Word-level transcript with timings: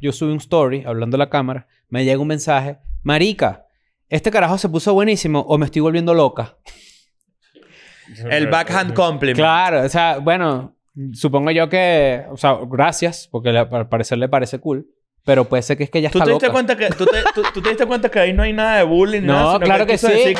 yo 0.00 0.12
subí 0.12 0.30
un 0.32 0.38
story 0.38 0.84
hablando 0.86 1.16
a 1.16 1.18
la 1.18 1.30
cámara, 1.30 1.66
me 1.88 2.04
llega 2.04 2.18
un 2.20 2.28
mensaje, 2.28 2.78
marica, 3.02 3.66
este 4.08 4.30
carajo 4.30 4.58
se 4.58 4.68
puso 4.68 4.92
buenísimo 4.94 5.40
o 5.40 5.58
me 5.58 5.66
estoy 5.66 5.80
volviendo 5.82 6.14
loca. 6.14 6.56
El 8.30 8.48
backhand 8.48 8.92
compliment. 8.94 9.38
Claro, 9.38 9.82
o 9.84 9.88
sea, 9.88 10.18
bueno, 10.18 10.74
supongo 11.12 11.50
yo 11.52 11.68
que, 11.68 12.24
o 12.30 12.36
sea, 12.36 12.58
gracias, 12.68 13.28
porque 13.30 13.52
le- 13.52 13.60
al 13.60 13.88
parecer 13.88 14.18
le 14.18 14.28
parece 14.28 14.58
cool, 14.58 14.88
pero 15.24 15.44
puede 15.44 15.62
ser 15.62 15.76
que 15.76 15.84
es 15.84 15.90
que 15.90 16.02
ya 16.02 16.10
¿Tú 16.10 16.18
está 16.18 16.24
te, 16.26 16.30
diste 16.32 16.46
loca. 16.46 16.52
cuenta 16.52 16.76
que, 16.76 16.88
tú, 16.90 17.04
te, 17.06 17.18
tú- 17.34 17.42
tú 17.54 17.62
te 17.62 17.68
diste 17.68 17.86
cuenta 17.86 18.08
que 18.10 18.18
ahí 18.18 18.32
no 18.32 18.42
hay 18.42 18.52
nada 18.52 18.78
de 18.78 18.82
bullying? 18.82 19.20
No, 19.22 19.32
nada, 19.34 19.60
claro 19.60 19.86
que 19.86 19.96
sí. 19.96 20.06
decir- 20.08 20.38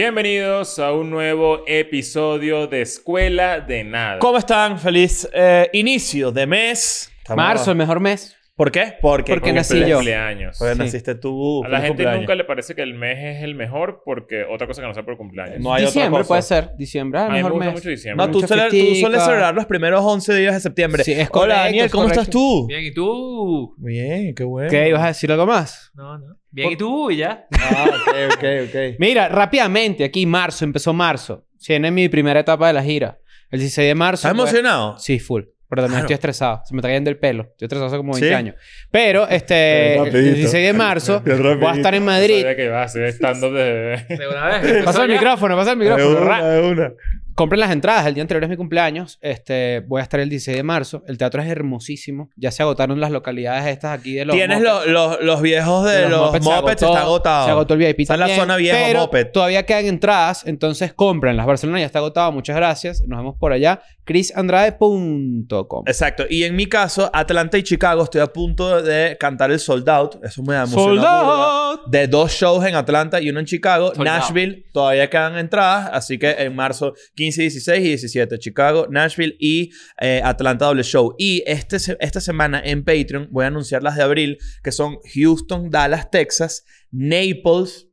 Bienvenidos 0.00 0.78
a 0.78 0.92
un 0.92 1.08
nuevo 1.08 1.62
episodio 1.66 2.66
de 2.66 2.82
Escuela 2.82 3.60
de 3.60 3.82
Nada. 3.82 4.18
¿Cómo 4.18 4.36
están? 4.36 4.78
Feliz 4.78 5.26
eh, 5.32 5.70
inicio 5.72 6.30
de 6.30 6.46
mes. 6.46 7.10
Estamos- 7.16 7.42
Marzo, 7.42 7.70
el 7.70 7.78
mejor 7.78 7.98
mes. 7.98 8.35
¿Por 8.56 8.72
qué? 8.72 8.94
Porque, 9.02 9.34
Porque 9.34 9.52
nací 9.52 9.78
yo. 9.84 9.96
cumpleaños. 9.96 10.56
Porque 10.58 10.72
Sí. 10.72 10.78
naciste 10.78 11.14
tú. 11.14 11.62
A 11.62 11.68
la 11.68 11.76
gente 11.76 11.88
cumpleaños. 11.88 12.20
nunca 12.20 12.34
le 12.34 12.44
parece 12.44 12.74
que 12.74 12.80
el 12.80 12.94
mes 12.94 13.18
es 13.36 13.42
el 13.44 13.54
mejor 13.54 14.00
porque 14.02 14.44
otra 14.44 14.66
cosa 14.66 14.80
que 14.80 14.88
no 14.88 14.94
sea 14.94 15.02
por 15.04 15.18
cumpleaños. 15.18 15.60
No 15.60 15.74
hay 15.74 15.82
otra 15.84 15.92
diciembre 15.92 16.20
cosa. 16.20 16.28
puede 16.28 16.42
ser, 16.42 16.70
diciembre, 16.78 17.20
ah, 17.20 17.24
a 17.24 17.28
mí 17.28 17.32
me 17.32 17.38
mejor 17.40 17.52
gusta 17.52 17.66
mes. 17.66 17.74
mucho 17.74 17.90
diciembre. 17.90 18.26
No, 18.26 18.32
tú, 18.32 18.40
suele- 18.46 18.70
tú 18.70 18.94
sueles 18.98 19.22
celebrar 19.22 19.54
los 19.54 19.66
primeros 19.66 20.00
11 20.02 20.34
días 20.34 20.54
de 20.54 20.60
septiembre. 20.60 21.04
Sí, 21.04 21.12
es 21.12 21.28
Hola, 21.30 21.30
correcto, 21.32 21.62
Daniel, 21.64 21.84
es 21.84 21.92
¿cómo 21.92 22.02
correcto. 22.04 22.20
estás 22.22 22.32
tú? 22.32 22.66
Bien, 22.66 22.82
¿y 22.84 22.94
tú? 22.94 23.74
Bien, 23.76 24.34
qué 24.34 24.44
bueno. 24.44 24.70
¿Qué? 24.70 24.88
¿Ibas 24.88 25.02
a 25.02 25.06
decir 25.08 25.30
algo 25.30 25.44
más? 25.44 25.90
No, 25.94 26.16
no. 26.18 26.36
Bien, 26.50 26.72
¿y 26.72 26.76
tú? 26.76 27.10
Y 27.10 27.16
ya. 27.18 27.46
Ah, 27.60 27.84
ok, 27.90 28.14
ok, 28.36 28.44
ok. 28.68 28.76
Mira, 28.98 29.28
rápidamente, 29.28 30.02
aquí 30.02 30.24
marzo, 30.24 30.64
empezó 30.64 30.94
marzo. 30.94 31.44
Tiene 31.62 31.90
mi 31.90 32.08
primera 32.08 32.40
etapa 32.40 32.68
de 32.68 32.72
la 32.72 32.82
gira. 32.82 33.18
El 33.50 33.60
16 33.60 33.86
de 33.88 33.94
marzo. 33.94 34.26
¿Estás 34.26 34.32
fue- 34.32 34.40
emocionado? 34.48 34.98
Sí, 34.98 35.18
full. 35.18 35.42
Pero 35.68 35.82
también 35.82 35.98
Claro. 36.00 36.04
estoy 36.04 36.14
estresado. 36.14 36.62
Se 36.64 36.74
me 36.74 36.78
está 36.78 36.88
cayendo 36.88 37.10
el 37.10 37.18
pelo. 37.18 37.42
Estoy 37.50 37.66
estresado 37.66 37.86
hace 37.88 37.96
como 37.96 38.12
20 38.12 38.28
¿Sí? 38.28 38.34
años. 38.34 38.54
Pero, 38.90 39.28
este... 39.28 39.94
El 39.94 40.04
rapidito. 40.06 40.34
16 40.36 40.66
de 40.66 40.72
marzo 40.78 41.20
voy 41.24 41.64
a 41.66 41.72
estar 41.74 41.94
en 41.94 42.04
Madrid. 42.04 42.40
sabía 42.42 42.56
que 42.56 42.64
iba 42.66 42.80
a 42.80 42.84
hacer 42.84 43.06
stand-up 43.08 43.52
de... 43.52 44.06
De 44.08 44.28
una 44.28 44.58
vez. 44.60 44.84
Pasa 44.84 45.04
el 45.04 45.10
micrófono, 45.10 45.56
pasa 45.56 45.72
el 45.72 45.78
De 45.78 45.84
micrófono. 45.84 46.18
una, 46.18 46.26
Ra- 46.28 46.48
de 46.48 46.60
una. 46.70 46.92
Compren 47.36 47.60
las 47.60 47.70
entradas. 47.70 48.06
El 48.06 48.14
día 48.14 48.22
anterior 48.22 48.44
es 48.44 48.48
mi 48.48 48.56
cumpleaños. 48.56 49.18
Este, 49.20 49.80
voy 49.80 50.00
a 50.00 50.02
estar 50.02 50.18
el 50.20 50.30
16 50.30 50.56
de 50.56 50.62
marzo. 50.62 51.04
El 51.06 51.18
teatro 51.18 51.42
es 51.42 51.48
hermosísimo. 51.48 52.30
Ya 52.34 52.50
se 52.50 52.62
agotaron 52.62 52.98
las 52.98 53.10
localidades 53.10 53.66
estas 53.66 53.98
aquí 53.98 54.14
de 54.14 54.24
los... 54.24 54.34
Tienes 54.34 54.62
los, 54.62 54.86
los, 55.20 55.42
viejos 55.42 55.84
de, 55.84 56.08
los, 56.08 56.32
Muppets, 56.32 56.46
se 56.46 56.52
agotó, 56.54 56.70
está 56.72 57.00
agotado. 57.02 57.44
Se 57.44 57.50
agotó 57.50 57.74
el 57.74 57.80
VIP 57.80 58.00
Está 58.00 58.14
en 58.14 58.20
la 58.20 58.26
también, 58.26 58.40
zona 58.40 58.56
viejo 58.56 58.78
pero 58.86 59.00
Muppet. 59.00 59.32
todavía 59.32 59.66
quedan 59.66 59.84
entradas. 59.84 60.46
Entonces 60.46 60.94
compren. 60.94 61.36
Las 61.36 61.44
Barcelona 61.44 61.78
ya 61.78 61.84
está 61.84 61.98
agotado. 61.98 62.32
Muchas 62.32 62.56
gracias. 62.56 63.02
Nos 63.06 63.18
vemos 63.18 63.36
por 63.38 63.52
allá. 63.52 63.82
chrisandrade.com 64.04 65.84
Exacto. 65.86 66.24
Y 66.30 66.44
en 66.44 66.56
mi 66.56 66.64
caso, 66.64 67.10
Atlanta 67.12 67.58
y 67.58 67.62
Chicago, 67.64 68.04
estoy 68.04 68.22
a 68.22 68.28
punto 68.28 68.80
de 68.80 69.18
cantar 69.20 69.50
el 69.50 69.60
Sold 69.60 69.86
Out. 69.90 70.24
Eso 70.24 70.42
me 70.42 70.64
burda. 70.64 71.20
out. 71.20 71.86
De 71.88 72.08
dos 72.08 72.32
shows 72.32 72.64
en 72.64 72.76
Atlanta 72.76 73.20
y 73.20 73.28
uno 73.28 73.40
en 73.40 73.46
Chicago. 73.46 73.88
Sold 73.88 73.98
out. 73.98 74.06
Nashville, 74.06 74.64
todavía 74.72 75.10
quedan 75.10 75.36
entradas. 75.36 75.90
Así 75.92 76.18
que 76.18 76.30
en 76.30 76.56
marzo 76.56 76.94
15, 77.14 77.25
16 77.34 77.78
y 77.80 77.88
17. 77.88 78.38
Chicago, 78.38 78.86
Nashville 78.90 79.36
y 79.38 79.70
eh, 80.00 80.20
Atlanta 80.24 80.66
doble 80.66 80.82
show. 80.82 81.14
Y 81.18 81.42
este, 81.46 81.76
esta 82.00 82.20
semana 82.20 82.60
en 82.64 82.84
Patreon 82.84 83.28
voy 83.30 83.44
a 83.44 83.48
anunciar 83.48 83.82
las 83.82 83.96
de 83.96 84.02
abril, 84.02 84.38
que 84.62 84.72
son 84.72 84.98
Houston, 85.14 85.70
Dallas, 85.70 86.10
Texas, 86.10 86.64
Naples, 86.90 87.88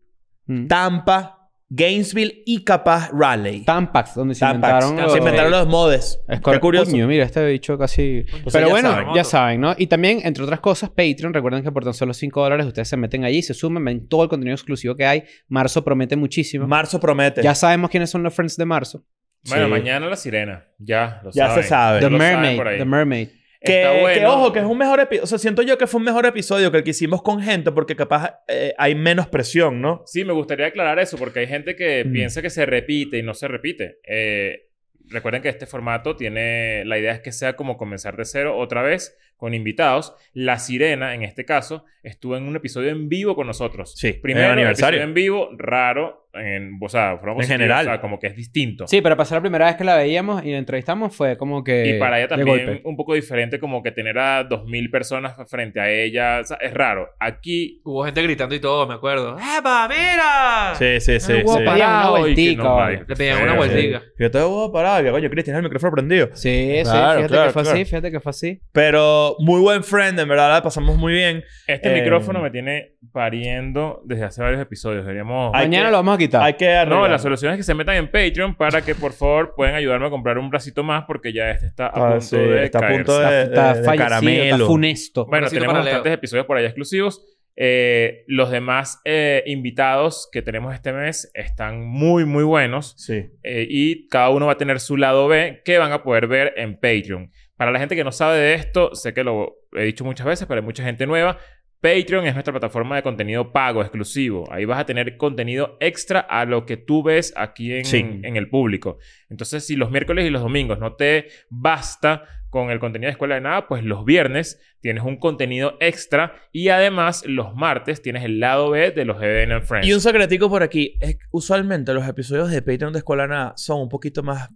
Mm. 0.45 0.67
Tampa, 0.67 1.49
Gainesville 1.69 2.43
y 2.45 2.65
capaz 2.65 3.09
Raleigh. 3.13 3.63
Tampax, 3.63 4.13
donde 4.15 4.35
se 4.35 4.41
Tampax. 4.41 4.83
inventaron 4.85 4.97
Se 4.97 5.03
los... 5.05 5.17
inventaron 5.17 5.51
los 5.51 5.67
modes. 5.67 6.19
Es 6.27 6.41
Qué 6.41 6.59
curioso. 6.59 6.91
Coño, 6.91 7.07
mira, 7.07 7.23
este 7.23 7.45
bicho 7.47 7.77
casi... 7.77 8.25
Pues 8.43 8.51
Pero 8.53 8.67
ya 8.67 8.73
bueno, 8.73 8.89
saben. 8.91 9.07
ya 9.15 9.23
saben, 9.23 9.61
¿no? 9.61 9.73
Y 9.77 9.87
también, 9.87 10.19
entre 10.23 10.43
otras 10.43 10.59
cosas, 10.59 10.89
Patreon. 10.89 11.33
Recuerden 11.33 11.63
que 11.63 11.71
por 11.71 11.85
tan 11.85 11.93
solo 11.93 12.13
5 12.13 12.43
dólares 12.43 12.65
ustedes 12.67 12.89
se 12.89 12.97
meten 12.97 13.23
allí, 13.23 13.41
se 13.41 13.53
suman, 13.53 13.85
ven 13.85 14.07
todo 14.09 14.23
el 14.23 14.29
contenido 14.29 14.53
exclusivo 14.53 14.95
que 14.95 15.05
hay. 15.05 15.23
Marzo 15.47 15.81
promete 15.83 16.17
muchísimo. 16.17 16.67
Marzo 16.67 16.99
promete. 16.99 17.41
ya 17.41 17.55
sabemos 17.55 17.89
quiénes 17.89 18.09
son 18.09 18.21
los 18.21 18.33
friends 18.33 18.57
de 18.57 18.65
marzo. 18.65 19.05
Bueno, 19.49 19.65
Sí. 19.65 19.71
mañana 19.71 20.07
la 20.07 20.15
sirena. 20.15 20.65
Ya, 20.77 21.21
lo 21.23 21.31
Ya 21.31 21.47
saben. 21.47 21.63
se 21.63 21.69
sabe. 21.69 21.99
The 21.99 22.09
Mermaid. 22.09 22.77
The 22.77 22.85
Mermaid. 22.85 23.27
Que, 23.65 23.81
Está 23.83 23.91
bueno. 24.01 24.19
que, 24.19 24.25
ojo, 24.25 24.51
que 24.53 24.59
es 24.59 24.65
un 24.65 24.77
mejor 24.77 24.99
episodio. 24.99 25.23
O 25.23 25.27
sea, 25.27 25.37
siento 25.37 25.61
yo 25.61 25.77
que 25.77 25.87
fue 25.87 25.99
un 25.99 26.03
mejor 26.05 26.25
episodio 26.25 26.69
que 26.69 26.77
el 26.79 26.83
que 26.83 26.89
hicimos 26.89 27.21
con 27.21 27.41
gente 27.41 27.71
porque 27.71 27.95
capaz 27.95 28.39
eh, 28.49 28.73
hay 28.77 28.93
menos 28.93 29.27
presión, 29.27 29.81
¿no? 29.81 30.03
Sí, 30.05 30.25
me 30.25 30.33
gustaría 30.33 30.67
aclarar 30.67 30.99
eso 30.99 31.17
porque 31.17 31.39
hay 31.39 31.47
gente 31.47 31.75
que 31.77 32.03
Mm. 32.05 32.11
piensa 32.11 32.41
que 32.41 32.49
se 32.49 32.65
repite 32.65 33.17
y 33.19 33.23
no 33.23 33.33
se 33.33 33.47
repite. 33.47 33.99
Eh, 34.05 34.67
recuerden 35.09 35.41
que 35.41 35.47
este 35.49 35.65
formato 35.65 36.15
tiene... 36.17 36.83
La 36.85 36.97
idea 36.97 37.13
es 37.13 37.21
que 37.21 37.31
sea 37.31 37.55
como 37.55 37.77
comenzar 37.77 38.17
de 38.17 38.25
cero 38.25 38.57
otra 38.57 38.81
vez 38.81 39.17
con 39.37 39.53
invitados. 39.53 40.15
La 40.33 40.59
Sirena, 40.59 41.13
en 41.13 41.23
este 41.23 41.45
caso, 41.45 41.85
estuvo 42.01 42.37
en 42.37 42.43
un 42.43 42.55
episodio 42.55 42.89
en 42.89 43.09
vivo 43.09 43.35
con 43.35 43.47
nosotros. 43.47 43.93
Sí, 43.95 44.13
Primero, 44.13 44.47
en 44.47 44.51
aniversario. 44.53 44.99
episodio 44.99 45.09
en 45.09 45.13
vivo, 45.13 45.49
raro. 45.57 46.21
En, 46.35 46.79
o 46.81 46.89
sea, 46.89 47.19
forma 47.19 47.43
En 47.43 47.47
general. 47.47 47.85
O 47.85 47.89
sea, 47.89 48.01
como 48.01 48.19
que 48.19 48.25
es 48.25 48.35
distinto. 48.35 48.87
Sí, 48.87 49.01
pero 49.01 49.15
pasar 49.15 49.37
la 49.37 49.41
primera 49.41 49.67
vez 49.67 49.75
que 49.75 49.83
la 49.83 49.95
veíamos 49.95 50.43
y 50.43 50.51
la 50.51 50.57
entrevistamos 50.57 51.15
fue 51.15 51.37
como 51.37 51.63
que... 51.63 51.95
Y 51.95 51.99
para 51.99 52.17
ella 52.17 52.27
también 52.27 52.81
un 52.83 52.97
poco 52.97 53.13
diferente 53.13 53.59
como 53.59 53.83
que 53.83 53.91
tener 53.91 54.17
a 54.17 54.49
2.000 54.49 54.89
personas 54.89 55.35
frente 55.47 55.79
a 55.79 55.91
ella. 55.91 56.39
O 56.41 56.43
sea, 56.43 56.57
es 56.57 56.73
raro. 56.73 57.09
Aquí... 57.19 57.81
Hubo 57.83 58.03
gente 58.05 58.23
gritando 58.23 58.55
y 58.55 58.59
todo, 58.59 58.87
me 58.87 58.95
acuerdo. 58.95 59.37
¡Epa, 59.37 59.87
mira! 59.87 60.73
Sí, 60.73 60.99
sí, 60.99 61.19
sí. 61.19 61.43
hubo 61.43 61.57
sí. 61.57 61.61
una 61.61 61.71
Parado 61.71 62.17
vueltica, 62.17 62.63
no. 62.63 62.89
Le 62.89 63.15
pedían 63.15 63.43
una 63.43 63.51
Sí, 63.51 63.57
vueltica. 63.57 64.01
Yo 64.17 64.31
te 64.31 64.39
a 64.39 64.71
parar, 64.71 65.03
que 65.03 65.11
coño, 65.11 65.29
Cristian, 65.29 65.57
el 65.57 65.63
micrófono 65.63 65.91
prendido. 65.91 66.29
Sí, 66.33 66.77
sí. 66.77 66.83
Claro, 66.83 67.19
fíjate 67.19 67.27
claro, 67.27 67.47
que 67.47 67.53
fue 67.53 67.61
claro. 67.61 67.75
así, 67.75 67.85
fíjate 67.85 68.11
que 68.11 68.19
fue 68.19 68.29
así. 68.31 68.61
Pero 68.71 69.32
muy 69.39 69.61
buen 69.61 69.83
friend, 69.83 70.19
en 70.19 70.27
verdad, 70.27 70.49
la 70.51 70.63
pasamos 70.63 70.97
muy 70.97 71.13
bien. 71.13 71.43
Este 71.67 71.91
Eh, 71.95 72.01
micrófono 72.01 72.41
me 72.41 72.49
tiene 72.51 72.93
pariendo 73.11 74.01
desde 74.05 74.25
hace 74.25 74.41
varios 74.41 74.61
episodios. 74.61 75.03
Deberíamos... 75.05 75.51
Mañana 75.53 75.85
que- 75.85 75.91
lo 75.91 75.97
vamos 75.97 76.15
a 76.15 76.17
quitar. 76.17 76.43
Hay 76.43 76.53
que 76.53 76.85
No, 76.87 77.07
la 77.07 77.17
solución 77.19 77.51
es 77.53 77.57
que 77.57 77.63
se 77.63 77.73
metan 77.73 77.95
en 77.95 78.07
Patreon 78.11 78.55
para 78.55 78.81
que 78.81 78.95
por 78.95 79.13
favor 79.13 79.53
puedan 79.55 79.75
ayudarme 79.75 80.07
a 80.07 80.09
comprar 80.09 80.37
un 80.37 80.49
bracito 80.49 80.83
más 80.83 81.05
porque 81.05 81.31
ya 81.33 81.51
este 81.51 81.67
está 81.67 81.87
a 81.87 81.91
Ah, 81.93 82.09
punto 82.11 82.21
sí, 82.21 82.37
de 82.37 82.65
está 82.65 82.79
a 82.79 82.89
punto 82.89 83.19
de, 83.19 83.43
está 83.43 83.73
de- 83.73 83.79
de 83.79 83.85
fallecido, 83.85 84.09
caramelo. 84.09 84.55
está 84.55 84.65
funesto. 84.65 85.25
Bueno, 85.25 85.47
tenemos 85.49 85.73
Leo. 85.75 85.83
bastantes 85.83 86.13
episodios 86.13 86.45
por 86.45 86.57
allá 86.57 86.67
exclusivos. 86.67 87.25
Eh, 87.55 88.23
los 88.25 88.49
demás 88.49 88.99
eh, 89.05 89.43
invitados 89.45 90.27
que 90.31 90.41
tenemos 90.41 90.73
este 90.73 90.91
mes 90.91 91.29
están 91.35 91.85
muy, 91.85 92.25
muy 92.25 92.43
buenos. 92.43 92.95
Sí. 92.97 93.29
Eh, 93.43 93.67
y 93.69 94.07
cada 94.07 94.29
uno 94.31 94.47
va 94.47 94.53
a 94.53 94.57
tener 94.57 94.79
su 94.79 94.97
lado 94.97 95.27
B 95.27 95.61
que 95.63 95.77
van 95.77 95.91
a 95.91 96.01
poder 96.01 96.25
ver 96.27 96.53
en 96.57 96.73
Patreon. 96.75 97.31
Para 97.63 97.71
la 97.71 97.79
gente 97.79 97.95
que 97.95 98.03
no 98.03 98.11
sabe 98.11 98.39
de 98.39 98.53
esto, 98.55 98.93
sé 98.93 99.13
que 99.13 99.23
lo 99.23 99.55
he 99.73 99.83
dicho 99.85 100.03
muchas 100.03 100.27
veces, 100.27 100.45
pero 100.49 100.59
hay 100.59 100.65
mucha 100.65 100.83
gente 100.83 101.07
nueva. 101.07 101.37
Patreon 101.79 102.25
es 102.27 102.33
nuestra 102.33 102.51
plataforma 102.51 102.97
de 102.97 103.03
contenido 103.03 103.53
pago 103.53 103.79
exclusivo. 103.81 104.51
Ahí 104.51 104.65
vas 104.65 104.79
a 104.79 104.85
tener 104.85 105.15
contenido 105.15 105.77
extra 105.79 106.19
a 106.19 106.43
lo 106.43 106.65
que 106.65 106.75
tú 106.75 107.03
ves 107.03 107.33
aquí 107.37 107.73
en, 107.73 107.85
Sí. 107.85 107.99
en 107.99 108.35
el 108.35 108.49
público. 108.49 108.97
Entonces, 109.29 109.65
si 109.65 109.77
los 109.77 109.91
miércoles 109.91 110.25
y 110.25 110.29
los 110.29 110.41
domingos 110.41 110.77
no 110.77 110.95
te 110.97 111.27
basta 111.49 112.23
con 112.49 112.69
el 112.69 112.79
contenido 112.79 113.07
de 113.07 113.11
Escuela 113.13 113.35
de 113.35 113.41
Nada, 113.41 113.65
pues 113.67 113.83
los 113.85 114.03
viernes 114.03 114.61
tienes 114.81 115.03
un 115.05 115.15
contenido 115.17 115.77
extra 115.79 116.33
y 116.51 116.67
además 116.67 117.23
los 117.25 117.55
martes 117.55 118.01
tienes 118.01 118.25
el 118.25 118.39
lado 118.41 118.71
B 118.71 118.91
de 118.91 119.05
los 119.05 119.21
EDN 119.23 119.53
and 119.53 119.63
Friends. 119.63 119.87
Y 119.87 119.93
un 119.93 120.01
secretico 120.01 120.49
por 120.49 120.63
aquí. 120.63 120.97
Es 120.99 121.17
usualmente 121.31 121.93
los 121.93 122.05
episodios 122.07 122.51
de 122.51 122.61
Patreon 122.61 122.91
de 122.91 122.99
Escuela 122.99 123.25
Nada 123.25 123.53
son 123.55 123.79
un 123.81 123.89
poquito 123.89 124.21
más, 124.21 124.49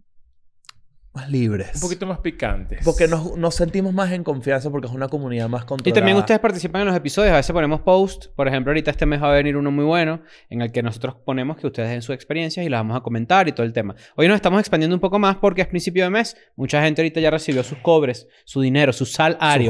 más 1.18 1.30
libres. 1.30 1.72
un 1.76 1.82
poquito 1.82 2.06
más 2.06 2.20
picantes. 2.20 2.80
Porque 2.86 3.08
nos, 3.08 3.36
nos 3.38 3.56
sentimos 3.56 3.94
más 3.94 4.12
en 4.12 4.24
confianza 4.24 4.70
porque 4.70 4.88
es 4.88 4.94
una 4.94 5.08
comunidad 5.10 5.50
más 5.50 5.64
Y 5.64 5.66
controlada. 5.66 5.96
también 6.00 6.18
ustedes 6.18 6.40
participan 6.40 6.82
en 6.82 6.88
los 6.88 6.96
episodios. 6.96 7.34
A 7.34 7.38
veces 7.38 7.52
ponemos 7.52 7.82
post. 7.82 8.28
Por 8.36 8.48
ejemplo, 8.48 8.72
ahorita 8.72 8.92
este 8.92 9.06
mes 9.06 9.22
va 9.22 9.30
a 9.32 9.34
venir 9.36 9.58
uno 9.58 9.72
muy 9.72 9.84
bueno 9.86 10.22
en 10.50 10.62
el 10.62 10.72
que 10.72 10.84
nosotros 10.84 11.16
ponemos 11.26 11.58
que 11.58 11.68
ustedes 11.68 11.90
den 11.90 12.02
sus 12.02 12.14
experiencias 12.16 12.66
y 12.66 12.70
las 12.70 12.80
vamos 12.80 12.98
a 12.98 13.02
comentar 13.02 13.48
y 13.48 13.52
todo 13.52 13.66
el 13.66 13.74
tema. 13.74 13.96
Hoy 14.16 14.28
nos 14.28 14.36
estamos 14.36 14.60
expandiendo 14.60 14.96
un 14.96 15.00
poco 15.02 15.20
más 15.20 15.38
porque 15.38 15.62
es 15.62 15.68
principio 15.68 16.04
de 16.04 16.10
mes. 16.10 16.38
Mucha 16.56 16.82
gente 16.84 17.02
ahorita 17.02 17.20
ya 17.20 17.32
recibió 17.32 17.64
sus 17.64 17.80
cobres, 17.80 18.28
su 18.46 18.62
dinero, 18.62 18.94
su 18.94 19.06
Sus 19.06 19.18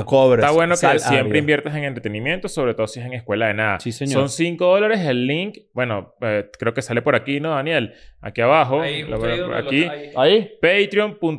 cobres. 0.06 0.44
Está 0.44 0.52
bueno 0.54 0.74
que 0.76 1.00
siempre 1.00 1.18
ario. 1.20 1.38
inviertas 1.38 1.76
en 1.76 1.84
entretenimiento, 1.86 2.50
sobre 2.50 2.74
todo 2.74 2.88
si 2.88 3.00
es 3.00 3.06
en 3.06 3.14
escuela 3.14 3.48
de 3.48 3.54
nada. 3.54 3.80
Sí, 3.80 3.92
señor. 3.92 4.14
Son 4.14 4.30
5 4.30 4.66
dólares 4.66 5.00
el 5.02 5.26
link. 5.26 5.58
Bueno, 5.74 6.14
eh, 6.22 6.50
creo 6.60 6.74
que 6.74 6.82
sale 6.82 7.02
por 7.02 7.16
aquí, 7.16 7.40
¿no, 7.40 7.52
Daniel? 7.52 7.94
Aquí 8.22 8.42
abajo. 8.42 8.82
Ahí, 8.82 9.04
Lo 9.04 9.18
aquí. 9.56 9.84
ahí. 9.86 10.12
Ahí. 10.16 10.52
Patreon.com 10.62 11.37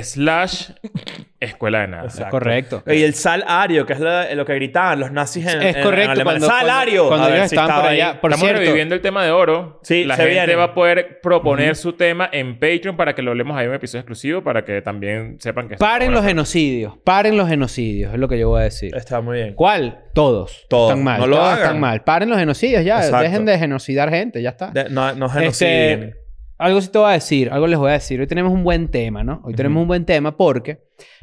slash 0.00 0.70
escuela 1.38 1.80
de 1.80 1.88
nada. 1.88 2.04
Exacto. 2.04 2.30
Correcto. 2.30 2.82
Y 2.86 3.02
el 3.02 3.12
salario, 3.12 3.84
que 3.84 3.92
es 3.92 4.00
lo, 4.00 4.34
lo 4.36 4.46
que 4.46 4.54
gritaban 4.54 5.00
los 5.00 5.12
nazis 5.12 5.44
en, 5.46 5.60
Es 5.60 5.76
en- 5.76 5.82
correcto, 5.82 6.04
en 6.04 6.10
Alemania. 6.12 6.24
cuando- 6.24 6.46
¡Salario! 6.46 7.08
cuando 7.08 7.26
ver 7.26 7.36
ellos 7.36 7.48
si 7.50 7.56
estaban 7.56 7.80
por 7.82 7.90
allá. 7.90 8.20
Por 8.20 8.30
Estamos 8.30 8.46
cierto- 8.48 8.60
reviviendo 8.62 8.94
el 8.94 9.00
tema 9.02 9.22
de 9.24 9.32
oro. 9.32 9.80
Sí, 9.82 10.04
la 10.04 10.16
se 10.16 10.22
gente 10.22 10.34
viene. 10.34 10.54
va 10.54 10.64
a 10.64 10.74
poder 10.74 11.20
proponer 11.20 11.76
su 11.76 11.92
tema 11.92 12.26
en 12.32 12.58
Patreon 12.58 12.96
para 12.96 13.14
que 13.14 13.20
lo 13.20 13.32
hablemos 13.32 13.54
ahí 13.58 13.64
en 13.64 13.70
un 13.70 13.76
episodio 13.76 14.00
exclusivo 14.00 14.42
para 14.42 14.64
que 14.64 14.80
también 14.80 15.36
sepan 15.40 15.68
que 15.68 15.76
Paren 15.76 16.12
los 16.12 16.24
genocidios. 16.24 16.94
Paren 17.04 17.36
los 17.36 17.46
genocidios, 17.48 18.14
es 18.14 18.18
lo 18.18 18.28
que 18.28 18.38
yo 18.38 18.48
voy 18.48 18.60
a 18.62 18.64
decir. 18.64 18.94
Está 18.96 19.20
muy 19.20 19.36
bien. 19.38 19.54
¿Cuál? 19.54 20.04
Todos. 20.14 20.64
Todos. 20.70 20.92
Están 20.92 21.04
mal. 21.04 21.20
No 21.20 21.26
lo 21.26 21.36
todos 21.36 21.48
hagan. 21.48 21.58
están 21.64 21.80
mal. 21.80 22.02
Paren 22.02 22.30
los 22.30 22.38
genocidios 22.38 22.82
ya. 22.82 22.96
Exacto. 23.04 23.24
Dejen 23.24 23.44
de 23.44 23.58
genocidar 23.58 24.08
gente. 24.08 24.40
Ya 24.40 24.50
está. 24.50 24.70
De- 24.70 24.88
no, 24.88 25.12
no 25.16 25.26
Este, 25.26 25.38
genociden. 25.66 26.16
Algo 26.62 26.80
sí 26.80 26.88
te 26.90 26.98
voy 26.98 27.10
a 27.10 27.12
decir. 27.12 27.50
Algo 27.50 27.66
les 27.66 27.78
voy 27.78 27.90
a 27.90 27.94
decir. 27.94 28.20
Hoy 28.20 28.26
tenemos 28.26 28.52
un 28.52 28.64
buen 28.64 28.88
tema, 28.88 29.22
¿no? 29.24 29.40
Hoy 29.44 29.54
tenemos 29.54 29.80
un 29.82 29.88
buen 29.88 30.04
tema 30.04 30.36
porque... 30.36 30.78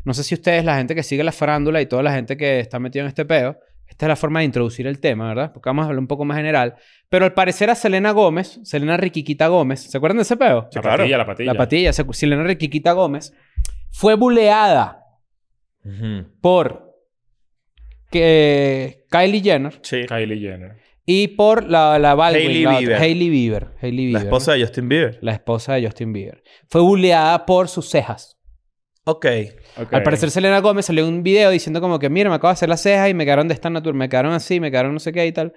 No 0.06 0.14
sé 0.14 0.24
si 0.24 0.36
ustedes, 0.36 0.64
la 0.64 0.78
gente 0.78 0.96
que 0.96 1.04
sigue 1.04 1.24
la 1.24 1.32
farándula 1.32 1.82
y 1.82 1.86
toda 1.86 2.04
la 2.04 2.14
gente 2.14 2.38
que 2.38 2.60
está 2.60 2.80
metida 2.80 3.04
en 3.04 3.08
este 3.08 3.26
peo... 3.26 3.58
Esta 3.88 4.06
es 4.06 4.10
la 4.10 4.16
forma 4.16 4.40
de 4.40 4.46
introducir 4.46 4.86
el 4.86 5.00
tema, 5.00 5.30
¿verdad? 5.30 5.52
Porque 5.52 5.68
vamos 5.68 5.84
a 5.84 5.86
hablar 5.88 6.00
un 6.00 6.08
poco 6.08 6.24
más 6.24 6.38
general. 6.38 6.76
Pero 7.10 7.26
al 7.26 7.34
parecer 7.34 7.70
a 7.72 7.76
Selena 7.76 8.12
Gómez... 8.12 8.60
Selena 8.64 8.98
Riquiquita 8.98 9.48
Gómez... 9.48 9.80
¿Se 9.82 9.98
acuerdan 9.98 10.18
de 10.18 10.24
ese 10.24 10.38
peo? 10.38 10.70
La 10.74 10.82
claro. 10.82 10.98
patilla, 10.98 11.18
la 11.18 11.26
patilla. 11.26 11.54
La 11.54 11.58
patilla. 11.58 11.94
se- 11.94 12.06
Selena 12.14 12.44
Riquiquita 12.44 12.92
Gómez... 12.92 13.34
Fue 13.92 14.16
buleada 14.16 15.04
por... 16.42 16.94
Que 18.12 19.06
Kylie 19.10 19.42
Jenner... 19.42 19.80
Sí. 19.82 20.06
Kylie 20.08 20.40
Jenner. 20.40 20.78
Y 21.12 21.30
por 21.30 21.68
la, 21.68 21.98
la 21.98 22.14
Baldwin, 22.14 22.46
Hailey 22.48 22.64
la 22.64 22.70
otra- 22.70 22.80
Bieber. 22.82 23.02
Hailey 23.02 23.30
Bieber. 23.32 23.68
Hailey 23.82 24.12
La 24.12 24.20
esposa 24.20 24.52
¿no? 24.52 24.58
de 24.58 24.64
Justin 24.64 24.90
Bieber. 24.90 25.18
La 25.22 25.32
esposa 25.34 25.74
de 25.74 25.86
Justin 25.86 26.14
Bieber. 26.14 26.44
Fue 26.68 26.82
bulleada 26.82 27.48
por 27.48 27.68
sus 27.68 27.90
cejas. 27.90 28.38
Ok. 29.06 29.26
Ok. 29.82 29.92
Al 29.94 30.04
parecer 30.04 30.30
Selena 30.30 30.60
Gómez 30.60 30.86
salió 30.86 31.08
un 31.08 31.24
video 31.24 31.50
diciendo 31.50 31.82
como 31.82 31.98
que, 31.98 32.10
mira, 32.12 32.30
me 32.30 32.36
acabo 32.36 32.50
de 32.50 32.54
hacer 32.54 32.70
las 32.70 32.82
cejas 32.82 33.10
y 33.10 33.16
me 33.16 33.26
quedaron 33.26 33.48
de 33.48 33.56
esta 33.56 33.72
natura, 33.72 33.98
me 33.98 34.08
quedaron 34.08 34.34
así, 34.34 34.60
me 34.60 34.70
quedaron 34.70 34.94
no 34.94 35.00
sé 35.00 35.12
qué 35.12 35.26
y 35.26 35.32
tal. 35.32 35.54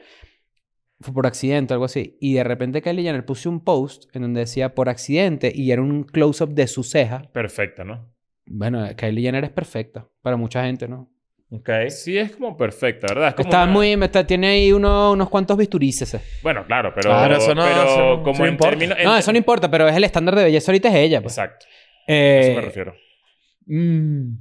Fue 1.01 1.13
por 1.13 1.27
accidente, 1.27 1.75
algo 1.75 1.85
así. 1.85 2.17
Y 2.19 2.33
de 2.33 2.45
repente 2.45 2.81
Kylie 2.81 3.03
Jenner 3.03 3.27
puso 3.27 3.51
un 3.51 3.63
post 3.63 4.05
en 4.17 4.23
donde 4.23 4.41
decía 4.41 4.75
por 4.75 4.89
accidente 4.89 5.53
y 5.55 5.71
era 5.71 5.83
un 5.83 6.05
close-up 6.05 6.55
de 6.55 6.67
su 6.67 6.83
ceja. 6.83 7.29
Perfecta, 7.35 7.85
¿no? 7.85 8.11
Bueno, 8.47 8.89
Kylie 8.97 9.21
Jenner 9.23 9.45
es 9.45 9.51
perfecta 9.51 10.09
para 10.23 10.39
mucha 10.39 10.65
gente, 10.65 10.89
¿no? 10.89 11.12
Ok. 11.55 11.69
Sí, 11.91 12.17
es 12.17 12.35
como 12.35 12.57
perfecta, 12.57 13.09
¿verdad? 13.09 13.29
Es 13.29 13.35
como 13.35 13.49
Está 13.49 13.65
una- 13.65 13.73
muy... 13.73 13.93
está- 13.93 14.27
tiene 14.27 14.47
ahí 14.49 14.73
uno- 14.73 15.13
unos 15.13 15.29
cuantos 15.29 15.57
bisturices. 15.57 16.17
Bueno, 16.43 16.65
claro, 16.67 16.93
pero... 16.95 17.11
Claro, 17.11 17.37
eso 17.37 17.55
no- 17.55 17.63
pero 17.65 17.83
eso 17.83 17.99
no- 18.17 18.23
como 18.23 18.33
eso 18.33 18.43
no 18.43 18.47
en 18.47 18.53
importa. 18.55 18.71
términos... 18.71 18.99
en- 18.99 19.05
No, 19.05 19.17
eso 19.17 19.33
no 19.33 19.39
importa, 19.39 19.71
pero 19.71 19.87
es 19.89 19.95
el 19.97 20.05
estándar 20.05 20.35
de 20.35 20.45
belleza 20.45 20.71
ahorita 20.73 20.89
es 20.89 20.95
ella. 20.95 21.21
Pues. 21.21 21.37
Exacto. 21.37 21.67
Eh, 22.09 22.39
A 22.39 22.47
eso 22.47 22.55
me 22.57 22.61
refiero. 22.63 22.95
Mm. 23.67 24.33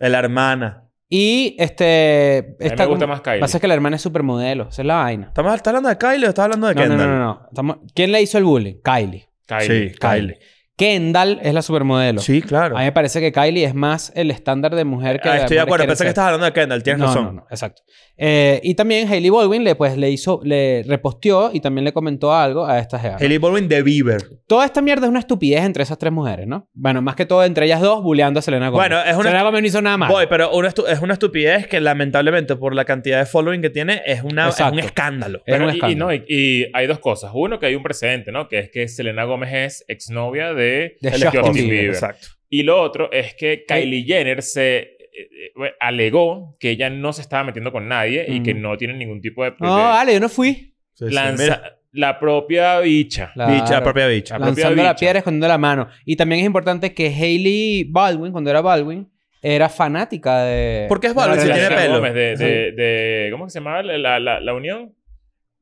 La 0.00 0.18
hermana. 0.18 0.82
Y 1.08 1.54
este. 1.58 2.56
me 2.58 2.86
gusta 2.86 3.06
más 3.06 3.20
Kylie. 3.20 3.40
Pasa 3.40 3.60
que 3.60 3.68
la 3.68 3.74
hermana 3.74 3.96
es 3.96 4.02
supermodelo. 4.02 4.68
Esa 4.70 4.82
es 4.82 4.86
la 4.86 4.96
vaina. 4.96 5.26
¿Estás 5.28 5.54
¿estás 5.54 5.68
hablando 5.68 5.88
de 5.88 5.98
Kylie 5.98 6.26
o 6.26 6.28
estás 6.28 6.44
hablando 6.44 6.66
de 6.66 6.74
No, 6.74 6.80
no, 6.82 6.88
Kendall? 6.88 7.08
no, 7.08 7.18
no. 7.18 7.24
no. 7.24 7.46
Estamos- 7.48 7.76
¿Quién 7.94 8.12
le 8.12 8.22
hizo 8.22 8.38
el 8.38 8.44
bullying? 8.44 8.74
Kylie. 8.82 9.28
Kylie. 9.46 9.90
Sí, 9.90 9.94
Kylie. 9.98 10.38
Kendall 10.76 11.38
es 11.42 11.54
la 11.54 11.62
supermodelo. 11.62 12.20
Sí, 12.20 12.42
claro. 12.42 12.76
A 12.76 12.80
mí 12.80 12.84
me 12.84 12.92
parece 12.92 13.20
que 13.20 13.32
Kylie 13.32 13.64
es 13.64 13.74
más 13.74 14.12
el 14.14 14.30
estándar 14.30 14.74
de 14.74 14.84
mujer 14.84 15.20
que. 15.20 15.28
Ah, 15.28 15.38
estoy 15.38 15.56
de 15.56 15.62
acuerdo. 15.62 15.86
Pensé 15.86 16.04
que 16.04 16.08
estabas 16.10 16.28
hablando 16.34 16.46
de 16.46 16.52
Kendall. 16.52 16.82
Tienes 16.82 17.00
no, 17.00 17.06
razón. 17.06 17.24
No, 17.24 17.32
no, 17.32 17.46
exacto. 17.50 17.82
Eh, 18.18 18.60
y 18.62 18.74
también 18.74 19.10
Hailey 19.10 19.30
Baldwin 19.30 19.64
le, 19.64 19.74
pues, 19.74 19.96
le 19.96 20.10
hizo, 20.10 20.40
le 20.44 20.82
reposteó 20.86 21.50
y 21.52 21.60
también 21.60 21.84
le 21.84 21.92
comentó 21.92 22.34
algo 22.34 22.66
a 22.66 22.78
esta. 22.78 23.00
¿no? 23.02 23.16
Hailey 23.18 23.38
Baldwin 23.38 23.68
de 23.68 23.82
Bieber. 23.82 24.22
Toda 24.46 24.64
esta 24.66 24.82
mierda 24.82 25.06
es 25.06 25.10
una 25.10 25.18
estupidez 25.20 25.64
entre 25.64 25.82
esas 25.82 25.98
tres 25.98 26.12
mujeres, 26.12 26.46
¿no? 26.46 26.68
Bueno, 26.74 27.00
más 27.02 27.14
que 27.16 27.24
todo 27.26 27.42
entre 27.44 27.66
ellas 27.66 27.80
dos, 27.80 28.02
bulleando 28.02 28.40
a 28.40 28.42
Selena 28.42 28.68
Gomez. 28.68 28.88
Bueno, 28.88 29.02
es 29.02 29.14
una- 29.14 29.24
Selena 29.24 29.42
Gomez 29.44 29.62
no 29.62 29.66
hizo 29.68 29.82
nada 29.82 29.96
más. 29.96 30.10
Voy, 30.10 30.26
pero 30.28 30.50
una 30.52 30.68
es 30.68 31.00
una 31.00 31.12
estupidez 31.14 31.66
que 31.68 31.80
lamentablemente 31.80 32.56
por 32.56 32.74
la 32.74 32.84
cantidad 32.84 33.18
de 33.18 33.26
following 33.26 33.62
que 33.62 33.70
tiene 33.70 34.02
es, 34.06 34.22
una, 34.22 34.48
es 34.48 34.60
un 34.60 34.78
escándalo. 34.78 35.38
Es 35.38 35.44
Pero 35.54 35.64
un 35.64 35.70
y- 35.70 35.72
y, 35.72 35.76
escándalo. 35.76 36.06
no, 36.06 36.12
y, 36.14 36.24
y 36.28 36.66
hay 36.74 36.86
dos 36.86 36.98
cosas. 36.98 37.30
Uno, 37.34 37.58
que 37.58 37.66
hay 37.66 37.74
un 37.74 37.82
precedente, 37.82 38.30
¿no? 38.32 38.48
Que 38.48 38.58
es 38.58 38.70
que 38.70 38.88
Selena 38.88 39.24
Gómez 39.24 39.50
es 39.52 39.84
exnovia 39.88 40.52
de, 40.54 40.65
De 40.66 40.96
El 41.08 41.12
Justin 41.12 41.28
esposo. 41.40 41.52
Bieber. 41.52 41.86
Exacto. 41.86 42.26
Y 42.48 42.62
lo 42.62 42.80
otro 42.80 43.10
es 43.12 43.34
que 43.34 43.64
Kylie 43.66 44.04
Jenner 44.04 44.42
se 44.42 44.78
eh, 44.78 44.98
eh, 45.12 45.72
alegó 45.80 46.56
que 46.60 46.70
ella 46.70 46.90
no 46.90 47.12
se 47.12 47.22
estaba 47.22 47.44
metiendo 47.44 47.72
con 47.72 47.88
nadie 47.88 48.24
y 48.28 48.34
Ujú. 48.36 48.42
que 48.44 48.54
no 48.54 48.76
tiene 48.76 48.94
ningún 48.94 49.20
tipo 49.20 49.42
de... 49.44 49.52
No, 49.58 49.76
de- 49.76 49.82
vale, 49.82 50.12
yo 50.14 50.20
no 50.20 50.28
fui. 50.28 50.74
Sí, 50.94 51.06
sí, 51.08 51.14
lanza- 51.14 51.62
la 51.92 52.18
propia 52.20 52.78
bicha. 52.80 53.30
Claro. 53.34 53.52
Bicha, 53.54 53.70
la 53.74 53.82
propia 53.82 54.06
bicha. 54.06 54.38
La 54.38 54.46
propia 54.46 54.64
Lanzando 54.64 54.82
la 54.82 54.90
bicha. 54.92 55.00
piedra, 55.00 55.18
escondiendo 55.20 55.48
la 55.48 55.58
mano. 55.58 55.88
Y 56.04 56.14
también 56.16 56.40
es 56.40 56.46
importante 56.46 56.92
que 56.94 57.06
Hailey 57.08 57.84
Baldwin, 57.84 58.32
cuando 58.32 58.50
era 58.50 58.60
Baldwin, 58.60 59.08
era 59.42 59.68
fanática 59.68 60.44
de... 60.44 60.86
¿Por 60.88 61.00
qué 61.00 61.06
es 61.08 61.14
de 61.14 61.16
Baldwin 61.20 61.40
si 61.40 61.46
tiene 61.52 61.68
pelo? 61.68 61.94
Gómez 61.96 62.14
de, 62.14 62.36
de, 62.36 62.72
de- 62.72 63.28
¿Cómo 63.32 63.48
se 63.48 63.58
llamaba 63.60 63.82
la, 63.82 63.96
la, 63.98 64.20
la, 64.20 64.40
la 64.40 64.54
unión? 64.54 64.94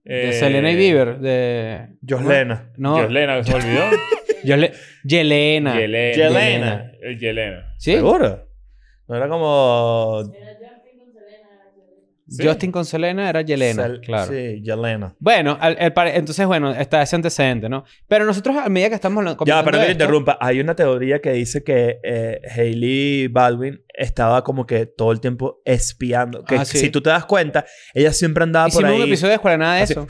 De 0.05 0.31
Eh, 0.31 0.33
Selena 0.35 0.71
y 0.71 0.77
Bieber. 0.77 1.19
De... 1.19 1.87
Joslena. 2.09 2.73
No. 2.77 2.99
Yoslena, 3.01 3.43
¿se 3.45 3.53
me 3.55 3.59
Yelena. 4.45 4.75
Yelena. 5.05 5.75
Yelena. 6.15 6.93
El 7.03 7.19
Yelena. 7.19 7.75
¿Sí? 7.79 7.93
¿Seguro? 7.93 8.49
No 9.09 9.17
era 9.17 9.29
como... 9.29 10.23
Sí. 12.27 12.43
Justin 12.47 12.73
con 12.73 12.87
Selena 12.87 13.29
era 13.29 13.43
Yelena. 13.43 13.87
Sel- 13.87 14.01
claro. 14.01 14.33
Sí, 14.33 14.63
Yelena. 14.63 15.15
Bueno, 15.19 15.59
al- 15.61 15.77
el 15.79 15.93
pare- 15.93 16.17
entonces, 16.17 16.47
bueno, 16.47 16.73
está 16.73 17.03
ese 17.03 17.17
antecedente, 17.17 17.69
¿no? 17.69 17.85
Pero 18.09 18.25
nosotros, 18.25 18.57
a 18.57 18.71
medida 18.71 18.89
que 18.89 18.95
estamos 18.95 19.23
Ya, 19.45 19.63
pero 19.63 19.79
que 19.79 19.93
interrumpa. 19.93 20.39
Hay 20.41 20.59
una 20.59 20.75
teoría 20.75 21.21
que 21.21 21.33
dice 21.33 21.63
que 21.63 21.99
eh, 22.03 22.41
Hailey 22.51 23.29
Baldwin 23.29 23.85
estaba 23.93 24.43
como 24.43 24.65
que 24.67 24.87
todo 24.87 25.13
el 25.13 25.21
tiempo 25.21 25.61
espiando. 25.67 26.45
Que 26.45 26.55
Ah, 26.57 26.65
sí. 26.65 26.79
si 26.79 26.89
tú 26.89 27.03
te 27.03 27.11
das 27.11 27.27
cuenta, 27.27 27.67
ella 27.93 28.13
siempre 28.15 28.43
andaba 28.43 28.69
por 28.69 28.73
Hicimos 28.83 28.91
ahí. 28.93 29.03
un 29.03 29.07
episodio 29.09 29.29
de 29.29 29.35
escuela 29.35 29.57
nada 29.59 29.75
de 29.77 29.83
así, 29.83 29.93
eso. 29.93 30.07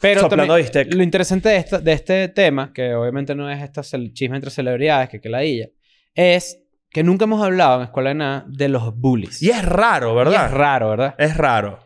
Pero 0.00 0.20
soplando 0.22 0.54
también, 0.54 0.64
bistec. 0.64 0.94
lo 0.94 1.02
interesante 1.02 1.48
de, 1.48 1.56
esta- 1.56 1.78
de 1.80 1.92
este 1.92 2.28
tema, 2.28 2.72
que 2.72 2.94
obviamente 2.94 3.34
no 3.34 3.50
es 3.50 3.62
esta 3.62 3.82
chisme 4.12 4.36
entre 4.36 4.50
celebridades, 4.50 5.08
que 5.08 5.20
que 5.20 5.28
la 5.28 5.42
ella, 5.42 5.68
es 6.14 6.60
que 6.90 7.02
nunca 7.02 7.24
hemos 7.24 7.42
hablado 7.42 7.76
en 7.76 7.84
escuela 7.84 8.10
de 8.10 8.14
nada 8.14 8.44
de 8.48 8.68
los 8.68 8.94
bullies. 8.96 9.42
Y 9.42 9.50
es 9.50 9.64
raro, 9.64 10.12
Y 10.12 10.16
¿verdad? 10.16 10.46
es 10.46 10.50
raro, 10.52 10.90
¿verdad? 10.90 11.14
Es 11.18 11.36
raro. 11.36 11.78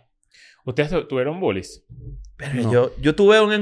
¿Ustedes 0.64 0.90
tu- 0.90 1.08
tuvieron 1.08 1.40
bullies? 1.40 1.84
Pero 2.36 2.54
No. 2.62 2.72
yo, 2.72 2.90
yo 3.00 3.14
tuve 3.14 3.40
un 3.40 3.52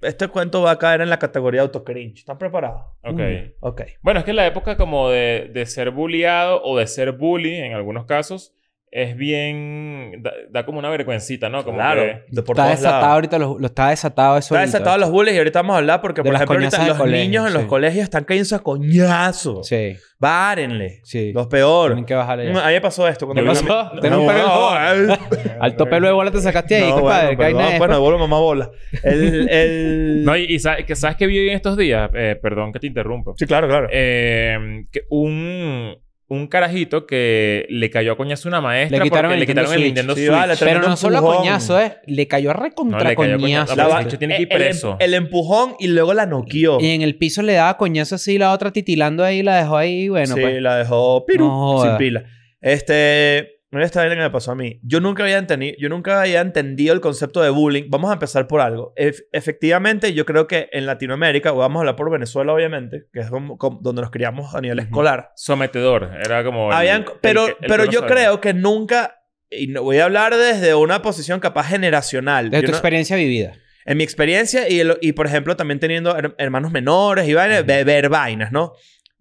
Este 0.00 0.28
cuento 0.28 0.62
va 0.62 0.70
a 0.72 0.78
caer 0.78 1.00
en 1.00 1.10
la 1.10 1.18
categoría 1.18 1.60
de 1.60 1.66
autocringe. 1.66 2.20
¿Están 2.20 2.38
preparados? 2.38 2.82
Ok. 3.02 3.18
Mm. 3.18 3.50
Ok. 3.60 3.82
Bueno, 4.00 4.20
es 4.20 4.24
que 4.26 4.32
la 4.32 4.46
época 4.46 4.76
como 4.76 5.10
de, 5.10 5.50
de 5.52 5.66
ser 5.66 5.90
bulliado 5.90 6.62
o 6.62 6.78
de 6.78 6.86
ser 6.86 7.10
bully, 7.12 7.56
en 7.56 7.72
algunos 7.74 8.04
casos, 8.06 8.52
es 8.90 9.16
bien... 9.16 10.22
Da, 10.22 10.32
da 10.50 10.64
como 10.64 10.78
una 10.78 10.88
vergüencita, 10.88 11.48
¿no? 11.48 11.64
Como 11.64 11.76
claro. 11.78 12.02
que- 12.02 12.24
De 12.28 12.42
por 12.42 12.54
está 12.56 12.64
todos 12.64 12.70
desatado 12.78 13.00
lados. 13.02 13.14
ahorita, 13.14 13.38
lo, 13.38 13.58
lo 13.58 13.66
está 13.66 13.88
desatado 13.90 14.38
eso 14.38 14.54
Está 14.54 14.58
ahorita. 14.60 14.78
desatado 14.78 14.98
los 14.98 15.10
bullies 15.10 15.34
y 15.34 15.38
ahorita 15.38 15.60
vamos 15.60 15.74
a 15.74 15.78
hablar 15.78 16.00
porque, 16.00 16.20
De 16.22 16.24
por 16.24 16.32
las 16.32 16.42
ejemplo, 16.42 16.56
ahorita 16.64 16.82
de 16.82 16.88
los 16.88 16.98
colegio, 16.98 17.24
niños 17.24 17.46
en 17.48 17.52
los 17.54 17.64
colegios 17.66 18.04
están 18.04 18.24
cayendo 18.24 18.56
a 18.56 18.58
coñazos. 18.60 19.66
Sí, 19.68 19.96
Várenle. 20.20 21.00
sí. 21.04 21.32
Los 21.32 21.46
peor. 21.46 21.90
Tienen 21.90 22.04
que. 22.04 22.14
A 22.14 22.36
mí 22.36 22.44
me 22.44 22.80
pasó 22.80 23.06
esto. 23.06 23.26
Cuando 23.26 23.42
¿Qué 23.42 23.48
vi 23.50 23.54
pasó? 23.66 24.00
Tengo 24.00 24.20
un 24.20 24.26
No, 24.26 24.32
pelo 24.32 24.46
no, 24.48 24.58
bola. 24.60 25.18
Al 25.60 25.76
tope 25.76 26.00
luego 26.00 26.16
bola 26.16 26.30
te 26.32 26.40
sacaste 26.40 26.74
ahí, 26.76 26.88
No, 26.88 26.96
compadre. 26.96 27.36
bueno, 27.36 27.58
nada 27.58 27.78
bueno, 27.78 27.78
después. 27.94 27.98
vuelvo 28.00 28.18
mamá 28.18 28.38
bola. 28.40 28.70
El, 29.04 29.48
el... 29.50 30.24
No, 30.24 30.36
y, 30.36 30.44
y 30.44 30.58
sabes, 30.58 30.84
que, 30.86 30.96
¿sabes 30.96 31.16
qué 31.16 31.26
vi 31.28 31.48
en 31.48 31.54
estos 31.54 31.76
días? 31.76 32.10
Eh, 32.14 32.36
perdón 32.42 32.72
que 32.72 32.80
te 32.80 32.88
interrumpa. 32.88 33.32
Sí, 33.36 33.46
claro, 33.46 33.68
claro. 33.68 33.88
Eh, 33.92 34.86
que 34.90 35.02
un, 35.10 35.96
un 36.30 36.46
carajito 36.46 37.06
que 37.06 37.64
le 37.70 37.88
cayó 37.90 38.12
a 38.12 38.16
coñazo 38.18 38.48
a 38.48 38.50
una 38.50 38.60
maestra 38.60 38.98
Le 38.98 39.04
quitaron 39.04 39.30
porque 39.30 39.34
el 39.34 39.40
le 39.40 39.46
quitaron 39.46 39.72
el 39.72 39.80
Nintendo 39.82 40.14
Sí, 40.14 40.20
Switch. 40.26 40.30
vale, 40.38 40.54
Pero 40.58 40.80
no 40.82 40.96
solo 40.96 41.18
a 41.18 41.22
coñazo, 41.22 41.80
¿eh? 41.80 41.96
Le 42.06 42.28
cayó 42.28 42.50
a 42.50 42.54
No, 42.54 42.60
recontra 42.60 42.98
le 43.08 43.16
cayó 43.16 43.34
a 43.34 43.38
coñazo. 43.38 43.40
coñazo. 43.40 43.76
La 43.76 43.82
La 43.88 43.94
va- 43.94 44.02
bicho 44.02 44.18
tiene 44.18 44.36
que 44.36 44.42
ir 44.42 44.48
el- 44.50 44.58
preso. 44.58 44.96
El, 45.00 45.14
empujón 45.14 45.74
y 45.78 45.86
luego 45.88 46.12
la 46.12 46.26
noqueó. 46.26 46.78
Y 46.80 46.90
en 46.90 47.00
el 47.02 47.16
piso 47.16 47.40
le 47.42 47.54
daba 47.54 47.78
coñazo 47.78 48.16
así, 48.16 48.36
la 48.36 48.52
otra 48.52 48.70
titilando 48.72 49.24
ahí, 49.24 49.42
la 49.42 49.56
dejó 49.56 49.76
ahí, 49.78 50.08
bueno, 50.10 50.34
sí, 50.34 50.40
pues. 50.40 50.60
la 50.60 50.76
dejó 50.76 51.24
piru, 51.24 51.46
No 51.46 51.82
sin 51.82 51.96
pila. 51.96 52.24
Este... 52.60 53.57
Mira 53.70 53.84
esta 53.84 54.00
vaina 54.00 54.14
que 54.14 54.22
me 54.22 54.30
pasó 54.30 54.52
a 54.52 54.54
mí. 54.54 54.80
Yo 54.82 54.98
nunca 55.00 55.22
había 55.24 55.36
entendido, 55.36 55.76
yo 55.78 55.90
nunca 55.90 56.22
había 56.22 56.40
entendido 56.40 56.94
el 56.94 57.00
concepto 57.02 57.42
de 57.42 57.50
bullying. 57.50 57.84
Vamos 57.88 58.08
a 58.08 58.14
empezar 58.14 58.46
por 58.46 58.62
algo. 58.62 58.94
Ef- 58.96 59.24
efectivamente, 59.30 60.14
yo 60.14 60.24
creo 60.24 60.46
que 60.46 60.70
en 60.72 60.86
Latinoamérica, 60.86 61.52
o 61.52 61.56
vamos 61.56 61.76
a 61.76 61.80
hablar 61.80 61.96
por 61.96 62.10
Venezuela, 62.10 62.54
obviamente, 62.54 63.08
que 63.12 63.20
es 63.20 63.28
como- 63.28 63.58
como 63.58 63.80
donde 63.82 64.00
nos 64.00 64.10
criamos 64.10 64.54
a 64.54 64.60
nivel 64.62 64.78
Ujú. 64.78 64.86
escolar. 64.86 65.32
Sometedor. 65.36 66.10
Era 66.24 66.42
como... 66.44 66.70
el- 66.70 66.76
Habían, 66.78 67.02
el 67.02 67.08
pero 67.20 67.44
que- 67.44 67.50
el 67.60 67.68
pero 67.68 67.84
yo 67.84 68.00
no 68.00 68.08
sabe. 68.08 68.12
creo 68.20 68.40
que 68.40 68.54
nunca, 68.54 69.22
y 69.50 69.66
no, 69.66 69.82
voy 69.82 69.98
a 69.98 70.04
hablar 70.06 70.34
desde 70.34 70.74
una 70.74 71.02
posición 71.02 71.38
capaz 71.38 71.64
generacional. 71.68 72.48
De 72.48 72.60
tu 72.62 72.68
no- 72.68 72.72
experiencia 72.72 73.16
vivida. 73.16 73.52
en 73.84 73.96
mi 73.98 74.04
experiencia 74.04 74.68
y, 74.68 74.80
el- 74.80 74.96
y 75.02 75.12
por 75.12 75.26
ejemplo, 75.26 75.56
también 75.56 75.78
teniendo 75.80 76.16
her- 76.16 76.34
hermanos 76.38 76.70
menores 76.72 77.28
y 77.28 77.34
vainas, 77.34 77.66
de 77.66 77.84
ver 77.84 78.08
vainas, 78.08 78.50
¿no? 78.52 78.72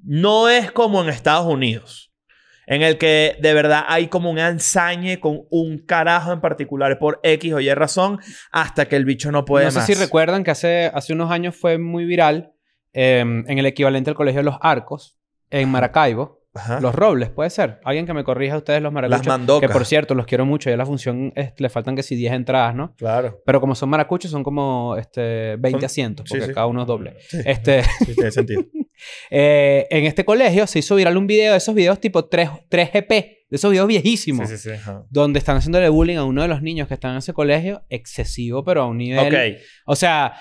No 0.03 0.47
es 0.49 0.71
como 0.71 1.01
en 1.01 1.09
Estados 1.09 1.45
Unidos, 1.47 2.06
en 2.67 2.83
el 2.83 2.97
que 2.99 3.37
de 3.41 3.53
verdad 3.53 3.83
hay 3.87 4.07
como 4.07 4.29
un 4.29 4.37
ensañe 4.37 5.19
con 5.19 5.41
un 5.49 5.79
carajo 5.79 6.31
en 6.33 6.41
particular 6.41 6.99
por 6.99 7.19
X 7.23 7.53
o 7.53 7.59
Y 7.59 7.73
razón 7.73 8.19
hasta 8.51 8.85
que 8.87 8.95
el 8.95 9.05
bicho 9.05 9.31
no 9.31 9.45
puede 9.45 9.65
no 9.65 9.71
sé 9.71 9.77
más. 9.79 9.87
si 9.87 9.93
recuerdan 9.95 10.43
que 10.43 10.51
hace, 10.51 10.91
hace 10.93 11.13
unos 11.13 11.31
años 11.31 11.55
fue 11.55 11.77
muy 11.79 12.05
viral 12.05 12.51
eh, 12.93 13.19
en 13.21 13.57
el 13.57 13.65
equivalente 13.65 14.09
al 14.11 14.15
colegio 14.15 14.39
de 14.39 14.45
los 14.45 14.57
Arcos, 14.61 15.17
en 15.49 15.69
Maracaibo. 15.69 16.37
Ajá. 16.55 16.79
Los 16.81 16.95
Robles, 16.95 17.29
puede 17.29 17.51
ser. 17.51 17.79
Alguien 17.83 18.07
que 18.07 18.13
me 18.15 18.23
corrija 18.23 18.55
a 18.55 18.57
ustedes 18.57 18.81
los 18.81 18.91
maracuchos. 18.91 19.27
mandocas. 19.27 19.67
Que 19.69 19.71
por 19.71 19.85
cierto, 19.85 20.15
los 20.15 20.25
quiero 20.25 20.43
mucho. 20.43 20.71
Ya 20.71 20.75
la 20.77 20.87
función 20.87 21.31
es- 21.35 21.53
le 21.59 21.69
faltan 21.69 21.95
que 21.95 22.01
si 22.01 22.15
10 22.15 22.33
entradas, 22.33 22.73
¿no? 22.73 22.95
Claro. 22.95 23.39
Pero 23.45 23.61
como 23.61 23.75
son 23.75 23.89
maracuchos, 23.89 24.31
son 24.31 24.43
como 24.43 24.95
este, 24.97 25.55
20 25.57 25.81
Son- 25.81 25.85
asientos, 25.85 26.25
sí, 26.27 26.31
porque 26.33 26.47
sí. 26.47 26.53
cada 26.55 26.65
uno 26.65 26.81
es 26.81 26.87
doble. 26.87 27.15
Sí. 27.29 27.37
Este, 27.45 27.83
Sí, 27.83 28.15
tiene 28.15 28.31
sentido. 28.31 28.63
eh, 29.29 29.87
en 29.89 30.05
este 30.05 30.25
colegio 30.25 30.67
se 30.67 30.79
hizo 30.79 30.95
viral 30.95 31.17
un 31.17 31.27
video 31.27 31.51
de 31.51 31.57
esos 31.57 31.73
videos 31.75 31.99
tipo 31.99 32.25
3, 32.25 32.49
3GP, 32.69 33.07
de 33.09 33.55
esos 33.55 33.71
videos 33.71 33.87
viejísimos, 33.87 34.49
Sí, 34.49 34.57
sí, 34.57 34.69
sí. 34.69 34.75
Ajá. 34.75 35.03
donde 35.09 35.39
están 35.39 35.57
haciéndole 35.57 35.89
bullying 35.89 36.17
a 36.17 36.23
uno 36.25 36.41
de 36.41 36.47
los 36.47 36.61
niños 36.61 36.87
que 36.87 36.93
están 36.95 37.11
en 37.11 37.17
ese 37.17 37.33
colegio, 37.33 37.83
excesivo, 37.89 38.63
pero 38.63 38.81
a 38.83 38.87
un 38.87 38.97
nivel. 38.97 39.59
O 39.85 39.95
sea, 39.95 40.33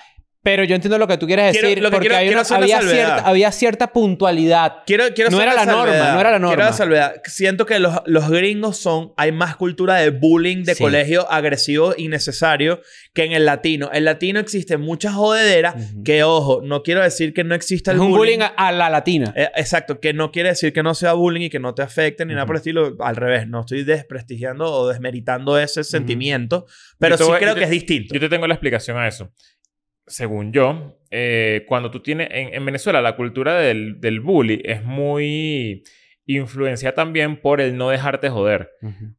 pero 0.49 0.63
yo 0.63 0.75
entiendo 0.75 0.97
lo 0.97 1.07
que 1.09 1.17
tú 1.17 1.27
quieres 1.27 1.51
Quiero- 1.51 1.67
decir, 1.67 1.83
lo 1.83 1.89
que 1.89 1.95
porque 1.97 2.07
quiero- 2.07 2.19
hay 2.19 2.27
quiero 2.27 2.37
una- 2.37 2.41
hacer 2.43 2.57
una 2.57 2.63
había, 2.65 2.79
cierta, 2.81 3.27
había 3.27 3.51
cierta 3.51 3.87
puntualidad. 3.91 4.73
Quiero, 4.85 5.03
quiero 5.13 5.29
No 5.29 5.41
era 5.41 5.53
la 5.53 5.65
norma, 5.65 6.13
no 6.13 6.19
era 6.21 6.31
la 6.31 6.39
norma. 6.39 6.55
Quiero 6.55 6.69
la 6.69 6.73
salvedad. 6.73 7.15
Siento 7.25 7.65
que 7.65 7.79
los, 7.79 7.99
los 8.05 8.29
gringos 8.29 8.77
son... 8.77 9.11
Hay 9.17 9.33
más 9.33 9.57
cultura 9.57 9.95
de 9.95 10.11
bullying 10.11 10.63
de 10.63 10.75
Sí. 10.75 10.83
colegio 10.83 11.29
agresivo 11.29 11.93
innecesario 11.97 12.79
que 13.13 13.25
en 13.25 13.33
el 13.33 13.43
latino. 13.45 13.89
En 13.91 13.97
el 13.97 14.05
latino 14.05 14.39
existe 14.39 14.77
mucha 14.77 15.11
jodedera 15.11 15.73
Ujú. 15.75 16.03
que, 16.03 16.23
ojo, 16.23 16.61
no 16.63 16.81
quiero 16.81 17.01
decir 17.03 17.33
que 17.33 17.43
no 17.43 17.53
exista 17.53 17.91
Es 17.91 17.95
el 17.95 18.01
un 18.01 18.11
bullying. 18.11 18.37
bullying 18.37 18.41
a, 18.41 18.67
a 18.67 18.71
la 18.71 18.89
latina. 18.89 19.33
Eh, 19.35 19.49
exacto, 19.55 19.99
que 19.99 20.13
no 20.13 20.31
quiere 20.31 20.49
decir 20.49 20.71
que 20.71 20.81
no 20.81 20.93
sea 20.95 21.11
bullying 21.11 21.41
y 21.47 21.49
que 21.49 21.59
no 21.59 21.73
te 21.73 21.81
afecte 21.81 22.25
ni 22.25 22.33
nada 22.33 22.45
por 22.45 22.55
el 22.55 22.59
estilo. 22.59 22.95
Al 23.01 23.17
revés, 23.17 23.47
no 23.49 23.59
estoy 23.61 23.83
desprestigiando 23.83 24.71
o 24.71 24.87
desmeritando 24.87 25.59
ese 25.59 25.83
sentimiento, 25.83 26.65
pero 26.99 27.17
Yo 27.17 27.25
sí 27.25 27.31
voy- 27.31 27.39
creo 27.39 27.53
te- 27.53 27.59
que 27.59 27.65
es 27.65 27.71
distinto. 27.71 28.13
Yo 28.13 28.19
te 28.21 28.29
tengo 28.29 28.47
la 28.47 28.53
explicación 28.53 28.97
a 28.97 29.07
eso. 29.09 29.31
Según 30.07 30.51
yo, 30.53 30.97
eh, 31.11 31.65
cuando 31.67 31.91
tú 31.91 32.01
tienes... 32.01 32.29
En, 32.31 32.53
en 32.53 32.65
Venezuela 32.65 33.01
la 33.01 33.15
cultura 33.15 33.55
del, 33.59 33.99
del 33.99 34.19
bully 34.21 34.61
es 34.65 34.83
muy 34.83 35.83
influenciada 36.29 36.93
también 36.93 37.39
por 37.39 37.61
el 37.61 37.77
no 37.77 37.89
dejarte 37.89 38.29
joder. 38.29 38.69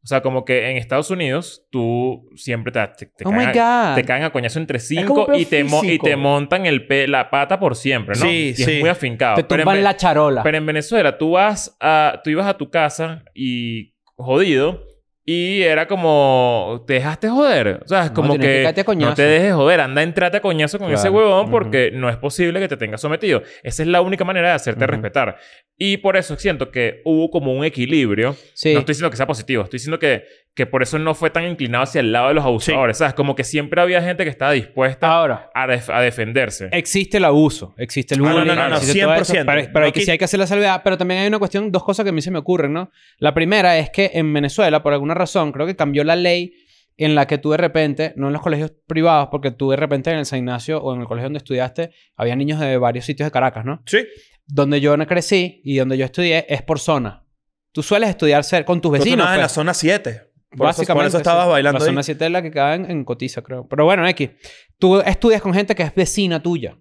O 0.02 0.06
sea, 0.06 0.20
como 0.20 0.44
que 0.44 0.70
en 0.70 0.76
Estados 0.76 1.10
Unidos 1.10 1.66
tú 1.70 2.28
siempre 2.36 2.70
te, 2.70 2.86
te, 3.16 3.24
Oh 3.24 3.30
caen, 3.30 3.58
a- 3.58 3.92
te 3.94 4.04
caen 4.04 4.24
a 4.24 4.30
coñazo 4.30 4.58
entre 4.58 4.78
cinco 4.78 5.26
y 5.34 5.46
te, 5.46 5.64
y 5.84 5.98
te 5.98 6.16
montan 6.16 6.66
el 6.66 6.86
pe- 6.86 7.08
la 7.08 7.30
pata 7.30 7.58
por 7.58 7.76
siempre, 7.76 8.14
¿no? 8.18 8.22
Sí, 8.26 8.48
y 8.50 8.54
sí. 8.54 8.62
es 8.74 8.80
muy 8.80 8.90
afincado. 8.90 9.36
Te 9.36 9.44
Pero 9.44 9.60
en 9.62 9.64
tumban 9.64 9.76
Ve- 9.76 9.82
la 9.82 9.96
charola. 9.96 10.42
pero 10.42 10.58
en 10.58 10.66
Venezuela 10.66 11.16
tú 11.16 11.30
vas 11.32 11.76
a... 11.80 12.20
Tú 12.22 12.28
ibas 12.30 12.46
a 12.46 12.56
tu 12.58 12.70
casa 12.70 13.24
y... 13.34 13.94
Jodido. 14.16 14.82
Y 15.30 15.60
era 15.62 15.86
como... 15.86 16.82
Te 16.86 16.94
dejaste 16.94 17.28
joder. 17.28 17.80
O 17.84 17.86
sea, 17.86 18.04
es 18.04 18.08
No, 18.12 18.14
como 18.14 18.32
que 18.38 18.40
que... 18.64 18.84
no 18.96 19.12
te 19.14 19.22
dejes 19.24 19.52
joder. 19.52 19.80
Anda, 19.82 20.02
entrate 20.02 20.38
a 20.38 20.40
coñazo 20.40 20.78
con 20.78 20.86
Claro. 20.88 20.98
ese 21.00 21.10
huevón 21.10 21.50
porque 21.50 21.90
no 21.92 22.08
es 22.08 22.16
posible 22.16 22.58
que 22.60 22.68
te 22.68 22.78
tenga 22.78 22.96
sometido. 22.96 23.42
Esa 23.62 23.82
es 23.82 23.88
la 23.88 24.00
única 24.00 24.24
manera 24.24 24.48
de 24.48 24.54
hacerte 24.54 24.84
Ujú. 24.84 24.92
respetar. 24.92 25.36
Y 25.76 25.98
por 25.98 26.16
eso 26.16 26.34
siento 26.36 26.70
que 26.70 27.02
hubo 27.04 27.30
como 27.30 27.52
un 27.52 27.62
equilibrio. 27.66 28.36
Sí. 28.54 28.72
No 28.72 28.80
estoy 28.80 28.94
diciendo 28.94 29.10
que 29.10 29.18
sea 29.18 29.26
positivo. 29.26 29.64
Estoy 29.64 29.76
diciendo 29.76 29.98
que, 29.98 30.22
que 30.58 30.66
por 30.66 30.82
eso 30.82 30.98
no 30.98 31.14
fue 31.14 31.30
tan 31.30 31.44
inclinado 31.46 31.84
hacia 31.84 32.00
el 32.00 32.10
lado 32.12 32.28
de 32.28 32.34
los 32.34 32.44
abusadores. 32.44 32.98
¿Sabes? 32.98 33.14
Como 33.14 33.34
que 33.34 33.44
siempre 33.44 33.80
había 33.80 34.02
gente 34.02 34.24
que 34.24 34.30
estaba 34.30 34.50
dispuesta 34.52 35.06
Ahora, 35.10 35.50
a, 35.54 35.66
def- 35.68 35.88
a 35.88 36.00
defenderse. 36.02 36.68
existe 36.72 37.16
el 37.18 37.24
abuso, 37.24 37.74
existe 37.78 38.14
el 38.16 38.20
Ah, 38.20 38.24
no, 38.24 38.32
bullying. 38.34 38.46
no, 38.48 38.54
no, 38.56 38.68
no, 38.70 38.76
eso, 38.76 38.92
100%. 38.92 39.44
Pero, 39.46 39.68
pero 39.72 39.84
hay 39.86 39.92
que, 39.92 40.00
No 40.00 40.04
sí 40.04 40.10
hay 40.10 40.18
que 40.18 40.24
hacer 40.24 40.40
la 40.40 40.46
salvedad. 40.48 40.80
Pero 40.82 40.98
también 40.98 41.20
hay 41.20 41.28
una 41.28 41.38
cuestión, 41.38 41.70
dos 41.72 41.84
cosas 41.84 42.02
que 42.04 42.10
a 42.10 42.12
mí 42.12 42.20
se 42.20 42.30
me 42.30 42.38
ocurren, 42.40 42.72
¿no? 42.72 42.90
La 43.18 43.32
primera 43.32 43.78
es 43.78 43.88
que 43.90 44.10
en 44.14 44.32
Venezuela, 44.34 44.82
por 44.82 44.92
alguna 44.92 45.14
razón, 45.14 45.52
creo 45.52 45.66
que 45.66 45.76
cambió 45.76 46.02
la 46.04 46.16
ley 46.16 46.52
en 46.96 47.14
la 47.14 47.28
que 47.28 47.38
tú 47.38 47.52
de 47.52 47.56
repente, 47.58 48.12
no 48.16 48.26
en 48.26 48.32
los 48.32 48.42
colegios 48.42 48.72
privados, 48.88 49.28
porque 49.30 49.52
tú 49.52 49.70
de 49.70 49.76
repente 49.76 50.10
en 50.10 50.18
el 50.18 50.26
San 50.26 50.40
Ignacio 50.40 50.82
o 50.82 50.92
en 50.94 51.00
el 51.02 51.06
colegio 51.06 51.26
donde 51.26 51.38
estudiaste, 51.38 51.92
había 52.16 52.34
niños 52.34 52.58
de 52.58 52.76
varios 52.76 53.04
sitios 53.04 53.28
de 53.28 53.30
Caracas, 53.30 53.64
¿no? 53.64 53.80
Sí. 53.86 53.98
Donde 54.46 54.80
yo 54.80 54.96
no 54.96 55.06
crecí 55.06 55.60
y 55.62 55.76
donde 55.76 55.96
yo 55.96 56.04
estudié 56.04 56.44
es 56.48 56.62
por 56.62 56.80
zona. 56.80 57.22
Tú 57.70 57.82
sueles 57.84 58.08
estudiar 58.10 58.42
con 58.64 58.80
tus 58.80 58.88
Tú 58.88 58.92
vecinos. 58.94 59.18
estabas 59.18 59.34
en 59.34 59.40
la 59.40 59.46
pues. 59.46 59.52
zona 59.52 59.74
7. 59.74 60.27
Por 60.50 60.54
eso, 60.54 60.58
por 60.58 60.66
Básicamente. 60.66 61.08
eso 61.08 61.16
estabas 61.18 61.44
sí. 61.46 61.50
bailando 61.50 61.78
La 61.78 61.84
ahí. 61.84 61.88
zona 61.90 62.02
7 62.02 62.26
es 62.26 62.32
la 62.32 62.42
que 62.42 62.50
queda 62.50 62.74
en, 62.74 62.90
en 62.90 63.04
Cotiza, 63.04 63.42
creo. 63.42 63.66
Pero 63.68 63.84
bueno, 63.84 64.06
X. 64.08 64.30
Tú 64.78 64.98
estudias 65.00 65.42
con 65.42 65.52
gente 65.52 65.74
que 65.74 65.82
es 65.82 65.94
vecina 65.94 66.42
tuya. 66.42 66.76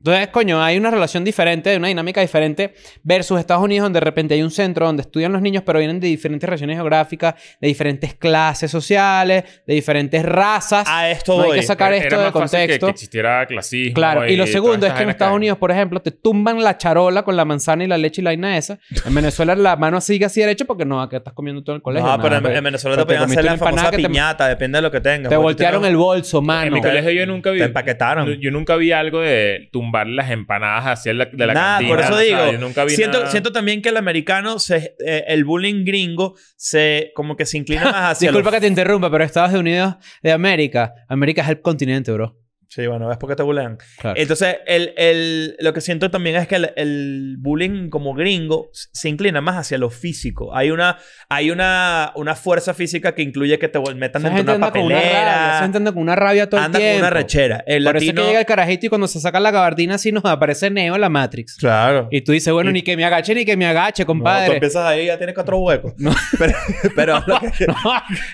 Entonces, 0.00 0.28
coño, 0.28 0.62
hay 0.62 0.78
una 0.78 0.92
relación 0.92 1.24
diferente, 1.24 1.76
una 1.76 1.88
dinámica 1.88 2.20
diferente 2.20 2.72
versus 3.02 3.40
Estados 3.40 3.64
Unidos, 3.64 3.86
donde 3.86 3.96
de 3.98 4.04
repente 4.04 4.34
hay 4.34 4.42
un 4.42 4.52
centro 4.52 4.86
donde 4.86 5.02
estudian 5.02 5.32
los 5.32 5.42
niños, 5.42 5.64
pero 5.66 5.80
vienen 5.80 5.98
de 5.98 6.06
diferentes 6.06 6.48
regiones 6.48 6.76
geográficas, 6.76 7.34
de 7.60 7.66
diferentes 7.66 8.14
clases 8.14 8.70
sociales, 8.70 9.42
de 9.66 9.74
diferentes 9.74 10.24
razas. 10.24 10.86
A 10.88 11.10
esto 11.10 11.36
no 11.36 11.42
hay 11.42 11.48
voy. 11.48 11.56
que 11.58 11.62
sacar 11.64 11.92
Era 11.92 12.04
esto 12.04 12.16
de 12.16 12.24
fácil 12.26 12.32
que- 12.32 12.38
contexto. 12.38 12.86
Que, 12.86 12.90
existiera 12.92 13.46
clasismo. 13.46 13.94
Claro, 13.94 14.24
y 14.28 14.36
lo 14.36 14.44
todas 14.44 14.52
segundo 14.52 14.86
es 14.86 14.92
que 14.92 15.02
en 15.02 15.08
Estados 15.10 15.32
hay. 15.32 15.36
Unidos, 15.38 15.58
por 15.58 15.72
ejemplo, 15.72 16.00
te 16.00 16.12
tumban 16.12 16.62
la 16.62 16.78
charola 16.78 17.24
con 17.24 17.36
la 17.36 17.44
manzana 17.44 17.82
y 17.82 17.88
la 17.88 17.98
leche 17.98 18.20
y 18.20 18.24
la 18.24 18.30
vaina 18.30 18.56
esa. 18.56 18.78
En 19.04 19.12
Venezuela 19.12 19.56
la 19.56 19.74
mano 19.74 20.00
sigue 20.00 20.26
así 20.26 20.40
derecho 20.40 20.64
porque 20.64 20.84
no, 20.84 21.02
acá 21.02 21.16
estás 21.16 21.32
comiendo 21.34 21.64
todo 21.64 21.74
en 21.74 21.78
el 21.78 21.82
colegio. 21.82 22.08
No, 22.08 22.22
pero 22.22 22.36
en, 22.36 22.46
en 22.46 22.62
Venezuela 22.62 22.96
te 22.98 23.04
podían 23.04 23.24
hacer 23.24 23.44
la 23.44 23.56
famosa 23.58 23.90
que 23.90 23.96
te- 23.96 24.08
piñata, 24.08 24.46
depende 24.46 24.78
de 24.78 24.82
lo 24.82 24.92
que 24.92 25.00
tengas. 25.00 25.28
Te 25.28 25.36
voltearon 25.36 25.80
tienes- 25.82 25.90
el 25.90 25.96
bolso, 25.96 26.38
En 26.38 26.46
mano. 26.46 26.70
mi 26.70 26.80
colegio 26.80 27.10
yo 27.10 27.26
nunca 27.26 27.50
vi... 27.50 27.58
Te 27.58 27.64
empaquetaron. 27.64 28.28
Yo, 28.28 28.34
yo 28.34 28.50
nunca 28.52 28.76
vi 28.76 28.92
algo 28.92 29.20
de 29.22 29.68
tumbar 29.88 30.06
las 30.06 30.30
empanadas 30.30 30.84
hacia 30.98 31.14
la, 31.14 31.24
de 31.26 31.46
la 31.46 31.54
Nada, 31.54 31.78
cantina. 31.78 31.96
por 31.96 32.04
eso 32.04 32.18
digo. 32.18 32.52
yo 32.52 32.58
nunca 32.58 32.84
vi 32.84 32.90
siento, 32.90 33.18
nada. 33.20 33.30
siento 33.30 33.52
también 33.52 33.80
que 33.82 33.88
el 33.88 33.96
americano, 33.96 34.58
se, 34.58 34.94
eh, 35.04 35.24
el 35.28 35.44
bullying 35.44 35.84
gringo, 35.84 36.34
se 36.56 37.10
como 37.14 37.36
que 37.36 37.46
se 37.46 37.58
inclina 37.58 37.84
más 37.84 37.94
hacia. 38.12 38.28
Disculpa 38.30 38.50
los- 38.50 38.54
que 38.56 38.60
te 38.60 38.66
interrumpa, 38.68 39.10
pero 39.10 39.24
Estados 39.24 39.54
Unidos 39.58 39.96
de 40.22 40.32
América, 40.32 40.92
América 41.08 41.42
es 41.42 41.48
el 41.48 41.60
continente, 41.60 42.12
bro. 42.12 42.37
Sí, 42.70 42.86
bueno, 42.86 43.08
ves 43.08 43.16
por 43.16 43.30
qué 43.30 43.34
te 43.36 43.42
bullean. 43.42 43.78
Claro. 43.98 44.20
Entonces, 44.20 44.58
el, 44.66 44.92
el- 44.98 45.56
lo 45.58 45.72
que 45.72 45.80
siento 45.80 46.10
también 46.10 46.36
es 46.36 46.46
que 46.46 46.56
el, 46.56 46.70
el 46.76 47.36
bullying 47.38 47.88
como 47.88 48.12
gringo 48.14 48.68
se 48.72 49.08
inclina 49.08 49.40
más 49.40 49.56
hacia 49.56 49.78
lo 49.78 49.88
físico. 49.88 50.54
Hay 50.54 50.70
una, 50.70 50.98
hay 51.30 51.50
una, 51.50 52.12
una 52.14 52.34
fuerza 52.34 52.74
física 52.74 53.14
que 53.14 53.22
incluye 53.22 53.58
que 53.58 53.68
te 53.68 53.78
metan 53.94 54.22
dentro 54.22 54.44
de 54.44 54.56
una 54.58 54.70
con 54.70 54.82
rabia, 54.90 54.96
papelera. 54.98 55.58
anda 55.64 55.92
con 55.92 56.02
una 56.02 56.14
rabia 56.14 56.48
todo 56.50 56.60
el 56.62 56.70
tiempo. 56.70 56.88
con 56.90 56.98
una 56.98 57.10
rechera. 57.10 57.64
El 57.66 57.84
Por 57.84 57.96
eso 57.96 58.02
es 58.02 58.06
latino... 58.08 58.22
que 58.22 58.28
llega 58.28 58.40
el 58.40 58.46
carajito 58.46 58.86
y 58.86 58.88
cuando 58.90 59.08
se 59.08 59.18
saca 59.20 59.40
la 59.40 59.50
gabardina 59.50 59.94
así 59.94 60.12
nos 60.12 60.24
aparece 60.26 60.68
Neo 60.70 60.94
en 60.94 61.00
la 61.00 61.08
Matrix. 61.08 61.56
Claro. 61.56 62.08
Y 62.10 62.20
tú 62.20 62.32
dices, 62.32 62.52
bueno, 62.52 62.68
Y- 62.68 62.74
ni 62.74 62.82
que 62.82 62.98
me 62.98 63.04
agache 63.06 63.34
ni 63.34 63.46
que 63.46 63.56
me 63.56 63.66
agache, 63.66 64.02
No, 64.02 64.06
tú 64.06 64.08
compadre. 64.08 64.54
empiezas 64.54 64.84
ahí 64.84 65.06
ya 65.06 65.16
tienes 65.16 65.34
cuatro 65.34 65.56
huecos. 65.58 65.94
Pero, 66.38 66.52
pero 66.94 67.24
que- 67.56 67.66
no, 67.66 67.74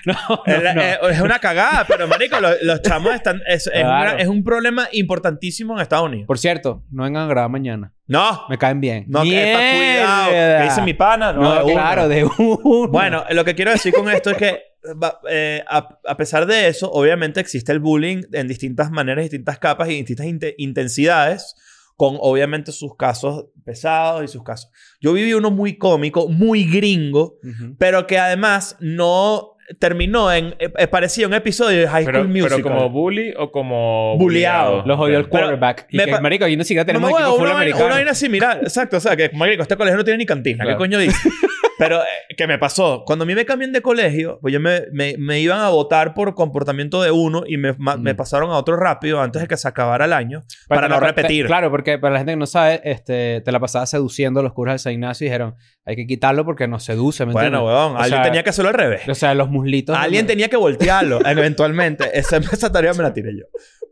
no, 0.05 0.43
Es, 0.45 0.61
no, 1.01 1.09
es 1.09 1.21
una 1.21 1.39
cagada, 1.39 1.85
pero 1.87 2.05
marico, 2.07 2.39
lo- 2.41 2.49
los, 2.61 2.81
chamos 2.81 3.13
están. 3.15 3.41
Es, 3.47 3.67
es 3.67 3.83
una- 3.83 4.24
es 4.25 4.29
un 4.31 4.43
problema 4.43 4.87
importantísimo 4.91 5.73
en 5.75 5.81
Estados 5.81 6.07
Unidos. 6.07 6.27
Por 6.27 6.37
cierto, 6.37 6.83
no 6.91 7.03
vengan 7.03 7.23
a 7.23 7.27
grabar 7.27 7.49
mañana. 7.49 7.93
No, 8.07 8.41
Me 8.49 8.57
caen 8.57 8.79
bien. 8.81 9.05
no, 9.07 9.23
que 9.23 9.29
cuidado. 9.29 10.29
¿Qué 10.31 10.63
dice 10.63 10.81
mi 10.83 10.93
pana? 10.93 11.33
No, 11.33 11.41
No, 11.41 11.55
de 11.55 11.63
una. 11.63 11.73
claro, 11.73 12.07
de 12.07 12.23
uno. 12.37 12.87
Bueno, 12.89 13.23
lo 13.31 13.43
que 13.45 13.55
quiero 13.55 13.71
decir 13.71 13.93
con 13.93 14.09
esto 14.09 14.29
es 14.31 14.37
que, 14.37 14.59
va- 15.01 15.19
eh, 15.29 15.63
a, 15.67 15.87
a 16.05 16.17
pesar 16.17 16.45
de 16.45 16.67
eso, 16.67 16.91
obviamente 16.91 17.39
existe 17.39 17.71
el 17.71 17.79
bullying 17.79 18.21
en 18.33 18.47
distintas 18.47 18.91
maneras, 18.91 19.23
distintas 19.23 19.57
capas 19.59 19.89
y 19.89 19.93
distintas 19.95 20.27
inte- 20.27 20.55
intensidades, 20.57 21.55
con 21.97 22.17
obviamente 22.19 22.71
sus 22.73 22.95
casos 22.97 23.45
pesados 23.63 24.23
y 24.23 24.27
sus 24.27 24.43
casos. 24.43 24.69
Yo 24.99 25.13
viví 25.13 25.33
uno 25.33 25.49
muy 25.49 25.77
cómico, 25.77 26.27
muy 26.27 26.65
gringo, 26.65 27.37
Ujú. 27.41 27.75
pero 27.79 28.05
que 28.05 28.19
además 28.19 28.75
no 28.81 29.54
terminó 29.79 30.31
en. 30.31 30.55
eh, 30.59 30.71
eh, 30.77 30.87
parecía 30.87 31.27
un 31.27 31.33
episodio 31.33 31.79
de 31.81 31.87
High 31.87 32.05
Pero, 32.05 32.19
School 32.19 32.27
Musical. 32.29 32.49
pero 32.61 32.63
como 32.63 32.89
bully 32.89 33.33
o 33.37 33.51
como... 33.51 34.15
Bulleado. 34.17 34.83
Los 34.85 34.99
odió 34.99 35.17
el 35.17 35.23
Ok. 35.23 35.29
Pero 35.31 35.43
quarterback. 35.47 35.87
y 35.89 35.97
me 35.97 36.05
que, 36.05 36.19
marico, 36.21 36.45
aquí 36.45 36.55
ni 36.57 36.63
siquiera 36.63 36.85
tenemos 36.85 37.09
No, 37.09 37.17
equipo 37.17 37.35
una, 37.41 37.51
americano. 37.55 37.85
una 37.85 37.95
vaina 37.95 38.13
similar, 38.13 38.59
exacto. 38.61 38.97
O 38.97 38.99
sea, 38.99 39.15
que, 39.15 39.29
marico, 39.33 39.61
este 39.63 39.75
colegio 39.75 39.97
no 39.97 40.03
tiene 40.03 40.17
ni 40.19 40.25
cantina. 40.25 40.63
Claro. 40.63 40.77
¿Qué 40.77 40.83
coño 40.83 40.99
dice? 40.99 41.17
Pero, 41.77 42.01
eh, 42.01 42.35
¿qué 42.37 42.47
me 42.47 42.57
pasó? 42.57 43.03
Cuando 43.05 43.23
a 43.23 43.25
mí 43.25 43.35
me 43.35 43.45
cambian 43.45 43.71
de 43.73 43.81
colegio, 43.81 44.39
pues 44.41 44.53
yo 44.53 44.59
me, 44.61 44.83
me, 44.93 45.15
me 45.17 45.39
iban 45.41 45.59
a 45.59 45.69
votar 45.69 46.13
por 46.13 46.33
comportamiento 46.33 47.01
de 47.01 47.11
uno 47.11 47.43
y 47.45 47.57
me, 47.57 47.73
ma- 47.77 47.97
Mm. 47.97 48.01
me 48.01 48.15
pasaron 48.15 48.49
a 48.51 48.57
otro 48.57 48.77
rápido 48.77 49.19
antes 49.21 49.41
de 49.41 49.47
que 49.47 49.57
se 49.57 49.67
acabara 49.67 50.05
el 50.05 50.13
año 50.13 50.45
para, 50.69 50.83
te 50.83 50.93
no 50.93 50.99
la- 51.01 51.07
repetir. 51.07 51.43
te- 51.43 51.47
claro, 51.47 51.69
porque 51.71 51.99
para 51.99 52.13
la 52.13 52.19
gente 52.19 52.31
que 52.33 52.37
no 52.37 52.45
sabe, 52.45 52.81
este, 52.85 53.41
te 53.41 53.51
la 53.51 53.59
pasaba 53.59 53.85
seduciendo 53.85 54.39
a 54.39 54.43
los 54.43 54.53
curas 54.53 54.73
del 54.73 54.79
San 54.79 54.93
Ignacio 54.93 55.25
y 55.25 55.29
dijeron, 55.29 55.55
hay 55.85 55.95
que 55.97 56.07
quitarlo 56.07 56.45
porque 56.45 56.67
nos 56.67 56.83
seduce, 56.83 57.25
¿me 57.25 57.33
bueno, 57.33 57.47
entiendes? 57.59 57.67
weón, 57.75 57.91
O 57.93 57.97
alguien 57.97 58.09
sea, 58.19 58.23
tenía 58.23 58.43
que 58.43 58.49
hacerlo 58.51 58.69
al 58.69 58.75
revés. 58.75 59.01
O 59.09 59.15
sea, 59.15 59.33
los 59.33 59.49
muslitos... 59.49 59.97
Alguien 59.97 60.25
tenía 60.25 60.47
que 60.47 60.57
voltearlo 60.57 61.19
eventualmente. 61.25 62.17
Esa, 62.17 62.37
esa 62.37 62.71
tarea 62.71 62.93
me 62.93 63.03
la 63.03 63.13
tiré 63.13 63.31
yo. 63.37 63.45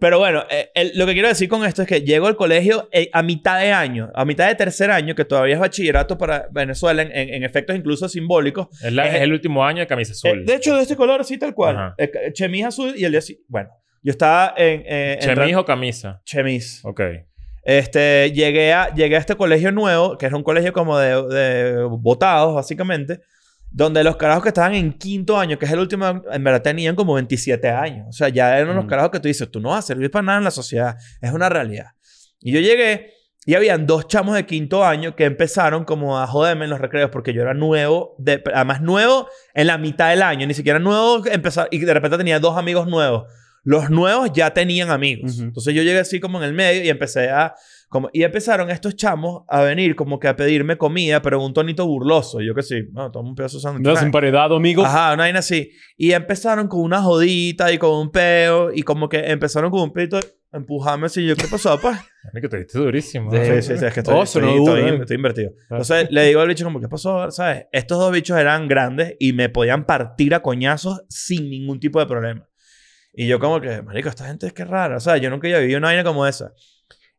Pero 0.03 0.19
bueno, 0.19 0.43
eh, 0.49 0.69
el- 0.75 0.91
lo 0.95 1.05
que 1.05 1.13
quiero 1.13 1.29
decir 1.29 1.47
con 1.47 1.63
esto 1.63 1.81
es 1.81 1.87
que 1.87 2.01
llego 2.01 2.27
al 2.27 2.35
colegio 2.35 2.89
eh, 2.91 3.09
a 3.13 3.23
mitad 3.23 3.57
de 3.61 3.71
año, 3.71 4.11
a 4.13 4.25
mitad 4.25 4.49
de 4.49 4.55
tercer 4.55 4.91
año, 4.91 5.15
que 5.15 5.23
todavía 5.23 5.53
es 5.53 5.61
bachillerato 5.61 6.17
para 6.17 6.49
Venezuela, 6.51 7.01
en, 7.03 7.11
en- 7.15 7.33
en 7.35 7.43
efectos 7.45 7.73
incluso 7.73 8.09
simbólicos. 8.09 8.67
Es, 8.83 8.91
la- 8.91 9.07
Es- 9.07 9.15
es 9.15 9.21
el 9.21 9.31
último 9.31 9.63
año 9.65 9.79
de 9.79 9.87
camisa 9.87 10.11
azul. 10.11 10.41
Eh, 10.41 10.43
de 10.45 10.55
hecho, 10.55 10.75
de 10.75 10.81
este 10.81 10.97
color, 10.97 11.23
sí, 11.23 11.37
tal 11.37 11.53
cual. 11.53 11.93
Eh, 11.97 12.11
chemis 12.33 12.65
azul 12.65 12.93
y 12.97 13.05
el 13.05 13.13
día 13.13 13.21
Bueno, 13.47 13.69
yo 14.01 14.11
estaba 14.11 14.53
en. 14.57 14.83
eh, 14.85 15.19
¿Chemis 15.21 15.55
o 15.55 15.63
camisa? 15.63 16.21
chemis. 16.25 16.81
Ok. 16.83 16.99
Este, 17.63 18.29
llegué 18.33 18.73
a, 18.73 18.93
llegué 18.93 19.15
a 19.15 19.19
este 19.19 19.35
colegio 19.37 19.71
nuevo, 19.71 20.17
que 20.17 20.25
era 20.25 20.35
un 20.35 20.43
colegio 20.43 20.73
como 20.73 20.97
de, 20.97 21.21
de 21.33 21.83
votados, 21.83 22.55
básicamente, 22.55 23.21
donde 23.75 24.03
los 24.03 24.15
carajos 24.17 24.43
que 24.43 24.49
estaban 24.49 24.75
en 24.75 24.93
quinto 24.93 25.37
año, 25.37 25.57
que 25.57 25.65
es 25.65 25.71
el 25.71 25.79
último, 25.79 26.21
en 26.31 26.43
verdad 26.43 26.61
tenían 26.61 26.95
como 26.95 27.15
27 27.15 27.69
años. 27.69 28.05
O 28.07 28.11
sea, 28.13 28.29
ya 28.29 28.57
eran 28.57 28.75
los 28.75 28.85
Mm. 28.85 28.87
carajos 28.87 29.11
que 29.11 29.19
tú 29.19 29.27
dices, 29.27 29.49
tú 29.49 29.59
no 29.59 29.69
vas 29.69 29.79
a 29.79 29.87
servir 29.87 30.11
para 30.11 30.23
nada 30.23 30.37
en 30.37 30.43
la 30.43 30.51
sociedad. 30.51 30.95
Es 31.21 31.31
una 31.31 31.49
realidad. 31.49 31.87
Y 32.39 32.51
yo 32.51 32.59
llegué 32.59 33.09
y 33.45 33.55
habían 33.55 33.87
dos 33.87 34.07
chamos 34.07 34.35
de 34.35 34.45
quinto 34.45 34.85
año 34.85 35.15
que 35.15 35.25
empezaron 35.25 35.85
como 35.85 36.19
a 36.19 36.27
joderme 36.27 36.65
en 36.65 36.69
los 36.69 36.79
recreos 36.79 37.09
porque 37.09 37.33
yo 37.33 37.41
era 37.41 37.53
nuevo, 37.55 38.15
de, 38.19 38.41
además 38.53 38.81
nuevo 38.81 39.27
en 39.55 39.67
la 39.67 39.77
mitad 39.79 40.11
del 40.11 40.21
año, 40.21 40.45
ni 40.45 40.53
siquiera 40.53 40.77
nuevo 40.79 41.25
empezar 41.25 41.67
y 41.71 41.79
de 41.79 41.93
repente 41.93 42.17
tenía 42.17 42.39
dos 42.39 42.57
amigos 42.57 42.87
nuevos. 42.87 43.23
Los 43.65 43.89
nuevos 43.89 44.29
ya 44.33 44.51
tenían 44.53 44.91
amigos. 44.91 45.35
Ujú. 45.35 45.43
Entonces 45.45 45.73
yo 45.73 45.81
llegué 45.83 45.99
así 45.99 46.19
como 46.19 46.37
en 46.37 46.43
el 46.43 46.53
medio 46.53 46.83
y 46.83 46.89
empecé 46.89 47.29
a 47.29 47.55
como 47.93 48.09
y 48.11 48.23
empezaron 48.23 48.69
estos 48.69 48.97
chamos 48.97 49.43
a 49.47 49.61
venir 49.61 49.95
como 49.95 50.19
que 50.19 50.27
a 50.27 50.35
pedirme 50.35 50.77
comida, 50.77 51.21
pero 51.21 51.41
un 51.41 51.53
tonito 51.53 51.85
burloso. 51.87 52.41
Yo 52.41 52.53
que 52.53 52.61
sí, 52.63 52.81
no, 52.91 53.09
toma 53.11 53.29
un 53.29 53.35
pedazo 53.35 53.57
de 53.57 53.61
sándwich. 53.61 53.85
No, 53.85 53.97
emparedado, 53.97 54.57
amigo. 54.57 54.83
Ajá, 54.83 55.13
una 55.13 55.23
vaina 55.23 55.39
así. 55.39 55.71
Y 55.95 56.11
empezaron 56.11 56.67
con 56.67 56.81
una 56.81 57.01
jodita 57.01 57.71
y 57.71 57.77
con 57.77 57.91
un 57.97 58.11
peo. 58.11 58.73
Y 58.73 58.81
como 58.81 59.07
que 59.07 59.19
empezaron 59.31 59.71
con 59.71 59.81
un 59.81 59.93
pedito 59.93 60.17
a 60.17 60.57
empujarme 60.57 61.05
así. 61.05 61.25
Yo, 61.25 61.35
¿qué 61.37 61.47
pasó, 61.49 61.79
pues? 61.79 61.97
que 62.41 62.49
te 62.49 62.57
viste 62.57 62.77
durísimo. 62.79 63.31
Sí. 63.31 63.37
Sí, 63.37 63.61
sí, 63.61 63.77
sí, 63.77 63.85
es 63.85 63.93
que 63.93 63.99
estoy, 64.01 64.15
Oh, 64.15 64.23
estoy, 64.23 64.41
estoy- 64.43 64.57
duro, 64.57 64.77
eh. 64.77 64.97
estoy 64.99 65.15
invertido. 65.15 65.51
Entonces 65.69 66.07
le 66.09 66.25
digo 66.25 66.41
al 66.41 66.47
bicho 66.47 66.65
como, 66.65 66.81
¿qué 66.81 66.89
pasó? 66.89 67.29
¿Sabes? 67.31 67.67
Estos 67.71 67.99
dos 67.99 68.11
bichos 68.11 68.37
eran 68.37 68.67
grandes 68.67 69.15
y 69.19 69.33
me 69.33 69.47
podían 69.49 69.85
partir 69.85 70.33
a 70.33 70.41
coñazos 70.41 71.03
sin 71.07 71.49
ningún 71.49 71.79
tipo 71.79 71.99
de 71.99 72.07
problema. 72.07 72.49
Y 73.13 73.27
yo 73.27 73.37
como 73.39 73.61
que, 73.61 73.81
marico, 73.83 74.09
esta 74.09 74.25
gente 74.25 74.47
es 74.47 74.53
que 74.53 74.65
rara. 74.65 74.97
O 74.97 74.99
sea, 74.99 75.17
yo 75.17 75.29
nunca 75.29 75.47
había 75.47 75.59
vivido 75.59 75.77
una 75.77 75.89
vaina 75.89 76.03
como 76.03 76.25
esa. 76.25 76.51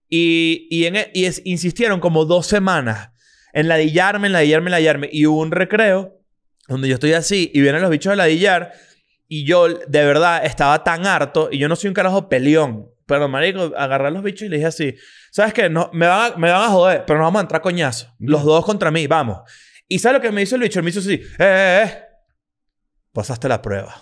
Y, 0.08 0.66
y, 0.70 0.86
en, 0.86 0.96
e- 0.96 1.10
y 1.14 1.24
es- 1.24 1.42
insistieron 1.44 2.00
como 2.00 2.24
dos 2.24 2.46
semanas 2.46 3.10
en 3.52 3.68
ladillarme, 3.68 4.26
en 4.28 4.32
ladillarme, 4.32 4.68
en 4.68 4.72
ladillarme. 4.72 5.08
Y 5.12 5.26
hubo 5.26 5.40
un 5.40 5.50
recreo 5.50 6.20
donde 6.68 6.88
yo 6.88 6.94
estoy 6.94 7.12
así 7.12 7.50
y 7.54 7.60
vienen 7.60 7.82
los 7.82 7.90
bichos 7.90 8.12
a 8.12 8.16
ladillar. 8.16 8.72
Y 9.28 9.44
yo, 9.44 9.68
de 9.68 10.04
verdad, 10.04 10.44
estaba 10.44 10.84
tan 10.84 11.06
harto. 11.06 11.48
Y 11.50 11.58
yo 11.58 11.68
no 11.68 11.76
soy 11.76 11.88
un 11.88 11.94
carajo 11.94 12.28
peleón. 12.28 12.90
Pero, 13.06 13.28
marico, 13.28 13.72
agarré 13.76 14.08
a 14.08 14.10
los 14.10 14.22
bichos 14.22 14.42
y 14.42 14.48
les 14.48 14.58
dije 14.60 14.66
así... 14.66 14.94
¿Sabes 15.30 15.52
qué? 15.52 15.68
No, 15.68 15.90
me, 15.92 16.06
van 16.06 16.32
a, 16.32 16.36
me 16.36 16.50
van 16.50 16.62
a 16.62 16.68
joder, 16.68 17.04
pero 17.06 17.18
nos 17.18 17.26
vamos 17.26 17.40
a 17.40 17.42
entrar 17.42 17.60
coñazo. 17.60 18.14
Los 18.20 18.44
dos 18.44 18.64
contra 18.64 18.90
mí, 18.92 19.06
vamos. 19.08 19.38
¿Y 19.88 19.98
sabes 19.98 20.18
lo 20.18 20.22
que 20.22 20.30
me 20.30 20.42
hizo 20.42 20.54
el 20.54 20.62
bicho? 20.62 20.78
Él 20.78 20.84
me 20.84 20.90
hizo 20.90 21.00
así... 21.00 21.14
¡Eh, 21.14 21.22
eh, 21.40 21.82
eh! 21.84 21.98
Pasaste 23.12 23.48
la 23.48 23.60
prueba. 23.60 23.94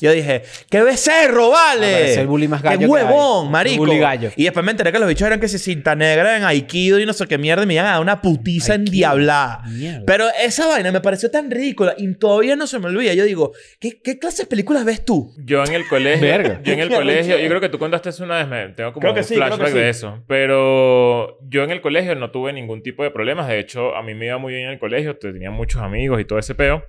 Yo 0.00 0.12
dije... 0.12 0.42
¡Qué 0.70 0.82
becerro, 0.82 1.50
vale! 1.50 2.12
Es 2.12 2.16
el 2.16 2.26
bully 2.26 2.48
más 2.48 2.62
gallo. 2.62 2.78
¡Qué 2.78 2.84
que 2.86 2.90
huevón, 2.90 3.46
hay. 3.46 3.52
marico! 3.52 3.84
Bully 3.84 3.98
gallo. 3.98 4.30
Y 4.34 4.44
después 4.44 4.64
me 4.64 4.70
enteré 4.70 4.92
que 4.92 4.98
los 4.98 5.06
bichos 5.08 5.26
eran 5.26 5.40
que 5.40 5.48
se 5.48 5.58
cinta 5.58 5.94
negra 5.94 6.38
en 6.38 6.44
Aikido 6.44 6.98
y 7.00 7.04
no 7.04 7.12
sé 7.12 7.26
qué 7.26 7.36
mierda. 7.36 7.64
Y 7.64 7.66
me 7.66 7.74
iban 7.74 7.86
a 7.86 7.90
dar 7.92 8.00
una 8.00 8.22
putiza 8.22 8.72
Aikido. 8.72 8.86
endiablada. 8.86 9.62
Mierda. 9.68 10.02
Pero 10.06 10.26
esa 10.42 10.68
vaina 10.68 10.90
me 10.90 11.00
pareció 11.02 11.30
tan 11.30 11.50
ridícula 11.50 11.94
y 11.98 12.14
todavía 12.14 12.56
no 12.56 12.66
se 12.66 12.78
me 12.78 12.86
olvida. 12.86 13.12
Yo 13.12 13.24
digo, 13.24 13.52
¿qué, 13.78 14.00
qué 14.00 14.18
clase 14.18 14.44
de 14.44 14.46
películas 14.48 14.84
ves 14.86 15.04
tú? 15.04 15.34
Yo 15.44 15.62
en 15.64 15.74
el 15.74 15.86
colegio, 15.86 16.26
Verga. 16.26 16.60
yo 16.62 16.72
en 16.72 16.80
el 16.80 16.88
colegio, 16.88 17.38
yo 17.38 17.48
creo 17.48 17.60
que 17.60 17.68
tú 17.68 17.78
contaste 17.78 18.08
eso 18.08 18.24
una 18.24 18.38
vez, 18.38 18.48
me, 18.48 18.68
tengo 18.74 18.92
como 18.94 19.02
Creo 19.02 19.14
que 19.14 19.20
un 19.20 19.24
sí, 19.26 19.34
que 19.34 19.40
flashback 19.40 19.68
sí. 19.68 19.74
de 19.74 19.88
eso. 19.90 20.24
Pero 20.26 21.38
yo 21.42 21.62
en 21.64 21.72
el 21.72 21.82
colegio 21.82 22.14
no 22.14 22.30
tuve 22.30 22.52
ningún 22.54 22.82
tipo 22.82 23.02
de 23.02 23.10
problemas. 23.10 23.48
De 23.48 23.58
hecho, 23.58 23.94
a 23.96 24.02
mí 24.02 24.14
me 24.14 24.26
iba 24.26 24.38
muy 24.38 24.54
bien 24.54 24.66
en 24.66 24.70
el 24.72 24.78
colegio, 24.78 25.18
tenía 25.18 25.50
muchos 25.50 25.82
amigos 25.82 26.20
y 26.20 26.24
todo 26.24 26.38
ese 26.38 26.54
peo. 26.54 26.84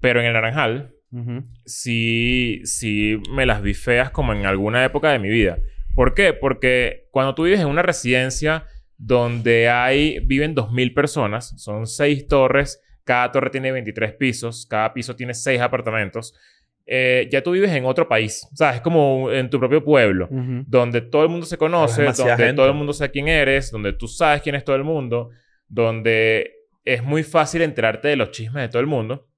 Pero 0.00 0.20
en 0.20 0.26
el 0.26 0.32
Naranjal, 0.34 0.94
Sí, 1.64 2.60
sí 2.64 3.20
me 3.30 3.46
las 3.46 3.62
vi 3.62 3.74
feas 3.74 4.10
como 4.10 4.32
en 4.32 4.46
alguna 4.46 4.84
época 4.84 5.10
de 5.12 5.18
mi 5.18 5.28
vida. 5.28 5.58
¿Por 5.94 6.14
qué? 6.14 6.32
Porque 6.32 7.08
cuando 7.10 7.34
tú 7.34 7.44
vives 7.44 7.60
en 7.60 7.66
una 7.66 7.82
residencia 7.82 8.64
donde 8.96 9.68
hay, 9.68 10.18
viven 10.20 10.54
2.000 10.54 10.94
personas, 10.94 11.54
son 11.56 11.86
6 11.86 12.26
torres, 12.28 12.80
cada 13.04 13.32
torre 13.32 13.50
tiene 13.50 13.72
23 13.72 14.12
pisos, 14.14 14.66
cada 14.66 14.92
piso 14.92 15.16
tiene 15.16 15.34
6 15.34 15.60
apartamentos, 15.60 16.34
eh, 16.86 17.28
ya 17.30 17.42
tú 17.42 17.52
vives 17.52 17.70
en 17.72 17.84
otro 17.86 18.08
país, 18.08 18.46
o 18.52 18.56
sea, 18.56 18.74
es 18.74 18.80
como 18.80 19.30
en 19.32 19.48
tu 19.48 19.58
propio 19.58 19.82
pueblo, 19.84 20.28
Ujú. 20.30 20.64
donde 20.66 21.00
todo 21.00 21.22
el 21.22 21.28
mundo 21.28 21.46
se 21.46 21.56
conoce, 21.56 22.02
donde 22.04 22.36
gente. 22.36 22.54
todo 22.54 22.66
el 22.66 22.74
mundo 22.74 22.92
sabe 22.92 23.10
quién 23.10 23.28
eres, 23.28 23.70
donde 23.70 23.92
tú 23.94 24.06
sabes 24.06 24.42
quién 24.42 24.54
es 24.54 24.64
todo 24.64 24.76
el 24.76 24.84
mundo, 24.84 25.30
donde 25.68 26.52
es 26.84 27.02
muy 27.02 27.22
fácil 27.22 27.62
enterarte 27.62 28.08
de 28.08 28.16
los 28.16 28.30
chismes 28.32 28.62
de 28.62 28.68
todo 28.68 28.80
el 28.80 28.86
mundo. 28.86 29.28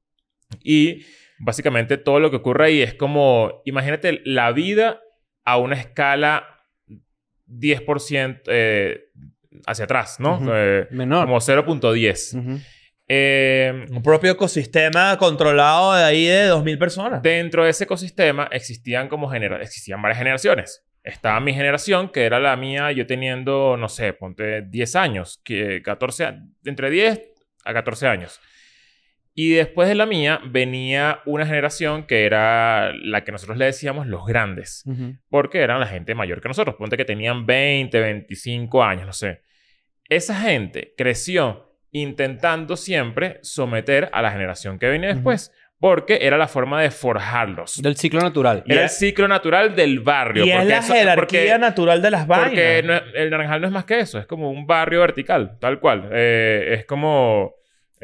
Y 0.63 1.05
básicamente 1.43 1.99
todo 1.99 2.21
lo 2.21 2.31
que 2.31 2.37
ocurre 2.37 2.67
ahí 2.67 2.83
es 2.83 2.95
como, 2.95 3.63
imagínate 3.65 4.21
la 4.25 4.53
vida 4.53 5.01
a 5.45 5.59
una 5.59 5.75
escala 5.77 6.47
10% 7.47 8.43
eh, 8.47 9.05
hacia 9.67 9.85
atrás, 9.85 10.19
¿no? 10.21 10.37
Ujú. 10.39 10.51
Eh, 10.55 10.87
Menor. 10.91 11.27
como 11.27 11.39
0.10. 11.41 12.35
Ujú. 12.39 12.61
Eh, 13.09 13.85
Un 13.91 14.03
propio 14.03 14.33
ecosistema 14.33 15.19
controlado 15.19 15.95
de 15.95 16.05
ahí 16.05 16.25
de 16.27 16.47
2.000 16.49 16.79
personas. 16.79 17.23
dentro 17.23 17.65
de 17.65 17.71
ese 17.71 17.85
ecosistema 17.85 18.49
existían 18.53 19.09
como 19.09 19.29
genera 19.29 19.61
existían 19.61 20.01
varias 20.01 20.19
generaciones. 20.19 20.85
Estaba 21.05 21.41
mi 21.41 21.53
generación, 21.53 22.11
que 22.11 22.25
era 22.25 22.39
la 22.39 22.57
mía, 22.57 22.93
yo 22.93 23.05
teniendo, 23.09 23.77
no 23.77 23.89
sé, 23.89 24.13
ponte 24.13 24.63
10 24.63 24.95
años, 24.95 25.41
que 25.45 25.83
14, 25.83 26.25
a- 26.27 26.39
entre 26.65 26.91
10 26.91 27.21
a 27.65 27.73
14 27.75 28.07
años. 28.07 28.41
Y 29.35 29.53
después 29.55 29.89
de 29.89 29.95
la 29.95 30.05
mía 30.05 30.41
venía 30.45 31.21
una 31.25 31.47
generación 31.47 32.05
que 32.07 32.27
era 32.27 32.93
la 33.03 33.25
que 33.25 33.33
nosotros 33.33 33.57
le 33.57 33.65
decíamos 33.65 34.07
los 34.07 34.27
grandes, 34.27 34.83
Ujú. 34.87 35.17
porque 35.31 35.61
eran 35.61 35.81
la 35.81 35.87
gente 35.87 36.15
mayor 36.15 36.43
que 36.43 36.49
nosotros, 36.49 36.77
ponte 36.77 36.97
que 36.99 37.05
tenían 37.07 37.47
20, 37.47 37.99
25 37.99 38.85
años, 38.85 39.07
no 39.07 39.13
sé. 39.15 39.41
Esa 40.09 40.35
gente 40.39 40.93
creció 40.99 41.71
intentando 41.93 42.77
siempre 42.77 43.39
someter 43.43 44.11
a 44.13 44.21
la 44.23 44.31
generación 44.33 44.79
que 44.79 44.89
venía 44.89 45.09
Ujú. 45.11 45.17
después, 45.17 45.53
porque 45.79 46.19
era 46.23 46.37
la 46.37 46.47
forma 46.47 46.81
de 46.83 46.91
forjarlos. 46.91 47.81
Del 47.83 47.97
ciclo 47.97 48.21
natural. 48.21 48.63
Era 48.67 48.83
el 48.85 48.89
ciclo 48.91 49.27
natural 49.29 49.75
del 49.75 50.01
barrio. 50.01 50.45
Y 50.45 50.51
es 50.53 50.65
la 50.67 50.79
eso- 50.79 50.93
jerarquía 50.95 51.17
porque- 51.17 51.59
natural 51.59 52.03
de 52.03 52.11
las 52.11 52.27
vainas. 52.27 52.49
porque 52.51 52.83
no 52.85 52.95
el 53.19 53.31
naranjal 53.31 53.61
no 53.63 53.67
es 53.67 53.73
más 53.73 53.85
que 53.87 53.99
eso, 53.99 54.19
es 54.19 54.27
como 54.27 54.51
un 54.51 54.67
barrio 54.67 55.01
vertical, 55.01 55.57
tal 55.59 55.81
cual. 55.81 56.09
Eh, 56.13 56.75
es 56.79 56.85
como, 56.87 57.55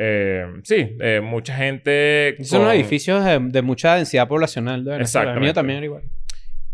eh, 0.01 0.47
sí, 0.63 0.97
eh, 1.01 1.21
mucha 1.21 1.57
gente. 1.57 2.37
Son 2.43 2.63
con- 2.63 2.71
edificios 2.75 3.25
de, 3.25 3.39
de 3.41 3.63
mucha 3.63 3.97
densidad 3.97 4.29
poblacional 4.29 4.85
de 4.85 4.93
Venezuela. 4.93 5.33
El 5.35 5.41
mío 5.41 5.53
también 5.53 5.79
era 5.79 5.87
igual. 5.87 6.05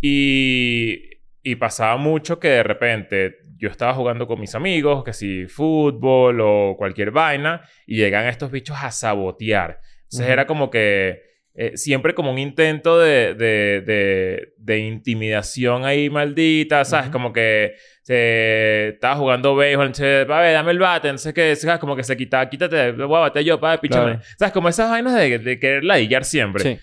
Y, 0.06 1.00
y 1.42 1.56
pasaba 1.56 1.96
mucho 1.96 2.38
que 2.38 2.48
de 2.48 2.62
repente 2.62 3.36
yo 3.56 3.70
estaba 3.70 3.94
jugando 3.94 4.26
con 4.26 4.38
mis 4.38 4.54
amigos, 4.54 5.02
que 5.02 5.12
si 5.14 5.46
fútbol 5.46 6.40
o 6.42 6.74
cualquier 6.76 7.10
vaina, 7.10 7.62
y 7.86 7.96
llegan 7.96 8.26
estos 8.26 8.50
bichos 8.50 8.76
a 8.82 8.90
sabotear. 8.90 9.80
Entonces 10.02 10.20
Ujú. 10.26 10.32
era 10.32 10.46
como 10.46 10.70
que 10.70 11.22
eh, 11.54 11.76
siempre 11.76 12.14
como 12.14 12.30
un 12.32 12.38
intento 12.38 12.98
de, 12.98 13.34
de, 13.34 13.80
de, 13.80 14.52
de 14.58 14.78
intimidación 14.80 15.84
ahí 15.86 16.10
maldita, 16.10 16.84
¿sabes? 16.84 17.06
Ujú. 17.06 17.12
Como 17.12 17.32
que 17.32 17.74
se 18.06 18.88
estaba 18.90 19.16
jugando 19.16 19.56
béisbol, 19.56 19.86
entonces, 19.86 20.28
dame 20.28 20.70
el 20.70 20.78
bate, 20.78 21.16
sé 21.18 21.32
qué, 21.32 21.56
¿sabes? 21.56 21.80
Como 21.80 21.96
que 21.96 22.04
se 22.04 22.16
quitaba, 22.16 22.48
quítate, 22.50 22.92
voy 22.92 23.16
a 23.16 23.20
bater 23.20 23.42
yo, 23.42 23.58
para 23.58 23.80
píchame. 23.80 24.12
Claro. 24.12 24.22
¿Sabes? 24.38 24.52
Como 24.52 24.68
esas 24.68 24.90
vainas 24.90 25.14
de, 25.14 25.38
de 25.38 25.58
querer 25.58 25.84
ladillar 25.84 26.24
siempre. 26.24 26.62
Sí. 26.62 26.78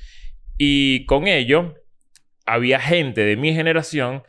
Y 0.58 1.06
con 1.06 1.28
ello, 1.28 1.76
había 2.46 2.80
gente 2.80 3.22
de 3.24 3.38
mi 3.38 3.54
generación 3.54 4.24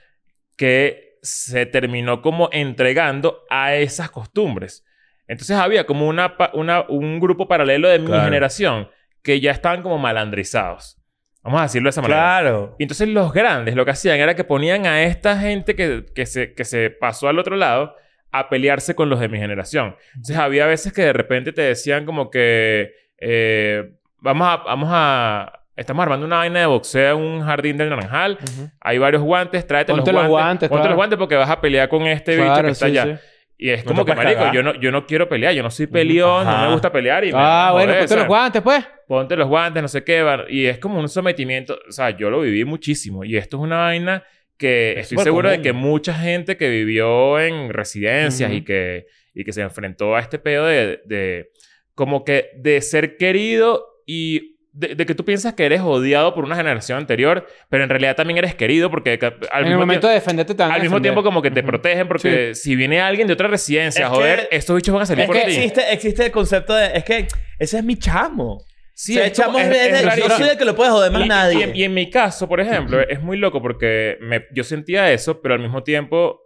que 0.57 1.17
se 1.23 1.65
terminó 1.67 2.21
como 2.21 2.51
entregando 2.53 3.41
a 3.49 3.75
esas 3.75 4.11
costumbres. 4.11 4.85
Entonces 5.29 5.57
había 5.57 5.87
como 5.87 6.07
una, 6.09 6.37
una- 6.53 6.83
un 6.89 7.21
grupo 7.21 7.49
paralelo 7.49 7.89
de 7.89 8.01
mi 8.01 8.07
Claro. 8.09 8.25
generación 8.25 8.89
que 9.23 9.41
ya 9.41 9.51
estaban 9.53 9.83
como 9.83 9.97
malandrizados. 9.99 10.99
Vamos 11.43 11.61
a 11.61 11.63
decirlo 11.65 11.87
de 11.87 11.91
esa 11.91 12.03
manera. 12.03 12.21
Claro. 12.21 12.77
Y 12.79 12.85
entonces 12.85 13.09
los 13.09 13.33
grandes 13.33 13.75
lo 13.75 13.85
que 13.85 13.91
hacían 13.91 14.19
era 14.21 14.35
que 14.35 14.45
ponían 14.45 14.87
a 14.87 15.03
esta 15.03 15.37
gente 15.39 15.75
que, 15.75 16.05
que, 16.15 16.27
se, 16.27 16.55
que 16.55 16.65
se 16.65 16.91
pasó 16.91 17.29
al 17.29 17.39
otro 17.39 17.57
lado 17.57 17.97
a 18.31 18.49
pelearse 18.49 18.95
con 18.95 19.11
los 19.11 19.21
de 19.21 19.29
mi 19.29 19.39
generación. 19.39 19.97
Entonces 20.15 20.37
había 20.37 20.67
veces 20.67 20.93
que 20.93 21.03
de 21.03 21.13
repente 21.13 21.53
te 21.53 21.63
decían 21.63 22.07
como 22.07 22.31
que 22.31 22.93
eh, 23.19 23.93
vamos 24.19 24.47
a... 24.49 24.57
Vamos 24.65 24.89
a 24.93 25.59
Estamos 25.75 26.03
armando 26.03 26.27
una 26.27 26.37
vaina 26.37 26.61
de 26.61 26.67
boxeo 26.67 27.17
en 27.17 27.25
un 27.25 27.43
jardín 27.43 27.79
del 27.79 27.89
Naranjal. 27.89 28.39
Hay 28.79 28.99
varios 28.99 29.23
guantes. 29.23 29.67
Tráete 29.67 29.91
Ponte 29.93 30.13
los 30.13 30.23
los 30.23 30.31
guantes. 30.31 30.45
guantes, 30.45 30.69
Ponte 30.69 30.81
claro. 30.83 30.91
los 30.91 30.97
guantes 30.97 31.19
porque 31.19 31.35
vas 31.35 31.49
a 31.49 31.61
pelear 31.63 31.89
con 31.89 32.03
este 32.03 32.37
bicho 32.37 32.63
que 32.63 32.69
está 32.69 32.87
sí, 32.87 32.99
allá. 32.99 33.17
sí. 33.17 33.23
Y 33.63 33.71
es 33.71 33.85
No 33.85 33.91
como 33.93 34.05
que, 34.05 34.15
marico, 34.15 34.39
cagar. 34.41 34.55
yo 34.55 34.63
no, 34.63 34.75
yo 34.81 34.91
no 34.91 35.07
quiero 35.07 35.29
pelear. 35.29 35.55
Yo 35.55 35.63
no 35.63 35.71
soy 35.71 35.87
peleón. 35.87 36.45
No 36.45 36.67
me 36.67 36.73
gusta 36.73 36.91
pelear. 36.91 37.25
Y 37.25 37.31
Ah, 37.33 37.67
me 37.69 37.73
bueno, 37.75 37.95
ponte 37.99 38.17
los 38.17 38.27
guantes, 38.27 38.63
pues. 38.63 38.85
ponte 39.07 39.37
los 39.37 39.49
guantes, 39.49 39.83
no 39.83 39.89
sé 39.89 40.03
qué. 40.03 40.25
Y 40.49 40.67
es 40.67 40.79
como 40.79 40.99
un 40.99 41.09
sometimiento. 41.09 41.79
O 41.89 41.93
sea, 41.93 42.11
yo 42.11 42.29
lo 42.29 42.41
viví 42.41 42.65
muchísimo. 42.65 43.25
Y 43.25 43.37
esto 43.37 43.59
es 43.59 43.63
una 43.63 43.79
vaina 43.79 44.25
que 44.59 44.93
Es 44.99 45.11
estoy 45.13 45.25
seguro 45.25 45.49
de 45.51 45.61
que 45.63 45.73
mucha 45.73 46.13
gente 46.15 46.57
que 46.57 46.69
vivió 46.71 47.39
en 47.39 47.73
residencias 47.73 48.53
y, 48.53 48.63
que, 48.63 49.07
y 49.35 49.45
que 49.45 49.53
se 49.53 49.63
enfrentó 49.63 50.17
a 50.17 50.21
este 50.21 50.39
pedo 50.41 50.67
de, 50.67 51.01
de 51.05 51.51
como 51.95 52.25
que 52.25 52.51
de 52.57 52.81
ser 52.81 53.17
querido 53.17 53.87
y 54.07 54.57
de, 54.75 54.95
de 54.95 55.05
que 55.07 55.15
tú 55.15 55.25
piensas 55.25 55.53
que 55.53 55.67
eres 55.67 55.81
odiado 55.83 56.35
por 56.35 56.45
una 56.45 56.57
generación 56.57 56.99
anterior, 56.99 57.47
pero 57.69 57.85
en 57.85 57.91
realidad 57.91 58.17
también 58.17 58.39
eres 58.39 58.55
querido 58.55 58.91
porque 58.91 59.19
al 59.21 59.21
En 59.23 59.39
el 59.59 59.65
mismo 59.65 59.81
momento 59.81 60.01
tiempo... 60.01 60.09
de 60.09 60.15
defenderte 60.15 60.63
a 60.63 60.73
Al 60.73 60.81
mismo 60.81 61.01
tiempo 61.03 61.23
como 61.23 61.43
que 61.43 61.51
te 61.51 61.61
Ujú. 61.61 61.67
protegen 61.69 62.09
porque 62.09 62.55
si 62.55 62.75
viene 62.75 63.01
alguien 63.01 63.27
de 63.27 63.35
otra 63.35 63.49
residencia, 63.49 64.07
Es 64.07 64.11
joder, 64.11 64.49
que- 64.49 64.57
estos 64.57 64.75
bichos 64.77 64.95
van 64.95 65.03
a 65.03 65.07
salir 65.07 65.23
Es 65.23 65.27
por 65.27 65.37
que 65.37 65.45
ti. 65.45 65.53
existe, 65.57 65.93
existe 65.93 66.25
el 66.25 66.33
concepto 66.33 66.75
de... 66.75 66.87
Es 66.97 67.05
que 67.05 67.29
ese 67.59 67.79
es 67.79 67.85
mi 67.85 67.97
chamo. 67.97 68.65
Sí, 68.95 69.13
o 69.13 69.17
sea, 69.17 69.27
es 69.27 69.33
chamo 69.33 69.59
es- 69.59 69.67
es, 69.69 69.77
es 69.77 70.05
es- 70.05 70.17
yo 70.17 70.29
soy 70.31 70.49
el 70.51 70.57
que 70.59 70.65
lo 70.65 70.75
puede 70.75 70.91
joder 70.91 71.11
más 71.13 71.25
Y- 71.25 71.29
nadie. 71.29 71.59
Y, 71.59 71.63
en- 71.65 71.77
y 71.77 71.85
en 71.85 71.95
mi 71.95 72.09
caso, 72.11 72.49
por 72.49 72.61
ejemplo, 72.61 73.01
es 73.01 73.21
muy 73.21 73.37
loco 73.37 73.61
porque 73.61 74.17
me- 74.21 74.47
yo 74.55 74.65
sentía 74.65 75.13
eso, 75.13 75.43
pero 75.43 75.55
al 75.55 75.61
mismo 75.61 75.83
tiempo 75.83 76.41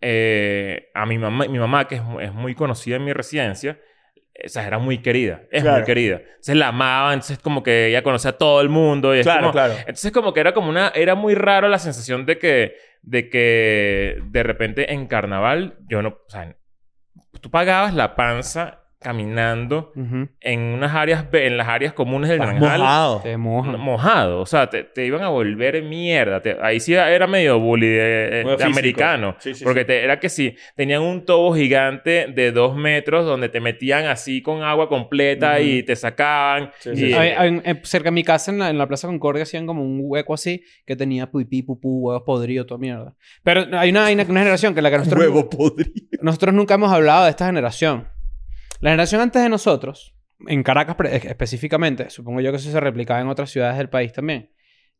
eh, 0.00 0.88
a 0.94 1.04
mi 1.06 1.18
mamá, 1.18 1.46
mi 1.46 1.58
mamá, 1.58 1.86
que 1.86 1.96
es, 1.96 2.02
es 2.22 2.32
muy 2.32 2.54
conocida 2.54 2.96
en 2.96 3.04
mi 3.04 3.12
residencia, 3.12 3.78
o 4.44 4.48
sea, 4.48 4.66
era 4.66 4.78
muy 4.78 4.98
querida. 4.98 5.42
Es 5.50 5.62
Claro. 5.62 5.78
muy 5.78 5.86
querida. 5.86 6.16
Entonces 6.16 6.56
la 6.56 6.68
amaban, 6.68 7.14
entonces 7.14 7.38
como 7.38 7.62
que 7.62 7.86
ella 7.88 8.02
conocía 8.02 8.30
a 8.30 8.38
todo 8.38 8.60
el 8.60 8.68
mundo. 8.68 9.14
Y 9.16 9.22
Claro, 9.22 9.40
como- 9.40 9.52
claro. 9.52 9.74
Entonces 9.80 10.12
como 10.12 10.32
que 10.32 10.40
era 10.40 10.52
como 10.54 10.68
una... 10.68 10.88
Era 10.94 11.14
muy 11.14 11.34
raro 11.34 11.68
la 11.68 11.78
sensación 11.78 12.26
de 12.26 12.38
que... 12.38 12.74
De 13.02 13.30
que 13.30 14.18
de 14.26 14.42
repente 14.42 14.92
en 14.92 15.06
carnaval 15.06 15.78
yo 15.88 16.02
no... 16.02 16.08
O 16.10 16.30
sea, 16.30 16.54
tú 17.40 17.50
pagabas 17.50 17.94
la 17.94 18.14
panza 18.14 18.82
caminando 19.00 19.92
Ujú. 19.96 20.28
en 20.40 20.60
unas 20.60 20.94
áreas... 20.94 21.24
En 21.32 21.56
las 21.56 21.68
áreas 21.68 21.92
comunes 21.94 22.28
del 22.30 22.40
Estás 22.40 22.54
Naranjal. 22.54 22.80
mojado. 22.80 23.20
Te 23.22 23.36
mojan. 23.36 23.80
Mojado. 23.80 24.40
O 24.40 24.46
sea, 24.46 24.68
te, 24.68 24.84
te 24.84 25.06
iban 25.06 25.22
a 25.22 25.28
volver 25.28 25.82
mierda. 25.82 26.40
Te- 26.42 26.56
ahí 26.60 26.80
sí 26.80 26.94
era 26.94 27.26
medio 27.26 27.58
bully 27.58 27.88
de, 27.88 28.42
Muy 28.44 28.56
de 28.56 28.64
americano. 28.64 29.36
Sí, 29.38 29.54
sí, 29.54 29.64
porque 29.64 29.80
sí. 29.80 29.86
te- 29.86 30.04
era 30.04 30.20
que 30.20 30.28
sí, 30.28 30.54
tenían 30.76 31.02
un 31.02 31.24
tobo 31.24 31.54
gigante 31.54 32.26
de 32.34 32.52
dos 32.52 32.76
metros 32.76 33.24
donde 33.24 33.48
te 33.48 33.60
metían 33.60 34.04
así 34.06 34.42
con 34.42 34.62
agua 34.62 34.88
completa 34.88 35.54
Ujú. 35.54 35.62
y 35.64 35.82
te 35.82 35.96
sacaban. 35.96 36.70
Sí, 36.78 36.90
y- 36.90 36.96
sí, 36.96 37.06
sí. 37.08 37.12
Hay- 37.14 37.30
hay- 37.30 37.60
en- 37.64 37.80
cerca 37.84 38.08
de 38.08 38.12
mi 38.12 38.22
casa, 38.22 38.50
en 38.50 38.58
la, 38.58 38.68
en 38.70 38.76
la 38.78 38.86
Plaza 38.86 39.08
Concordia, 39.08 39.42
hacían 39.44 39.66
como 39.66 39.82
un 39.82 40.00
hueco 40.02 40.34
así 40.34 40.62
que 40.86 40.94
tenía 40.94 41.30
pipí, 41.30 41.62
pupú, 41.62 42.00
huevos 42.08 42.22
podridos, 42.26 42.66
toda 42.66 42.78
mierda. 42.78 43.14
Pero 43.42 43.64
hay 43.78 43.90
una, 43.90 44.04
hay 44.04 44.14
una, 44.14 44.24
una 44.24 44.40
generación 44.40 44.74
que 44.74 44.82
la 44.82 44.90
que 44.90 44.98
nosotros, 44.98 45.20
Huevo 45.24 45.48
podrido. 45.48 45.90
nosotros 46.20 46.54
nunca 46.54 46.74
hemos 46.74 46.92
hablado 46.92 47.24
de 47.24 47.30
esta 47.30 47.46
generación. 47.46 48.06
La 48.80 48.90
generación 48.90 49.20
antes 49.20 49.42
de 49.42 49.48
nosotros, 49.48 50.14
en 50.46 50.62
Caracas 50.62 50.96
específicamente, 51.24 52.10
supongo 52.10 52.40
yo 52.40 52.50
que 52.50 52.56
eso 52.56 52.70
se 52.70 52.80
replicaba 52.80 53.20
en 53.20 53.28
otras 53.28 53.50
ciudades 53.50 53.76
del 53.78 53.88
país 53.90 54.12
también, 54.12 54.50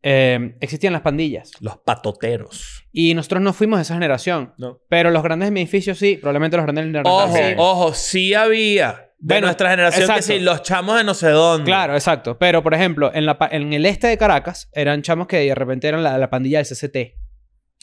eh, 0.03 0.57
existían 0.61 0.93
las 0.93 1.03
pandillas. 1.03 1.53
Los 1.61 1.77
patoteros. 1.79 2.87
Y 2.93 3.15
nosotros 3.15 3.43
no 3.43 3.53
fuimos 3.53 3.79
de 3.79 3.83
esa 3.83 3.95
generación. 3.95 4.55
No. 4.59 4.81
Pero 4.89 5.11
los 5.11 5.23
grandes 5.23 5.51
edificios 5.51 5.99
sí, 5.99 6.17
probablemente 6.17 6.57
los 6.57 6.65
grandes 6.67 7.03
Ojo, 7.05 7.37
sí. 7.37 7.43
ojo, 7.57 7.95
sí 7.95 8.35
había. 8.35 9.07
De 9.19 9.35
Bueno, 9.35 9.49
nuestra 9.49 9.69
generación 9.71 10.01
que 10.07 10.13
exacto. 10.13 10.23
sí, 10.33 10.41
los 10.41 10.63
chamos 10.63 10.97
de 10.97 11.05
no 11.05 11.13
sé 11.13 11.29
dónde. 11.29 11.67
Claro, 11.67 11.93
exacto. 11.95 12.39
Pero, 12.39 12.63
por 12.63 12.73
ejemplo, 12.73 13.11
en, 13.15 13.27
la, 13.27 13.37
pa- 13.37 13.51
en 13.53 13.75
el 13.75 13.85
este 13.85 14.07
de 14.07 14.17
Caracas 14.17 14.71
eran 14.73 15.03
chamos 15.03 15.27
que 15.27 15.37
de 15.41 15.55
repente 15.55 15.89
eran 15.89 16.03
la, 16.03 16.17
la 16.17 16.31
pandilla 16.31 16.63
del 16.63 16.67
CCT. 16.67 16.97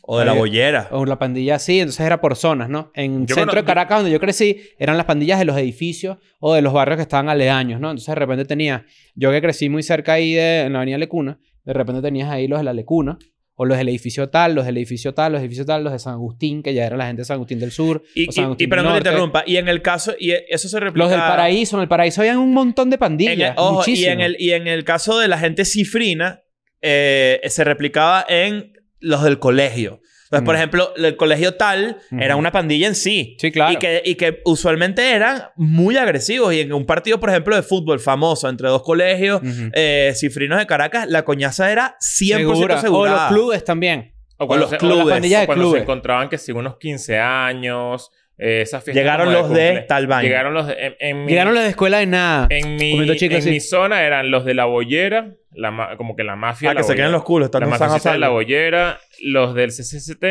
O 0.03 0.19
de 0.19 0.25
la 0.25 0.33
bollera. 0.33 0.87
O 0.91 1.05
la 1.05 1.19
pandilla 1.19 1.55
así, 1.55 1.79
entonces 1.79 2.05
era 2.05 2.21
por 2.21 2.35
zonas, 2.35 2.69
¿no? 2.69 2.91
En 2.93 3.23
el 3.23 3.27
centro 3.27 3.55
de 3.55 3.65
Caracas, 3.65 3.99
donde 3.99 4.11
yo 4.11 4.19
crecí, 4.19 4.61
eran 4.79 4.95
las 4.95 5.05
pandillas 5.05 5.37
de 5.37 5.45
los 5.45 5.57
edificios 5.57 6.17
o 6.39 6.53
de 6.53 6.61
los 6.61 6.71
barrios 6.71 6.95
que 6.95 7.01
estaban 7.01 7.27
aledaños, 7.27 7.81
¿no? 7.81 7.89
Entonces 7.89 8.07
de 8.07 8.15
repente 8.15 8.45
tenía, 8.45 8.85
yo 9.15 9.31
que 9.31 9.41
crecí 9.41 9.67
muy 9.67 9.83
cerca 9.83 10.13
ahí 10.13 10.33
de, 10.33 10.61
en 10.61 10.73
la 10.73 10.79
avenida 10.79 10.97
Lecuna, 10.97 11.39
de 11.65 11.73
repente 11.73 12.01
tenías 12.01 12.29
ahí 12.29 12.47
los 12.47 12.59
de 12.59 12.63
la 12.63 12.73
Lecuna, 12.73 13.17
o 13.59 13.65
los 13.65 13.77
del 13.77 13.89
edificio 13.89 14.29
tal, 14.29 14.53
los 14.53 14.65
del 14.65 14.77
edificio 14.77 15.13
tal, 15.15 15.31
los 15.33 15.41
del 15.41 15.47
edificio 15.47 15.65
tal, 15.65 15.83
los 15.83 15.91
de 15.91 15.99
San 15.99 16.13
Agustín, 16.13 16.61
que 16.61 16.75
ya 16.75 16.85
era 16.85 16.95
la 16.95 17.07
gente 17.07 17.23
de 17.23 17.25
San 17.25 17.35
Agustín 17.35 17.59
del 17.59 17.71
Sur, 17.71 18.03
Y, 18.13 18.29
o 18.29 18.31
San 18.31 18.45
Agustín 18.45 18.69
y 18.71 18.75
del 18.75 18.97
interrumpa. 18.97 19.43
Y 19.47 19.57
en 19.57 19.67
el 19.67 19.81
caso, 19.81 20.13
y 20.17 20.31
eso 20.47 20.69
se 20.69 20.79
replica. 20.79 21.03
Los 21.03 21.09
del 21.09 21.19
Paraíso, 21.19 21.75
en 21.77 21.81
el 21.81 21.87
Paraíso 21.87 22.21
habían 22.21 22.37
un 22.37 22.53
montón 22.53 22.91
de 22.91 22.99
pandillas, 22.99 23.51
el, 23.51 23.55
ojo, 23.57 23.83
y 23.87 24.05
en, 24.05 24.21
el, 24.21 24.35
y 24.39 24.51
en 24.51 24.67
el 24.67 24.83
caso 24.83 25.17
de 25.17 25.27
la 25.27 25.39
gente 25.39 25.65
cifrina, 25.65 26.43
eh, 26.81 27.41
se 27.45 27.63
replicaba 27.63 28.23
en 28.29 28.73
los 28.99 29.23
del 29.23 29.39
colegio. 29.39 30.01
Entonces, 30.25 30.45
por 30.45 30.55
Mm. 30.55 30.57
ejemplo, 30.57 30.93
el 30.97 31.15
colegio 31.15 31.53
tal 31.55 31.99
era 32.19 32.35
una 32.35 32.51
pandilla 32.51 32.87
en 32.87 32.95
sí. 32.95 33.37
Sí, 33.39 33.49
claro. 33.49 33.71
Y 33.71 33.77
que, 33.77 34.01
y 34.03 34.15
que 34.15 34.41
usualmente 34.43 35.11
eran 35.11 35.43
muy 35.55 35.95
agresivos. 35.95 36.53
Y 36.53 36.59
en 36.59 36.73
un 36.73 36.85
partido, 36.85 37.17
por 37.19 37.29
ejemplo, 37.29 37.55
de 37.55 37.61
fútbol 37.63 38.01
famoso 38.01 38.49
entre 38.49 38.67
dos 38.67 38.83
colegios 38.83 39.41
eh, 39.73 40.11
cifrinos 40.15 40.59
de 40.59 40.65
Caracas, 40.67 41.07
la 41.07 41.23
coñaza 41.23 41.71
era 41.71 41.95
100% 42.01 42.81
Segura. 42.81 42.81
O 42.89 43.05
los 43.07 43.21
clubes 43.29 43.63
también. 43.63 44.13
O 44.37 44.47
cuando, 44.47 44.63
los 44.65 44.69
se, 44.71 44.77
clubes. 44.77 45.05
o 45.05 45.09
las 45.09 45.45
cuando 45.45 45.71
se 45.71 45.77
encontraban 45.79 46.27
que 46.27 46.37
si 46.37 46.51
unos 46.51 46.75
15 46.77 47.17
años, 47.19 48.11
eh, 48.37 48.61
esas 48.61 48.83
fiestas 48.83 49.01
Llegaron 49.01 49.31
los 49.33 49.49
de 49.49 49.67
cumple. 49.67 49.81
tal 49.87 50.07
vaina. 50.07 50.23
Llegaron 50.29 50.53
los 50.53 50.67
de... 50.67 50.73
En, 50.77 50.95
en 50.99 51.23
mi, 51.25 51.31
Llegaron 51.31 51.53
los 51.53 51.63
de 51.63 51.69
escuela 51.69 51.99
de 51.99 52.05
nada. 52.05 52.47
en 52.49 52.75
mi, 52.75 52.99
en 52.99 53.17
sí. 53.41 53.49
mi 53.49 53.59
zona 53.61 54.03
eran 54.03 54.29
los 54.29 54.43
de 54.45 54.53
la 54.53 54.65
bollera, 54.65 55.31
la 55.57 55.95
como 55.97 56.15
que 56.15 56.23
la 56.23 56.35
mafia 56.35 56.71
Ah, 56.71 56.73
la 56.73 56.81
que 56.81 56.87
se 56.87 56.95
quedan 56.95 57.11
los 57.11 57.23
culos. 57.23 57.47
Están 57.47 57.61
La 57.61 57.67
en 57.67 57.71
San 57.73 57.87
mafiosita 57.89 58.13
de 58.13 58.19
la 58.19 58.29
bollera, 58.29 58.99
los 59.23 59.53
del 59.55 59.69
CCCT 59.71 60.25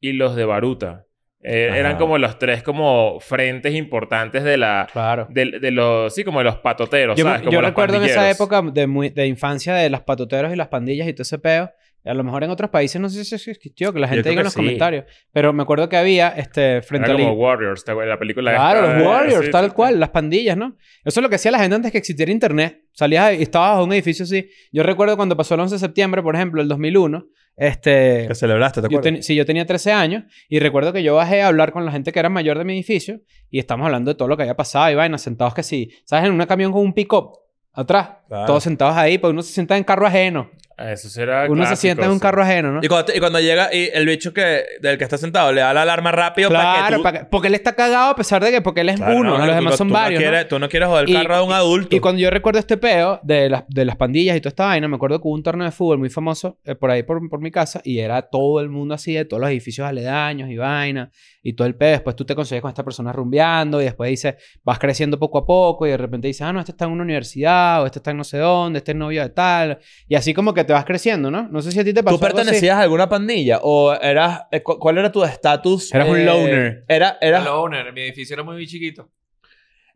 y 0.00 0.12
los 0.12 0.36
de 0.36 0.44
Baruta. 0.44 1.04
Eh, 1.42 1.70
eran 1.74 1.96
como 1.96 2.18
los 2.18 2.38
tres 2.40 2.62
como 2.64 3.20
frentes 3.20 3.72
importantes 3.74 4.42
de 4.42 4.56
la... 4.56 4.88
Claro. 4.92 5.28
De, 5.30 5.60
de 5.60 5.70
los... 5.70 6.12
Sí, 6.12 6.24
como 6.24 6.40
de 6.40 6.44
los 6.44 6.56
patoteros, 6.56 7.16
Yo, 7.16 7.24
¿sabes? 7.24 7.40
Como 7.42 7.52
yo 7.52 7.60
los 7.60 7.70
recuerdo 7.70 7.96
en 7.98 8.04
esa 8.04 8.28
época 8.28 8.62
de, 8.62 8.86
muy- 8.88 9.10
de 9.10 9.26
infancia 9.28 9.74
de 9.74 9.88
las 9.88 10.00
patoteros 10.02 10.52
y 10.52 10.56
las 10.56 10.68
pandillas 10.68 11.06
y 11.06 11.12
todo 11.12 11.22
ese 11.22 11.38
peo. 11.38 11.70
A 12.06 12.14
lo 12.14 12.22
mejor 12.24 12.44
en 12.44 12.50
otros 12.50 12.70
países 12.70 13.00
no 13.00 13.08
sé 13.08 13.24
si 13.24 13.34
eso 13.34 13.50
existió, 13.50 13.92
que 13.92 13.98
la 13.98 14.06
Yo 14.06 14.14
gente 14.14 14.28
diga 14.30 14.40
en 14.40 14.44
los 14.44 14.52
sí. 14.52 14.58
comentarios. 14.60 15.04
Pero 15.32 15.52
me 15.52 15.62
acuerdo 15.62 15.88
que 15.88 15.96
había 15.96 16.28
este, 16.28 16.80
frente 16.82 17.10
Era 17.10 17.18
a 17.20 17.22
como 17.24 17.32
Warriors, 17.34 17.84
la 18.06 18.18
película 18.18 18.52
Claro, 18.54 18.80
esta 18.86 18.98
los 18.98 19.06
Warriors, 19.08 19.44
sí, 19.46 19.50
tal 19.50 19.66
sí, 19.66 19.70
cual, 19.72 19.98
las 20.00 20.10
pandillas, 20.10 20.56
¿no? 20.56 20.76
Eso 21.04 21.20
es 21.20 21.22
lo 21.22 21.28
que 21.28 21.34
hacía 21.36 21.50
la 21.50 21.58
gente 21.58 21.74
antes 21.76 21.92
que 21.92 21.98
existiera 21.98 22.30
internet. 22.30 22.82
Salías 22.92 23.38
y 23.38 23.42
estabas 23.42 23.72
bajo 23.72 23.84
un 23.84 23.92
edificio 23.92 24.22
así. 24.24 24.48
Yo 24.72 24.82
recuerdo 24.82 25.16
cuando 25.16 25.36
pasó 25.36 25.54
el 25.54 25.60
11 25.60 25.74
de 25.74 25.78
septiembre, 25.80 26.22
por 26.22 26.34
ejemplo, 26.36 26.62
el 26.62 26.68
2001. 26.68 27.26
Este, 27.58 28.26
Que 28.28 28.34
celebraste, 28.34 28.82
¿te 28.82 28.88
yo 28.88 28.98
acuerdas? 28.98 29.12
ten- 29.14 29.22
sí, 29.22 29.34
yo 29.34 29.46
tenía 29.46 29.64
13 29.64 29.90
años 29.90 30.24
y 30.48 30.58
recuerdo 30.58 30.92
que 30.92 31.02
yo 31.02 31.14
bajé 31.14 31.40
a 31.40 31.48
hablar 31.48 31.72
con 31.72 31.86
la 31.86 31.90
gente 31.92 32.12
que 32.12 32.18
era 32.18 32.28
mayor 32.28 32.58
de 32.58 32.64
mi 32.64 32.74
edificio 32.74 33.20
y 33.50 33.58
estamos 33.58 33.86
hablando 33.86 34.10
de 34.10 34.14
todo 34.14 34.28
lo 34.28 34.36
que 34.36 34.42
había 34.42 34.56
pasado 34.56 34.90
y 34.90 34.94
vainas, 34.94 35.22
sentados 35.22 35.54
que 35.54 35.62
sí, 35.62 35.90
¿sabes? 36.04 36.26
En 36.28 36.38
un 36.38 36.46
camión 36.46 36.70
con 36.70 36.82
un 36.82 36.92
pick-up 36.92 37.30
atrás, 37.72 38.10
Claro. 38.28 38.46
todos 38.46 38.62
sentados 38.62 38.94
ahí, 38.96 39.16
pues 39.18 39.32
uno 39.32 39.40
se 39.42 39.52
sienta 39.54 39.76
en 39.76 39.84
carro 39.84 40.06
ajeno. 40.06 40.50
Ah, 40.78 40.92
Eso 40.92 41.08
será 41.08 41.46
Uno 41.48 41.64
se 41.64 41.74
sienta 41.74 42.04
en 42.04 42.10
un 42.10 42.18
carro 42.18 42.42
ajeno, 42.42 42.70
¿no? 42.70 42.80
Y 42.82 42.88
cuando, 42.88 43.14
y 43.14 43.18
cuando 43.18 43.40
llega 43.40 43.72
y 43.74 43.88
el 43.94 44.04
bicho 44.06 44.34
que, 44.34 44.62
del 44.82 44.98
que 44.98 45.04
está 45.04 45.16
sentado 45.16 45.50
le 45.50 45.62
da 45.62 45.72
la 45.72 45.80
alarma 45.82 46.12
rápido 46.12 46.50
para 46.50 46.60
que 46.74 46.78
Claro, 46.78 46.96
tú... 46.98 47.02
que- 47.18 47.24
porque 47.30 47.48
él 47.48 47.54
está 47.54 47.72
cagado 47.74 48.10
a 48.10 48.14
pesar 48.16 48.44
de 48.44 48.50
que 48.50 48.60
porque 48.60 48.82
él 48.82 48.90
es 48.90 48.96
Claro, 48.96 49.16
uno, 49.16 49.38
no, 49.38 49.46
los 49.46 49.48
tú- 49.48 49.54
demás 49.54 49.76
son 49.76 49.88
tú 49.88 49.94
varios. 49.94 50.22
No 50.22 50.46
Tú 50.48 50.58
no 50.58 50.68
quieres 50.68 50.88
joder 50.88 51.04
el 51.04 51.10
Y- 51.10 51.14
carro 51.14 51.36
de 51.38 51.42
un 51.44 51.52
adulto. 51.52 51.96
Y 51.96 52.00
cuando 52.00 52.20
yo 52.20 52.28
recuerdo 52.28 52.58
este 52.58 52.76
peo 52.76 53.20
de 53.22 53.48
las, 53.48 53.64
de 53.68 53.84
las 53.86 53.96
pandillas 53.96 54.36
y 54.36 54.40
toda 54.42 54.50
esta 54.50 54.66
vaina, 54.66 54.86
me 54.86 54.96
acuerdo 54.96 55.18
que 55.20 55.26
hubo 55.26 55.34
un 55.34 55.42
torneo 55.42 55.64
de 55.64 55.72
fútbol 55.72 55.96
muy 55.98 56.10
famoso 56.10 56.58
eh, 56.64 56.74
por 56.74 56.90
ahí 56.90 57.02
por, 57.04 57.26
por 57.30 57.40
mi 57.40 57.50
casa 57.50 57.80
y 57.82 58.00
era 58.00 58.20
todo 58.22 58.60
el 58.60 58.68
mundo 58.68 58.94
así 58.94 59.14
de 59.14 59.24
todos 59.24 59.40
los 59.40 59.48
edificios 59.48 59.86
aledaños 59.86 60.50
y 60.50 60.58
vaina 60.58 61.10
y 61.42 61.54
todo 61.54 61.66
el 61.68 61.74
peo. 61.74 61.90
Después 61.92 62.14
tú 62.16 62.26
te 62.26 62.34
consigues 62.34 62.60
con 62.60 62.68
esta 62.68 62.84
persona 62.84 63.12
rumbeando 63.12 63.80
y 63.80 63.84
después 63.84 64.10
dices, 64.10 64.34
vas 64.62 64.78
creciendo 64.78 65.18
poco 65.18 65.38
a 65.38 65.46
poco 65.46 65.86
y 65.86 65.90
de 65.90 65.96
repente 65.96 66.26
dices, 66.28 66.42
ah, 66.42 66.52
no, 66.52 66.58
este 66.60 66.72
está 66.72 66.84
en 66.84 66.90
una 66.90 67.02
universidad 67.04 67.82
o 67.82 67.86
este 67.86 67.98
está 68.00 68.10
en 68.10 68.18
no 68.18 68.24
sé 68.24 68.36
dónde, 68.36 68.78
este 68.80 68.92
es 68.92 68.96
novio 68.98 69.22
de 69.22 69.30
tal. 69.30 69.78
Y 70.06 70.16
así 70.16 70.34
como 70.34 70.52
que 70.52 70.65
te 70.66 70.72
vas 70.72 70.84
creciendo, 70.84 71.30
¿no? 71.30 71.48
No 71.48 71.62
sé 71.62 71.70
si 71.72 71.80
a 71.80 71.84
ti 71.84 71.94
te 71.94 72.02
pasó. 72.02 72.18
¿Tú 72.18 72.24
algo 72.24 72.36
así. 72.38 72.44
pertenecías 72.44 72.76
a 72.76 72.82
alguna 72.82 73.08
pandilla? 73.08 73.60
¿O 73.62 73.94
eras... 73.94 74.42
eh, 74.50 74.62
cu- 74.62 74.78
¿Cuál 74.78 74.98
era 74.98 75.10
tu 75.10 75.24
estatus? 75.24 75.94
Eras 75.94 76.08
un 76.08 76.18
eh, 76.18 76.24
loner. 76.24 76.84
Era, 76.88 77.16
Era 77.20 77.52
owner. 77.54 77.92
Mi 77.92 78.02
edificio 78.02 78.34
era 78.34 78.42
muy 78.42 78.66
chiquito. 78.66 79.08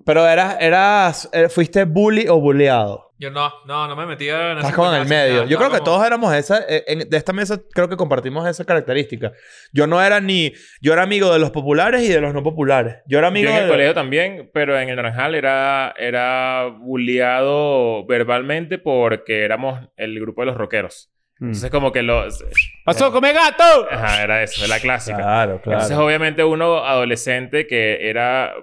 Pero 0.04 0.26
eras... 0.26 0.56
eras 0.60 1.28
eh, 1.32 1.48
¿Fuiste 1.48 1.84
bully 1.84 2.26
o 2.28 2.40
bulleado? 2.40 3.08
Yo 3.18 3.30
no, 3.30 3.52
no, 3.66 3.86
no 3.86 3.94
me 3.96 4.06
metía 4.06 4.52
en 4.52 4.58
Estás 4.58 4.72
como 4.74 4.94
en 4.94 5.02
el 5.02 5.06
medio. 5.08 5.34
nada, 5.34 5.44
Yo 5.46 5.58
creo 5.58 5.66
estaba 5.66 5.70
que 5.72 5.78
como- 5.80 5.84
todos 5.84 6.06
éramos 6.06 6.34
esa... 6.34 6.60
eh, 6.66 6.84
en- 6.86 7.10
de 7.10 7.16
esta 7.18 7.34
mesa 7.34 7.60
creo 7.74 7.86
que 7.86 7.96
compartimos 7.98 8.48
esa 8.48 8.64
característica. 8.64 9.32
Yo 9.74 9.86
no 9.86 10.02
era 10.02 10.20
ni... 10.20 10.54
Yo 10.80 10.94
era 10.94 11.02
amigo 11.02 11.30
de 11.30 11.38
los 11.38 11.50
populares 11.50 12.00
y 12.02 12.08
de 12.08 12.20
los 12.22 12.32
no 12.32 12.42
populares. 12.42 12.96
Yo 13.06 13.18
era 13.18 13.28
amigo 13.28 13.50
Yo 13.50 13.56
en 13.56 13.58
el 13.58 13.64
de... 13.66 13.70
colegio 13.70 13.94
también, 13.94 14.50
pero 14.54 14.78
en 14.80 14.88
el 14.88 14.96
Naranjal 14.96 15.34
era, 15.34 15.94
era 15.98 16.72
bulleado 16.80 18.06
verbalmente 18.06 18.78
porque 18.78 19.44
éramos 19.44 19.80
el 19.96 20.18
grupo 20.20 20.42
de 20.42 20.46
los 20.46 20.56
rockeros. 20.56 21.10
Mm. 21.40 21.46
Entonces 21.46 21.70
como 21.70 21.92
que 21.92 22.02
los... 22.02 22.42
¡Pasó, 22.84 23.12
come 23.12 23.32
gato! 23.34 23.86
Ajá, 23.90 24.22
era 24.22 24.42
eso, 24.42 24.66
la 24.66 24.78
clásica. 24.80 25.18
Claro, 25.18 25.60
claro. 25.60 25.78
Entonces 25.80 25.96
obviamente 25.98 26.42
uno 26.44 26.84
adolescente 26.86 27.66
que 27.66 28.08
era 28.08 28.54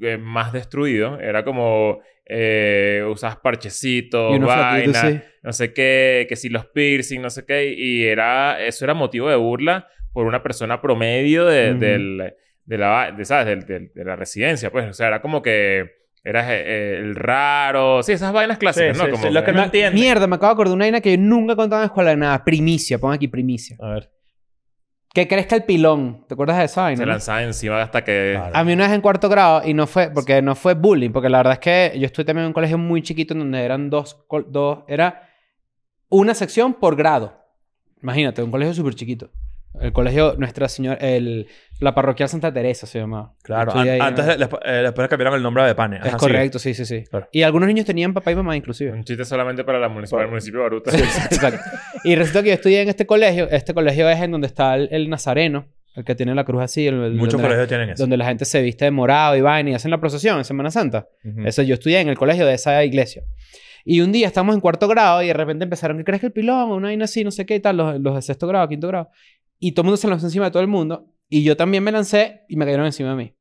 eh, 0.00 0.16
más 0.18 0.52
destruido, 0.52 1.18
era 1.20 1.44
como... 1.44 2.00
Eh, 2.26 3.04
usabas 3.10 3.36
parchecitos, 3.36 4.32
Y 4.32 4.36
uno 4.36 4.46
flaquito, 4.46 4.92
vaina, 4.92 5.10
sí. 5.10 5.20
no 5.42 5.52
sé 5.52 5.74
qué, 5.74 6.24
que 6.26 6.36
si 6.36 6.48
los 6.48 6.64
piercing, 6.66 7.20
no 7.20 7.28
sé 7.28 7.44
qué, 7.44 7.74
y 7.76 8.04
era, 8.04 8.64
eso 8.64 8.84
era 8.86 8.94
motivo 8.94 9.28
de 9.28 9.36
burla 9.36 9.88
por 10.10 10.24
una 10.26 10.42
persona 10.42 10.80
promedio 10.80 11.44
de, 11.44 11.74
del, 11.74 12.32
de 12.64 12.78
la, 12.78 13.12
de, 13.12 13.24
¿sabes? 13.26 13.44
Del- 13.46 13.66
del- 13.66 13.92
de 13.94 14.04
la 14.06 14.16
residencia, 14.16 14.70
pues, 14.72 14.88
o 14.88 14.92
sea, 14.94 15.08
era 15.08 15.20
como 15.20 15.42
que 15.42 15.90
eras 16.24 16.48
eh, 16.48 16.62
eh, 16.64 16.96
el 17.00 17.14
raro, 17.14 18.02
sí, 18.02 18.12
esas 18.12 18.32
vainas 18.32 18.56
clásicas, 18.56 18.96
Sí, 18.96 19.02
¿no? 19.02 19.04
sí, 19.04 19.10
como 19.10 19.30
lo 19.30 19.44
que 19.44 19.52
no. 19.52 19.70
Mierda, 19.92 20.26
me 20.26 20.36
acabo 20.36 20.48
de 20.48 20.54
acordar 20.54 20.70
de 20.70 20.74
una 20.76 20.84
vaina 20.86 21.00
que 21.02 21.10
yo 21.10 21.18
nunca 21.18 21.52
he 21.52 21.56
contado 21.56 21.82
en 21.82 21.82
la 21.82 21.86
escuela 21.88 22.10
de 22.10 22.16
nada. 22.16 22.42
Primicia, 22.42 22.98
pon 22.98 23.12
aquí 23.12 23.28
primicia. 23.28 23.76
A 23.80 23.90
ver. 23.92 24.10
Que 25.14 25.28
crezca 25.28 25.54
el 25.54 25.62
pilón. 25.62 26.24
¿Te 26.26 26.34
acuerdas 26.34 26.58
de 26.58 26.64
esa 26.64 26.82
vaina? 26.82 26.98
se 26.98 27.06
lanzaba 27.06 27.42
encima 27.42 27.80
hasta 27.80 28.02
que... 28.02 28.32
Claro. 28.34 28.54
A 28.54 28.64
mí 28.64 28.72
una 28.72 28.84
vez 28.84 28.94
en 28.94 29.00
cuarto 29.00 29.28
grado, 29.28 29.62
y 29.64 29.72
no 29.72 29.86
fue, 29.86 30.10
porque 30.10 30.42
no 30.42 30.56
fue 30.56 30.74
bullying, 30.74 31.10
porque 31.10 31.28
la 31.28 31.38
verdad 31.38 31.52
es 31.54 31.58
que 31.60 31.98
yo 31.98 32.04
estuve 32.04 32.24
también 32.24 32.42
en 32.42 32.48
un 32.48 32.52
colegio 32.52 32.76
muy 32.76 33.00
chiquito 33.00 33.32
en 33.32 33.38
donde 33.38 33.62
eran 33.62 33.88
dos, 33.88 34.26
dos, 34.48 34.80
era 34.88 35.30
una 36.08 36.34
sección 36.34 36.74
por 36.74 36.96
grado. 36.96 37.32
Imagínate, 38.02 38.42
un 38.42 38.50
colegio 38.50 38.74
súper 38.74 38.96
chiquito. 38.96 39.30
El 39.80 39.92
colegio 39.92 40.34
Nuestra 40.38 40.68
Señora, 40.68 40.96
el, 41.00 41.48
la 41.80 41.94
parroquial 41.94 42.28
Santa 42.28 42.52
Teresa 42.52 42.86
se 42.86 43.00
llamaba. 43.00 43.32
Claro. 43.42 43.72
An- 43.74 43.88
ahí, 43.88 43.98
antes 44.00 44.24
¿no? 44.24 44.32
eh, 44.64 44.72
después 44.82 45.08
cambiaron 45.08 45.34
el 45.36 45.42
nombre 45.42 45.64
de 45.64 45.74
Pane. 45.74 45.96
Es 45.98 46.06
Ajá, 46.06 46.16
correcto, 46.16 46.58
sí, 46.58 46.74
sí, 46.74 46.84
sí. 46.84 47.02
Claro. 47.10 47.28
Y 47.32 47.42
algunos 47.42 47.66
niños 47.66 47.84
tenían 47.84 48.14
papá 48.14 48.30
y 48.30 48.36
mamá 48.36 48.56
inclusive. 48.56 48.92
Un 48.92 49.02
chiste 49.04 49.24
solamente 49.24 49.64
para, 49.64 49.78
la 49.80 49.88
munici- 49.88 50.10
para 50.10 50.24
el 50.24 50.28
municipio 50.30 50.60
de 50.60 50.62
Baruta. 50.64 50.90
Exacto. 50.96 51.60
Y 52.04 52.14
resulta 52.14 52.42
que 52.42 52.48
yo 52.50 52.54
estudié 52.54 52.82
en 52.82 52.88
este 52.88 53.04
colegio. 53.06 53.48
Este 53.50 53.74
colegio 53.74 54.08
es 54.08 54.20
en 54.20 54.30
donde 54.30 54.46
está 54.46 54.76
el, 54.76 54.88
el 54.92 55.10
Nazareno. 55.10 55.66
El 55.96 56.04
que 56.04 56.14
tiene 56.16 56.34
la 56.34 56.44
cruz 56.44 56.62
así. 56.62 56.86
El, 56.86 56.94
el- 57.02 57.14
Muchos 57.14 57.32
donde, 57.34 57.42
la, 57.42 57.48
colegios 57.48 57.68
tienen 57.68 57.90
eso. 57.90 58.02
donde 58.02 58.16
la 58.16 58.26
gente 58.26 58.44
se 58.44 58.62
viste 58.62 58.84
de 58.84 58.90
morado 58.92 59.36
y 59.36 59.40
vaina 59.40 59.70
y 59.70 59.74
hacen 59.74 59.90
la 59.90 59.98
procesión 59.98 60.38
en 60.38 60.44
Semana 60.44 60.70
Santa. 60.70 61.08
Eso 61.44 61.62
yo 61.62 61.74
estudié 61.74 62.00
en 62.00 62.08
el 62.08 62.16
colegio 62.16 62.46
de 62.46 62.54
esa 62.54 62.84
iglesia. 62.84 63.22
Y 63.86 64.00
un 64.00 64.12
día 64.12 64.26
estamos 64.26 64.54
en 64.54 64.60
cuarto 64.62 64.88
grado 64.88 65.22
y 65.22 65.26
de 65.26 65.34
repente 65.34 65.64
empezaron, 65.64 65.98
¿qué 65.98 66.04
crees 66.04 66.20
que 66.20 66.26
el 66.28 66.32
pilón? 66.32 66.70
Una 66.70 66.88
vaina 66.88 67.04
así, 67.04 67.22
no 67.22 67.30
sé 67.30 67.44
qué 67.44 67.56
y 67.56 67.60
tal, 67.60 67.76
los, 67.76 68.00
los 68.00 68.14
de 68.14 68.22
sexto 68.22 68.46
grado, 68.46 68.66
quinto 68.66 68.88
grado. 68.88 69.10
Y 69.66 69.72
todo 69.72 69.82
el 69.82 69.86
mundo 69.86 69.96
se 69.96 70.08
lanzó 70.08 70.26
encima 70.26 70.44
de 70.44 70.50
todo 70.50 70.62
el 70.62 70.68
mundo. 70.68 71.06
Y 71.28 71.42
yo 71.42 71.56
también 71.56 71.82
me 71.82 71.90
lancé 71.90 72.42
y 72.50 72.56
me 72.56 72.66
cayeron 72.66 72.84
encima 72.84 73.10
de 73.10 73.16
mí. 73.16 73.34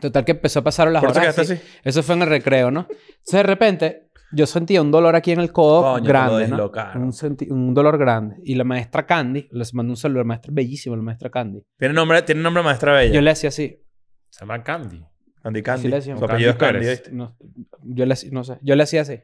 Total 0.00 0.24
que 0.24 0.32
empezó 0.32 0.58
a 0.58 0.64
pasar 0.64 0.90
las 0.90 1.00
¿Por 1.02 1.12
eso 1.12 1.20
horas. 1.20 1.34
quedaste 1.36 1.54
así. 1.54 1.62
así? 1.64 1.78
Eso 1.84 2.02
fue 2.02 2.16
en 2.16 2.22
el 2.22 2.28
recreo, 2.28 2.70
¿no? 2.72 2.88
Entonces 2.90 3.32
de 3.32 3.42
repente 3.44 4.10
yo 4.32 4.44
sentía 4.46 4.82
un 4.82 4.90
dolor 4.90 5.14
aquí 5.14 5.30
en 5.30 5.38
el 5.38 5.52
codo 5.52 5.82
Coño, 5.94 6.04
grande, 6.04 6.48
¿no? 6.48 6.70
Un, 6.96 7.12
senti- 7.12 7.48
un 7.48 7.72
dolor 7.74 7.96
grande. 7.96 8.36
Y 8.44 8.56
la 8.56 8.64
maestra 8.64 9.06
Candy, 9.06 9.48
les 9.52 9.72
mandó 9.72 9.92
un 9.92 9.96
saludo, 9.96 10.18
la 10.18 10.24
maestra 10.24 10.50
bellísima, 10.52 10.96
la 10.96 11.02
maestra 11.02 11.30
Candy. 11.30 11.62
Tiene 11.78 11.94
nombre, 11.94 12.20
tiene 12.22 12.42
nombre 12.42 12.64
maestra 12.64 12.92
bella. 12.92 13.14
Yo 13.14 13.20
le 13.20 13.30
hacía 13.30 13.48
así. 13.50 13.80
Se 14.28 14.40
llama 14.40 14.64
Candy. 14.64 15.00
Candy 15.42 15.62
Candy. 15.62 15.82
Sí 15.82 15.88
le 15.88 15.96
decíamos. 15.96 16.18
Su 16.18 16.24
apellido 16.24 16.50
es 16.50 16.56
Candy. 16.56 16.86
No, 17.12 17.36
yo 17.84 18.04
le, 18.04 18.14
no 18.32 18.42
sé, 18.42 18.58
yo 18.62 18.74
le 18.74 18.82
hacía 18.82 19.02
así. 19.02 19.20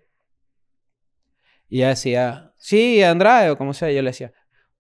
Y 1.69 1.79
ella 1.79 1.89
decía, 1.89 2.53
sí, 2.57 3.03
Andrade, 3.03 3.51
o 3.51 3.59
como 3.59 3.75
sea, 3.75 3.91
yo 3.91 4.01
le 4.03 4.11
decía, 4.11 4.33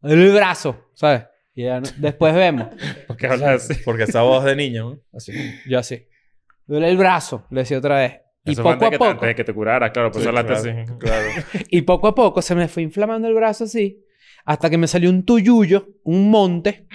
el 0.02 0.32
brazo, 0.32 0.90
¿sabes? 0.94 1.24
Y 1.54 1.64
no- 1.64 1.82
después 1.98 2.34
vemos. 2.34 2.68
¿Por 3.06 3.16
qué 3.16 3.26
hablas 3.26 3.70
así? 3.70 3.82
Porque 3.84 4.04
esa 4.04 4.22
voz 4.22 4.44
de 4.44 4.56
niño, 4.56 4.90
¿no? 4.90 5.00
Así. 5.12 5.32
Yo 5.68 5.78
así. 5.78 6.06
Duele 6.66 6.88
el 6.88 6.96
brazo, 6.96 7.46
le 7.50 7.60
decía 7.60 7.78
otra 7.78 7.96
vez. 7.96 8.20
Y 8.44 8.52
Eso 8.52 8.62
fue 8.62 8.72
poco 8.74 8.84
antes 8.84 8.86
a 8.86 8.90
que 8.90 8.96
te- 8.96 8.98
poco, 8.98 9.10
antes 9.10 9.28
de 9.28 9.34
que 9.34 9.44
te 9.44 9.54
curara, 9.54 9.92
claro. 9.92 10.10
Por 10.10 10.20
Sí, 10.22 10.28
eso 10.28 10.36
hablaste 10.36 10.70
claro, 10.70 10.80
así. 10.88 10.92
Claro. 10.98 11.28
y 11.70 11.82
poco 11.82 12.08
a 12.08 12.14
poco 12.14 12.42
se 12.42 12.54
me 12.54 12.68
fue 12.68 12.82
inflamando 12.82 13.28
el 13.28 13.34
brazo 13.34 13.64
así, 13.64 14.04
hasta 14.44 14.68
que 14.70 14.78
me 14.78 14.86
salió 14.88 15.10
un 15.10 15.24
tuyuyo, 15.24 15.88
un 16.04 16.30
monte, 16.30 16.86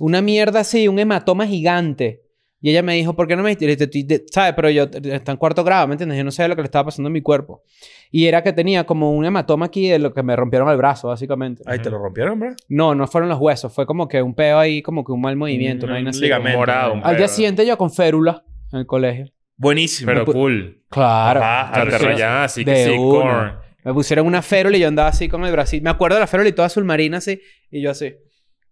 una 0.00 0.20
mierda 0.20 0.60
así, 0.60 0.86
un 0.88 0.98
hematoma 0.98 1.46
gigante. 1.46 2.22
Y 2.60 2.70
ella 2.70 2.82
me 2.82 2.94
dijo, 2.94 3.14
¿por 3.14 3.28
qué 3.28 3.36
no 3.36 3.42
me 3.44 3.54
dijiste? 3.54 4.24
¿Sabes? 4.32 4.52
Pero 4.56 4.68
yo 4.70 4.84
está 5.04 5.30
en 5.32 5.38
cuarto 5.38 5.62
grado, 5.62 5.86
¿me 5.86 5.94
entiendes? 5.94 6.18
Yo 6.18 6.24
no 6.24 6.32
sabía 6.32 6.48
lo 6.48 6.56
que 6.56 6.62
le 6.62 6.66
estaba 6.66 6.86
pasando 6.86 7.06
a 7.08 7.10
mi 7.12 7.20
cuerpo. 7.22 7.62
Y 8.10 8.26
era 8.26 8.42
que 8.42 8.52
tenía 8.52 8.84
como 8.84 9.12
un 9.12 9.24
hematoma 9.24 9.66
aquí 9.66 9.88
de 9.88 9.98
lo 10.00 10.12
que 10.12 10.22
me 10.24 10.34
rompieron 10.34 10.68
el 10.68 10.76
brazo, 10.76 11.08
básicamente. 11.08 11.62
Ay, 11.66 11.78
¿te 11.78 11.88
lo 11.88 11.98
rompieron, 11.98 12.40
bro? 12.40 12.54
No, 12.68 12.94
no 12.96 13.06
fueron 13.06 13.28
los 13.28 13.38
huesos. 13.38 13.72
Fue 13.72 13.86
como 13.86 14.08
que 14.08 14.20
un 14.22 14.34
peo 14.34 14.58
ahí, 14.58 14.82
como 14.82 15.04
que 15.04 15.12
un 15.12 15.20
mal 15.20 15.36
movimiento. 15.36 15.86
Un 15.86 15.90
una 15.90 15.96
vaina 15.98 16.10
así. 16.10 16.20
ligamento. 16.20 16.58
Morado. 16.58 16.94
un 16.94 17.00
Al 17.04 17.16
día 17.16 17.28
siguiente 17.28 17.64
yo 17.64 17.78
con 17.78 17.92
férula 17.92 18.42
en 18.72 18.80
el 18.80 18.86
colegio. 18.86 19.26
Buenísimo. 19.56 20.10
Pero 20.10 20.24
pu- 20.26 20.32
cool. 20.32 20.82
Claro. 20.88 21.40
Sea, 21.40 21.70
te 21.88 21.98
rayaba 21.98 22.44
así 22.44 22.64
que 22.64 22.70
de 22.72 22.84
sí. 22.86 22.98
Me 23.84 23.94
pusieron 23.94 24.26
una 24.26 24.42
férula 24.42 24.76
y 24.76 24.80
yo 24.80 24.88
andaba 24.88 25.08
así 25.10 25.28
con 25.28 25.44
el 25.44 25.52
bracito. 25.52 25.84
Me 25.84 25.90
acuerdo 25.90 26.16
de 26.16 26.20
la 26.20 26.26
férula 26.26 26.48
y 26.48 26.52
toda 26.52 26.66
azul 26.66 26.84
marina 26.84 27.18
así. 27.18 27.40
Y 27.70 27.80
yo 27.80 27.90
así. 27.92 28.14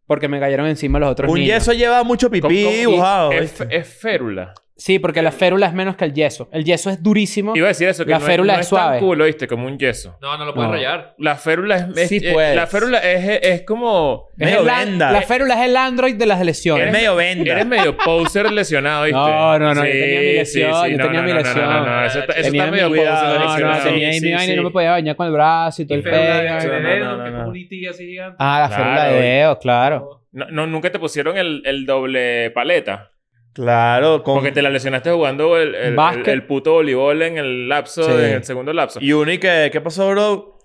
Porque 0.06 0.28
me 0.28 0.38
cayeron 0.40 0.66
encima 0.68 0.98
los 0.98 1.10
otros 1.10 1.30
Un 1.30 1.40
niños. 1.40 1.54
yeso 1.58 1.72
lleva 1.72 2.02
mucho 2.04 2.28
¿Cómo- 2.28 2.40
pipí 2.48 2.64
cómo- 2.64 2.76
dibujado. 2.76 3.32
Es, 3.32 3.40
¿viste? 3.58 3.76
es 3.76 3.86
férula. 3.88 4.54
Sí, 4.78 4.98
porque 4.98 5.22
la 5.22 5.32
férula 5.32 5.66
es 5.68 5.72
menos 5.72 5.96
que 5.96 6.04
el 6.04 6.12
yeso. 6.12 6.50
El 6.52 6.62
yeso 6.62 6.90
es 6.90 7.02
durísimo. 7.02 7.56
Iba 7.56 7.64
a 7.64 7.68
decir 7.68 7.88
eso, 7.88 8.04
que 8.04 8.10
La 8.10 8.18
no, 8.18 8.24
es- 8.26 8.30
férula 8.30 8.52
no 8.52 8.60
es 8.60 8.66
es 8.66 8.70
tan 8.70 8.78
suave. 8.78 8.98
cool, 8.98 9.20
¿oíste? 9.22 9.48
Como 9.48 9.66
un 9.66 9.78
yeso. 9.78 10.18
No, 10.20 10.36
no 10.36 10.44
lo 10.44 10.52
puedes 10.52 10.68
No. 10.68 10.74
rayar. 10.76 11.14
La 11.16 11.36
férula 11.36 11.76
es... 11.76 11.96
es- 11.96 12.08
Sí, 12.10 12.20
eh, 12.22 12.30
pues. 12.34 12.54
La 12.54 12.66
férula 12.66 12.98
es, 12.98 13.40
es 13.42 13.62
como... 13.62 14.28
Es 14.36 14.46
medio 14.46 14.60
el 14.60 14.68
an- 14.68 14.84
venda. 14.86 15.12
La 15.12 15.22
férula 15.22 15.54
es 15.54 15.70
el 15.70 15.76
android 15.78 16.14
de 16.16 16.26
las 16.26 16.44
lesiones. 16.44 16.88
Es 16.88 16.92
medio 16.92 17.16
venda. 17.16 17.52
Eres 17.52 17.66
medio 17.66 17.96
poser 17.96 18.52
lesionado, 18.52 19.04
¿viste? 19.04 19.16
No, 19.18 19.58
no, 19.58 19.74
no, 19.74 19.84
yo 19.86 19.90
tenía 19.92 20.20
mi 20.20 20.32
lesión, 20.34 20.70
yo 20.90 20.98
no, 20.98 21.04
tenía 21.04 21.20
no, 21.20 21.26
mi 21.26 21.32
no, 21.32 21.38
lesión. 21.38 21.64
No, 21.64 21.72
no, 21.72 21.86
no, 21.86 22.04
eso, 22.04 22.18
está- 22.20 22.32
eso 22.34 22.42
Tenía 22.42 22.60
está 22.64 22.70
mi 22.70 22.76
medio 22.76 22.88
cuidado, 22.90 23.16
poser 23.16 23.38
No, 23.38 23.44
no, 23.46 23.50
lesionado. 23.52 23.82
tenía 23.84 24.08
ahí 24.08 24.14
Sí, 24.20 24.26
mi 24.26 24.32
vaina 24.32 24.44
y 24.44 24.48
sí. 24.48 24.56
no 24.56 24.62
me 24.62 24.70
podía 24.70 24.90
bañar 24.90 25.16
con 25.16 25.26
el 25.26 25.32
brazo 25.32 25.80
y 25.82 25.86
todo 25.86 25.96
Y 25.96 25.98
el 26.00 26.04
de, 26.04 26.10
no, 26.10 26.18
no, 26.18 26.30
no, 27.16 27.52
que 27.52 27.60
es 27.60 27.82
no. 27.82 27.90
así 27.90 28.06
gigante. 28.06 28.36
Ah, 28.38 28.60
la 28.60 28.68
Claro, 28.68 28.84
férula 28.84 29.04
de 29.06 29.20
dedo, 29.22 29.58
claro. 29.58 30.22
No, 30.32 30.46
no, 30.50 30.66
nunca 30.66 30.92
te 30.92 30.98
pusieron 30.98 31.38
el, 31.38 31.62
el 31.64 31.86
doble 31.86 32.50
paleta. 32.50 33.12
Claro. 33.56 34.22
Con... 34.22 34.34
Porque 34.34 34.52
te 34.52 34.60
la 34.60 34.68
lesionaste 34.68 35.10
jugando 35.10 35.56
el, 35.56 35.74
el, 35.74 35.84
el, 35.86 35.94
Básquet. 35.96 36.28
el 36.28 36.42
puto 36.44 36.72
voleibol 36.74 37.22
en 37.22 37.38
el 37.38 37.68
lapso, 37.70 38.02
Sí. 38.04 38.10
en 38.12 38.32
el 38.34 38.44
segundo 38.44 38.70
lapso. 38.74 38.98
Y 39.00 39.38
que... 39.38 39.70
¿Qué 39.72 39.80
pasó, 39.80 40.10
bro? 40.10 40.58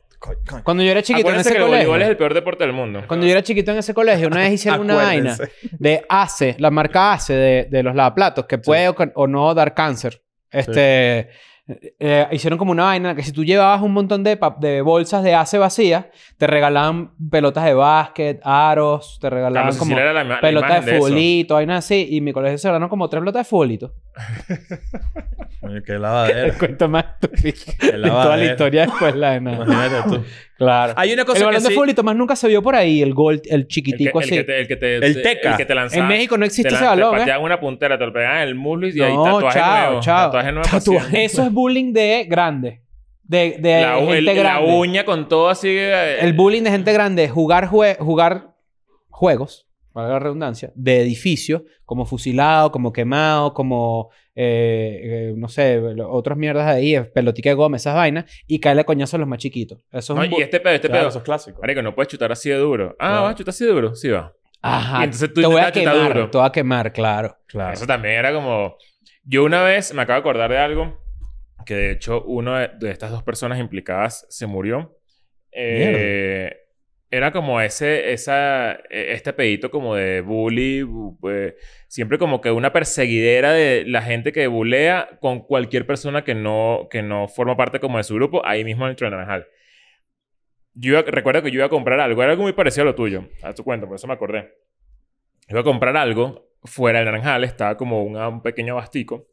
Cuando 0.64 0.84
yo 0.84 0.92
era 0.92 1.02
chiquito 1.02 1.30
en 1.30 1.40
ese 1.40 1.52
que 1.54 1.58
el 1.58 1.64
voleibol 1.64 1.84
es 1.84 1.88
colegio. 1.94 2.12
el 2.12 2.18
peor 2.18 2.34
deporte 2.34 2.64
del 2.66 2.74
mundo. 2.74 3.04
Cuando 3.08 3.26
yo 3.26 3.32
era 3.32 3.42
chiquito 3.42 3.72
en 3.72 3.78
ese 3.78 3.94
colegio, 3.94 4.28
una 4.28 4.42
vez 4.42 4.52
hicieron 4.54 4.82
una 4.82 4.96
vaina 4.96 5.38
de 5.72 6.06
ACE, 6.10 6.58
la 6.60 6.70
marca 6.70 7.14
ACE 7.14 7.34
de, 7.34 7.68
de 7.72 7.82
los 7.82 7.96
lavaplatos, 7.96 8.46
que 8.46 8.58
puede 8.58 8.90
o, 8.90 8.96
o 9.16 9.26
no 9.28 9.54
dar 9.56 9.74
cáncer. 9.74 10.22
Este, 10.52 11.30
eh, 12.00 12.28
hicieron 12.32 12.58
como 12.58 12.72
una 12.72 12.86
vaina 12.86 13.16
que 13.16 13.24
si 13.24 13.32
tú 13.32 13.44
llevabas 13.44 13.82
un 13.82 13.94
montón 13.94 14.24
de, 14.24 14.40
de 14.60 14.82
bolsas 14.82 15.24
de 15.24 15.34
ACE 15.36 15.58
vacías, 15.58 16.06
te 16.38 16.48
regalaban 16.48 17.12
pelotas 17.30 17.66
de 17.66 17.74
básquet, 17.74 18.40
aros, 18.44 19.18
te 19.22 19.30
regalaban 19.30 19.70
Claro, 19.72 19.80
como 19.80 19.96
la, 20.00 20.24
la 20.24 20.40
pelotas 20.42 20.86
de 20.86 20.92
eso. 20.92 21.00
futbolito, 21.06 21.54
vainas 21.56 21.86
así. 21.86 22.08
Y 22.12 22.22
mi 22.22 22.34
colegio 22.34 22.58
se 22.58 22.68
ganaron 22.68 22.90
como 22.90 23.10
tres 23.10 23.22
pelotas 23.22 23.42
de 23.46 23.50
futbolito. 23.50 23.94
Coño, 25.62 25.82
qué 25.86 26.00
lavadero. 26.00 26.48
El 26.54 26.54
cuento 26.58 26.90
más 26.90 27.06
estúpido 27.22 27.58
de 27.82 28.10
toda 28.10 28.38
la 28.38 28.46
historia 28.46 28.82
de 28.82 28.88
escuela 28.88 29.32
de 29.32 29.42
nada. 29.42 29.66
Imagínate 29.66 30.10
tú. 30.10 30.24
Claro. 30.64 30.94
Hay 30.96 31.12
una 31.12 31.24
El 31.24 31.26
cosa 31.26 31.40
que 31.40 31.46
balón 31.46 31.64
de 31.64 31.68
sí... 31.70 31.74
futbolito 31.74 32.04
más 32.04 32.16
nunca 32.16 32.36
se 32.36 32.48
vio 32.48 32.62
por 32.62 32.76
ahí, 32.76 33.02
el 33.02 33.14
gol, 33.16 33.42
el 33.46 33.52
El 33.52 33.62
que, 33.64 33.68
chiquitico 33.68 34.20
el 34.20 34.26
así. 34.26 34.36
que 34.36 34.44
te, 34.44 34.60
el 34.62 34.68
que 34.68 34.76
te, 34.76 34.96
El 34.98 35.22
teca. 35.24 35.52
El 35.52 35.58
que 35.58 35.66
te 35.66 35.74
lanzaba. 35.76 36.02
En 36.04 36.08
México 36.08 36.38
no 36.38 36.46
existe 36.46 36.70
te 36.70 36.76
ese 36.76 36.84
lan- 36.84 36.90
balón, 36.90 37.10
Te 37.12 37.16
¿eh? 37.16 37.20
pateaban 37.22 37.44
una 37.44 37.60
puntera, 37.60 37.98
te 37.98 38.06
lo 38.06 38.14
pegaban 38.14 38.38
en 38.44 38.48
el 38.50 38.56
muslo 38.56 38.88
y 38.88 39.02
ahí 39.02 39.14
No, 39.16 39.24
tatuaje 39.24 39.60
chao, 39.60 39.86
nuevo. 39.88 40.02
chao. 40.02 40.26
Tatuaje 40.32 40.52
nuevo. 40.52 40.70
Tatuaje. 40.70 41.24
Eso 41.26 41.42
es 41.44 41.52
bullying 41.52 41.94
de 41.94 42.26
grande. 42.30 42.82
De, 43.24 43.56
de 43.60 43.82
La, 43.82 43.98
u- 43.98 44.02
gente 44.02 44.18
el- 44.20 44.26
la 44.26 44.34
grande. 44.34 44.72
uña 44.78 45.04
con 45.06 45.28
todo 45.28 45.50
así. 45.50 45.68
eh, 45.70 46.20
El 46.22 46.34
bullying 46.34 46.62
de 46.64 46.70
gente 46.72 46.94
grande 46.94 47.24
es 47.24 47.32
jugar, 47.32 47.68
jue- 47.68 47.98
jugar 47.98 48.54
juegos, 49.10 49.68
para 49.94 50.10
la 50.10 50.20
redundancia, 50.20 50.72
de 50.76 51.02
edificio, 51.02 51.64
como 51.86 52.06
fusilado, 52.06 52.72
como 52.72 52.94
quemado, 52.94 53.54
como, 53.54 54.10
eh, 54.36 55.00
eh, 55.04 55.34
no 55.36 55.48
sé, 55.48 55.80
lo- 55.96 56.10
otras 56.12 56.38
mierdas 56.38 56.66
de 56.68 56.72
ahí, 56.74 57.00
pelotica 57.14 57.50
de 57.50 57.56
goma, 57.56 57.78
esas 57.78 57.96
vainas, 57.96 58.26
y 58.48 58.60
caerle 58.60 58.86
coñazo 58.86 59.18
a 59.18 59.20
los 59.20 59.28
más 59.28 59.40
chiquitos. 59.40 59.80
Eso 59.92 60.14
es 60.14 60.20
No, 60.20 60.26
un 60.36 60.40
y 60.40 60.42
este 60.44 60.60
pedo, 60.60 60.74
este 60.74 60.88
Claro, 60.88 61.02
pedo. 61.04 61.10
eso 61.10 61.18
es 61.20 61.24
clásico. 61.26 61.62
Marico, 61.62 61.82
no 61.82 61.94
puedes 61.96 62.08
chutar 62.10 62.32
así 62.32 62.50
de 62.50 62.56
duro. 62.58 62.96
Ah, 63.00 63.08
Claro. 63.08 63.22
¿vas 63.24 63.32
a 63.34 63.36
chutar 63.38 63.50
así 63.52 63.66
de 63.66 63.72
duro? 63.72 63.96
Sí, 63.96 64.10
va. 64.10 64.34
Ajá. 64.64 65.00
y 65.02 65.04
entonces 65.06 65.34
tú 65.34 65.42
te 65.42 65.48
voy 65.48 65.60
a 65.62 65.72
quemar, 65.72 66.14
duro. 66.14 66.30
te 66.30 66.38
voy 66.38 66.48
a 66.48 66.52
quemar, 66.52 66.94
claro. 66.94 67.36
Claro. 67.48 67.74
Eso 67.74 67.88
también 67.88 68.16
era 68.16 68.32
como... 68.32 68.78
Yo 69.24 69.44
una 69.44 69.64
vez 69.64 69.94
me 69.94 70.02
acabo 70.04 70.16
de 70.18 70.20
acordar 70.20 70.52
de 70.52 70.58
algo 70.60 71.00
que 71.66 71.74
de 71.76 71.92
hecho 71.92 72.24
uno 72.24 72.56
de, 72.58 72.70
de 72.80 72.92
estas 72.92 73.12
dos 73.12 73.24
personas 73.24 73.60
implicadas 73.60 74.26
se 74.30 74.46
murió. 74.48 74.98
Eh, 75.52 76.56
era 77.12 77.32
como 77.34 77.60
ese, 77.62 78.14
esa, 78.14 78.72
eh, 78.90 79.12
este 79.12 79.34
pedito 79.34 79.70
como 79.70 79.96
de 79.96 80.22
bully, 80.22 80.82
bu- 80.84 81.18
eh, 81.30 81.56
siempre 81.88 82.18
como 82.18 82.40
que 82.40 82.52
una 82.52 82.72
perseguidera 82.72 83.52
de 83.52 83.84
la 83.86 84.02
gente 84.02 84.32
que 84.32 84.48
bulea 84.48 85.18
con 85.20 85.42
cualquier 85.42 85.86
persona 85.86 86.24
que 86.24 86.34
no, 86.36 86.88
que 86.90 87.04
no 87.04 87.28
forma 87.28 87.58
parte 87.58 87.80
como 87.82 87.98
de 87.98 88.06
su 88.06 88.16
grupo, 88.16 88.46
ahí 88.46 88.64
mismo 88.64 88.88
dentro 88.88 89.06
de 89.08 89.12
Naranjal. 89.12 89.46
Yo 90.74 90.92
iba- 90.94 91.02
recuerdo 91.02 91.42
que 91.44 91.52
yo 91.52 91.56
iba 91.58 91.66
a 91.66 91.70
comprar 91.70 92.00
algo, 92.00 92.24
era 92.24 92.32
algo 92.32 92.44
muy 92.44 92.54
parecido 92.54 92.84
a 92.84 92.86
lo 92.86 92.96
tuyo, 92.96 93.26
a 93.44 93.54
tu 93.54 93.64
cuenta, 93.66 93.86
por 93.88 93.96
eso 93.98 94.08
me 94.08 94.14
acordé. 94.14 94.54
Iba 95.50 95.60
a 95.60 95.64
comprar 95.64 95.98
algo 95.98 96.48
fuera 96.64 97.00
del 97.00 97.08
Naranjal, 97.08 97.44
estaba 97.44 97.76
como 97.76 98.04
una- 98.04 98.30
un 98.30 98.42
pequeño 98.42 98.74
abastico. 98.74 99.28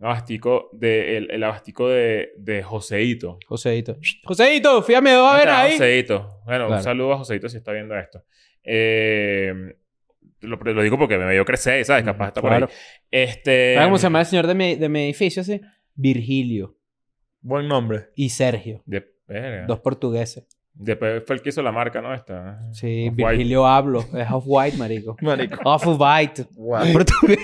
Abastico 0.00 0.70
de, 0.72 1.18
el, 1.18 1.30
el 1.30 1.44
abastico 1.44 1.88
de, 1.88 2.30
de 2.38 2.62
Joseito. 2.62 3.38
Joseito. 3.46 3.98
Joseito, 4.24 4.82
fíjame, 4.82 5.14
va 5.14 5.34
a 5.34 5.38
ver 5.38 5.48
ahí. 5.50 5.72
Joseito. 5.72 6.40
Bueno, 6.46 6.66
Claro. 6.66 6.74
un 6.76 6.82
saludo 6.82 7.12
a 7.12 7.18
Joseito 7.18 7.48
si 7.48 7.58
está 7.58 7.72
viendo 7.72 7.94
esto. 7.98 8.24
Eh, 8.64 9.76
lo, 10.40 10.56
lo 10.56 10.82
digo 10.82 10.98
porque 10.98 11.18
me 11.18 11.30
vio 11.32 11.44
crecer, 11.44 11.84
¿sabes? 11.84 12.02
Capaz 12.04 12.28
está 12.28 12.40
por 12.40 12.50
Claro. 12.50 12.66
ahí. 12.70 12.74
Este... 13.10 13.74
¿Sabes 13.74 13.86
cómo 13.88 13.98
se 13.98 14.02
llama 14.04 14.20
el 14.20 14.26
señor 14.26 14.46
de 14.46 14.54
mi, 14.54 14.74
de 14.76 14.88
mi 14.88 15.00
edificio? 15.04 15.44
Sí? 15.44 15.60
Virgilio 15.94 16.76
Buen 17.42 17.68
nombre. 17.68 18.06
y 18.16 18.30
Sergio. 18.30 18.82
De, 18.86 19.06
verga. 19.28 19.66
Dos 19.66 19.80
portugueses. 19.80 20.46
Después 20.72 21.22
fue 21.26 21.36
el 21.36 21.42
que 21.42 21.50
hizo 21.50 21.60
la 21.62 21.72
marca, 21.72 22.00
¿no? 22.00 22.14
Esta. 22.14 22.60
Sí, 22.72 23.08
Off-White. 23.08 23.28
Virgilio 23.32 23.66
hablo. 23.66 24.00
Es 24.14 24.30
Off-White, 24.30 24.78
marico. 24.78 25.14
Marico. 25.22 25.58
Off-White. 25.64 26.46
Wow. 26.56 26.92
Portugués. 26.94 27.38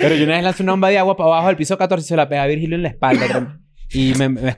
Pero 0.00 0.14
yo 0.14 0.24
una 0.24 0.34
vez 0.34 0.44
lancé 0.44 0.62
una 0.62 0.72
bomba 0.72 0.88
de 0.88 0.98
agua 0.98 1.16
para 1.16 1.28
abajo 1.28 1.46
del 1.48 1.56
piso 1.56 1.76
14 1.78 2.04
y 2.04 2.08
se 2.08 2.16
la 2.16 2.28
pegé 2.28 2.40
a 2.40 2.46
Virgilio 2.46 2.76
en 2.76 2.82
la 2.82 2.88
espalda. 2.88 3.58
Y 3.90 4.14
me... 4.14 4.28
me- 4.28 4.56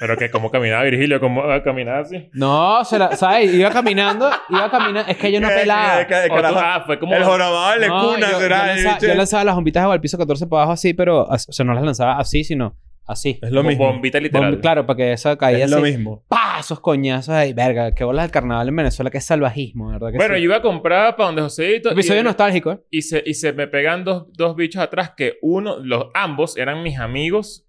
Pero 0.00 0.16
que 0.16 0.30
cómo 0.30 0.50
caminaba 0.50 0.84
Virgilio, 0.84 1.18
cómo 1.18 1.42
caminaba 1.64 2.00
así. 2.00 2.28
No, 2.32 2.84
se 2.84 2.98
la... 2.98 3.16
¿Sabes? 3.16 3.52
Iba 3.52 3.70
caminando, 3.70 4.30
iba 4.48 4.70
caminando. 4.70 5.10
Es 5.10 5.16
que 5.16 5.32
yo 5.32 5.40
no 5.40 5.48
pelaba. 5.48 6.06
Que- 6.06 6.06
que- 6.06 6.20
que- 6.20 6.26
O 6.26 6.28
tú- 6.28 6.42
carajo. 6.42 6.58
ah, 6.62 6.82
fue 6.86 6.98
como... 7.00 7.14
El 7.14 7.24
jorobado 7.24 7.80
de 7.80 7.88
No, 7.88 8.00
cuna 8.14 8.26
yo, 8.26 8.32
yo 8.32 8.38
será. 8.40 8.66
lanzaba, 8.68 8.98
yo 9.00 9.14
lanzaba 9.14 9.44
las 9.44 9.54
bombitas 9.56 9.80
de 9.80 9.82
agua 9.84 9.94
al 9.94 10.00
piso 10.00 10.16
14 10.18 10.46
para 10.46 10.62
abajo 10.62 10.72
así, 10.74 10.94
pero... 10.94 11.24
O 11.24 11.36
sea, 11.38 11.64
no 11.64 11.74
las 11.74 11.82
lanzaba 11.82 12.16
así, 12.18 12.44
sino 12.44 12.76
así. 13.08 13.38
Es 13.42 13.50
lo 13.50 13.60
como 13.60 13.70
mismo. 13.70 13.86
bombita 13.86 14.20
literal. 14.20 14.60
Claro, 14.60 14.86
para 14.86 14.96
que 14.96 15.12
esa 15.12 15.36
caía 15.36 15.64
Es 15.64 15.72
así. 15.72 15.74
lo 15.74 15.80
mismo. 15.80 16.24
¡Pah! 16.28 16.58
Esos 16.60 16.78
coñazos 16.80 17.34
ahí. 17.34 17.52
Verga, 17.52 17.94
qué 17.94 18.04
bolas 18.04 18.24
del 18.26 18.30
carnaval 18.32 18.68
en 18.68 18.76
Venezuela. 18.76 19.10
Qué 19.10 19.20
salvajismo, 19.20 19.90
¿verdad? 19.90 20.10
Que 20.12 20.16
Bueno, 20.16 20.34
sí? 20.34 20.40
yo 20.40 20.44
iba 20.44 20.56
a 20.56 20.62
comprar 20.62 21.16
para 21.16 21.26
donde 21.28 21.42
Joseito. 21.42 21.90
Episodio 21.90 22.20
y, 22.20 22.24
nostálgico, 22.24 22.72
¿eh? 22.72 22.80
y 22.90 23.02
se, 23.02 23.22
y 23.24 23.34
se 23.34 23.52
me 23.52 23.66
pegan 23.66 24.04
dos, 24.04 24.26
dos 24.32 24.54
bichos 24.54 24.82
atrás 24.82 25.12
que 25.16 25.34
uno, 25.42 25.78
los 25.82 26.06
ambos 26.14 26.56
eran 26.56 26.82
mis 26.82 26.98
amigos 26.98 27.64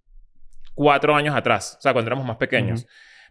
cuatro 0.76 1.16
años 1.16 1.36
atrás. 1.36 1.76
O 1.78 1.82
sea, 1.82 1.94
cuando 1.94 2.10
éramos 2.10 2.26
más 2.26 2.38
pequeños. 2.38 2.86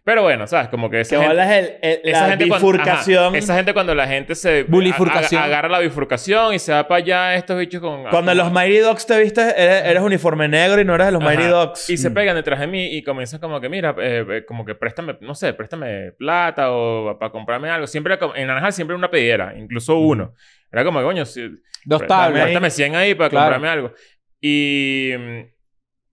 Pero 0.09 0.23
bueno, 0.23 0.47
¿sabes? 0.47 0.69
Como 0.69 0.89
que 0.89 1.01
esa 1.01 1.11
Que 1.17 1.21
gente- 1.21 1.27
bolas 1.35 1.51
el, 1.51 1.65
el- 1.83 1.99
esa 2.03 2.21
la 2.23 2.29
gente 2.29 2.47
cuando- 2.47 2.67
bifurcación. 2.67 3.25
ajá, 3.27 3.37
esa 3.37 3.55
gente 3.55 3.73
cuando 3.73 3.93
la 3.93 4.07
gente 4.07 4.33
se... 4.33 4.63
Bulifurcación. 4.63 5.39
a- 5.39 5.45
agarra 5.45 5.69
la 5.69 5.77
bifurcación 5.77 6.55
y 6.55 6.57
se 6.57 6.73
va 6.73 6.87
para 6.87 6.97
allá 6.97 7.35
estos 7.35 7.59
bichos 7.59 7.79
con... 7.79 8.05
Cuando 8.09 8.31
en 8.31 8.39
los 8.39 8.51
Mighty 8.51 8.79
Dogs 8.79 9.05
te 9.05 9.19
viste, 9.21 9.41
eres, 9.41 9.85
eres 9.85 10.01
uniforme 10.01 10.47
negro 10.47 10.81
y 10.81 10.85
no 10.85 10.95
eres 10.95 11.05
de 11.05 11.11
los 11.11 11.21
Ajá. 11.21 11.29
Mighty 11.29 11.47
Dogs. 11.47 11.87
Y 11.91 11.97
se 11.97 12.09
Mm. 12.09 12.13
pegan 12.15 12.35
detrás 12.37 12.59
de 12.59 12.65
mí 12.65 12.87
y 12.97 13.03
comienzan 13.03 13.39
como 13.39 13.61
que, 13.61 13.69
mira, 13.69 13.95
eh, 14.01 14.25
eh, 14.27 14.45
como 14.47 14.65
que 14.65 14.73
préstame, 14.73 15.15
no 15.21 15.35
sé, 15.35 15.53
préstame 15.53 16.13
plata 16.13 16.71
o 16.71 17.15
para 17.19 17.31
comprarme 17.31 17.69
algo. 17.69 17.85
Siempre, 17.85 18.17
en 18.33 18.47
Naranjal 18.47 18.73
siempre 18.73 18.95
una 18.95 19.11
pedidera, 19.11 19.53
incluso 19.55 19.95
uno. 19.99 20.33
Era 20.71 20.83
como 20.83 21.03
coño, 21.03 21.23
si, 21.23 21.47
Dos 21.85 22.07
tablas. 22.07 22.41
Préstame 22.45 22.71
100 22.71 22.95
ahí 22.95 23.13
para 23.13 23.29
Claro. 23.29 23.45
comprarme 23.53 23.67
algo. 23.69 23.93
Y, 24.41 25.11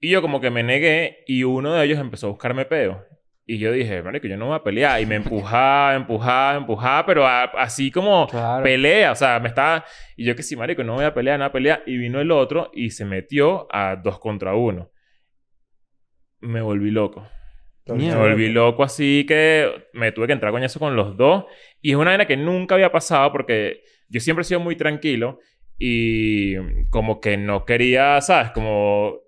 y 0.00 0.10
yo 0.10 0.20
como 0.20 0.38
que 0.38 0.50
me 0.50 0.62
negué 0.62 1.24
y 1.26 1.44
uno 1.44 1.72
de 1.72 1.82
ellos 1.86 1.98
empezó 1.98 2.26
a 2.26 2.30
buscarme 2.30 2.66
peo. 2.66 3.02
Y 3.48 3.58
yo 3.58 3.70
dije, 3.70 4.02
marico, 4.02 4.26
yo 4.26 4.36
no 4.36 4.46
voy 4.46 4.56
a 4.56 4.62
pelear. 4.64 5.00
Y 5.00 5.06
me 5.06 5.14
empujaba, 5.14 5.94
empujaba, 5.94 6.56
empujaba, 6.56 7.06
pero 7.06 7.24
a- 7.26 7.44
así 7.44 7.90
como 7.92 8.26
Claro. 8.26 8.64
pelea. 8.64 9.12
O 9.12 9.14
sea, 9.14 9.38
me 9.38 9.48
estaba... 9.48 9.84
Y 10.16 10.24
yo 10.24 10.34
que 10.34 10.42
sí, 10.42 10.56
marico, 10.56 10.82
no 10.82 10.94
voy 10.94 11.04
a 11.04 11.14
pelear, 11.14 11.38
no 11.38 11.44
voy 11.44 11.48
a 11.50 11.52
pelear. 11.52 11.82
Y 11.86 11.96
vino 11.96 12.20
el 12.20 12.32
otro 12.32 12.70
y 12.74 12.90
se 12.90 13.04
metió 13.04 13.68
a 13.70 13.94
dos 13.96 14.18
contra 14.18 14.54
uno. 14.56 14.90
Me 16.40 16.60
volví 16.60 16.90
loco. 16.90 17.26
Me 17.86 18.16
volví 18.16 18.48
loco 18.48 18.82
así 18.82 19.24
que 19.28 19.86
me 19.92 20.10
tuve 20.10 20.26
que 20.26 20.32
entrar 20.32 20.50
con 20.50 20.64
eso 20.64 20.80
con 20.80 20.96
los 20.96 21.16
dos. 21.16 21.44
Y 21.80 21.90
es 21.92 21.96
una 21.96 22.10
vaina 22.10 22.26
que 22.26 22.36
nunca 22.36 22.74
había 22.74 22.90
pasado 22.90 23.30
porque 23.30 23.82
yo 24.08 24.18
siempre 24.18 24.40
he 24.42 24.44
sido 24.44 24.58
muy 24.58 24.74
tranquilo 24.74 25.38
y 25.78 26.56
como 26.90 27.20
que 27.20 27.36
no 27.36 27.64
quería, 27.64 28.20
¿sabes? 28.22 28.50
Como 28.50 29.20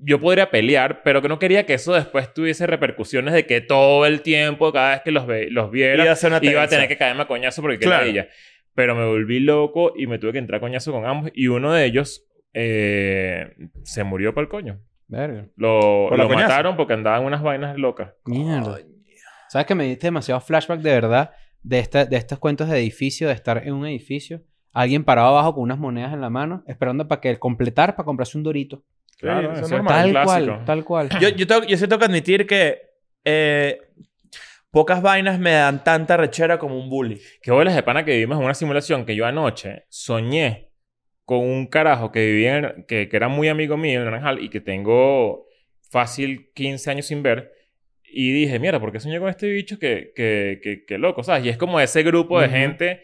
yo 0.00 0.20
podría 0.20 0.50
pelear, 0.50 1.02
pero 1.02 1.20
que 1.22 1.28
no 1.28 1.38
quería 1.38 1.66
que 1.66 1.74
eso 1.74 1.92
después 1.92 2.32
tuviese 2.32 2.66
repercusiones 2.66 3.34
de 3.34 3.46
que 3.46 3.60
todo 3.60 4.06
el 4.06 4.22
tiempo, 4.22 4.72
cada 4.72 4.90
vez 4.92 5.00
que 5.02 5.10
los, 5.10 5.26
ve- 5.26 5.48
los 5.50 5.70
viera, 5.70 6.02
Iba 6.04 6.12
a 6.12 6.16
ser 6.16 6.30
una 6.32 6.38
iba 6.42 6.60
a 6.62 6.64
tensa. 6.64 6.76
tener 6.76 6.88
que 6.88 6.96
caerme 6.96 7.22
a 7.22 7.26
coñazo 7.26 7.62
porque 7.62 7.78
Claro. 7.78 8.04
quería 8.06 8.22
ella. 8.22 8.30
Pero 8.74 8.94
me 8.94 9.04
volví 9.06 9.40
loco 9.40 9.92
y 9.96 10.06
me 10.06 10.18
tuve 10.18 10.32
que 10.32 10.38
entrar 10.38 10.58
a 10.58 10.60
coñazo 10.60 10.92
con 10.92 11.04
ambos. 11.04 11.30
Y 11.34 11.48
uno 11.48 11.72
de 11.72 11.84
ellos 11.84 12.24
eh, 12.54 13.56
se 13.82 14.04
murió 14.04 14.34
para 14.34 14.42
el 14.44 14.48
coño. 14.48 14.80
Verga. 15.08 15.46
Lo, 15.56 16.10
mataron 16.28 16.76
porque 16.76 16.92
andaban 16.92 17.24
unas 17.24 17.42
vainas 17.42 17.76
locas. 17.78 18.12
Mierda. 18.26 18.78
¿Sabes 19.48 19.66
que 19.66 19.74
me 19.74 19.84
diste 19.84 20.06
demasiado 20.08 20.40
flashback 20.40 20.80
de 20.80 20.90
verdad 20.92 21.30
de, 21.62 21.78
esta, 21.78 22.04
de 22.04 22.16
estos 22.16 22.38
cuentos 22.38 22.68
de 22.68 22.78
edificio, 22.78 23.26
de 23.28 23.34
estar 23.34 23.66
en 23.66 23.72
un 23.72 23.86
edificio, 23.86 24.42
alguien 24.72 25.04
parado 25.04 25.28
abajo 25.28 25.54
con 25.54 25.62
unas 25.64 25.78
monedas 25.78 26.12
en 26.12 26.20
la 26.20 26.28
mano, 26.30 26.62
esperando 26.66 27.08
para 27.08 27.20
que 27.22 27.38
completar 27.38 27.96
para 27.96 28.04
comprarse 28.04 28.36
un 28.36 28.44
dorito? 28.44 28.84
Claro, 29.18 29.48
eso 29.52 29.56
eso 29.56 29.64
es 29.66 29.70
normal. 29.72 29.94
Tal 30.02 30.10
clásico. 30.10 30.46
cual, 30.56 30.64
tal 30.64 30.84
cual. 30.84 31.08
Yo, 31.20 31.28
yo, 31.30 31.46
tengo, 31.46 31.64
yo 31.64 31.76
sí 31.76 31.86
tengo 31.88 31.98
que 31.98 32.04
admitir 32.06 32.46
que 32.46 32.80
eh, 33.24 33.80
pocas 34.70 35.02
vainas 35.02 35.38
me 35.38 35.52
dan 35.52 35.82
tanta 35.84 36.16
rechera 36.16 36.58
como 36.58 36.78
un 36.78 36.88
bully. 36.88 37.20
Qué 37.42 37.50
bolas 37.50 37.74
de 37.74 37.82
pana 37.82 38.04
que 38.04 38.12
vivimos 38.12 38.38
en 38.38 38.44
una 38.44 38.54
simulación 38.54 39.04
que 39.04 39.16
yo 39.16 39.26
anoche 39.26 39.84
soñé 39.88 40.68
con 41.24 41.40
un 41.40 41.66
carajo 41.66 42.10
que 42.12 42.24
vivía 42.26 42.56
en- 42.58 42.84
que, 42.86 43.08
que 43.08 43.16
era 43.16 43.28
muy 43.28 43.48
amigo 43.48 43.76
mío 43.76 43.98
en 44.00 44.04
Naranjal 44.06 44.42
y 44.42 44.48
que 44.48 44.60
tengo 44.60 45.46
fácil 45.90 46.50
15 46.54 46.90
años 46.90 47.06
sin 47.06 47.22
ver. 47.22 47.52
Y 48.10 48.32
dije, 48.32 48.58
mira, 48.58 48.80
¿por 48.80 48.90
qué 48.92 49.00
soñé 49.00 49.18
con 49.20 49.28
este 49.28 49.48
bicho 49.50 49.78
que, 49.78 50.12
que, 50.16 50.60
que, 50.62 50.84
que 50.86 50.96
loco? 50.98 51.22
¿Sabes? 51.22 51.44
Y 51.44 51.48
es 51.50 51.58
como 51.58 51.78
ese 51.80 52.02
grupo 52.02 52.40
de 52.40 52.46
Ujú. 52.46 52.56
gente. 52.56 53.02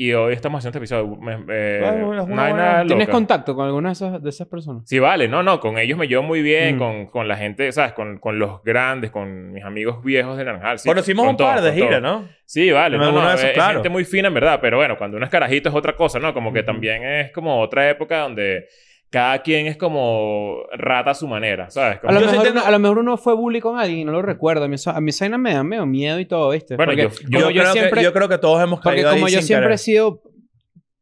Y 0.00 0.12
hoy 0.12 0.32
estamos 0.32 0.58
haciendo 0.60 0.78
este 0.82 0.94
episodio. 0.94 1.16
Me- 1.16 1.44
eh, 1.48 1.80
bueno, 1.82 2.14
es 2.22 2.24
una 2.28 2.42
vaina 2.42 2.50
buena- 2.52 2.86
¿Tienes 2.86 3.08
contacto 3.08 3.56
con 3.56 3.66
alguna 3.66 3.88
de 3.88 3.92
esas, 3.94 4.22
de 4.22 4.28
esas 4.30 4.46
personas? 4.46 4.84
Sí, 4.86 5.00
vale. 5.00 5.26
No, 5.26 5.42
no. 5.42 5.58
Con 5.58 5.76
ellos 5.76 5.98
me 5.98 6.06
llevo 6.06 6.22
muy 6.22 6.40
bien. 6.40 6.76
Mm. 6.76 6.78
Con, 6.78 7.06
con 7.06 7.26
la 7.26 7.36
gente, 7.36 7.72
¿sabes? 7.72 7.94
Con, 7.94 8.18
con 8.18 8.38
los 8.38 8.62
grandes, 8.62 9.10
con 9.10 9.50
mis 9.50 9.64
amigos 9.64 10.04
viejos 10.04 10.36
de 10.38 10.44
Naranjal. 10.44 10.78
Sí, 10.78 10.88
Conocimos 10.88 11.24
con 11.24 11.30
un 11.30 11.36
par 11.36 11.60
de 11.62 11.72
todos. 11.72 12.00
¿no? 12.00 12.28
Sí, 12.44 12.70
vale. 12.70 12.96
No, 12.96 13.10
no, 13.10 13.26
de 13.28 13.34
esos, 13.34 13.44
es 13.46 13.52
claro. 13.54 13.74
gente 13.74 13.88
muy 13.88 14.04
fina, 14.04 14.28
en 14.28 14.34
verdad. 14.34 14.60
Pero 14.62 14.76
bueno, 14.76 14.96
cuando 14.96 15.16
uno 15.16 15.26
es 15.26 15.32
carajito 15.32 15.68
es 15.68 15.74
otra 15.74 15.96
cosa, 15.96 16.20
¿no? 16.20 16.32
Como 16.32 16.52
que 16.52 16.62
también 16.62 17.02
es 17.04 17.32
como 17.32 17.60
otra 17.60 17.90
época 17.90 18.20
donde 18.20 18.68
cada 19.10 19.40
quien 19.42 19.66
es 19.66 19.76
como 19.76 20.58
rata 20.72 21.12
a 21.12 21.14
su 21.14 21.26
manera, 21.26 21.70
¿sabes? 21.70 21.98
Como- 22.00 22.10
A 22.10 22.20
lo, 22.20 22.26
mejor 22.26 22.48
uno, 22.50 22.62
a 22.64 22.70
lo 22.70 22.78
mejor 22.78 22.98
uno 22.98 23.16
fue 23.16 23.34
bully 23.34 23.60
con 23.60 23.78
alguien 23.78 24.00
y 24.00 24.04
no 24.04 24.12
lo 24.12 24.20
recuerdo. 24.22 24.64
A 24.64 24.68
mí, 24.68 24.76
a 24.84 25.00
mí 25.00 25.10
esa 25.10 25.24
vaina 25.24 25.38
me 25.38 25.54
da 25.54 25.62
medio 25.64 25.86
miedo 25.86 26.18
y 26.20 26.26
todo, 26.26 26.50
¿viste? 26.50 26.76
Bueno, 26.76 26.92
porque 26.92 27.02
yo- 27.24 27.28
Yo, 27.40 27.50
yo, 27.50 27.60
creo 27.62 27.72
siempre, 27.72 27.98
que, 28.00 28.04
yo 28.04 28.12
creo 28.12 28.28
que 28.28 28.38
todos 28.38 28.62
hemos 28.62 28.80
porque 28.80 28.96
caído 28.96 29.10
ahí 29.10 29.16
como 29.16 29.28
yo 29.28 29.38
sin 29.38 29.46
siempre 29.46 29.64
querer. 29.66 29.74
he 29.74 29.78
sido... 29.78 30.22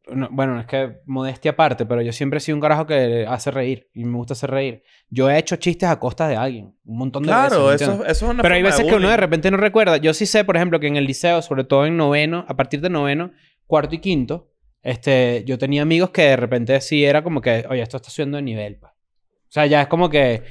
no, 0.09 0.29
bueno, 0.31 0.57
es 0.61 0.65
que 0.67 0.99
modestia 1.05 1.51
aparte, 1.51 1.85
pero 1.85 2.01
yo 2.01 2.13
siempre 2.13 2.37
he 2.37 2.39
sido 2.39 2.55
un 2.55 2.61
carajo 2.61 2.85
que 2.85 3.25
hace 3.27 3.51
reír. 3.51 3.89
Y 3.93 4.05
me 4.05 4.15
gusta 4.15 4.33
hacer 4.33 4.51
reír. 4.51 4.83
Yo 5.09 5.29
he 5.29 5.37
hecho 5.37 5.57
chistes 5.57 5.89
a 5.89 5.99
costas 5.99 6.29
de 6.29 6.37
alguien. 6.37 6.73
Un 6.85 6.97
montón 6.97 7.23
de 7.23 7.29
veces. 7.33 7.47
Claro, 7.49 7.67
¿me 7.67 7.75
eso, 7.75 7.93
eso 8.05 8.25
es 8.25 8.31
una 8.31 8.41
Pero 8.41 8.55
hay 8.55 8.63
veces 8.63 8.85
que 8.85 8.95
uno 8.95 9.09
de 9.09 9.17
repente 9.17 9.51
no 9.51 9.57
recuerda. 9.57 9.97
Yo 9.97 10.13
sí 10.13 10.25
sé, 10.25 10.45
por 10.45 10.55
ejemplo, 10.55 10.79
que 10.79 10.87
en 10.87 10.95
el 10.95 11.03
liceo, 11.05 11.41
sobre 11.41 11.65
todo 11.65 11.85
en 11.85 11.97
noveno, 11.97 12.45
a 12.47 12.55
partir 12.55 12.79
de 12.79 12.89
noveno, 12.89 13.31
cuarto 13.65 13.95
y 13.95 13.99
quinto, 13.99 14.47
este, 14.87 15.43
yo 15.45 15.57
tenía 15.57 15.81
amigos 15.81 16.11
que 16.11 16.21
de 16.21 16.35
repente 16.37 16.79
sí 16.81 17.03
era 17.03 17.21
como 17.21 17.41
que, 17.41 17.65
oye, 17.69 17.81
esto 17.81 17.97
está 17.97 18.09
subiendo 18.09 18.37
de 18.37 18.43
nivel. 18.43 18.77
pa". 18.77 18.87
O 18.89 19.51
sea, 19.51 19.65
ya 19.65 19.81
es 19.81 19.87
como 19.87 20.09
que... 20.09 20.43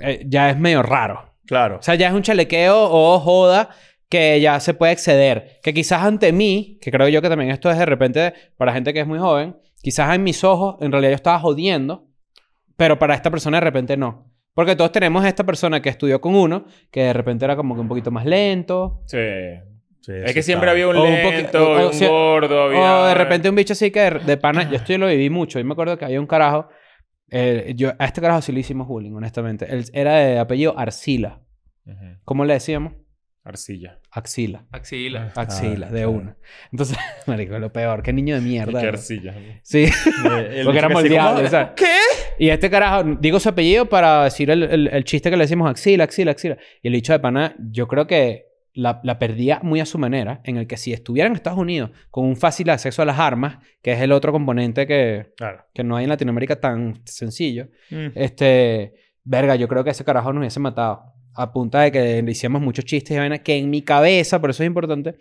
eh, 0.00 0.24
ya 0.26 0.50
es 0.50 0.58
medio 0.58 0.82
raro. 0.82 1.34
Claro. 1.46 1.76
O 1.78 1.82
sea, 1.82 1.94
ya 1.94 2.08
es 2.08 2.14
un 2.14 2.22
chalequeo 2.22 2.76
o 2.90 3.18
joda 3.20 3.70
que 4.08 4.40
ya 4.40 4.58
se 4.60 4.74
puede 4.74 4.92
exceder. 4.92 5.60
Que 5.62 5.72
quizás 5.72 6.02
ante 6.02 6.32
mí, 6.32 6.78
que 6.80 6.90
creo 6.90 7.08
yo 7.08 7.22
que 7.22 7.28
también 7.28 7.50
esto 7.50 7.70
es 7.70 7.78
de 7.78 7.86
repente 7.86 8.34
para 8.56 8.72
gente 8.72 8.92
que 8.92 9.00
es 9.00 9.06
muy 9.06 9.18
joven, 9.18 9.56
quizás 9.82 10.14
en 10.14 10.24
mis 10.24 10.42
ojos 10.44 10.76
en 10.80 10.90
realidad 10.90 11.12
yo 11.12 11.16
estaba 11.16 11.38
jodiendo, 11.38 12.08
pero 12.76 12.98
para 12.98 13.14
esta 13.14 13.30
persona 13.30 13.58
de 13.58 13.64
repente 13.64 13.96
no. 13.96 14.32
Porque 14.54 14.74
todos 14.74 14.90
tenemos 14.90 15.24
esta 15.24 15.44
persona 15.44 15.80
que 15.80 15.88
estudió 15.88 16.20
con 16.20 16.34
uno, 16.34 16.64
que 16.90 17.02
de 17.02 17.12
repente 17.12 17.44
era 17.44 17.54
como 17.54 17.74
que 17.76 17.80
un 17.80 17.88
poquito 17.88 18.10
más 18.10 18.26
lento. 18.26 19.02
Sí. 19.06 19.18
Sí, 20.08 20.14
Es 20.24 20.32
que 20.32 20.42
siempre 20.42 20.70
había 20.70 20.88
un 20.88 20.96
O 20.96 21.04
un 21.04 21.10
lento, 21.12 21.70
o- 21.70 21.74
había 21.74 21.86
o 21.86 21.90
un 21.92 21.98
gordo, 22.08 22.62
había... 22.62 22.96
O 23.02 23.06
de 23.08 23.14
repente 23.14 23.50
un 23.50 23.54
bicho 23.56 23.74
así 23.74 23.90
que 23.90 24.00
de, 24.00 24.10
de 24.20 24.36
pana... 24.38 24.68
Yo 24.70 24.76
esto 24.76 24.92
yo 24.94 24.98
lo 24.98 25.06
viví 25.06 25.28
mucho. 25.28 25.58
Yo 25.58 25.64
me 25.66 25.72
acuerdo 25.72 25.98
que 25.98 26.06
había 26.06 26.18
un 26.18 26.26
carajo... 26.26 26.68
eh, 27.30 27.74
yo, 27.76 27.92
a 27.98 28.06
este 28.06 28.20
carajo 28.22 28.40
sí 28.40 28.52
le 28.52 28.60
hicimos 28.60 28.88
bullying, 28.88 29.12
honestamente. 29.12 29.66
Él 29.70 29.84
era 29.92 30.14
de 30.16 30.38
apellido 30.38 30.78
Arcila. 30.78 31.42
Ujú. 31.84 31.96
¿Cómo 32.24 32.46
le 32.46 32.54
decíamos? 32.54 32.94
Arcilla. 33.44 33.98
Axila. 34.10 34.66
Axila. 34.72 35.32
Axila, 35.34 35.86
Ah, 35.86 35.90
de 35.90 35.96
claro. 36.00 36.10
una. 36.10 36.36
Entonces, 36.72 36.98
marico, 37.26 37.58
lo 37.58 37.72
peor. 37.72 38.02
Qué 38.02 38.12
niño 38.12 38.34
de 38.34 38.40
mierda. 38.40 38.78
Qué 38.80 38.86
¿no? 38.86 38.92
arcilla. 38.92 39.34
Sí. 39.62 39.84
El 40.50 40.64
Porque 40.64 40.88
moldeable, 40.88 41.36
como- 41.40 41.48
¿sabes? 41.48 41.68
¿Qué? 41.76 41.86
Y 42.38 42.50
este 42.50 42.68
carajo, 42.70 43.04
digo 43.20 43.40
su 43.40 43.48
apellido 43.48 43.86
para 43.88 44.24
decir 44.24 44.50
el, 44.50 44.62
el- 44.64 44.88
el 44.88 45.04
chiste 45.04 45.30
que 45.30 45.36
le 45.36 45.44
decimos 45.44 45.70
axila, 45.70 46.04
axila, 46.04 46.30
axila. 46.32 46.56
Y 46.82 46.88
el 46.88 46.94
dicho 46.94 47.12
de 47.12 47.20
pana, 47.20 47.54
yo 47.58 47.86
creo 47.88 48.06
que 48.06 48.47
la, 48.74 49.00
la 49.02 49.18
perdía 49.18 49.60
muy 49.62 49.80
a 49.80 49.86
su 49.86 49.98
manera, 49.98 50.40
en 50.44 50.56
el 50.56 50.66
que 50.66 50.76
si 50.76 50.92
estuviera 50.92 51.26
en 51.28 51.34
Estados 51.34 51.58
Unidos 51.58 51.90
con 52.10 52.24
un 52.24 52.36
fácil 52.36 52.70
acceso 52.70 53.02
a 53.02 53.04
las 53.04 53.18
armas, 53.18 53.58
que 53.82 53.92
es 53.92 54.00
el 54.00 54.12
otro 54.12 54.30
componente 54.32 54.86
que, 54.86 55.32
Claro. 55.36 55.64
que 55.74 55.82
no 55.84 55.96
hay 55.96 56.04
en 56.04 56.10
Latinoamérica 56.10 56.60
tan 56.60 57.00
sencillo, 57.04 57.68
Mm. 57.90 58.08
este, 58.14 58.94
verga, 59.24 59.56
yo 59.56 59.66
creo 59.68 59.82
que 59.84 59.90
ese 59.90 60.04
carajo 60.04 60.32
nos 60.32 60.40
hubiese 60.40 60.60
matado. 60.60 61.02
A 61.40 61.52
punta 61.52 61.82
de 61.82 61.92
que 61.92 62.20
le 62.22 62.30
hicimos 62.32 62.60
muchos 62.60 62.84
chistes 62.84 63.14
y 63.16 63.18
vaina 63.20 63.38
que 63.38 63.56
en 63.56 63.70
mi 63.70 63.82
cabeza, 63.82 64.40
por 64.40 64.50
eso 64.50 64.64
es 64.64 64.66
importante, 64.66 65.14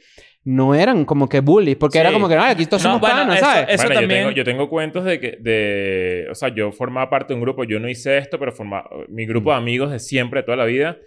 no 0.43 0.73
eran 0.73 1.05
como 1.05 1.29
que 1.29 1.41
bullies, 1.41 1.75
porque 1.75 1.99
Sí. 1.99 2.01
era 2.01 2.11
como 2.11 2.27
que, 2.27 2.35
ay, 2.35 2.53
aquí 2.53 2.65
todos 2.65 2.81
No, 2.83 2.89
somos 2.89 3.01
bueno, 3.01 3.15
panas, 3.17 3.35
eso- 3.37 3.45
¿sabes? 3.45 3.65
eso- 3.69 3.77
bueno, 3.83 3.93
yo 3.93 3.99
también- 3.99 4.19
tengo, 4.21 4.31
yo 4.31 4.43
tengo 4.43 4.69
cuentos 4.69 5.05
de 5.05 5.19
que... 5.19 5.37
De, 5.39 6.25
o 6.31 6.33
sea, 6.35 6.49
yo 6.49 6.71
formaba 6.71 7.09
parte 7.09 7.33
de 7.33 7.35
un 7.35 7.41
grupo. 7.41 7.65
Yo 7.65 7.79
no 7.79 7.87
hice 7.87 8.17
esto, 8.17 8.39
pero 8.39 8.51
formaba... 8.51 8.89
Mi 9.09 9.25
grupo 9.27 9.51
de 9.51 9.57
amigos 9.57 9.91
de 9.91 9.99
siempre, 9.99 10.39
de 10.39 10.45
toda 10.45 10.57
la 10.57 10.65
vida... 10.65 10.97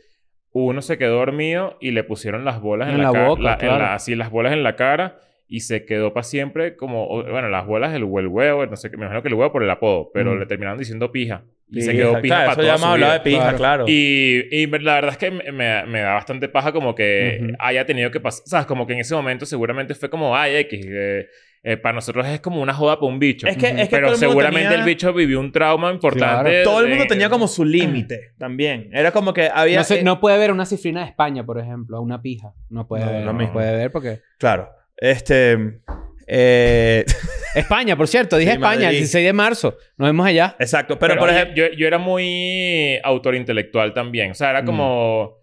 Uno 0.53 0.83
se 0.83 0.99
quedó 0.99 1.17
dormido 1.19 1.77
y 1.81 1.93
le 1.93 2.03
pusieron 2.05 2.45
las 2.45 2.61
bolas 2.61 2.89
en, 2.89 2.95
En 2.97 3.01
la, 3.03 3.07
la 3.09 3.13
cara. 3.13 3.29
boca, 3.29 3.43
la- 3.43 3.53
en 3.53 3.59
claro. 3.59 3.79
la- 3.79 3.95
así, 3.95 4.15
las 4.15 4.31
bolas 4.31 4.53
en 4.53 4.63
la 4.63 4.77
cara. 4.77 5.19
Y 5.53 5.61
se 5.61 5.85
quedó 5.85 6.13
para 6.13 6.23
siempre 6.23 6.77
como... 6.77 7.09
Bueno, 7.09 7.49
las 7.49 7.67
bolas 7.67 7.93
del 7.93 8.03
el 8.03 8.27
huevo. 8.29 8.67
No 8.67 8.77
sé 8.77 8.89
qué. 8.89 8.97
Me 8.97 9.03
imagino 9.03 9.21
que 9.23 9.29
el 9.29 9.35
huevo 9.35 9.51
por 9.51 9.65
el 9.65 9.71
apodo. 9.71 10.11
Pero 10.15 10.35
Mm. 10.35 10.39
le 10.39 10.47
terminaron 10.47 10.79
diciendo 10.79 11.11
pija. 11.11 11.43
Y 11.69 11.83
se 11.83 11.93
quedó 11.93 12.21
pija 12.21 12.37
claro, 12.37 12.51
para 12.51 12.53
Eso 12.53 12.61
toda 12.61 12.67
ya 12.73 12.79
su 12.79 12.85
hemos 12.85 12.95
hablado 12.95 13.13
de 13.15 13.21
pija, 13.21 13.41
Claro. 13.43 13.57
claro. 13.57 13.85
Y, 13.89 14.45
y 14.53 14.67
la 14.67 14.95
verdad 14.95 15.11
es 15.11 15.19
que 15.19 15.31
me, 15.33 15.51
me- 15.53 15.87
me 15.87 16.01
da 16.03 16.15
bastante 16.15 16.49
paja 16.49 16.71
como 16.73 16.95
que 16.95 17.41
Ujú. 17.43 17.53
haya 17.59 17.85
tenido 17.85 18.11
que 18.13 18.21
pasar. 18.21 18.43
¿Sabes? 18.47 18.67
Como 18.67 18.87
que 18.87 18.93
en 18.93 19.01
ese 19.01 19.15
momento 19.17 19.45
seguramente 19.45 19.95
fue 19.97 20.09
como, 20.09 20.37
ay, 20.37 20.55
X. 20.57 20.87
eh, 20.89 21.27
eh, 21.63 21.77
para 21.77 21.95
nosotros 21.95 22.27
es 22.27 22.41
como 22.41 22.63
una 22.63 22.73
joda 22.73 22.97
para 22.97 23.07
un 23.13 23.19
bicho. 23.19 23.47
Es 23.47 23.57
que, 23.57 23.69
es 23.69 23.89
que 23.89 23.97
Pero 23.97 24.07
todo 24.09 24.15
el 24.15 24.21
mundo 24.21 24.29
seguramente 24.29 24.69
tenía- 24.71 24.79
el 24.79 24.85
bicho 24.87 25.13
vivió 25.13 25.41
un 25.41 25.53
trauma 25.53 25.91
importante. 25.93 26.51
Claro. 26.51 26.65
Todo 26.65 26.81
el 26.81 26.89
mundo 26.89 27.05
tenía 27.07 27.29
como 27.29 27.47
su 27.49 27.65
límite 27.67 28.33
también. 28.39 28.89
Era 28.93 29.13
como 29.13 29.35
que 29.35 29.51
había... 29.53 29.79
No, 29.79 29.85
sé, 29.85 30.01
eh, 30.01 30.03
no 30.03 30.21
puede 30.21 30.39
ver 30.39 30.53
una 30.53 30.65
cifrina 30.65 31.01
de 31.03 31.07
España, 31.11 31.45
por 31.45 31.59
ejemplo, 31.59 32.01
una 32.01 32.23
pija. 32.23 32.55
No 32.71 32.87
puede 32.87 33.05
No, 33.05 33.13
ver, 33.13 33.25
no 33.25 33.33
mismo. 33.35 33.53
puede 33.53 33.77
ver 33.77 33.93
porque... 33.93 34.21
Claro. 34.39 34.71
Este... 34.97 35.81
eh, 36.27 37.05
España, 37.55 37.97
por 37.97 38.07
cierto, 38.09 38.37
dije 38.39 38.53
Sí, 38.53 38.57
España, 38.57 38.75
el 38.77 38.85
Madrid. 38.85 38.99
16 38.99 39.27
de 39.27 39.33
marzo. 39.33 39.77
Nos 39.99 40.09
vemos 40.09 40.27
allá. 40.27 40.57
exacto. 40.61 40.99
Pero, 40.99 41.15
Pero, 41.15 41.21
por 41.21 41.31
ejemplo... 41.31 41.55
yo, 41.57 41.73
yo 41.77 41.87
era 41.87 41.99
muy 41.99 42.99
autor 43.03 43.35
intelectual 43.35 43.93
también. 43.93 44.31
O 44.31 44.35
sea, 44.35 44.49
Mm. 44.49 44.51
era 44.51 44.65
como... 44.65 45.37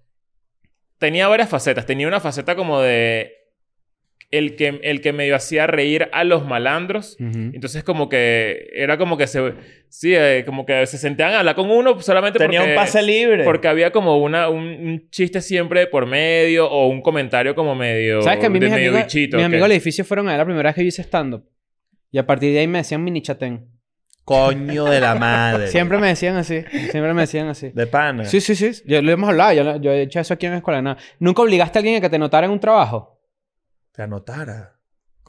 Tenía 0.98 1.28
varias 1.28 1.50
facetas. 1.50 1.86
Tenía 1.86 2.08
una 2.08 2.20
faceta 2.20 2.56
como 2.56 2.80
de... 2.82 3.34
el 4.30 4.56
que, 4.56 4.80
el 4.84 5.02
que 5.02 5.14
medio 5.14 5.36
hacía 5.36 5.68
reír 5.68 6.10
a 6.12 6.24
los 6.24 6.46
malandros. 6.46 7.16
Ujú. 7.20 7.52
Entonces 7.54 7.84
como 7.84 8.10
que 8.10 8.70
era 8.74 8.98
como 8.98 9.18
que 9.18 9.28
se... 9.28 9.54
Sí, 9.90 10.14
eh, 10.14 10.44
como 10.46 10.66
que 10.66 10.86
se 10.86 10.98
sentían 10.98 11.34
a 11.34 11.40
hablar 11.40 11.56
con 11.56 11.72
uno 11.72 12.00
solamente 12.02 12.38
Tenía 12.40 12.60
porque... 12.60 12.74
un 12.74 12.78
pase 12.78 13.02
libre. 13.02 13.44
Porque 13.46 13.68
había 13.70 13.92
como 13.92 14.18
una, 14.18 14.50
un, 14.50 14.64
un 14.64 15.10
chiste 15.10 15.40
siempre 15.42 15.88
por 15.88 16.06
medio 16.06 16.70
o 16.70 16.88
un 16.88 17.02
comentario 17.02 17.56
como 17.56 17.74
medio... 17.74 18.22
¿Sabes 18.22 18.40
que 18.40 18.48
a 18.48 18.50
mí 18.50 18.60
de 18.60 18.66
mis 18.66 18.76
medio 18.76 18.90
amigos, 18.90 19.06
bichito, 19.06 19.38
mis 19.38 19.46
amigos 19.46 19.64
del 19.64 19.72
edificio 19.74 20.04
fueron 20.04 20.28
a 20.28 20.32
ver 20.32 20.40
la 20.40 20.46
primera 20.46 20.70
vez 20.70 20.76
que 20.76 20.82
yo 20.82 20.88
hice 20.88 21.04
stand-up? 21.04 21.46
Y 22.12 22.18
a 22.18 22.26
partir 22.26 22.52
de 22.54 22.60
ahí 22.60 22.68
me 22.68 22.80
decían 22.80 23.04
mini 23.04 23.22
chatén. 23.22 23.66
Coño 24.26 24.84
de 24.86 25.00
la 25.00 25.16
madre. 25.16 25.68
Siempre 25.68 25.98
me 26.00 26.08
decían 26.08 26.36
así. 26.36 26.62
Siempre 26.92 27.14
me 27.14 27.22
decían 27.22 27.48
así. 27.48 27.70
De 27.74 27.88
pana. 27.88 28.26
Sí, 28.26 28.42
sí, 28.42 28.56
sí. 28.56 28.84
Yo 28.86 29.02
lo 29.02 29.10
hemos 29.10 29.30
hablado. 29.30 29.54
Yo, 29.54 29.82
yo 29.82 29.92
he 29.94 30.02
hecho 30.02 30.20
eso 30.20 30.34
aquí 30.34 30.46
en 30.46 30.52
la 30.52 30.58
escuela. 30.58 30.82
nada. 30.82 30.98
¿Nunca 31.18 31.44
obligaste 31.44 31.78
a 31.78 31.80
alguien 31.80 31.96
a 31.96 32.02
que 32.02 32.10
te 32.10 32.20
notara 32.20 32.46
en 32.46 32.52
un 32.52 32.60
trabajo? 32.60 33.17
Te 33.98 34.04
anotara. 34.04 34.76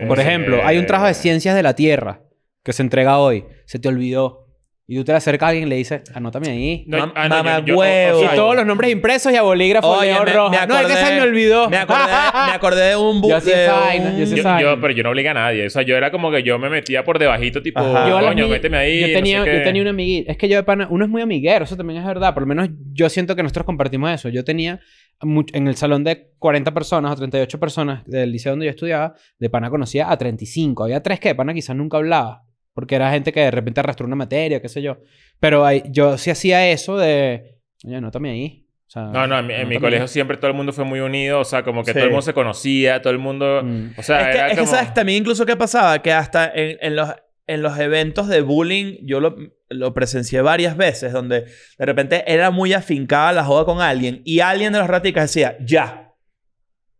Por 0.07 0.21
ejemplo, 0.21 0.61
hay 0.65 0.77
un 0.79 0.87
trabajo 0.87 1.09
de 1.09 1.15
ciencias 1.15 1.57
de 1.57 1.63
la 1.65 1.75
Tierra 1.75 2.21
que 2.63 2.73
se 2.73 2.83
entrega 2.83 3.19
hoy. 3.19 3.45
Se 3.65 3.79
te 3.79 3.89
olvidó. 3.89 4.45
Y 4.87 4.97
tú 4.97 5.05
te 5.05 5.13
le 5.13 5.19
acercas 5.19 5.47
a 5.47 5.51
alguien 5.51 5.67
y 5.67 5.71
le 5.71 5.77
dices, 5.77 6.03
anótame 6.15 6.49
ahí. 6.49 6.85
No, 6.87 6.99
Mam- 6.99 7.13
ah, 7.15 7.29
no, 7.29 7.37
mamá 7.37 7.63
yo- 7.65 7.75
o- 7.75 7.77
o 7.77 7.81
huevo. 7.81 8.21
sea, 8.21 8.33
y 8.33 8.37
todos 8.37 8.57
los 8.57 8.65
nombres 8.67 8.91
impresos 8.91 9.33
y 9.33 9.37
a 9.37 9.43
bolígrafo 9.43 9.87
Oye, 9.89 10.13
me- 10.25 10.33
roja. 10.33 10.51
me 10.61 10.67
no, 10.67 10.79
es 10.81 10.87
que 10.87 10.93
acordé- 10.95 11.05
se 11.07 11.15
me 11.15 11.21
olvidó. 11.23 11.69
Me 11.71 11.77
acordé, 11.79 12.05
me 12.47 12.53
acordé 12.53 12.89
de 12.91 12.97
un 12.97 13.21
bu- 13.23 13.29
Yo 13.31 13.41
sí 13.41 13.51
un- 13.51 14.35
yo 14.37 14.59
Yo, 14.61 14.81
pero 14.81 14.93
yo 14.95 15.03
no 15.03 15.11
obliga 15.11 15.31
a 15.33 15.35
nadie. 15.35 15.67
O 15.67 15.71
sea, 15.71 15.83
yo 15.83 15.97
era 15.97 16.11
como 16.11 16.31
que 16.31 16.43
yo 16.43 16.59
me 16.59 16.71
metía 16.71 17.05
por 17.05 17.19
debajito, 17.19 17.61
tipo, 17.63 17.81
coño, 17.83 18.49
méteme 18.49 18.77
ahí. 18.79 19.01
Yo 19.01 19.07
no 19.09 19.13
tenía, 19.15 19.45
sé 19.45 19.59
yo 19.59 19.63
tenía 19.63 19.83
una 19.83 19.91
amiguita. 19.91 20.33
Es 20.33 20.39
que 20.39 20.49
yo 20.49 20.57
de 20.57 20.63
pana... 20.63 20.87
Uno 20.91 21.05
es 21.05 21.11
muy 21.11 21.21
amiguero. 21.23 21.65
Eso 21.65 21.77
también 21.77 22.01
es 22.01 22.07
verdad. 22.07 22.33
Por 22.33 22.43
lo 22.45 22.47
menos 22.47 22.69
yo 22.93 23.09
siento 23.11 23.35
que 23.37 23.43
nosotros 23.43 23.67
compartimos 23.67 24.11
eso. 24.11 24.29
Yo 24.29 24.45
tenía... 24.45 24.81
En 25.21 25.67
el 25.67 25.75
salón 25.77 26.05
de 26.05 26.31
40 26.39 26.73
personas 26.73 27.13
o 27.13 27.17
38 27.17 27.59
personas 27.59 28.05
del 28.07 28.31
liceo 28.31 28.53
donde 28.53 28.67
yo 28.67 28.71
estudiaba, 28.71 29.15
de 29.39 29.51
pana 29.51 29.69
conocía 29.71 30.11
a 30.11 30.17
35. 30.17 30.85
Había 30.85 31.03
tres 31.03 31.19
que 31.19 31.29
de 31.31 31.35
pana 31.35 31.53
quizás 31.55 31.75
nunca 31.75 31.97
hablaba. 31.97 32.45
Porque 32.73 32.95
era 32.95 33.11
gente 33.11 33.33
que 33.33 33.41
de 33.41 33.51
repente 33.51 33.81
arrastró 33.81 34.07
una 34.07 34.15
materia, 34.15 34.63
qué 34.63 34.69
sé 34.69 34.81
yo. 34.81 34.99
Pero 35.41 35.65
ahí- 35.67 35.83
yo 35.91 36.17
sí 36.17 36.31
hacía 36.31 36.69
eso 36.71 36.97
de... 36.97 37.59
Oye, 37.85 37.97
anótame 37.97 38.31
ahí. 38.31 38.67
O 38.87 38.91
sea, 38.91 39.03
No, 39.07 39.27
no, 39.27 39.37
en 39.41 39.47
mi, 39.49 39.53
en 39.55 39.59
mi 39.69 39.75
anótame 39.75 39.81
colegio 39.81 40.07
siempre 40.07 40.37
todo 40.37 40.51
el 40.53 40.57
mundo 40.57 40.73
fue 40.73 40.85
muy 40.85 41.01
unido. 41.01 41.41
O 41.41 41.45
sea, 41.45 41.65
como 41.65 41.83
que 41.83 41.91
Sí. 41.91 41.95
todo 41.95 42.05
el 42.05 42.11
mundo 42.11 42.23
se 42.23 42.33
conocía, 42.35 43.03
todo 43.03 43.13
el 43.13 43.19
mundo... 43.19 43.63
Mm. 43.65 43.95
O 43.99 44.03
sea, 44.05 44.21
es 44.21 44.27
que, 44.29 44.39
era 44.39 44.47
es 44.47 44.53
que, 44.53 44.59
como... 44.61 44.71
¿sabes? 44.71 44.95
También 44.95 45.19
incluso 45.19 45.45
qué 45.45 45.57
pasaba, 45.57 46.01
que 46.01 46.13
hasta 46.13 46.53
en, 46.55 46.79
en 46.81 46.95
los, 46.95 47.13
en 47.49 47.63
los 47.63 47.79
eventos 47.79 48.29
de 48.29 48.43
bullying, 48.43 48.99
yo 49.03 49.21
lo, 49.21 49.95
presencié 49.95 50.43
varias 50.43 50.77
veces, 50.77 51.13
donde 51.13 51.47
de 51.79 51.87
repente 51.87 52.25
era 52.27 52.51
muy 52.51 52.73
afincada 52.73 53.33
la 53.33 53.45
joda 53.45 53.65
con 53.65 53.81
alguien 53.81 54.23
y 54.25 54.41
alguien 54.41 54.73
de 54.73 54.79
los 54.79 54.89
raticas 54.89 55.25
decía, 55.25 55.57
ya, 55.61 56.15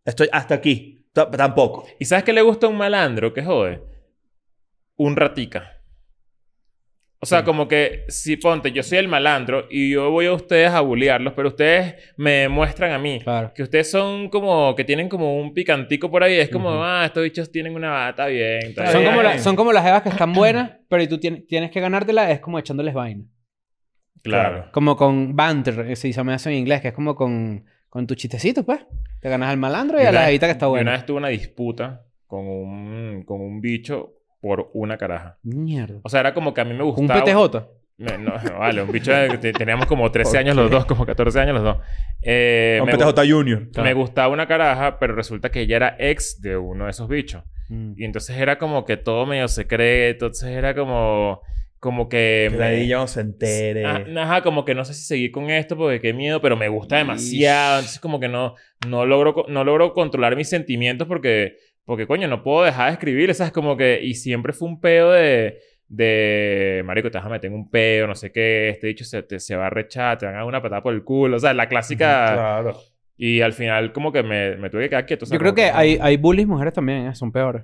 estoy 0.03 0.27
hasta 0.31 0.55
aquí. 0.55 0.97
Tampoco. 1.13 1.87
¿Y 1.99 2.05
sabes 2.05 2.23
qué 2.23 2.33
le 2.33 2.41
gusta 2.41 2.67
a 2.67 2.69
un 2.69 2.77
malandro? 2.77 3.33
¿Qué 3.33 3.43
jode? 3.43 3.81
Un 4.95 5.15
ratica. 5.15 5.78
O 7.21 7.25
sea, 7.25 7.43
como 7.43 7.67
que 7.67 8.05
si 8.07 8.37
ponte, 8.37 8.71
yo 8.71 8.81
soy 8.81 8.97
el 8.99 9.09
malandro 9.09 9.65
y 9.69 9.91
yo 9.91 10.09
voy 10.09 10.27
a 10.27 10.31
ustedes 10.33 10.69
a 10.71 10.79
bullearlos, 10.79 11.33
pero 11.35 11.49
ustedes 11.49 11.95
me 12.15 12.31
demuestran 12.31 12.93
a 12.93 12.97
mí 12.97 13.19
Claro. 13.21 13.51
que 13.53 13.61
ustedes 13.63 13.91
son 13.91 14.29
como 14.29 14.73
que 14.73 14.85
tienen 14.85 15.09
como 15.09 15.35
un 15.37 15.53
picantico 15.53 16.09
por 16.09 16.23
ahí. 16.23 16.35
Es 16.35 16.47
como, 16.49 16.81
ah, 16.81 17.03
estos 17.05 17.23
bichos 17.23 17.51
tienen 17.51 17.75
una 17.75 17.89
bata 17.91 18.27
bien. 18.27 18.73
Son 18.73 19.01
bien". 19.01 19.05
como, 19.05 19.21
la- 19.21 19.37
son 19.39 19.55
como 19.57 19.73
las 19.73 19.85
evas 19.85 20.01
que 20.03 20.09
están 20.09 20.31
buenas, 20.33 20.71
pero 20.87 21.03
y 21.03 21.07
tú 21.07 21.17
tienes, 21.19 21.45
tienes 21.45 21.71
que 21.71 21.81
ganártela, 21.81 22.31
es 22.31 22.39
como 22.39 22.57
echándoles 22.57 22.93
vaina. 22.93 23.25
Claro. 24.23 24.69
Como 24.71 24.95
con 24.95 25.35
banter, 25.35 25.87
que 25.87 25.95
se 25.95 26.11
llama 26.11 26.35
eso 26.35 26.49
en 26.49 26.55
inglés, 26.55 26.81
que 26.81 26.89
es 26.89 26.93
como 26.93 27.15
con, 27.15 27.65
con 27.89 28.07
tu 28.07 28.15
chistecito, 28.15 28.65
pues. 28.65 28.79
Te 29.21 29.27
ganas 29.29 29.49
al 29.49 29.57
malandro 29.57 30.01
y, 30.01 30.05
a 30.05 30.11
la 30.13 30.25
jevita 30.25 30.45
que 30.47 30.51
está 30.53 30.65
Yo 30.67 30.71
una 30.71 30.77
buena. 30.83 30.91
vez 30.93 31.05
tuve 31.05 31.17
una 31.17 31.27
disputa 31.29 32.05
con 32.27 32.47
un, 32.47 33.23
con 33.25 33.41
un 33.41 33.59
bicho 33.59 34.13
por 34.39 34.69
una 34.73 34.97
caraja. 34.97 35.37
Mierda. 35.43 35.99
O 36.03 36.09
sea, 36.09 36.21
era 36.21 36.33
como 36.33 36.53
que 36.53 36.61
a 36.61 36.65
mí 36.65 36.73
me 36.73 36.83
Un 36.83 36.91
gustaba... 36.91 37.23
PTJ. 37.23 37.67
Me- 37.97 38.17
No, 38.17 38.37
no, 38.41 38.59
vale, 38.59 38.81
un 38.81 38.91
bicho 38.91 39.11
que 39.29 39.37
te- 39.39 39.51
teníamos 39.51 39.85
como 39.85 40.09
13 40.09 40.37
años 40.37 40.55
los 40.55 40.71
dos, 40.71 40.85
como 40.85 41.05
14 41.05 41.37
años 41.41 41.55
los 41.55 41.63
dos. 41.63 41.77
Eh, 42.21 42.79
Un 42.81 42.87
PTJ 42.89 43.29
Junior. 43.29 43.67
me 43.83 43.93
gustaba 43.93 44.29
una 44.33 44.47
caraja, 44.47 44.97
pero 44.99 45.13
resulta 45.15 45.49
que 45.51 45.61
ella 45.61 45.75
era 45.75 45.95
ex 45.99 46.41
de 46.41 46.55
uno 46.55 46.85
de 46.85 46.91
esos 46.91 47.09
bichos. 47.09 47.43
Mm. 47.67 47.93
Y 47.97 48.05
entonces 48.05 48.37
era 48.37 48.57
como 48.57 48.85
que 48.85 48.95
todo 48.95 49.25
medio 49.25 49.47
secreto, 49.49 50.27
entonces 50.27 50.49
era 50.49 50.73
como, 50.73 51.41
como 51.81 52.07
que... 52.07 52.47
Que 52.51 52.57
me- 52.57 52.87
no 52.87 53.05
se 53.07 53.19
entere. 53.19 53.85
Ah, 53.85 54.01
Ajá, 54.17 54.43
como 54.43 54.63
que 54.63 54.73
no 54.75 54.85
sé 54.85 54.93
si 54.93 55.03
seguir 55.03 55.31
con 55.33 55.49
esto 55.49 55.75
porque 55.75 55.99
qué 55.99 56.13
miedo, 56.13 56.39
pero 56.41 56.55
me 56.55 56.69
gusta 56.69 56.95
demasiado. 56.97 57.79
Entonces 57.79 57.99
como 57.99 58.21
que 58.21 58.29
no, 58.29 58.55
no, 58.87 59.05
logro, 59.05 59.45
no 59.49 59.65
logro 59.65 59.93
controlar 59.93 60.37
mis 60.37 60.47
sentimientos 60.49 61.05
porque, 61.05 61.57
porque 61.89 62.07
coño, 62.07 62.27
no 62.27 62.43
puedo 62.43 62.63
dejar 62.63 62.87
de 62.87 62.93
escribir. 62.93 63.33
¿Sabes? 63.33 63.51
Como 63.51 63.75
que... 63.75 63.99
Y 64.01 64.13
siempre 64.13 64.53
fue 64.53 64.67
un 64.67 64.79
peo 64.79 65.11
de... 65.11 65.59
De... 65.87 66.83
Marico, 66.85 67.09
te 67.09 67.17
vas 67.17 67.25
a 67.25 67.29
meter 67.29 67.51
un 67.51 67.69
peo, 67.69 68.05
no 68.07 68.13
sé 68.15 68.31
qué. 68.31 68.69
Este 68.69 68.87
dicho 68.87 69.03
se, 69.03 69.23
te, 69.23 69.39
se 69.39 69.55
va 69.55 69.67
a 69.67 69.69
rechar, 69.69 70.17
te 70.17 70.25
van 70.25 70.35
a 70.35 70.37
dar 70.39 70.47
una 70.47 70.61
patada 70.61 70.83
por 70.83 70.93
el 70.93 71.03
culo. 71.03 71.37
O 71.37 71.39
sea, 71.39 71.53
la 71.53 71.67
clásica... 71.67 72.33
Claro. 72.33 72.77
Y 73.17 73.41
al 73.41 73.51
final 73.53 73.91
como 73.91 74.11
que 74.13 74.23
me, 74.23 74.55
me 74.55 74.69
tuve 74.69 74.83
que 74.83 74.89
quedar 74.89 75.05
quieto. 75.05 75.25
o 75.25 75.27
sea, 75.27 75.35
Yo 75.35 75.39
creo 75.39 75.51
como 75.53 75.55
que 75.65 75.71
hay, 75.71 75.97
hay 76.01 76.15
bullies 76.17 76.47
mujeres 76.47 76.73
también, 76.73 77.07
¿eh? 77.07 77.15
son 77.15 77.31
peores. 77.33 77.63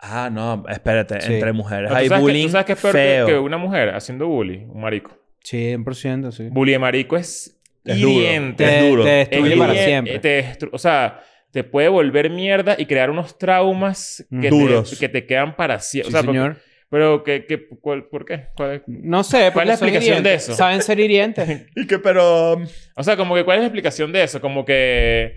Ah, 0.00 0.28
no, 0.32 0.64
espérate. 0.68 1.20
Sí. 1.20 1.34
Entre 1.34 1.52
mujeres 1.52 1.90
¿Tú 1.90 1.94
hay 1.96 2.08
sabes 2.08 2.18
que- 2.20 2.22
bullying 2.24 2.46
¿Tú 2.46 2.50
sabes 2.52 2.66
qué 2.66 2.72
es 2.72 2.80
peor 2.80 2.94
que- 2.94 2.98
feo. 3.00 3.26
que 3.26 3.38
una 3.38 3.56
mujer 3.56 3.90
haciendo 3.94 4.26
bullying? 4.26 4.66
Un 4.70 4.80
marico. 4.80 5.12
100%, 5.44 6.30
sí. 6.32 6.48
Bully 6.50 6.72
de 6.72 6.78
marico 6.78 7.16
es... 7.16 7.60
Es 7.84 8.00
duro. 8.00 8.10
hiriente. 8.14 8.64
Te, 8.64 8.78
Es 8.78 8.88
duro. 8.90 9.04
te 9.04 9.10
destruye 9.10 9.52
Es 9.52 9.58
para 9.58 9.74
siempre. 9.74 10.18
te 10.18 10.42
destru- 10.44 10.70
o 10.72 10.78
sea, 10.78 11.20
te 11.54 11.62
puede 11.62 11.86
volver 11.88 12.30
mierda 12.30 12.74
y 12.76 12.84
crear 12.84 13.10
unos 13.10 13.38
traumas 13.38 14.26
que, 14.40 14.50
Duros. 14.50 14.90
Te, 14.90 14.96
que 14.98 15.08
te 15.08 15.24
quedan 15.24 15.54
para 15.54 15.78
siempre. 15.78 16.10
Sí, 16.10 16.16
o 16.18 16.20
sea, 16.20 16.26
señor. 16.28 16.56
pero, 16.90 17.22
¿qué, 17.22 17.46
qué, 17.46 17.68
cuál- 17.80 18.06
¿por 18.08 18.24
qué? 18.24 18.46
¿Cuál 18.56 18.72
es? 18.72 18.82
No 18.88 19.22
sé, 19.22 19.50
¿Cuál 19.52 19.64
es 19.64 19.68
la 19.68 19.74
explicación 19.74 20.22
de 20.24 20.34
eso? 20.34 20.52
Saben 20.52 20.82
ser 20.82 20.98
hirientes. 20.98 21.66
Y 21.76 21.86
que, 21.86 22.00
pero... 22.00 22.54
um, 22.54 22.66
O 22.96 23.02
sea, 23.04 23.16
como 23.16 23.36
que, 23.36 23.44
¿cuál 23.44 23.58
es 23.58 23.60
la 23.62 23.66
explicación 23.68 24.12
de 24.12 24.24
eso? 24.24 24.40
Como 24.40 24.64
que... 24.64 25.36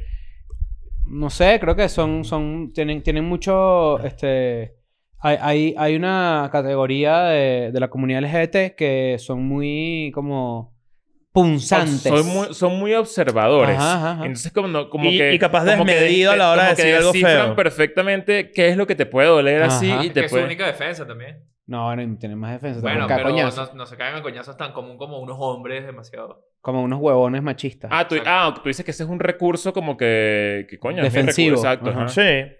No 1.05 1.29
sé, 1.29 1.59
creo 1.61 1.75
que 1.75 1.87
son, 1.87 2.25
son, 2.25 2.73
tienen, 2.73 3.01
tienen 3.03 3.23
mucho, 3.23 4.03
este, 4.03 4.73
hay, 5.19 5.37
hay, 5.39 5.75
hay 5.77 5.95
una 5.95 6.49
categoría 6.51 7.25
de, 7.25 7.71
de 7.71 7.79
la 7.79 7.89
comunidad 7.89 8.23
LGBT 8.23 8.75
que 8.75 9.15
son 9.19 9.43
muy 9.47 10.11
como 10.15 10.75
punzantes. 11.41 12.01
Son 12.03 12.25
muy, 12.27 12.53
son 12.53 12.79
muy 12.79 12.93
observadores. 12.93 13.77
Ajá, 13.77 14.11
ajá. 14.13 14.25
Entonces, 14.25 14.51
como, 14.51 14.89
como 14.89 15.09
Y- 15.09 15.17
que... 15.17 15.33
y 15.33 15.39
capaz 15.39 15.63
desmedido 15.65 16.31
a 16.31 16.35
la 16.35 16.51
hora 16.51 16.63
de 16.63 16.69
decir 16.75 16.95
algo 16.95 17.13
feo. 17.13 17.55
perfectamente 17.55 18.51
qué 18.51 18.69
es 18.69 18.77
lo 18.77 18.87
que 18.87 18.95
te 18.95 19.05
puede 19.05 19.27
doler 19.27 19.61
así 19.63 19.91
Ajá. 19.91 20.03
y 20.03 20.07
Es 20.07 20.13
te 20.13 20.19
que 20.21 20.25
es 20.25 20.31
su 20.31 20.35
puede... 20.35 20.45
única 20.45 20.65
defensa 20.65 21.05
también. 21.05 21.43
No, 21.67 21.93
no 21.95 22.17
tienen 22.17 22.37
más 22.39 22.53
defensa. 22.53 22.79
Bueno, 22.81 23.05
pero 23.07 23.29
no, 23.29 23.73
no 23.75 23.85
se 23.85 23.97
caen 23.97 24.15
a 24.15 24.21
coñazos 24.21 24.55
tan 24.55 24.71
común 24.71 24.97
como 24.97 25.19
unos 25.19 25.35
hombres 25.39 25.85
demasiado. 25.85 26.45
Como 26.61 26.81
unos 26.81 26.99
huevones 26.99 27.43
machistas. 27.43 27.91
Ah 27.93 28.07
tú, 28.07 28.15
ah, 28.25 28.53
tú 28.55 28.67
dices 28.69 28.85
que 28.85 28.91
ese 28.91 29.03
es 29.03 29.09
un 29.09 29.19
recurso 29.19 29.73
como 29.73 29.97
que... 29.97 30.65
que 30.69 30.79
coño, 30.79 31.03
es 31.03 31.13
Defensivo. 31.13 31.57
recurso, 31.63 31.91
Exacto. 31.91 32.09
Sí. 32.09 32.55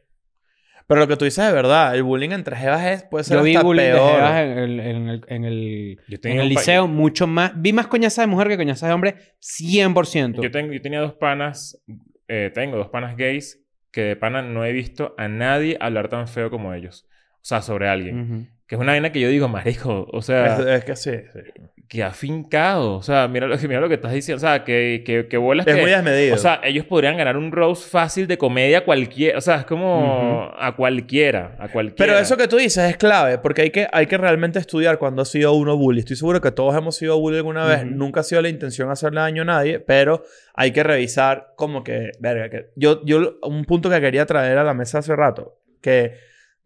Pero 0.88 1.02
lo 1.02 1.08
que 1.08 1.18
tú 1.18 1.26
dices 1.26 1.46
es 1.46 1.54
verdad. 1.54 1.94
El 1.96 2.04
bullying 2.04 2.30
entre 2.32 2.56
jevas 2.56 2.86
es, 2.86 3.04
puede 3.04 3.26
ser 3.26 3.38
Yo 3.38 3.44
vi 3.44 3.56
hasta 3.56 3.66
bullying 3.66 3.84
de 3.84 3.92
peor. 3.92 4.12
jevas 4.16 4.42
en 4.42 4.58
el, 4.58 4.80
en 4.80 5.10
el, 5.10 5.26
en 5.28 5.44
el, 5.46 6.00
Yo 6.08 6.16
en 6.16 6.22
tenía 6.22 6.42
el 6.44 6.48
un 6.48 6.54
pa- 6.54 6.60
liceo 6.62 6.88
mucho 6.88 7.28
más. 7.28 7.52
Vi 7.62 7.74
más 7.74 7.88
coñazas 7.88 8.24
de 8.24 8.28
mujer 8.28 8.48
que 8.48 8.58
coñazas 8.58 8.88
de 8.88 8.94
hombre, 8.94 9.16
100%. 9.42 10.42
Yo, 10.42 10.50
tengo, 10.52 10.72
yo 10.74 10.82
tenía 10.82 11.02
dos 11.02 11.14
panas, 11.14 11.82
eh, 12.28 12.52
tengo 12.54 12.78
dos 12.78 12.88
panas 12.90 13.16
gays 13.18 13.62
que 13.92 14.02
de 14.02 14.16
pana 14.16 14.42
no 14.42 14.64
he 14.66 14.72
visto 14.72 15.14
a 15.18 15.28
nadie 15.28 15.78
hablar 15.80 16.08
tan 16.08 16.28
feo 16.28 16.50
como 16.50 16.74
ellos. 16.74 17.06
O 17.36 17.46
sea, 17.48 17.62
sobre 17.62 17.88
alguien. 17.90 18.50
Que 18.68 18.76
es 18.76 18.82
una 18.82 18.92
vaina 18.92 19.12
que 19.12 19.20
yo 19.22 19.30
digo, 19.30 19.48
marico, 19.48 20.08
o 20.12 20.22
sea, 20.22 20.58
Es, 20.58 20.66
es 20.68 20.84
que 20.86 20.96
sí. 20.96 21.12
sí. 21.34 21.40
Que 21.88 22.04
afincado. 22.04 22.96
O 22.96 23.02
sea, 23.02 23.28
mira 23.28 23.48
lo 23.48 23.58
que, 23.58 23.68
mira 23.68 23.80
lo 23.80 23.88
que 23.88 23.96
estás 23.96 24.12
diciendo. 24.12 24.38
O 24.38 24.48
sea, 24.48 24.64
que, 24.64 25.04
que, 25.06 25.28
que 25.28 25.38
bolas 25.38 25.66
Es 25.66 25.76
que... 25.76 25.82
muy 25.82 25.92
desmedido. 25.92 26.36
O 26.36 26.38
sea, 26.38 26.60
ellos 26.64 26.86
podrían 26.86 27.18
ganar 27.18 27.38
un 27.38 27.52
roast 27.52 27.90
fácil 27.90 28.28
de 28.28 28.38
comedia 28.38 28.84
cualquiera. 28.84 29.38
O 29.38 29.42
sea, 29.42 29.58
es 29.58 29.66
como 29.66 30.52
a 30.58 30.76
cualquiera. 30.76 31.56
A 31.60 31.70
cualquiera. 31.70 31.96
Pero 31.98 32.20
eso 32.20 32.36
que 32.36 32.48
tú 32.48 32.58
dices 32.58 32.90
es 32.90 32.98
clave, 32.98 33.38
porque 33.38 33.62
hay 33.62 33.70
que, 33.70 33.88
hay 33.92 34.06
que 34.06 34.18
realmente 34.18 34.60
estudiar 34.60 34.98
cuando 34.98 35.22
ha 35.22 35.26
sido 35.26 35.54
uno 35.54 35.78
bully. 35.78 36.00
Estoy 36.00 36.18
seguro 36.18 36.42
que 36.42 36.52
todos 36.52 36.76
hemos 36.76 36.96
sido 36.96 37.18
bully 37.20 37.38
alguna 37.38 37.66
vez. 37.66 37.86
Nunca 37.86 38.20
ha 38.20 38.24
sido 38.24 38.42
la 38.42 38.50
intención 38.50 38.90
hacerle 38.92 39.22
daño 39.22 39.44
a 39.44 39.46
nadie, 39.46 39.80
pero 39.80 40.24
hay 40.54 40.72
que 40.72 40.84
revisar 40.84 41.54
como 41.56 41.84
que, 41.84 42.12
verga, 42.20 42.50
que 42.50 42.72
yo, 42.76 43.04
yo, 43.06 43.38
un 43.44 43.64
punto 43.66 43.90
que 43.90 44.02
quería 44.02 44.26
traer 44.26 44.58
a 44.58 44.64
la 44.64 44.74
mesa 44.74 45.00
hace 45.00 45.16
rato, 45.16 45.60
que 45.82 46.16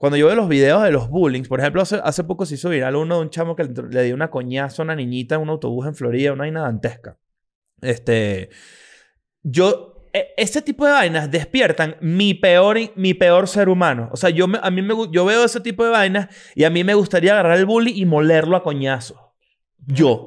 cuando 0.01 0.17
yo 0.17 0.25
veo 0.25 0.35
los 0.35 0.49
videos 0.49 0.81
de 0.81 0.89
los 0.89 1.09
bullings, 1.09 1.47
por 1.47 1.59
ejemplo, 1.59 1.79
hace, 1.79 2.01
hace 2.03 2.23
poco 2.23 2.47
se 2.47 2.55
hizo 2.55 2.69
viral 2.69 2.95
uno 2.95 3.17
de 3.17 3.21
un 3.21 3.29
chamo 3.29 3.55
que 3.55 3.65
le, 3.65 4.01
dio 4.01 4.15
una 4.15 4.31
coñazo 4.31 4.81
a 4.81 4.85
una 4.85 4.95
niñita 4.95 5.35
en 5.35 5.41
un 5.41 5.49
autobús 5.49 5.85
en 5.85 5.93
Florida, 5.93 6.33
una 6.33 6.41
vaina 6.41 6.61
dantesca. 6.61 7.19
Este, 7.83 8.49
yo, 9.43 10.07
e- 10.11 10.29
ese 10.37 10.63
tipo 10.63 10.87
de 10.87 10.93
vainas 10.93 11.29
despiertan 11.29 11.97
mi 12.01 12.33
peor, 12.33 12.79
mi 12.95 13.13
peor 13.13 13.47
ser 13.47 13.69
humano. 13.69 14.09
O 14.11 14.17
sea, 14.17 14.31
yo, 14.31 14.47
a 14.59 14.71
mí 14.71 14.81
me, 14.81 14.95
yo 15.11 15.23
veo 15.23 15.45
ese 15.45 15.59
tipo 15.59 15.83
de 15.83 15.91
vainas 15.91 16.29
y 16.55 16.63
a 16.63 16.71
mí 16.71 16.83
me 16.83 16.95
gustaría 16.95 17.33
agarrar 17.33 17.59
el 17.59 17.67
bully 17.67 17.91
y 17.95 18.07
molerlo 18.07 18.57
a 18.57 18.63
coñazo. 18.63 19.35
Yo. 19.85 20.25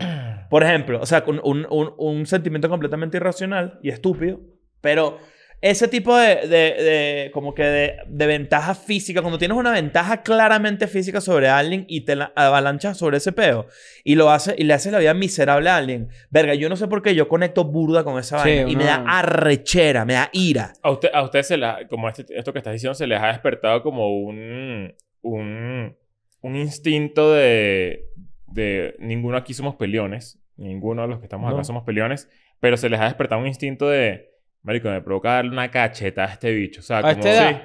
Por 0.51 0.63
ejemplo, 0.63 1.01
o 1.01 1.07
sea, 1.07 1.25
un, 1.27 1.67
un, 1.69 1.95
un 1.99 2.27
sentimiento 2.27 2.69
completamente 2.69 3.17
irracional 3.17 3.81
y 3.83 3.89
estúpido, 3.89 4.39
pero 4.81 5.19
ese 5.67 5.89
tipo 5.89 6.15
de, 6.15 6.47
de, 6.47 6.57
de- 6.83 7.31
como 7.33 7.55
que 7.55 7.63
de, 7.63 7.97
de 8.07 8.27
ventaja 8.27 8.75
física, 8.75 9.23
cuando 9.23 9.39
tienes 9.39 9.57
una 9.57 9.73
ventaja 9.73 10.21
claramente 10.23 10.87
física 10.89 11.23
sobre 11.23 11.49
alguien 11.49 11.87
y 11.89 12.03
te 12.03 12.17
la 12.17 12.33
avalanchas 12.37 12.99
sobre 12.99 13.17
ese 13.17 13.33
peo 13.33 13.67
y 14.05 14.15
lo 14.15 14.31
hace 14.31 14.55
y 14.59 14.65
le 14.65 14.75
haces 14.75 14.93
la 14.93 14.99
vida 14.99 15.15
miserable 15.15 15.71
a 15.71 15.77
alguien, 15.79 16.09
verga, 16.29 16.53
yo 16.55 16.69
no 16.69 16.77
sé 16.77 16.87
por 16.87 17.01
qué 17.03 17.15
yo 17.15 17.29
conecto 17.29 17.65
burda 17.65 18.05
con 18.05 18.19
esa 18.19 18.41
Sí, 18.43 18.49
vaina 18.51 18.71
y 18.71 18.77
me 18.77 18.85
da 18.85 19.05
arrechera, 19.07 20.05
me 20.05 20.13
da 20.13 20.29
ira. 20.35 20.75
A 20.83 20.91
usted, 20.91 21.09
a 21.15 21.23
usted 21.23 21.43
se 21.43 21.57
la, 21.57 21.89
como 21.89 22.11
este- 22.11 22.27
esto 22.39 22.53
que 22.53 22.59
estás 22.59 22.75
diciendo, 22.75 22.95
se 22.95 23.07
les 23.07 23.19
ha 23.19 23.29
despertado 23.29 23.83
como 23.83 24.19
un, 24.19 24.95
un, 25.23 25.97
un 26.43 26.57
instinto 26.57 27.33
de, 27.33 28.05
de 28.49 28.97
ninguno 28.99 29.39
aquí 29.39 29.55
somos 29.55 29.77
peleones, 29.77 30.39
ninguno 30.59 31.03
de 31.03 31.09
los 31.09 31.21
que 31.21 31.25
estamos 31.25 31.49
acá 31.49 31.57
No. 31.57 31.65
somos 31.65 31.85
peleones, 31.85 32.29
pero 32.61 32.77
se 32.77 32.91
les 32.91 33.01
ha 33.01 33.05
despertado 33.05 33.41
un 33.41 33.47
instinto 33.47 33.89
de, 33.89 34.34
marico, 34.65 34.89
me 34.91 35.01
provoca 35.01 35.35
darle 35.35 35.53
una 35.53 35.71
cacheta 35.71 36.25
a 36.25 36.33
este 36.33 36.51
bicho, 36.53 36.81
o 36.81 36.83
sea, 36.83 36.99
¿A 36.99 37.01
como, 37.03 37.13
esta 37.13 37.33
edad? 37.33 37.63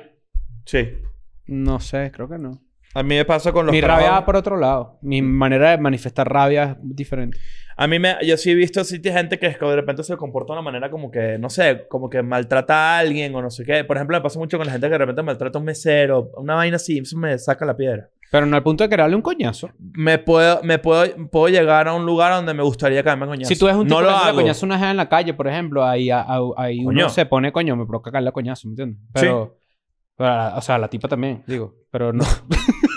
Sí. 0.65 0.89
No 1.47 1.79
sé, 1.79 2.11
creo 2.13 2.29
que 2.29 2.37
no. 2.37 2.61
A 2.93 3.03
mí 3.03 3.15
me 3.15 3.25
pasa 3.25 3.51
con 3.51 3.65
los 3.65 3.73
Mi 3.73 3.81
carajos- 3.81 4.01
rabia 4.03 4.11
va 4.19 4.25
por 4.25 4.35
otro 4.35 4.57
lado. 4.57 4.97
Mi 5.01 5.21
manera 5.21 5.71
de 5.71 5.77
manifestar 5.77 6.27
rabia 6.31 6.77
es 6.81 6.95
diferente. 6.95 7.37
A 7.77 7.87
mí 7.87 7.99
me... 7.99 8.15
Yo 8.23 8.35
sí 8.35 8.51
he 8.51 8.55
visto 8.55 8.83
sí, 8.83 8.99
gente 9.03 9.37
que 9.39 9.47
de 9.49 9.75
repente 9.75 10.03
se 10.03 10.17
comporta 10.17 10.53
de 10.53 10.59
una 10.59 10.63
manera 10.63 10.89
como 10.89 11.09
que, 11.11 11.37
no 11.37 11.49
sé, 11.49 11.85
como 11.87 12.09
que 12.09 12.21
maltrata 12.23 12.75
a 12.75 12.99
alguien 12.99 13.33
o 13.35 13.41
no 13.41 13.49
sé 13.51 13.63
qué. 13.63 13.83
Por 13.83 13.95
ejemplo, 13.97 14.17
me 14.17 14.21
pasa 14.21 14.39
mucho 14.39 14.57
con 14.57 14.65
la 14.65 14.73
gente 14.73 14.87
que 14.87 14.91
de 14.93 14.97
repente 14.97 15.21
maltrata 15.21 15.57
a 15.57 15.61
un 15.61 15.65
mesero. 15.65 16.31
Una 16.37 16.55
vaina 16.55 16.75
así, 16.77 16.97
eso 16.97 17.15
me 17.17 17.37
saca 17.37 17.63
la 17.65 17.77
piedra. 17.77 18.09
Pero 18.31 18.45
no 18.45 18.55
al 18.55 18.63
punto 18.63 18.83
de 18.83 18.89
quererle 18.89 19.15
un 19.15 19.21
coñazo. 19.23 19.69
Me 19.79 20.19
puedo, 20.19 20.61
me 20.63 20.77
puedo, 20.79 21.03
puedo 21.31 21.47
llegar 21.49 21.87
a 21.87 21.93
un 21.93 22.05
lugar 22.05 22.33
donde 22.33 22.53
me 22.53 22.61
gustaría 22.63 23.03
caerme 23.03 23.25
coñazo. 23.25 23.49
Si 23.53 23.57
tú 23.59 23.65
ves 23.65 23.75
un 23.75 23.87
tipo 23.87 23.95
no 24.01 24.01
lo 24.07 24.11
hago. 24.11 24.35
coñazo 24.35 24.65
una 24.65 24.77
jeva 24.77 24.91
en 24.91 24.97
la 24.97 25.09
calle, 25.09 25.33
por 25.33 25.47
ejemplo, 25.47 25.83
ahí, 25.83 26.09
a- 26.11 26.21
a- 26.21 26.39
ahí 26.57 26.85
uno 26.85 27.09
se 27.09 27.25
pone 27.25 27.51
coño, 27.51 27.75
me 27.75 27.85
provoca 27.85 28.11
caerle 28.11 28.31
coñazo, 28.31 28.67
¿me 28.67 28.73
entiendes? 28.73 28.99
Pero, 29.13 29.57
pero 30.15 30.29
a 30.29 30.35
la- 30.35 30.57
o 30.57 30.61
sea, 30.61 30.77
la 30.77 30.87
tipa 30.89 31.07
también, 31.07 31.43
digo. 31.47 31.73
Pero 31.91 32.13
no. 32.13 32.23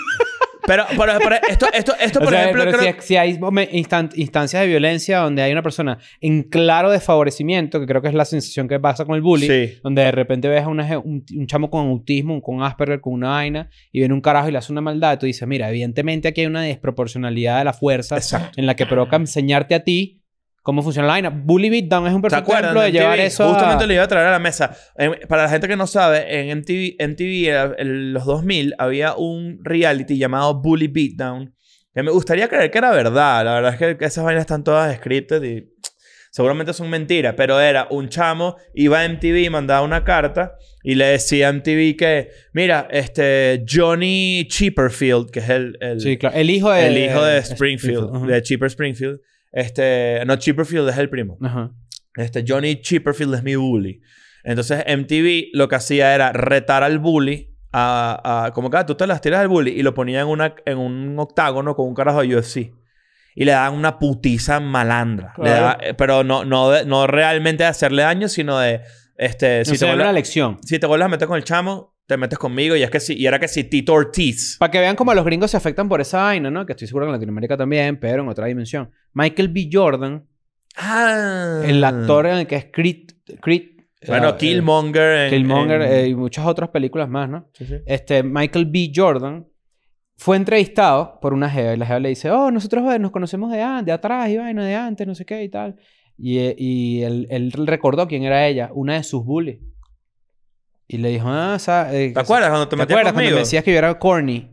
Pero, 0.65 0.85
pero, 0.97 1.13
pero 1.21 1.35
esto, 1.49 1.65
esto, 1.73 1.93
esto, 1.99 2.19
O 2.19 2.23
por 2.23 2.31
sea, 2.31 2.43
ejemplo, 2.43 2.63
pero 2.65 2.77
creo... 2.77 2.93
si, 3.01 3.07
si 3.07 3.15
hay 3.17 3.33
instan- 3.37 4.11
instancias 4.15 4.61
de 4.61 4.67
violencia 4.67 5.19
donde 5.19 5.41
hay 5.41 5.51
una 5.51 5.61
persona 5.61 5.97
en 6.21 6.43
claro 6.43 6.89
desfavorecimiento, 6.89 7.79
que 7.79 7.85
creo 7.85 8.01
que 8.01 8.07
es 8.07 8.13
la 8.13 8.25
sensación 8.25 8.67
que 8.67 8.79
pasa 8.79 9.03
con 9.05 9.15
el 9.15 9.21
bullying, 9.21 9.47
Sí. 9.49 9.73
donde 9.83 10.03
de 10.03 10.11
repente 10.11 10.47
ves 10.47 10.63
a 10.63 10.67
una 10.69 10.97
un, 10.99 11.25
un 11.35 11.47
chamo 11.47 11.69
con 11.69 11.87
autismo, 11.89 12.41
con 12.41 12.63
Asperger, 12.63 13.01
con 13.01 13.13
una 13.13 13.29
vaina, 13.31 13.69
y 13.91 13.99
viene 13.99 14.13
un 14.13 14.21
carajo 14.21 14.47
y 14.49 14.51
le 14.53 14.57
hace 14.57 14.71
una 14.71 14.81
maldad, 14.81 15.15
y 15.15 15.19
tú 15.19 15.25
dices, 15.25 15.47
mira, 15.47 15.69
evidentemente 15.69 16.29
aquí 16.29 16.41
hay 16.41 16.47
una 16.47 16.61
desproporcionalidad 16.61 17.59
de 17.59 17.65
la 17.65 17.73
fuerza 17.73 18.15
Exacto. 18.15 18.59
en 18.59 18.65
la 18.65 18.75
que 18.75 18.85
provoca 18.85 19.17
enseñarte 19.17 19.75
a 19.75 19.83
ti 19.83 20.21
cómo 20.63 20.81
funciona 20.81 21.07
la 21.07 21.13
vaina. 21.13 21.29
Bully 21.29 21.69
Beatdown 21.69 22.07
es 22.07 22.13
un 22.13 22.21
¿Se 22.23 22.29
perfecto 22.29 22.53
ejemplo 22.57 22.81
de 22.81 22.91
llevar 22.91 23.19
eso 23.19 23.43
a- 23.43 23.49
Justamente 23.53 23.85
lo 23.85 23.93
iba 23.93 24.03
a 24.03 24.07
traer 24.07 24.27
a 24.27 24.31
la 24.31 24.39
mesa. 24.39 24.75
En- 24.97 25.19
para 25.27 25.43
la 25.43 25.49
gente 25.49 25.67
que 25.67 25.75
no 25.75 25.85
sabe, 25.85 26.39
en 26.39 26.49
MTV, 26.57 26.95
MTV 26.99 27.75
en 27.77 28.13
los 28.13 28.25
2000 28.25 28.73
había 28.79 29.13
un 29.15 29.59
reality 29.63 30.17
llamado 30.17 30.59
Bully 30.61 30.87
Beatdown. 30.87 31.53
Que 31.93 32.01
me 32.01 32.09
gustaría 32.09 32.47
creer 32.47 32.71
que 32.71 32.79
era 32.79 32.89
verdad. 32.91 33.45
La 33.45 33.53
verdad 33.53 33.73
es 33.79 33.97
que, 33.97 34.05
esas 34.05 34.23
vainas 34.23 34.41
están 34.41 34.63
todas 34.63 34.95
scripted 34.97 35.43
y 35.43 35.69
seguramente 36.31 36.73
son 36.73 36.89
mentiras. 36.89 37.35
Pero 37.37 37.59
era 37.59 37.85
un 37.91 38.09
chamo, 38.09 38.55
iba 38.73 39.01
a 39.01 39.05
MTV 39.05 39.43
y 39.43 39.49
mandaba 39.51 39.85
una 39.85 40.03
carta 40.03 40.55
y 40.81 40.95
le 40.95 41.05
decía 41.05 41.49
a 41.49 41.53
MTV 41.53 41.95
que, 41.95 42.29
mira, 42.53 42.87
este 42.89 43.63
Johnny 43.69 44.47
Chipperfield, 44.49 45.29
que 45.29 45.39
es 45.39 45.49
el, 45.49 45.77
el, 45.81 46.01
Sí, 46.01 46.17
claro. 46.17 46.35
El 46.35 46.49
hijo 46.49 46.71
de... 46.71 46.87
el 46.87 46.97
hijo 46.97 47.23
de 47.23 47.37
Springfield, 47.39 48.09
Ajá. 48.15 48.25
de 48.25 48.41
Chipper 48.41 48.67
Springfield. 48.67 49.19
Este, 49.53 50.23
no, 50.25 50.35
Chipperfield 50.35 50.89
es 50.89 50.97
el 50.97 51.09
primo. 51.09 51.37
Ajá. 51.41 51.71
Este, 52.15 52.43
Johnny 52.45 52.81
Chipperfield 52.81 53.35
es 53.35 53.43
mi 53.43 53.55
bully. 53.55 54.01
Entonces, 54.43 54.83
MTV 54.85 55.51
lo 55.53 55.69
que 55.69 55.75
hacía 55.75 56.13
era 56.13 56.33
retar 56.33 56.83
al 56.83 56.99
bully 56.99 57.55
a... 57.71 58.45
a 58.47 58.51
como 58.51 58.69
que 58.69 58.77
ah, 58.77 58.85
tú 58.85 58.95
te 58.95 59.07
las 59.07 59.21
tiras 59.21 59.39
al 59.39 59.47
bully 59.47 59.71
y 59.71 59.83
lo 59.83 59.93
ponía 59.93 60.19
en, 60.21 60.27
una, 60.27 60.53
en 60.65 60.77
un 60.77 61.17
octágono 61.17 61.75
con 61.75 61.87
un 61.87 61.93
carajo 61.95 62.21
de 62.21 62.35
UFC. 62.35 62.57
Y 63.35 63.45
le 63.45 63.51
daban 63.53 63.73
una 63.73 63.97
putiza 63.99 64.59
malandra. 64.59 65.33
Claro. 65.35 65.79
eh, 65.81 65.93
pero 65.95 66.23
no, 66.23 66.43
no, 66.45 66.69
de- 66.71 66.85
no 66.85 67.07
realmente 67.07 67.63
de 67.63 67.69
hacerle 67.69 68.01
daño, 68.03 68.27
sino 68.27 68.59
de... 68.59 68.81
Este, 69.15 69.63
Si 69.65 69.73
si, 69.73 69.79
te 69.79 69.85
una 69.85 69.93
vuelves, 69.95 70.13
lección. 70.15 70.59
si 70.63 70.77
te 70.79 70.87
vuelves 70.87 71.05
a 71.05 71.09
meter 71.09 71.27
con 71.27 71.37
el 71.37 71.43
chamo, 71.43 71.92
te 72.05 72.17
metes 72.17 72.37
conmigo. 72.39 72.75
Y, 72.75 72.83
es 72.83 72.89
que 72.91 72.99
sí, 72.99 73.15
y 73.17 73.25
era 73.25 73.39
que 73.39 73.47
si 73.47 73.63
Tito 73.63 73.93
Ortiz. 73.93 74.57
Para 74.59 74.71
que 74.71 74.79
vean 74.79 74.95
cómo 74.95 75.13
los 75.13 75.23
gringos 75.25 75.51
se 75.51 75.57
afectan 75.57 75.87
por 75.89 76.01
esa 76.01 76.23
vaina, 76.23 76.49
¿no? 76.51 76.65
Que 76.65 76.73
estoy 76.73 76.87
seguro 76.87 77.05
que 77.05 77.09
en 77.09 77.13
Latinoamérica 77.13 77.57
también, 77.57 77.99
pero 77.99 78.23
en 78.23 78.29
otra 78.29 78.45
dimensión. 78.47 78.91
Michael 79.13 79.47
B. 79.49 79.69
Jordan, 79.71 80.25
Ah. 80.75 81.61
el 81.65 81.83
actor 81.83 82.25
en 82.27 82.37
el 82.39 82.47
que 82.47 82.55
es 82.55 82.65
Creed... 82.71 83.11
Creed 83.41 83.63
Bueno, 84.07 84.29
eh, 84.29 84.37
Killmonger. 84.37 85.17
en- 85.25 85.29
Killmonger 85.29 85.81
en- 85.81 85.91
eh, 85.91 86.07
y 86.07 86.15
muchas 86.15 86.45
otras 86.45 86.69
películas 86.69 87.07
más, 87.07 87.29
¿no? 87.29 87.47
Sí, 87.53 87.65
sí. 87.65 87.75
Este, 87.85 88.23
Michael 88.23 88.65
B. 88.65 88.91
Jordan 88.93 89.45
fue 90.17 90.35
entrevistado 90.35 91.19
por 91.21 91.33
una 91.33 91.49
jeva 91.49 91.73
y 91.73 91.77
la 91.77 91.85
jeva 91.85 91.99
le 91.99 92.09
dice, 92.09 92.29
oh, 92.31 92.49
nosotros 92.51 92.91
eh, 92.93 92.99
nos 92.99 93.11
conocemos 93.11 93.51
de, 93.51 93.57
de 93.83 93.91
atrás 93.91 94.29
y 94.29 94.37
vaina 94.37 94.65
de 94.65 94.75
antes, 94.75 95.05
no 95.07 95.15
sé 95.15 95.25
qué 95.25 95.43
y 95.43 95.49
tal. 95.49 95.75
Y, 96.17 96.39
eh, 96.39 96.55
y 96.57 97.01
él, 97.03 97.27
él 97.29 97.51
recordó 97.51 98.07
quién 98.07 98.23
era 98.23 98.47
ella, 98.47 98.69
una 98.73 98.95
de 98.95 99.03
sus 99.03 99.23
bullies. 99.23 99.59
Y 100.87 100.97
le 100.97 101.09
dijo, 101.09 101.27
ah, 101.29 101.57
sa- 101.59 101.93
eh, 101.93 102.11
¿Te 102.13 102.19
acuerdas 102.19 102.49
cuando 102.49 102.67
te 102.67 102.71
¿Te 102.71 102.75
metías 102.77 102.95
acuerdas 102.97 103.13
cuando 103.13 103.31
me 103.31 103.37
decías 103.39 103.63
que 103.63 103.71
yo 103.71 103.77
era 103.77 103.97
corny? 103.97 104.49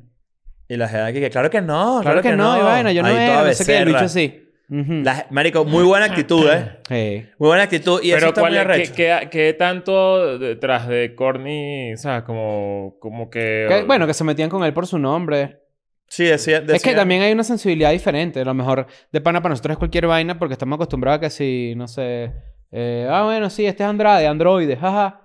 Y 0.68 0.76
la 0.76 0.89
jeva 0.89 1.12
que, 1.12 1.20
que 1.20 1.31
claro 1.31 1.51
que 1.51 1.61
no, 1.61 1.99
Claro, 2.03 2.22
que, 2.22 2.37
no, 2.37 2.57
y 2.57 2.62
vaina, 2.62 2.93
yo 2.93 3.03
no 3.03 3.09
Ahí 3.09 3.16
era, 3.16 3.43
no 3.45 3.53
sé 3.53 3.66
qué, 3.66 3.78
el 3.78 3.85
bicho 3.87 3.99
así. 3.99 4.47
La- 4.68 5.26
marico, 5.31 5.64
muy 5.64 5.83
buena 5.83 6.07
actitud, 6.07 6.49
¿eh? 6.49 6.78
Sí. 6.89 7.26
Muy 7.39 7.49
buena 7.49 7.64
actitud. 7.64 8.01
Y 8.03 8.11
eso 8.12 8.18
Pero 8.18 8.28
está 8.28 8.41
¿cuál 8.43 8.53
muy 8.53 8.59
arrecho. 8.61 8.93
qué, 8.95 9.18
qué- 9.22 9.28
qué 9.31 9.53
tanto 9.55 10.39
detrás 10.39 10.87
de 10.87 11.14
Corny, 11.16 11.97
sabes? 11.97 12.22
Como, 12.22 12.97
como 13.01 13.28
que... 13.31 13.66
Que- 13.68 13.83
bueno, 13.83 14.07
que 14.07 14.14
se 14.14 14.22
metían 14.22 14.49
con 14.49 14.62
él 14.62 14.72
por 14.72 14.87
su 14.87 14.99
nombre. 15.01 15.59
Sí, 16.07 16.24
decía, 16.24 16.62
Es 16.68 16.83
que 16.85 16.95
también 16.95 17.22
hay 17.22 17.33
una 17.33 17.43
sensibilidad 17.45 17.91
diferente. 17.91 18.41
A 18.41 18.45
lo 18.45 18.55
mejor 18.55 18.87
de 19.12 19.20
pana 19.20 19.41
para 19.43 19.51
nosotros 19.53 19.72
es 19.74 19.78
cualquier 19.78 20.07
vaina 20.07 20.39
porque 20.39 20.53
estamos 20.55 20.76
acostumbrados 20.76 21.18
a 21.18 21.20
que 21.20 21.31
si, 21.31 21.74
no 21.76 21.89
sé... 21.89 22.33
eh, 22.70 23.09
ah, 23.11 23.24
bueno, 23.24 23.51
sí, 23.51 23.66
este 23.66 23.83
es 23.83 23.89
Andrade, 23.89 24.28
androide, 24.28 24.76
jaja. 24.76 25.22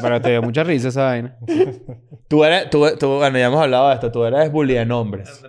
Pero 0.00 0.20
te 0.20 0.30
dio 0.30 0.42
mucha 0.42 0.64
risa 0.64 0.88
esa 0.88 1.04
vaina. 1.04 1.36
Tú 2.28 2.44
eres... 2.44 2.70
Tú, 2.70 2.86
tú- 2.98 3.16
bueno, 3.16 3.38
ya 3.38 3.46
hemos 3.46 3.60
hablado 3.60 3.88
de 3.88 3.94
esto. 3.94 4.12
Tú 4.12 4.24
eres 4.24 4.50
bully 4.52 4.74
de 4.74 4.86
nombres. 4.86 5.42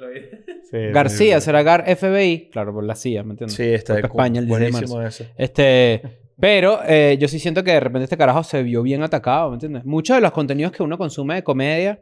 Sí, 0.69 0.78
García, 0.93 1.39
será 1.41 1.63
Gar 1.63 1.84
FBI. 1.95 2.49
Claro, 2.51 2.74
por 2.74 2.84
la 2.84 2.95
CIA, 2.95 3.24
¿me 3.24 3.32
entiendes? 3.32 3.55
Sí, 3.55 3.63
está 3.63 3.93
Porque 3.93 4.07
España 4.07 4.39
el 4.39 4.47
10 4.47 4.59
de 4.59 4.69
buenísimo 4.72 5.01
eso. 5.01 5.26
Este... 5.38 6.01
Pero 6.39 6.80
eh, 6.88 7.17
yo 7.19 7.28
sí 7.28 7.38
siento 7.38 7.63
que 7.63 7.72
de 7.72 7.80
repente 7.80 8.05
este 8.05 8.17
carajo 8.17 8.41
se 8.43 8.63
vio 8.63 8.82
bien 8.82 9.03
atacado, 9.03 9.49
¿me 9.49 9.55
entiendes? 9.55 9.86
Muchos 9.86 10.15
de 10.17 10.22
los 10.22 10.32
contenidos 10.32 10.72
que 10.72 10.82
uno 10.82 10.97
consume 10.97 11.36
de 11.36 11.43
comedia 11.43 12.01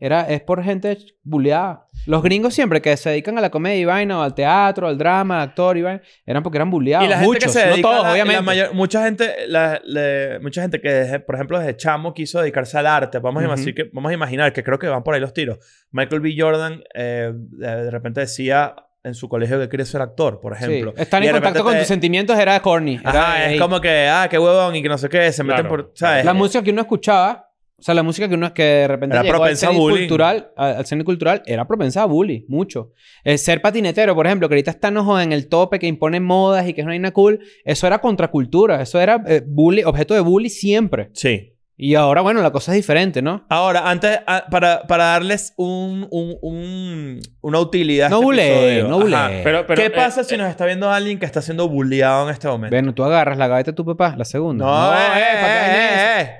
era, 0.00 0.22
es 0.22 0.40
por 0.40 0.64
gente 0.64 0.96
bulleada. 1.22 1.86
Los 2.06 2.22
gringos 2.22 2.54
siempre 2.54 2.80
que 2.80 2.96
se 2.96 3.10
dedican 3.10 3.36
a 3.36 3.40
la 3.42 3.50
comedia 3.50 3.78
y 3.78 3.84
vaina, 3.84 4.18
o 4.18 4.22
al 4.22 4.34
teatro, 4.34 4.88
al 4.88 4.96
drama, 4.96 5.36
al 5.42 5.48
actor 5.50 5.76
y 5.76 5.82
vaina, 5.82 6.00
eran 6.26 6.42
porque 6.42 6.56
eran 6.58 6.70
bulleados. 6.70 7.06
Y 7.06 7.10
la 7.10 7.16
gente 7.18 7.26
Muchos, 7.28 7.44
que 7.44 7.60
se 7.60 7.66
dedica 7.68 7.76
no 7.76 7.88
todos, 7.88 8.00
a 8.04 8.06
la- 8.08 8.12
obviamente. 8.12 8.36
la 8.36 8.42
mayor- 8.42 8.74
mucha 8.74 9.04
gente 9.04 9.34
la- 9.46 9.80
le- 9.84 10.38
mucha 10.40 10.62
gente 10.62 10.80
que 10.80 10.90
desde- 10.90 11.20
por 11.20 11.34
ejemplo 11.34 11.58
desde 11.58 11.76
chamo 11.76 12.14
quiso 12.14 12.40
dedicarse 12.40 12.78
al 12.78 12.86
arte 12.86 13.18
vamos, 13.18 13.42
a 13.42 13.46
Ujú. 13.46 13.52
imaginar 13.54 13.74
que, 13.74 13.90
vamos 13.92 14.10
a 14.10 14.14
imaginar 14.14 14.52
que 14.52 14.64
creo 14.64 14.78
que 14.78 14.88
van 14.88 15.02
por 15.02 15.14
ahí 15.14 15.20
los 15.20 15.34
tiros 15.34 15.58
Michael 15.92 16.20
B. 16.22 16.34
Jordan 16.36 16.82
eh, 16.94 17.32
de, 17.34 17.66
de 17.84 17.90
repente 17.90 18.20
decía 18.20 18.74
en 19.02 19.14
su 19.14 19.28
colegio 19.28 19.58
que 19.58 19.68
quería 19.68 19.86
ser 19.86 20.00
actor 20.02 20.40
por 20.40 20.56
Sí. 20.56 20.64
ejemplo 20.64 20.94
Estar 20.96 21.22
Y 21.22 21.26
en 21.26 21.32
contacto 21.32 21.62
con 21.62 21.72
te- 21.74 21.78
tus 21.80 21.88
sentimientos 21.88 22.38
era 22.38 22.60
corny. 22.60 22.96
Era 23.00 23.10
Ajá, 23.10 23.44
es 23.50 23.60
como 23.60 23.80
que 23.80 24.08
ah 24.08 24.26
qué 24.30 24.38
huevón 24.38 24.76
y 24.76 24.82
que 24.82 24.88
no 24.88 24.96
sé 24.98 25.08
qué 25.08 25.30
se 25.32 25.42
meten 25.42 25.66
Claro. 25.66 25.68
por 25.68 25.92
¿sabes? 25.94 26.24
La 26.24 26.32
música 26.34 26.62
que 26.64 26.70
uno 26.70 26.82
escuchaba, 26.82 27.49
o 27.80 27.82
sea, 27.82 27.94
la 27.94 28.02
música 28.02 28.28
que 28.28 28.34
uno 28.34 28.52
que 28.54 28.62
de 28.62 28.88
repente 28.88 29.16
Era 29.16 29.22
llegó 29.24 29.42
al 29.42 29.52
a 29.54 29.68
cultural, 29.70 30.52
al, 30.56 30.76
al 30.76 30.86
cine 30.86 31.02
cultural, 31.02 31.42
era 31.46 31.66
propensa 31.66 32.02
a 32.02 32.06
bullying, 32.06 32.42
mucho. 32.46 32.92
El 33.24 33.38
ser 33.38 33.60
patinetero, 33.62 34.14
por 34.14 34.26
ejemplo, 34.26 34.48
que 34.48 34.54
ahorita 34.54 34.70
están 34.70 34.96
ojo, 34.98 35.18
en 35.18 35.32
el 35.32 35.48
tope, 35.48 35.78
que 35.78 35.86
impone 35.86 36.20
modas 36.20 36.68
y 36.68 36.74
que 36.74 36.82
es 36.82 36.84
una 36.84 36.92
vaina 36.92 37.10
cool, 37.10 37.40
eso 37.64 37.86
era 37.86 37.98
contracultura, 38.00 38.80
eso 38.82 39.00
era 39.00 39.22
eh, 39.26 39.42
bully, 39.46 39.82
objeto 39.82 40.14
de 40.14 40.20
bully 40.20 40.50
siempre. 40.50 41.10
sí 41.14 41.54
Y 41.82 41.94
ahora, 41.94 42.20
bueno, 42.20 42.42
la 42.42 42.50
cosa 42.52 42.72
es 42.72 42.76
diferente, 42.76 43.22
¿no? 43.22 43.46
Ahora, 43.48 43.88
antes, 43.90 44.20
ah, 44.26 44.44
para, 44.50 44.82
para 44.86 45.04
darles 45.04 45.54
un, 45.56 46.06
un- 46.10 46.36
un- 46.42 47.20
una 47.40 47.58
utilidad. 47.60 48.08
a 48.08 48.10
No 48.10 48.30
este 48.32 48.74
episodio. 48.74 48.88
no. 48.88 49.16
Ajá. 49.16 49.30
Pero, 49.42 49.66
pero, 49.66 49.80
¿Qué 49.80 49.86
eh, 49.86 49.90
pasa 49.90 50.22
si 50.22 50.34
eh, 50.34 50.38
nos 50.38 50.50
está 50.50 50.66
viendo 50.66 50.90
alguien 50.90 51.18
que 51.18 51.24
está 51.24 51.40
siendo 51.40 51.66
bulleado 51.70 52.26
en 52.28 52.34
este 52.34 52.48
momento? 52.48 52.76
Bueno, 52.76 52.92
tú 52.92 53.02
agarras 53.02 53.38
la 53.38 53.48
gaveta 53.48 53.70
de 53.70 53.74
tu 53.76 53.86
papá, 53.86 54.14
la 54.18 54.26
segunda. 54.26 54.66
no, 54.66 54.70
eh, 54.92 54.96
¿para 54.96 55.14
qué 55.14 55.20
eh, 55.20 55.42
vaina 55.42 55.76
es 55.86 55.92
esa? 55.94 56.20
eh, 56.20 56.22
eh. 56.24 56.36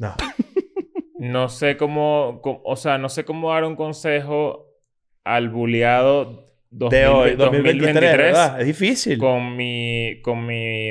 No. 0.00 0.14
No 1.18 1.48
sé 1.48 1.76
cómo, 1.76 2.40
cómo- 2.42 2.60
O 2.64 2.76
sea, 2.76 2.98
no 2.98 3.08
sé 3.08 3.24
cómo 3.24 3.52
dar 3.52 3.64
un 3.64 3.76
consejo 3.76 4.66
al 5.24 5.48
bulleado 5.50 6.46
2000 6.70 7.00
De 7.00 7.06
hoy, 7.06 7.34
2023, 7.36 8.16
¿verdad? 8.16 8.60
Es 8.60 8.66
difícil. 8.66 9.18
con 9.18 9.56
mi... 9.56 10.20
Con 10.22 10.46
mi... 10.46 10.90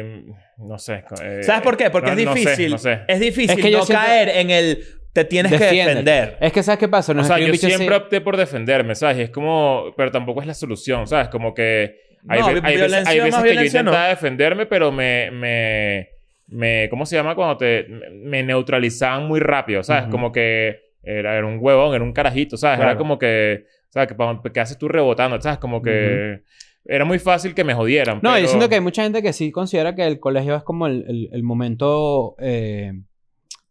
No 0.57 0.78
sé. 0.80 1.03
con- 1.07 1.19
eh, 1.23 1.43
¿Sabes 1.43 1.61
por 1.61 1.78
qué? 1.78 1.89
Porque 1.89 2.11
no- 2.11 2.17
es 2.19 2.25
no 2.25 2.34
sé, 2.34 2.39
difícil. 2.39 2.71
No 2.71 2.78
sé. 2.78 2.99
Es 3.07 3.19
difícil 3.19 3.51
Es 3.57 3.63
que 3.63 3.71
yo 3.71 3.78
no 3.80 3.86
siento- 3.86 4.03
caer 4.05 4.30
en 4.30 4.49
el 4.49 4.84
te 5.13 5.23
tienes 5.25 5.51
que 5.51 5.57
defender. 5.65 6.38
Es 6.41 6.53
que, 6.53 6.61
¿sabes 6.61 6.78
qué 6.80 6.88
pasa? 6.88 7.11
O 7.13 7.23
sea, 7.23 7.39
yo 7.39 7.51
así- 7.51 7.57
siempre 7.57 7.95
opté 7.95 8.21
por 8.21 8.38
defenderme, 8.38 8.93
¿sabes? 8.95 9.17
Y 9.17 9.21
es 9.21 9.30
como... 9.32 9.93
Pero 9.97 10.11
tampoco 10.11 10.41
es 10.41 10.47
la 10.47 10.53
solución, 10.53 11.07
¿sabes? 11.07 11.30
Como 11.30 11.53
que... 11.53 11.95
Hay, 12.28 12.39
No, 12.41 12.47
ve- 12.53 12.61
hay 12.63 12.78
veces, 12.78 13.07
hay 13.07 13.19
que 13.19 13.55
yo 13.55 13.61
intentaba 13.63 14.09
defenderme, 14.09 14.65
pero 14.65 14.91
me... 14.91 15.32
me 15.32 16.09
me... 16.48 16.88
¿Cómo 16.89 17.06
se 17.06 17.16
llama 17.16 17.36
cuando 17.36 17.58
te... 17.58 17.86
me- 18.12 18.43
neutralizaban 18.43 19.28
muy 19.28 19.39
rápido, 19.39 19.84
¿sabes? 19.84 20.08
Como 20.10 20.32
que 20.32 20.80
era, 21.04 21.38
era 21.38 21.45
un 21.45 21.58
huevón, 21.62 21.93
era 21.95 22.04
un 22.04 22.14
carajito, 22.14 22.58
¿sabes? 22.58 22.78
Claro. 22.78 22.91
Era 22.91 22.98
como 22.98 23.18
que... 23.20 23.66
¿Sabes? 23.89 24.10
Que, 24.10 24.52
que 24.52 24.60
haces 24.60 24.78
tú 24.78 24.88
rebotando, 24.88 25.39
¿sabes? 25.41 25.60
Como 25.60 25.82
que... 25.82 26.41
Era 26.89 27.04
muy 27.04 27.20
fácil 27.20 27.54
que 27.54 27.64
me 27.66 27.74
jodieran. 27.74 28.18
No, 28.24 28.32
pero... 28.32 28.39
yo 28.43 28.48
siento 28.48 28.70
que 28.70 28.76
hay 28.76 28.82
mucha 28.82 29.04
gente 29.04 29.22
que 29.22 29.34
sí 29.34 29.52
considera 29.52 29.93
que 29.95 30.06
el 30.08 30.20
colegio 30.22 30.56
es 30.56 30.64
como 30.64 30.88
el, 30.88 31.04
el- 31.08 31.30
el 31.34 31.43
momento 31.43 32.36
eh, 32.39 32.93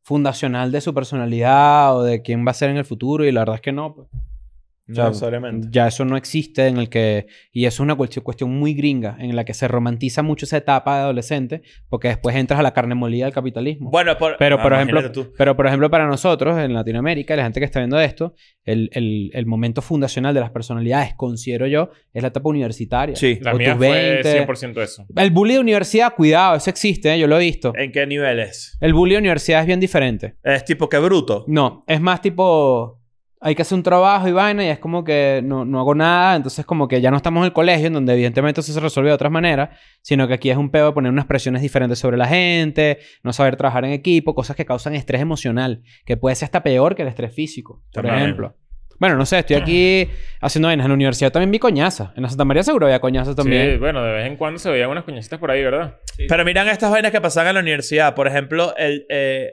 fundacional 0.02 0.70
de 0.72 0.80
su 0.80 0.92
personalidad 0.94 1.96
o 1.96 2.02
de 2.02 2.22
quién 2.22 2.46
va 2.46 2.50
a 2.50 2.54
ser 2.54 2.70
en 2.70 2.76
el 2.76 2.84
futuro 2.84 3.24
y 3.24 3.32
la 3.32 3.40
verdad 3.40 3.56
es 3.56 3.60
que 3.62 3.72
no. 3.72 3.94
pues. 3.94 4.08
O 4.88 4.94
sea, 4.94 5.04
No 5.04 5.08
necesariamente. 5.10 5.68
Ya 5.70 5.88
eso 5.88 6.04
no 6.04 6.16
existe 6.16 6.66
en 6.68 6.76
el 6.78 6.88
que... 6.88 7.26
Y 7.52 7.64
eso 7.66 7.76
es 7.76 7.80
una 7.80 7.96
cuestión, 7.96 8.22
cuestión 8.22 8.50
muy 8.56 8.74
gringa 8.74 9.16
en 9.18 9.34
la 9.34 9.44
que 9.44 9.52
se 9.52 9.66
romantiza 9.66 10.22
mucho 10.22 10.44
esa 10.46 10.58
etapa 10.58 10.96
de 10.96 11.02
adolescente 11.02 11.62
porque 11.88 12.08
después 12.08 12.36
entras 12.36 12.60
a 12.60 12.62
la 12.62 12.72
carne 12.72 12.94
molida 12.94 13.24
del 13.24 13.34
capitalismo. 13.34 13.90
Bueno, 13.90 14.16
por, 14.16 14.36
Pero, 14.38 14.56
ah, 14.58 14.62
por 14.62 14.72
ejemplo, 14.74 15.10
tú. 15.10 15.32
pero, 15.36 15.56
por 15.56 15.66
ejemplo, 15.66 15.90
para 15.90 16.06
nosotros 16.06 16.56
en 16.58 16.72
Latinoamérica, 16.72 17.34
la 17.34 17.42
gente 17.42 17.58
que 17.60 17.66
está 17.66 17.80
viendo 17.80 17.98
esto, 17.98 18.34
el, 18.64 18.88
el- 18.92 19.30
el 19.34 19.46
momento 19.46 19.82
fundacional 19.82 20.34
de 20.34 20.40
las 20.40 20.50
personalidades, 20.50 21.14
considero 21.16 21.66
yo, 21.66 21.90
es 22.12 22.22
la 22.22 22.28
etapa 22.28 22.48
universitaria. 22.48 23.16
Sí. 23.16 23.38
La 23.40 23.54
o 23.54 23.56
mía 23.56 23.70
tus 23.72 23.78
fue 23.78 24.20
20. 24.22 24.46
100% 24.46 24.82
eso. 24.82 25.06
El 25.16 25.30
bully 25.32 25.54
de 25.54 25.60
universidad, 25.60 26.14
cuidado, 26.14 26.56
eso 26.56 26.70
existe, 26.70 27.12
¿eh? 27.12 27.18
yo 27.18 27.26
lo 27.26 27.36
he 27.36 27.40
visto. 27.40 27.72
¿En 27.76 27.90
qué 27.90 28.06
niveles? 28.06 28.76
El 28.80 28.94
bully 28.94 29.14
de 29.14 29.18
universidad 29.18 29.60
es 29.62 29.66
bien 29.66 29.80
diferente. 29.80 30.36
Es 30.44 30.64
tipo 30.64 30.88
que 30.88 30.98
bruto. 30.98 31.44
No, 31.48 31.84
es 31.88 32.00
más 32.00 32.20
tipo, 32.20 33.00
hay 33.46 33.54
que 33.54 33.62
hacer 33.62 33.76
un 33.76 33.84
trabajo 33.84 34.26
y 34.26 34.32
vaina 34.32 34.64
y 34.64 34.70
es 34.70 34.80
como 34.80 35.04
que 35.04 35.40
no, 35.44 35.64
no 35.64 35.78
hago 35.78 35.94
nada, 35.94 36.34
entonces 36.34 36.66
como 36.66 36.88
que 36.88 37.00
ya 37.00 37.12
no 37.12 37.16
estamos 37.16 37.42
en 37.42 37.44
el 37.44 37.52
colegio, 37.52 37.86
en 37.86 37.92
donde 37.92 38.12
evidentemente 38.12 38.60
eso 38.60 38.72
se 38.72 38.80
resuelve 38.80 39.10
de 39.10 39.14
otras 39.14 39.30
maneras, 39.30 39.70
sino 40.02 40.26
que 40.26 40.34
aquí 40.34 40.50
es 40.50 40.56
un 40.56 40.68
pedo 40.68 40.86
de 40.86 40.92
poner 40.92 41.12
unas 41.12 41.26
presiones 41.26 41.62
diferentes 41.62 41.96
sobre 41.96 42.16
la 42.16 42.26
gente, 42.26 42.98
no 43.22 43.32
saber 43.32 43.54
trabajar 43.54 43.84
en 43.84 43.92
equipo, 43.92 44.34
cosas 44.34 44.56
que 44.56 44.64
causan 44.64 44.96
estrés 44.96 45.20
emocional, 45.20 45.84
que 46.04 46.16
puede 46.16 46.34
ser 46.34 46.46
hasta 46.46 46.64
peor 46.64 46.96
que 46.96 47.02
el 47.02 47.08
estrés 47.08 47.32
físico, 47.32 47.84
por 47.92 48.02
También. 48.02 48.24
ejemplo. 48.24 48.56
Bueno, 48.98 49.14
no 49.14 49.24
sé, 49.24 49.38
estoy 49.38 49.54
aquí 49.54 50.08
haciendo 50.40 50.66
vainas. 50.66 50.86
En 50.86 50.90
la 50.90 50.94
universidad 50.94 51.30
también 51.30 51.52
vi 51.52 51.60
coñazas. 51.60 52.10
En 52.16 52.24
la 52.24 52.28
Santa 52.28 52.44
María 52.46 52.64
seguro 52.64 52.86
había 52.86 52.98
coñazas 52.98 53.36
también. 53.36 53.74
Sí, 53.74 53.78
bueno, 53.78 54.02
de 54.02 54.10
vez 54.10 54.26
en 54.26 54.36
cuando 54.36 54.58
se 54.58 54.70
veían 54.70 54.90
unas 54.90 55.04
coñacitas 55.04 55.38
por 55.38 55.52
ahí, 55.52 55.62
¿verdad? 55.62 55.98
Pero 56.28 56.44
miran 56.44 56.66
estas 56.66 56.90
vainas 56.90 57.12
que 57.12 57.20
pasan 57.20 57.46
en 57.46 57.54
la 57.54 57.60
universidad. 57.60 58.12
Por 58.16 58.26
ejemplo, 58.26 58.74
el, 58.76 59.06
eh, 59.08 59.52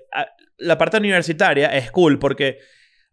la 0.57 0.77
parte 0.79 0.97
universitaria 0.97 1.67
es 1.77 1.91
cool 1.91 2.17
porque 2.17 2.57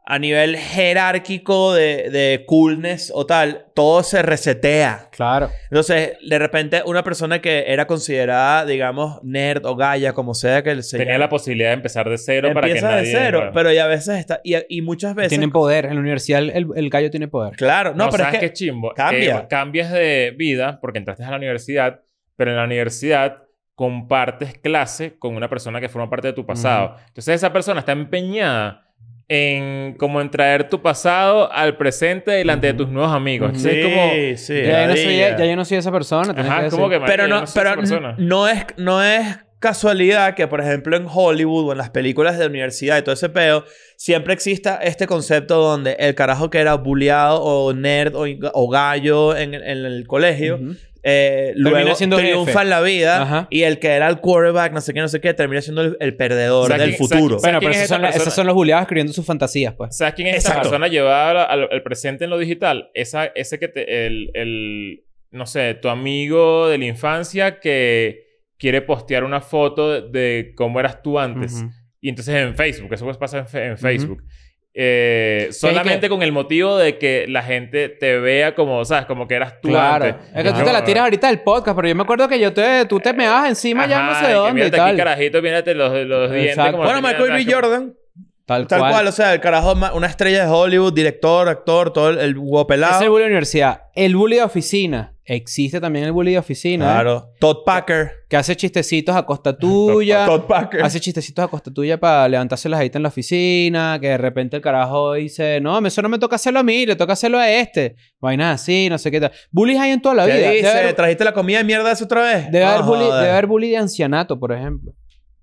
a 0.07 0.18
nivel 0.18 0.57
jerárquico 0.57 1.72
de, 1.72 2.11
de 2.11 2.44
coolness 2.46 3.12
o 3.14 3.26
tal, 3.26 3.66
todo 3.74 4.03
se 4.03 4.22
resetea. 4.22 5.09
Claro. 5.12 5.51
Entonces, 5.64 6.14
de 6.26 6.38
repente, 6.38 6.82
una 6.84 7.05
persona 7.05 7.40
que 7.40 7.64
era 7.68 7.86
considerada, 7.86 8.66
digamos, 8.66 9.20
nerd 9.22 9.64
o 9.66 9.76
gaya, 9.76 10.12
como 10.12 10.34
sea 10.34 10.62
que 10.62 10.82
se 10.82 10.98
Tenía 10.98 11.12
llame, 11.14 11.24
la 11.24 11.28
posibilidad 11.28 11.68
de 11.68 11.74
empezar 11.74 12.09
de 12.09 12.18
cero 12.18 12.51
para 12.53 12.66
que 12.66 12.72
empieza 12.72 12.90
nadie... 12.90 13.09
de 13.09 13.12
cero. 13.12 13.38
bueno. 13.38 13.53
Pero 13.55 13.72
y 13.72 13.78
a 13.78 13.86
veces 13.86 14.18
está... 14.18 14.40
Y, 14.42 14.57
y 14.68 14.82
muchas 14.82 15.14
veces... 15.14 15.28
Tienen 15.28 15.51
poder. 15.53 15.84
En 15.84 15.94
la 15.94 16.01
universidad 16.01 16.40
el, 16.42 16.66
el 16.74 16.90
gallo 16.90 17.11
tiene 17.11 17.28
poder. 17.28 17.55
Claro. 17.57 17.90
No, 17.90 18.07
No, 18.07 18.11
pero 18.11 18.24
¿sabes 18.24 18.34
es 18.34 18.40
que... 18.40 18.46
qué 18.48 18.53
chimbo? 18.53 18.92
cambia. 18.94 19.46
Cambias 19.48 19.92
de 19.92 20.34
vida 20.36 20.78
porque 20.80 20.98
entraste 20.98 21.22
a 21.22 21.30
la 21.30 21.36
universidad, 21.36 22.01
pero 22.36 22.51
en 22.51 22.57
la 22.57 22.64
universidad 22.64 23.42
compartes 23.76 24.59
clase 24.59 25.18
con 25.18 25.36
una 25.36 25.48
persona 25.48 25.80
que 25.80 25.88
forma 25.88 26.11
parte 26.11 26.26
de 26.28 26.32
tu 26.34 26.44
pasado. 26.44 26.96
Entonces 27.09 27.36
esa 27.36 27.53
persona 27.53 27.80
está 27.80 27.92
empeñada 27.92 28.89
en 29.33 29.95
como 29.95 30.20
en 30.20 30.28
traer 30.28 30.68
tu 30.68 30.83
pasado 30.83 31.53
al 31.53 31.76
presente 31.76 32.33
delante 32.33 32.66
de 32.66 32.74
tus 32.74 32.89
nuevos 32.89 33.14
amigos. 33.14 33.53
Sí, 33.55 33.68
es 33.70 33.85
como... 33.85 34.11
sí. 34.37 34.62
Ya, 34.64 34.83
yo 34.83 34.89
no 34.89 34.97
soy, 34.97 35.05
ladilla. 35.05 35.39
ya 35.39 35.47
yo 35.47 35.57
no 35.57 35.64
soy 35.64 35.78
esa 35.78 35.93
persona. 35.93 36.35
Ajá, 36.37 36.64
que 36.64 36.70
como 36.70 36.89
que... 36.89 36.99
Pero 36.99 37.28
no, 37.28 37.47
soy 37.47 37.55
pero 37.55 37.70
esa 37.70 37.76
persona. 37.76 38.14
no 38.18 38.49
es, 38.49 38.64
no 38.76 39.01
es 39.05 39.39
casualidad 39.61 40.35
que, 40.35 40.49
por 40.49 40.61
ejemplo, 40.61 40.97
en 40.97 41.07
Hollywood 41.09 41.68
o 41.68 41.72
en 41.72 41.78
las 41.78 41.91
películas 41.91 42.39
de 42.41 42.47
universidad 42.47 42.99
y 42.99 43.03
todo 43.03 43.12
ese 43.12 43.28
peo, 43.28 43.64
siempre 43.97 44.35
exista 44.35 44.81
este 44.83 45.07
concepto 45.07 45.59
donde 45.59 45.93
el 46.01 46.16
carajo 46.16 46.51
que 46.51 46.59
era 46.59 46.74
bulleado 46.74 47.41
o 47.41 47.72
nerd 47.72 48.16
o, 48.16 48.24
o 48.53 48.68
gallo 48.68 49.37
en, 49.37 49.55
en 49.55 49.62
el 49.62 50.09
colegio. 50.09 50.59
Eh, 51.03 51.53
luego 51.57 51.94
siendo 51.94 52.16
triunfa 52.18 52.53
jefe. 52.53 52.62
en 52.64 52.70
la 52.70 52.80
vida 52.80 53.22
Ajá. 53.22 53.46
y 53.51 53.62
el 53.62 53.78
que 53.78 53.88
era 53.88 54.09
el 54.09 54.18
quarterback, 54.20 54.72
no 54.72 54.80
sé 54.80 54.92
qué, 54.92 55.01
no 55.01 55.09
sé 55.09 55.20
qué, 55.20 55.32
termina 55.34 55.61
siendo 55.62 55.82
el, 55.82 55.96
el 56.01 56.16
perdedor 56.16 56.64
O 56.64 56.66
sea, 56.66 56.78
del 56.78 56.96
¿quién- 56.96 56.98
futuro. 57.09 57.36
o 57.36 57.38
sea, 57.38 57.48
Bueno, 57.51 57.59
¿quién 57.61 57.70
pero 57.70 57.72
es 57.72 57.76
esos 57.84 57.88
son, 57.88 58.03
la- 58.03 58.09
persona? 58.09 58.22
esos 58.22 58.34
son 58.34 58.46
los 58.46 58.55
buleados 58.55 58.82
escribiendo 58.82 59.12
sus 59.12 59.24
fantasías, 59.26 59.74
pues. 59.74 59.96
¿Sabes 59.96 60.14
quién 60.14 60.28
es 60.28 60.36
esta 60.36 60.48
Exacto. 60.51 60.68
persona 60.70 60.88
llevada 60.88 61.44
al, 61.44 61.68
al- 61.70 61.82
presente 61.82 62.24
en 62.24 62.30
lo 62.30 62.38
digital? 62.38 62.90
Esa, 62.94 63.26
ese 63.26 63.59
que 63.59 63.68
te... 63.68 64.07
El, 64.07 64.30
el... 64.34 65.05
No 65.32 65.46
sé, 65.46 65.74
tu 65.74 65.88
amigo 65.88 66.68
de 66.68 66.76
la 66.78 66.86
infancia 66.86 67.61
que 67.61 68.24
quiere 68.59 68.82
postear 68.82 69.22
una 69.22 69.40
foto 69.40 69.90
de, 69.92 70.11
de 70.11 70.55
cómo 70.57 70.80
eras 70.80 71.03
tú 71.03 71.18
antes. 71.20 71.64
Y 72.01 72.09
entonces 72.09 72.34
en 72.34 72.57
Facebook, 72.57 72.92
eso 72.92 73.05
pues 73.05 73.16
pasa 73.16 73.38
en, 73.38 73.46
fe- 73.46 73.64
en 73.66 73.78
Facebook. 73.78 74.22
Eh, 74.73 75.49
solamente 75.51 76.09
con 76.09 76.23
el 76.23 76.31
motivo 76.33 76.77
de 76.77 76.97
que 76.97 77.27
la 77.29 77.43
gente 77.43 77.89
te 77.89 78.18
vea 78.18 78.55
como, 78.55 78.85
¿sabes? 78.85 79.05
Como 79.07 79.27
que 79.27 79.35
eras 79.35 79.61
tú 79.61 79.68
Claro. 79.68 80.05
antes. 80.05 80.29
Es 80.35 80.45
que 80.45 80.53
tú 80.53 80.64
te 80.64 80.73
la 80.73 80.85
tiras 80.85 81.05
ahorita 81.05 81.27
del 81.27 81.41
podcast, 81.41 81.75
pero 81.77 81.89
yo 81.89 81.95
me 81.97 82.03
acuerdo 82.03 82.29
que 82.29 82.39
yo 82.39 82.53
te, 82.53 82.85
tú 82.87 83.01
te 83.01 83.12
me 83.12 83.27
vas 83.27 83.49
encima 83.49 83.87
ya 83.87 84.03
no 84.03 84.14
sé 84.14 84.31
y 84.31 84.35
dónde 84.35 84.51
y 84.51 84.55
mírate 84.55 84.77
tal. 84.77 84.89
aquí, 84.89 84.97
carajito, 84.97 85.43
mírate 85.43 85.75
los, 85.75 85.93
los 86.07 86.31
dientes. 86.33 86.57
Como 86.71 86.85
bueno, 86.85 87.03
Michael 87.03 87.33
B. 87.45 87.53
Jordan, 87.53 87.95
Tal, 88.47 88.66
tal 88.66 88.79
cual. 88.81 88.93
cual. 88.93 89.07
o 89.09 89.12
sea, 89.12 89.33
el 89.35 89.41
carajo, 89.41 89.75
una 89.95 90.07
estrella 90.07 90.45
de 90.45 90.51
Hollywood, 90.51 90.93
director, 90.93 91.49
actor, 91.49 91.93
todo 91.93 92.11
el, 92.11 92.18
el 92.18 92.31
Ese 92.31 92.39
guapelado. 92.39 92.95
es 92.97 93.03
el 93.03 93.09
bully 93.11 93.23
de 93.23 93.27
universidad. 93.27 93.83
El 93.95 94.16
bully 94.16 94.37
de 94.37 94.43
oficina. 94.43 95.14
Existe 95.33 95.81
también 95.81 96.07
el 96.07 96.11
bully 96.11 96.33
de 96.33 96.39
oficina. 96.39 96.87
¿eh? 96.87 96.89
Claro. 96.93 97.33
Todd 97.39 97.59
Packer. 97.64 98.11
Que 98.28 98.37
hace 98.37 98.57
chistecitos 98.57 99.14
a 99.14 99.24
costa 99.24 99.57
tuya. 99.57 100.26
Todd 100.26 100.43
Packer. 100.49 100.83
Hace 100.83 100.99
chistecitos 100.99 101.45
a 101.45 101.47
costa 101.47 101.70
tuya 101.72 102.01
para 102.01 102.28
levantarse 102.28 102.68
las 102.68 102.81
ahí 102.81 102.91
en 102.93 103.03
la 103.05 103.11
oficina. 103.11 103.97
Que 104.01 104.09
de 104.09 104.18
repente 104.18 104.57
el 104.57 104.62
carajo 104.62 105.12
dice: 105.12 105.61
No, 105.61 105.78
eso 105.87 106.03
no 106.03 106.09
me 106.09 106.18
toca 106.18 106.35
hacerlo 106.35 106.59
a 106.59 106.62
mí, 106.64 106.85
le 106.85 106.97
toca 106.97 107.12
hacerlo 107.12 107.39
a 107.39 107.49
este. 107.49 107.95
Vainas 108.20 108.61
así, 108.61 108.89
no 108.91 108.99
sé 108.99 109.12
qué 109.12 109.20
tal. 109.20 109.31
Bullies 109.53 109.78
hay 109.78 109.93
en 109.93 110.03
toda 110.03 110.16
la 110.16 110.26
¿Qué 110.26 110.33
vida. 110.37 110.51
dice? 110.51 110.68
Haber, 110.68 110.95
¿Trajiste 110.97 111.22
la 111.24 111.33
comida 111.33 111.59
de 111.59 111.64
mierda 111.64 111.93
esa 111.93 112.05
otra 112.05 112.22
vez? 112.22 112.51
debe 112.51 112.64
haber 112.64 112.83
bully, 112.83 113.05
debe 113.05 113.31
haber 113.31 113.47
bully 113.47 113.70
de 113.70 113.76
ancianato, 113.76 114.37
por 114.37 114.51
ejemplo. 114.51 114.93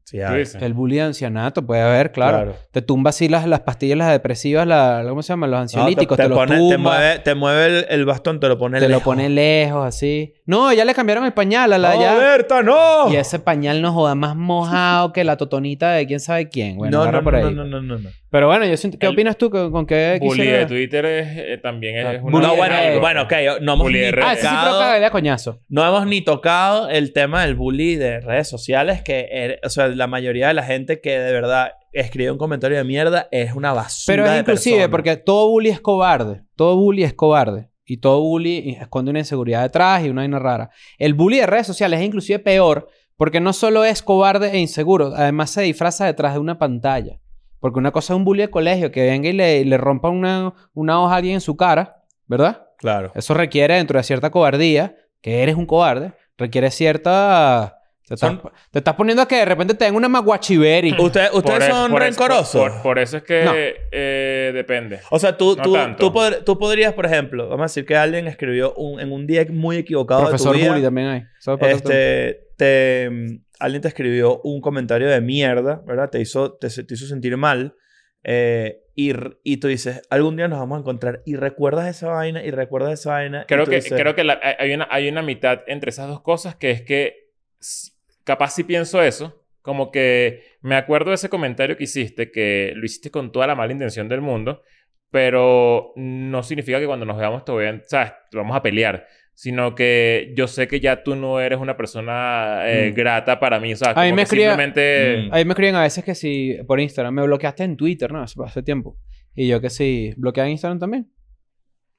Sí. 0.10 0.58
El 0.62 0.74
bully 0.74 0.96
de 0.96 1.02
ancianato 1.02 1.66
puede 1.66 1.82
haber, 1.82 2.14
claro. 2.14 2.38
Claro. 2.38 2.56
Te 2.72 2.82
tumba 2.82 3.10
así 3.10 3.28
las, 3.28 3.46
las 3.46 3.60
pastillas, 3.60 3.98
las 3.98 4.10
depresivas, 4.10 4.66
la, 4.66 5.04
¿cómo 5.08 5.22
se 5.22 5.34
llaman? 5.34 5.52
Los 5.52 5.58
No, 5.58 5.62
ansiolíticos, 5.64 6.16
te, 6.16 6.24
te, 6.24 6.30
te 6.30 6.30
los 6.30 6.38
pone- 6.38 6.58
tumba. 6.58 6.70
te 6.72 6.78
mueve, 6.78 7.20
te 7.20 7.36
mueve 7.36 7.66
el, 7.66 7.86
el 7.90 8.06
bastón, 8.06 8.40
te 8.40 8.48
lo 8.48 8.58
pone 8.58 8.80
te 8.80 8.86
lo 8.86 8.90
lejos. 8.90 9.04
pone 9.04 9.28
lejos, 9.30 9.86
así. 9.86 10.34
No, 10.48 10.72
ya 10.72 10.86
le 10.86 10.94
cambiaron 10.96 11.26
el 11.26 11.34
pañal 11.34 11.74
a 11.74 11.78
la 11.78 11.94
¡No, 11.94 12.02
ya. 12.02 12.16
Berta, 12.16 12.64
no! 12.64 13.12
Y 13.12 13.18
ese 13.18 13.38
pañal 13.38 13.82
no 13.82 13.92
joda 13.92 14.16
más 14.16 14.34
mojado 14.36 15.12
que 15.12 15.26
la 15.26 15.36
totonita 15.36 15.92
de 15.92 16.08
quién 16.08 16.22
sabe 16.22 16.48
quién. 16.48 16.78
Bueno, 16.78 17.06
no, 17.06 17.12
no, 17.12 17.22
por 17.22 17.34
no, 17.34 17.48
ahí. 17.48 17.54
no, 17.54 17.66
no, 17.66 17.82
no, 17.82 17.98
no. 18.00 18.10
Pero 18.30 18.48
bueno, 18.48 18.66
yo 18.66 18.78
siento... 18.78 18.98
¿qué 18.98 19.08
El 19.08 19.14
opinas 19.14 19.38
tú 19.38 19.50
con, 19.50 19.72
con 19.74 19.86
qué 19.86 20.18
Bully 20.22 20.38
quisiera- 20.40 20.60
de 20.60 20.66
Twitter 20.68 21.06
es, 21.06 21.28
eh, 21.38 21.60
también 21.62 21.98
es, 21.98 22.06
Ah, 22.06 22.14
es 22.14 22.22
una... 22.24 22.40
No, 22.48 22.56
bueno, 22.56 22.76
redes. 22.76 23.00
bueno, 23.02 23.22
ok. 23.24 23.34
No 23.62 23.74
hemos, 23.74 23.86
Bully 23.88 24.00
ni 24.00 24.06
de 24.06 24.12
redes. 24.12 24.28
Ah, 24.30 24.36
sí 24.36 24.42
tocado, 24.42 24.66
provoca 24.80 25.00
de 25.00 25.12
coñazo. 25.12 25.60
no 25.68 25.86
hemos 25.86 26.08
ni 26.08 26.22
tocado 26.22 26.90
el 26.90 27.12
tema 27.12 27.44
del 27.44 27.56
bully 27.56 27.96
de 27.96 28.22
redes 28.22 28.48
sociales, 28.48 29.02
que, 29.02 29.28
er- 29.32 29.60
o 29.66 29.70
sea, 29.70 29.88
la 29.90 30.08
mayoría 30.08 30.48
de 30.48 30.54
la 30.54 30.64
gente 30.64 31.02
que 31.02 31.20
de 31.20 31.34
verdad 31.34 31.72
escribe 31.92 32.32
un 32.32 32.38
comentario 32.38 32.78
de 32.78 32.84
mierda 32.86 33.28
es 33.32 33.54
una 33.54 33.74
basura 33.74 34.14
Pero 34.14 34.26
es 34.26 34.32
de 34.32 34.40
inclusive 34.40 34.76
persona. 34.78 34.92
porque 34.92 35.18
todo 35.18 35.50
bully 35.50 35.70
es 35.70 35.82
cobarde. 35.82 36.42
Todo 36.56 36.78
bully 36.78 37.04
es 37.04 37.14
cobarde. 37.14 37.68
Y 37.90 37.98
todo 37.98 38.22
bully 38.22 38.78
esconde 38.80 39.12
una 39.12 39.20
inseguridad 39.20 39.64
detrás 39.64 40.06
y 40.06 40.10
una 40.10 40.22
vaina 40.22 40.40
rara. 40.40 40.70
El 40.98 41.14
bully 41.14 41.38
de 41.38 41.48
redes 41.48 41.66
sociales 41.66 42.02
es 42.02 42.06
inclusive 42.06 42.38
peor 42.40 42.90
porque 43.16 43.40
no 43.40 43.54
solo 43.54 43.86
es 43.86 44.04
cobarde 44.04 44.52
e 44.52 44.60
inseguro, 44.60 45.14
además 45.16 45.50
se 45.50 45.62
disfraza 45.62 46.06
detrás 46.06 46.34
de 46.34 46.40
una 46.40 46.60
pantalla. 46.60 47.20
Porque 47.60 47.80
una 47.80 47.92
cosa 47.92 48.14
es 48.14 48.18
un 48.18 48.26
bully 48.26 48.42
de 48.42 48.50
colegio 48.52 48.92
que 48.92 49.06
venga 49.06 49.30
y 49.30 49.34
le, 49.34 49.66
le 49.66 49.78
rompa 49.78 50.10
una, 50.10 50.54
una 50.74 51.02
hoja 51.02 51.14
a 51.14 51.18
alguien 51.18 51.36
en 51.36 51.42
su 51.42 51.56
cara, 51.56 52.04
¿verdad? 52.28 52.68
Claro. 52.78 53.12
Eso 53.16 53.34
requiere, 53.34 53.76
dentro 53.76 53.98
de 53.98 54.04
cierta 54.04 54.30
cobardía, 54.30 54.96
que 55.22 55.42
eres 55.42 55.56
un 55.56 55.66
cobarde, 55.66 56.14
requiere 56.38 56.70
cierta... 56.70 57.77
Te 58.08 58.14
estás, 58.14 58.30
Son- 58.30 58.42
te 58.72 58.80
estás 58.80 58.96
poniendo 58.96 59.22
a 59.22 59.28
que 59.28 59.36
de 59.36 59.44
repente 59.46 59.74
te 59.74 59.84
den 59.84 59.94
una 59.96 60.08
maguachiveri. 60.08 60.96
Ustedes, 60.98 61.30
Por 61.30 61.40
ustedes 61.40 61.66
eso- 61.66 61.76
son 61.76 61.92
por 61.92 62.02
eso- 62.04 62.10
rencorosos. 62.10 62.72
Por, 62.72 62.82
por 62.82 63.00
eso 63.00 63.18
es 63.18 63.24
que 63.24 63.44
No. 63.44 63.52
eh, 63.56 64.52
depende. 64.54 65.02
O 65.12 65.20
sea, 65.20 65.36
tú, 65.36 65.56
No 65.58 65.64
tú, 65.64 65.76
tú, 65.98 66.14
pod- 66.14 66.44
tú 66.46 66.58
podrías, 66.58 66.94
por 66.94 67.06
ejemplo, 67.06 67.50
vamos 67.50 67.64
a 67.64 67.66
decir 67.66 67.86
que 67.86 67.98
alguien 67.98 68.28
escribió 68.28 68.74
un- 68.76 69.02
en 69.02 69.12
un 69.12 69.28
día 69.28 69.46
muy 69.50 69.76
equivocado 69.76 70.22
Profesor 70.22 70.56
de 70.56 70.66
tu 70.68 70.74
vida. 70.74 70.84
también 70.84 71.08
hay. 71.08 71.24
Este, 71.70 72.48
te, 72.56 73.10
alguien 73.60 73.82
te 73.82 73.88
escribió 73.90 74.40
un 74.42 74.62
comentario 74.62 75.10
de 75.10 75.20
mierda, 75.20 75.82
¿verdad? 75.86 76.10
Te 76.10 76.22
hizo, 76.22 76.54
te, 76.54 76.70
te 76.70 76.94
hizo 76.94 77.06
sentir 77.08 77.36
mal. 77.38 77.76
eh, 78.30 78.82
y, 78.96 79.14
y 79.44 79.58
tú 79.58 79.68
dices, 79.70 80.02
algún 80.10 80.36
día 80.36 80.48
nos 80.50 80.60
vamos 80.60 80.78
a 80.78 80.80
encontrar. 80.80 81.22
Y 81.26 81.36
recuerdas 81.36 81.88
esa 81.88 82.10
vaina, 82.10 82.44
y 82.44 82.52
recuerdas 82.52 83.00
esa 83.00 83.12
vaina. 83.12 83.46
Creo 83.48 83.66
que, 83.66 83.76
dices, 83.76 83.94
creo 83.98 84.16
que 84.16 84.24
la- 84.26 84.40
hay- 84.60 84.74
una, 84.74 84.88
hay 84.92 85.08
una 85.08 85.22
mitad 85.22 85.60
entre 85.68 85.92
esas 85.92 86.08
dos 86.10 86.22
cosas 86.22 86.56
que 86.56 86.72
es 86.72 86.82
que 86.82 87.30
capaz 88.28 88.52
si 88.52 88.64
pienso 88.64 89.02
eso, 89.02 89.44
como 89.64 89.90
que 89.90 90.44
me 90.62 90.76
acuerdo 90.76 91.10
de 91.10 91.16
ese 91.16 91.30
comentario 91.30 91.76
que 91.78 91.86
hiciste, 91.86 92.30
que 92.32 92.74
lo 92.76 92.86
hiciste 92.86 93.10
con 93.10 93.32
toda 93.32 93.48
la 93.48 93.56
mala 93.56 93.72
intención 93.74 94.08
del 94.08 94.22
mundo, 94.22 94.62
pero 95.12 95.94
no 95.96 96.44
significa 96.44 96.80
que 96.80 96.86
cuando 96.86 97.06
nos 97.06 97.18
veamos 97.18 97.44
te 97.46 97.52
voy 97.52 97.66
a, 97.66 97.82
¿sabes? 97.86 98.14
Vamos 98.34 98.56
a 98.56 98.62
pelear. 98.62 99.08
sino 99.40 99.76
que 99.76 100.34
yo 100.36 100.48
sé 100.48 100.68
que 100.68 100.80
ya 100.80 101.04
tú 101.04 101.16
no 101.16 101.40
eres 101.40 101.60
una 101.60 101.78
persona 101.78 102.62
eh, 102.66 102.90
Mm. 102.92 102.96
grata 102.96 103.40
para 103.40 103.60
mí. 103.60 103.72
O 103.74 103.76
sea, 103.76 103.92
A 103.92 104.02
mí 104.02 104.08
como 104.08 104.16
me 104.16 104.16
que 104.16 104.24
escribe- 104.24 104.48
simplemente... 104.48 105.28
Mm. 105.30 105.34
Ahí 105.34 105.46
me 105.46 105.52
escriben 105.52 105.76
a 105.76 105.84
veces 105.84 106.04
que 106.04 106.16
si 106.16 106.58
por 106.68 106.80
Instagram 106.80 107.14
me 107.14 107.22
bloqueaste 107.22 107.64
en 107.64 107.78
Twitter, 107.78 108.12
¿no? 108.12 108.24
Hace, 108.24 108.34
hace 108.44 108.64
tiempo. 108.64 108.98
Y 109.36 109.48
yo 109.48 109.62
que 109.62 109.70
si 109.70 110.12
bloqueé 110.18 110.44
en 110.46 110.50
Instagram 110.50 110.80
también. 110.80 111.12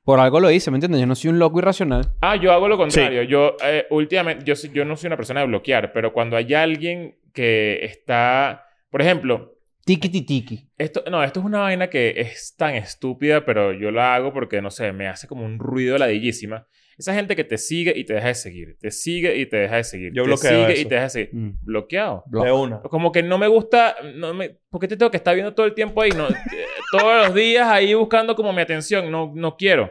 Por 0.09 0.21
algo 0.21 0.41
lo 0.41 0.51
hice, 0.51 0.71
¿me 0.71 0.79
entiendes? 0.79 1.03
Yo 1.03 1.07
no 1.07 1.15
soy 1.15 1.29
un 1.29 1.39
loco 1.39 1.59
irracional. 1.59 2.15
Ah, 2.23 2.35
yo 2.35 2.51
hago 2.51 2.67
lo 2.67 2.79
contrario. 2.79 3.25
Yo, 3.25 3.57
eh, 3.63 3.87
últimamente, 3.91 4.43
yo, 4.43 4.55
yo 4.73 4.87
no 4.87 4.97
soy 4.97 5.09
una 5.09 5.19
persona 5.19 5.41
de 5.41 5.47
bloquear, 5.49 5.93
pero 5.93 6.15
cuando 6.15 6.39
hay 6.39 6.55
alguien 6.55 7.19
que 7.35 7.85
está... 7.85 8.65
Por 8.89 9.03
ejemplo, 9.03 9.59
Tiki 9.85 10.09
ti, 10.09 10.23
tiki. 10.23 10.71
Esto, 10.79 11.05
no, 11.11 11.23
esto 11.23 11.41
es 11.41 11.47
una 11.47 11.59
vaina 11.59 11.91
que 11.91 12.15
es 12.17 12.55
tan 12.57 12.75
estúpida, 12.75 13.45
pero 13.45 13.75
yo 13.75 13.91
la 13.91 14.15
hago 14.15 14.33
porque, 14.33 14.63
no 14.63 14.71
sé, 14.71 14.95
me 14.95 15.09
hace 15.09 15.29
como 15.29 15.45
un 15.45 15.59
ruido 15.59 15.99
ladillísima. 15.99 16.67
Esa 16.99 17.15
gente 17.15 17.37
que 17.37 17.45
te 17.45 17.59
sigue 17.59 17.93
y 17.97 18.05
te 18.05 18.15
deja 18.15 18.27
de 18.29 18.35
seguir. 18.35 18.77
Te 18.81 18.91
sigue 18.91 19.37
y 19.37 19.47
te 19.47 19.57
deja 19.57 19.77
de 19.77 19.85
seguir. 19.85 20.13
Yo 20.13 20.25
te 20.25 20.29
bloqueo 20.31 20.51
sigue 20.51 20.73
eso. 20.73 20.83
y 20.83 20.85
te 20.87 20.95
deja 20.97 21.05
de 21.05 21.11
seguir. 21.11 21.31
Mm. 21.33 21.59
Bloqueado. 21.63 22.25
Blo- 22.29 22.45
De 22.45 22.51
una. 22.53 22.81
Como 22.83 23.13
que 23.13 23.23
no 23.23 23.39
me 23.39 23.47
gusta... 23.47 23.95
No 24.17 24.35
me, 24.35 24.57
¿Por 24.69 24.81
qué 24.81 24.89
te 24.89 24.97
tengo 24.97 25.11
que 25.11 25.17
estar 25.19 25.35
viendo 25.35 25.55
todo 25.55 25.65
el 25.67 25.75
tiempo 25.75 26.03
ahí? 26.03 26.11
No, 26.11 26.29
eh, 26.29 26.35
todos 26.91 27.27
los 27.27 27.35
días 27.37 27.69
ahí 27.69 27.95
buscando 27.95 28.35
como 28.35 28.53
mi 28.53 28.63
atención. 28.63 29.11
No, 29.13 29.33
no 29.33 29.57
quiero. 29.57 29.89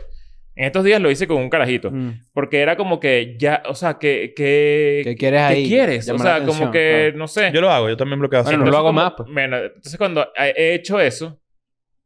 En 0.56 0.66
estos 0.66 0.84
días 0.84 1.00
lo 1.00 1.10
hice 1.10 1.28
con 1.28 1.38
un 1.38 1.50
carajito. 1.50 1.92
Mm. 1.92 2.26
Porque 2.34 2.60
era 2.60 2.76
como 2.76 3.00
que 3.00 3.38
ya... 3.40 3.64
O 3.70 3.74
sea, 3.76 3.98
que... 4.00 4.34
que 4.36 5.02
¿Qué 5.06 5.16
quieres 5.16 5.40
¿qué 5.40 5.46
ahí? 5.46 5.68
quieres? 5.70 6.10
O 6.10 6.18
sea, 6.18 6.44
como 6.44 6.72
que... 6.72 7.06
claro. 7.12 7.18
No 7.20 7.28
sé. 7.30 7.52
Yo 7.54 7.62
lo 7.62 7.70
hago, 7.72 7.88
yo 7.88 7.96
también 7.96 8.20
bloqueo. 8.20 8.44
Bueno, 8.44 8.66
no 8.66 8.72
lo 8.72 8.78
hago 8.78 8.88
como- 8.90 9.02
más, 9.02 9.14
pues. 9.16 9.30
bueno, 9.32 9.58
entonces 9.58 9.98
cuando 9.98 10.28
he 10.36 10.74
hecho 10.74 11.00
eso, 11.00 11.40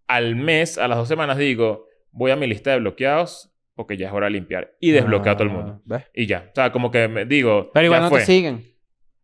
al 0.06 0.36
mes, 0.36 0.78
a 0.78 0.88
las 0.88 0.97
dos 0.99 1.08
semanas 1.08 1.38
digo, 1.39 1.88
voy 2.12 2.30
a 2.30 2.36
mi 2.36 2.45
lista 2.45 2.72
de 2.72 2.80
bloqueados 2.80 3.51
porque 3.82 3.98
ya 3.98 4.08
es 4.08 4.14
hora 4.14 4.28
de 4.28 4.32
limpiar. 4.32 4.74
Y 4.80 4.92
desbloqueo 4.92 5.32
a 5.34 5.36
todo 5.36 5.48
el 5.48 5.54
mundo. 5.54 5.74
Ah, 5.78 5.82
¿ves? 5.86 6.04
Y 6.14 6.26
ya. 6.28 6.48
O 6.52 6.56
sea, 6.56 6.72
como 6.72 6.92
que 6.92 7.08
me 7.08 7.26
digo, 7.26 7.72
Pero 7.74 7.86
igual 7.86 8.00
ya 8.00 8.04
no 8.04 8.10
fue. 8.10 8.20
te 8.20 8.26
siguen. 8.26 8.56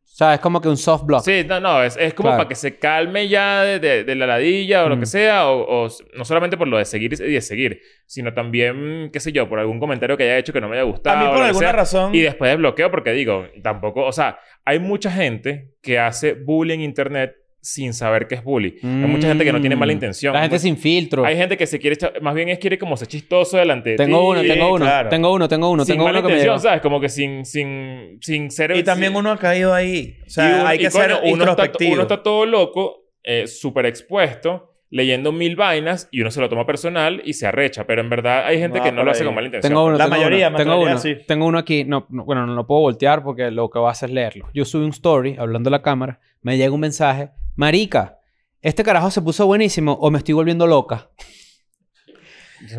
O 0.03 0.09
sea, 0.19 0.33
es 0.33 0.39
como 0.39 0.59
que 0.59 0.67
un 0.67 0.77
soft 0.77 1.05
block. 1.05 1.21
Sí, 1.23 1.43
no, 1.47 1.59
no, 1.59 1.83
es, 1.83 1.95
es 1.95 2.15
como 2.15 2.29
Claro. 2.29 2.39
para 2.39 2.49
que 2.49 2.55
se 2.55 2.79
calme 2.79 3.27
ya 3.27 3.61
de, 3.63 3.77
de- 3.79 4.03
de 4.03 4.15
la 4.15 4.25
ladilla 4.25 4.83
o 4.83 4.89
lo 4.89 4.95
Mm. 4.97 4.99
que 5.01 5.05
sea, 5.05 5.47
o, 5.47 5.85
o 5.85 5.89
no 6.15 6.25
solamente 6.25 6.57
por 6.57 6.67
lo 6.67 6.77
de 6.79 6.85
seguir 6.85 7.13
y 7.13 7.33
de 7.33 7.41
seguir, 7.41 7.81
sino 8.07 8.33
también, 8.33 9.11
qué 9.13 9.19
sé 9.19 9.31
yo, 9.31 9.47
por 9.47 9.59
algún 9.59 9.79
comentario 9.79 10.17
que 10.17 10.23
haya 10.23 10.39
hecho 10.39 10.51
que 10.53 10.59
no 10.61 10.69
me 10.69 10.75
haya 10.77 10.85
gustado. 10.85 11.17
A 11.17 11.21
mí 11.21 11.27
por 11.27 11.37
lo 11.37 11.43
alguna 11.43 11.59
sea. 11.67 11.71
razón... 11.71 12.15
Y 12.15 12.21
después 12.21 12.49
desbloqueo 12.49 12.89
porque 12.89 13.11
digo, 13.11 13.45
tampoco, 13.61 14.05
o 14.05 14.11
sea, 14.11 14.39
hay 14.65 14.79
mucha 14.79 15.11
gente 15.11 15.73
que 15.83 15.99
hace 15.99 16.33
bullying 16.33 16.79
en 16.79 16.81
internet 16.81 17.35
sin 17.69 17.93
saber 17.93 18.27
qué 18.27 18.35
es 18.35 18.43
bullying. 18.45 18.71
Hay 18.81 19.09
mucha 19.09 19.27
gente 19.27 19.43
que 19.43 19.51
no 19.51 19.59
tiene 19.59 19.75
mala 19.75 19.91
Mm. 19.91 19.95
intención. 19.97 20.33
La 20.33 20.41
gente 20.41 20.57
sin 20.57 20.77
filtro. 20.77 21.25
Hay 21.25 21.35
gente 21.35 21.57
que 21.57 21.67
se 21.67 21.79
quiere, 21.79 21.97
echar- 21.97 22.21
más 22.21 22.33
bien 22.33 22.47
es 22.47 22.59
quiere 22.59 22.77
como 22.77 22.95
ser 22.95 23.09
chistoso 23.09 23.57
delante 23.57 23.89
de 23.89 23.95
Tengo 23.97 24.19
ti. 24.19 24.25
uno, 24.25 24.41
tengo 24.41 24.73
uno, 24.73 24.85
claro. 24.85 25.09
tengo 25.09 25.33
uno, 25.33 25.47
tengo 25.49 25.69
uno, 25.69 25.83
sin 25.83 25.95
tengo 25.95 26.05
mala 26.05 26.19
uno 26.19 26.27
que 26.29 26.33
intención, 26.35 26.55
llegó. 26.55 26.63
¿sabes? 26.63 26.81
Como 26.81 27.01
que 27.01 27.09
sin, 27.09 27.43
sin, 27.45 28.19
sin 28.21 28.51
ser... 28.51 28.73
Y 28.75 28.83
también 28.83 29.11
sin- 29.11 29.19
uno 29.19 29.31
ha 29.31 29.37
caído 29.37 29.73
ahí. 29.73 30.17
O 30.25 30.29
sea, 30.29 30.55
uno- 30.59 30.67
hay 30.67 30.77
y 30.77 30.81
que 30.81 30.91
ser 30.91 31.11
uno 31.11 31.15
está, 31.17 31.31
introspectivo. 31.31 31.93
uno 31.93 32.01
está 32.03 32.23
todo 32.23 32.45
loco, 32.45 33.03
eh, 33.23 33.47
súper 33.47 33.85
expuesto, 33.87 34.73
leyendo 34.89 35.33
mil 35.33 35.57
vainas 35.57 36.07
y 36.13 36.21
uno 36.21 36.31
se 36.31 36.39
lo 36.39 36.47
toma 36.47 36.65
personal 36.65 37.21
y 37.25 37.33
se 37.33 37.45
arrecha. 37.47 37.85
Pero 37.85 37.99
en 38.01 38.09
verdad 38.09 38.45
hay 38.45 38.59
gente 38.59 38.77
No, 38.77 38.83
que 38.85 38.91
no 38.93 39.03
lo 39.03 39.11
hace 39.11 39.25
con 39.25 39.35
mala 39.35 39.47
intención. 39.47 39.69
Tengo 39.71 39.83
uno, 39.85 39.97
La 39.97 40.05
tengo 40.05 40.15
mayoría, 40.15 40.47
uno, 40.47 40.57
tengo 40.57 40.71
mayoría, 40.71 40.91
uno, 40.93 41.01
sí. 41.01 41.17
tengo 41.27 41.45
uno 41.45 41.57
aquí. 41.57 41.83
No, 41.83 42.07
no, 42.09 42.23
bueno, 42.23 42.45
no 42.47 42.53
lo 42.55 42.65
puedo 42.65 42.79
voltear 42.79 43.21
porque 43.21 43.51
lo 43.51 43.69
que 43.69 43.79
va 43.79 43.89
a 43.89 43.91
hacer 43.91 44.07
es 44.07 44.15
leerlo. 44.15 44.47
Yo 44.53 44.63
subí 44.63 44.85
un 44.85 44.91
story 44.91 45.35
hablando 45.37 45.67
a 45.67 45.71
la 45.71 45.81
cámara, 45.81 46.21
me 46.41 46.55
llega 46.57 46.71
un 46.71 46.79
mensaje, 46.79 47.31
marica, 47.57 48.19
este 48.61 48.83
carajo 48.83 49.11
se 49.11 49.21
puso 49.21 49.45
buenísimo 49.45 49.93
o 49.93 50.09
me 50.09 50.19
estoy 50.19 50.33
volviendo 50.33 50.65
loca. 50.65 51.09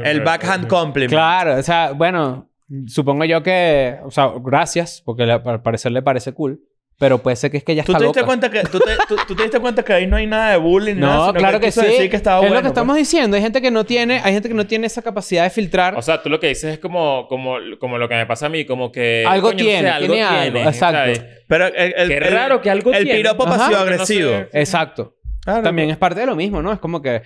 El 0.03 0.23
backhand 0.23 0.67
compliment. 0.67 1.11
Claro, 1.13 1.57
o 1.57 1.63
sea, 1.63 1.93
bueno, 1.93 2.51
supongo 2.87 3.25
yo 3.25 3.43
que, 3.43 3.99
o 4.05 4.11
sea, 4.11 4.33
gracias 4.41 5.03
porque 5.05 5.25
le- 5.25 5.33
al 5.35 5.63
parecer 5.63 5.93
le 5.93 6.03
parece 6.03 6.33
cool, 6.33 6.61
pero 6.99 7.19
puede 7.19 7.37
ser 7.37 7.51
que 7.53 7.59
es 7.59 7.65
que 7.65 7.75
ya 7.77 7.85
¿Tú 7.85 7.93
está 7.93 7.99
te, 8.01 8.05
diste 8.07 8.21
loca. 8.21 8.27
cuenta 8.27 8.51
que, 8.51 8.61
tú, 8.65 8.81
te, 8.81 8.91
tú- 9.09 9.17
tú 9.29 9.37
te 9.37 9.43
diste 9.45 9.61
cuenta 9.61 9.85
que 9.85 9.93
ahí 9.93 10.07
no 10.09 10.17
hay 10.17 10.27
nada 10.27 10.51
de 10.51 10.57
bullying? 10.57 10.97
nada, 10.97 11.15
No, 11.17 11.27
sino 11.29 11.39
claro 11.39 11.61
que, 11.61 11.67
quiso 11.67 11.81
sí. 11.83 11.87
decir 11.87 12.11
que 12.11 12.17
estaba 12.17 12.39
es 12.39 12.43
bueno, 12.43 12.57
lo 12.57 12.63
que 12.63 12.69
estamos 12.69 12.95
pues. 12.95 13.07
diciendo. 13.09 13.37
Hay 13.37 13.43
gente 13.43 13.63
que 13.63 13.71
no 13.71 13.85
tiene, 13.85 14.21
hay 14.25 14.33
gente 14.33 14.49
que 14.49 14.55
no 14.55 14.67
tiene 14.67 14.89
esa 14.89 15.01
capacidad 15.01 15.45
de 15.45 15.51
filtrar. 15.51 15.95
O 15.97 16.03
sea, 16.03 16.21
tú 16.23 16.29
lo 16.29 16.41
que 16.41 16.49
dices 16.49 16.73
es 16.75 16.79
como, 16.81 17.27
como, 17.29 17.57
como 17.79 17.99
lo 17.99 18.09
que 18.09 18.17
me 18.17 18.27
pasa 18.27 18.47
a 18.47 18.49
mí, 18.49 18.65
como 18.65 18.91
que... 18.91 19.25
Algo 19.29 19.49
coño, 19.51 19.65
no 19.65 19.71
sé, 19.71 19.77
tiene, 19.77 19.99
tiene 19.99 20.23
algo, 20.23 20.59
exacto. 20.59 20.99
¿sabes? 20.99 21.25
Pero 21.47 21.67
el, 21.67 21.95
el, 21.97 22.09
Qué 22.09 22.17
el- 22.17 22.33
raro 22.33 22.61
que 22.61 22.71
algo 22.71 22.93
El 22.93 23.05
tiene. 23.05 23.19
piropo 23.21 23.47
Ajá. 23.47 23.57
pasivo-agresivo. 23.59 24.31
Que 24.31 24.39
no 24.41 24.49
sé. 24.51 24.59
Exacto. 24.61 25.15
Claro, 25.45 25.63
También 25.63 25.91
es 25.91 25.97
parte 25.97 26.19
de 26.21 26.27
lo 26.27 26.35
mismo, 26.37 26.61
¿no? 26.63 26.73
Es 26.73 26.79
como 26.81 27.01
que, 27.01 27.23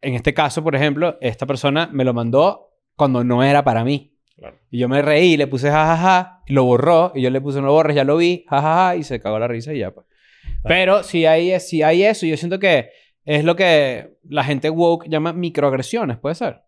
en 0.00 0.14
este 0.14 0.32
caso, 0.32 0.62
por 0.62 0.76
ejemplo, 0.76 1.18
esta 1.20 1.46
persona 1.46 1.88
me 1.92 2.04
lo 2.04 2.14
mandó 2.14 2.70
cuando 2.94 3.24
no 3.24 3.42
era 3.42 3.64
para 3.64 3.82
mí. 3.84 4.15
Claro. 4.36 4.56
Y 4.70 4.78
yo 4.78 4.88
me 4.88 5.00
reí, 5.02 5.36
le 5.36 5.46
puse 5.46 5.70
jajaja, 5.70 6.42
y 6.46 6.52
lo 6.52 6.64
borró, 6.64 7.12
y 7.14 7.22
yo 7.22 7.30
le 7.30 7.40
puse 7.40 7.60
no 7.60 7.66
lo 7.66 7.72
borres, 7.72 7.96
ya 7.96 8.04
lo 8.04 8.16
vi, 8.18 8.44
jajaja, 8.48 8.96
y 8.96 9.02
se 9.02 9.20
cagó 9.20 9.38
la 9.38 9.48
risa 9.48 9.72
y 9.72 9.78
ya, 9.78 9.90
pues. 9.92 10.06
Pero 10.64 11.02
si 11.02 11.26
hay, 11.26 11.58
si 11.60 11.82
hay 11.82 12.04
eso, 12.04 12.26
yo 12.26 12.36
siento 12.36 12.58
que 12.58 12.90
es 13.24 13.44
lo 13.44 13.56
que 13.56 14.10
la 14.28 14.44
gente 14.44 14.68
woke 14.70 15.08
llama 15.08 15.32
microagresiones, 15.32 16.18
puede 16.18 16.34
ser. 16.34 16.60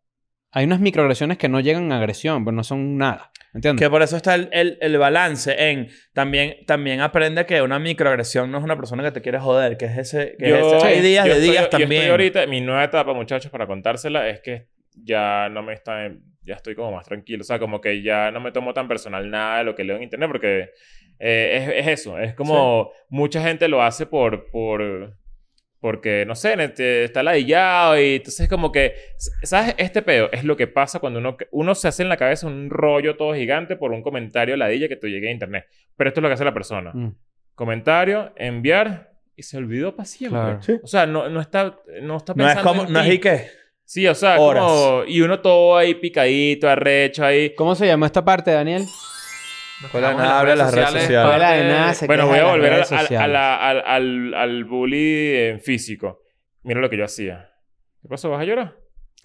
Hay 0.50 0.64
unas 0.64 0.80
microagresiones 0.80 1.36
que 1.36 1.48
no 1.48 1.60
llegan 1.60 1.92
a 1.92 1.98
agresión, 1.98 2.44
pero 2.44 2.56
no 2.56 2.64
son 2.64 2.96
nada. 2.96 3.32
¿Entiendes? 3.52 3.84
Que 3.84 3.90
por 3.90 4.02
eso 4.02 4.16
está 4.16 4.34
el, 4.34 4.48
el- 4.52 4.78
el 4.80 4.96
balance 4.98 5.70
en... 5.70 5.88
También, 6.14 6.56
también 6.66 7.00
aprende 7.00 7.44
que 7.44 7.60
una 7.60 7.78
microagresión 7.78 8.50
no 8.50 8.58
es 8.58 8.64
una 8.64 8.76
persona 8.76 9.02
que 9.02 9.10
te 9.10 9.20
quiere 9.20 9.38
joder. 9.40 9.76
Que 9.76 9.86
es 9.86 9.98
ese... 9.98 10.36
Que 10.38 10.58
es 10.58 10.66
ese- 10.66 10.86
hay 10.86 11.00
días 11.00 11.26
yo 11.26 11.32
de 11.34 11.38
estoy- 11.40 11.50
días 11.50 11.64
yo 11.64 11.70
también. 11.70 11.92
estoy 12.02 12.10
ahorita, 12.10 12.46
mi 12.46 12.60
nueva 12.62 12.84
etapa, 12.84 13.12
muchachos, 13.14 13.50
para 13.50 13.66
contársela, 13.66 14.28
es 14.28 14.40
que 14.40 14.68
ya 14.94 15.48
no 15.50 15.62
me 15.62 15.74
está... 15.74 16.08
Ya 16.48 16.54
estoy 16.54 16.74
como 16.74 16.92
más 16.92 17.06
tranquilo. 17.06 17.42
O 17.42 17.44
sea, 17.44 17.58
como 17.58 17.80
que 17.80 18.02
ya 18.02 18.30
no 18.30 18.40
me 18.40 18.52
tomo 18.52 18.74
tan 18.74 18.88
personal 18.88 19.30
nada 19.30 19.58
de 19.58 19.64
lo 19.64 19.74
que 19.74 19.84
leo 19.84 19.96
en 19.96 20.02
internet 20.02 20.28
porque 20.28 20.70
eh, 21.18 21.74
es, 21.76 21.86
es 21.86 22.00
eso. 22.00 22.18
Es 22.18 22.34
como 22.34 22.90
mucha 23.08 23.42
gente 23.42 23.68
lo 23.68 23.82
hace 23.82 24.06
por... 24.06 24.50
por 24.50 25.16
porque, 25.80 26.24
no 26.26 26.34
sé, 26.34 26.56
está 27.04 27.22
ladillado 27.22 28.00
y 28.00 28.16
entonces 28.16 28.48
como 28.48 28.72
que, 28.72 28.94
¿sabes? 29.44 29.76
Este 29.78 30.02
pedo 30.02 30.28
es 30.32 30.42
lo 30.42 30.56
que 30.56 30.66
pasa 30.66 30.98
cuando 30.98 31.20
uno, 31.20 31.36
uno 31.52 31.74
se 31.76 31.86
hace 31.86 32.02
en 32.02 32.08
la 32.08 32.16
cabeza 32.16 32.48
un 32.48 32.68
rollo 32.68 33.16
todo 33.16 33.32
gigante 33.34 33.76
por 33.76 33.92
un 33.92 34.02
comentario 34.02 34.56
ladilla 34.56 34.88
que 34.88 34.96
te 34.96 35.08
llegue 35.08 35.28
a 35.28 35.32
internet. 35.32 35.66
Pero 35.96 36.08
esto 36.08 36.18
es 36.18 36.22
lo 36.22 36.28
que 36.28 36.34
hace 36.34 36.44
la 36.44 36.54
persona. 36.54 36.90
Mm. 36.92 37.14
Comentario, 37.54 38.32
enviar 38.34 39.12
y 39.36 39.44
se 39.44 39.56
olvidó 39.56 39.94
para 39.94 40.06
siempre. 40.06 40.40
Claro. 40.40 40.62
Sí. 40.62 40.80
O 40.82 40.86
sea, 40.88 41.06
no, 41.06 41.28
no 41.28 41.40
está, 41.40 41.78
no 42.02 42.16
está 42.16 42.34
No 42.34 42.48
es 42.48 42.54
pensando 42.56 42.68
como... 42.68 42.82
en 42.88 42.92
No 42.92 43.00
es 43.00 43.14
y 43.14 43.18
qué. 43.20 43.46
Sí, 43.88 44.06
o 44.06 44.14
sea, 44.14 44.38
Horas. 44.38 44.62
como... 44.64 45.04
Y 45.06 45.22
uno 45.22 45.40
todo 45.40 45.74
ahí 45.74 45.94
picadito, 45.94 46.68
arrecho 46.68 47.24
ahí. 47.24 47.54
¿Cómo 47.54 47.74
se 47.74 47.86
llama 47.86 48.04
esta 48.04 48.22
parte, 48.22 48.50
Daniel? 48.50 48.84
Quedamos 49.90 50.10
en 50.10 50.16
nada, 50.18 50.40
habla 50.40 50.56
las 50.56 50.74
redes 50.74 50.86
sociales, 50.88 51.02
sociales. 51.04 51.34
Hola, 51.34 51.46
parte 51.48 51.62
de 51.62 51.68
nada, 51.72 51.94
se 51.94 52.06
Bueno, 52.06 52.26
voy 52.26 52.38
a 52.38 52.42
de 52.44 52.50
volver 52.50 52.72
a 52.74 53.28
la- 53.28 53.56
al, 53.70 53.80
al, 53.86 54.34
al 54.34 54.64
bully 54.64 55.36
en 55.36 55.60
físico. 55.60 56.20
Mira 56.64 56.80
lo 56.82 56.90
que 56.90 56.98
yo 56.98 57.04
hacía. 57.06 57.50
¿Qué 58.02 58.08
pasó? 58.08 58.28
¿Vas 58.28 58.42
a 58.42 58.44
llorar? 58.44 58.76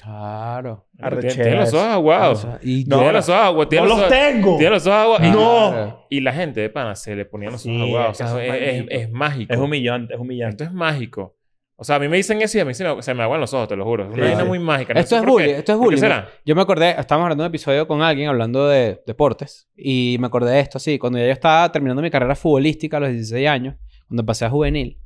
Claro. 0.01 0.87
Tiene 1.19 1.55
los 1.57 1.73
ojos 1.73 1.87
aguados. 1.87 2.47
Y 2.61 2.85
No, 2.87 2.99
Tiene 2.99 3.13
los 3.13 3.27
ojos 3.27 3.41
aguados. 3.43 3.73
¡No 3.73 3.85
los 3.85 4.07
tengo! 4.07 4.57
Tiene 4.57 4.69
los 4.75 4.87
ojos 4.87 5.19
aguados. 5.19 5.27
¡No! 5.35 6.05
Y 6.09 6.21
la 6.21 6.31
gente 6.31 6.61
de 6.61 6.69
pana 6.69 6.95
se 6.95 7.15
le 7.17 7.25
ponían 7.25 7.51
los 7.51 7.65
ojos 7.65 7.81
aguados. 7.81 8.21
es 8.89 9.11
mágico. 9.11 9.51
Es 9.53 9.59
humillante, 9.59 10.13
es 10.13 10.19
humillante. 10.21 10.63
Esto 10.63 10.63
es 10.63 10.71
mágico. 10.71 11.35
O 11.83 11.85
sea, 11.85 11.97
a 11.97 11.99
mí 11.99 12.07
me 12.07 12.15
dicen 12.15 12.41
eso 12.41 12.57
y 12.57 12.61
a 12.61 12.65
mí 12.65 12.73
se 12.73 12.85
me, 12.85 13.01
se 13.01 13.13
me 13.13 13.23
aguan 13.23 13.41
los 13.41 13.53
ojos, 13.53 13.67
te 13.67 13.75
lo 13.75 13.83
juro. 13.83 14.05
Es 14.05 14.13
una 14.13 14.23
vaina 14.23 14.39
sí. 14.43 14.47
muy 14.47 14.57
mágica. 14.57 14.93
No 14.93 15.01
Esto 15.01 15.17
es 15.17 15.25
bullying, 15.25 15.49
esto 15.49 15.73
es 15.73 15.77
¿Por 15.77 15.83
qué 15.83 15.85
bullying. 15.87 15.99
será? 15.99 16.29
Yo 16.45 16.55
me 16.55 16.61
acordé, 16.61 16.91
estábamos 16.91 17.25
hablando 17.25 17.43
de 17.43 17.47
un 17.47 17.51
episodio 17.51 17.85
con 17.89 18.01
alguien 18.01 18.29
hablando 18.29 18.69
de 18.69 19.03
deportes 19.05 19.67
y 19.75 20.15
me 20.21 20.27
acordé 20.27 20.51
de 20.51 20.61
esto, 20.61 20.79
sí, 20.79 20.97
cuando 20.97 21.19
ya 21.19 21.25
yo 21.25 21.33
estaba 21.33 21.69
terminando 21.73 22.01
mi 22.01 22.09
carrera 22.09 22.37
futbolística 22.37 22.95
a 22.95 22.99
los 23.01 23.09
16 23.09 23.49
años, 23.49 23.75
cuando 24.07 24.25
pasé 24.25 24.45
a 24.45 24.49
juvenil, 24.49 24.97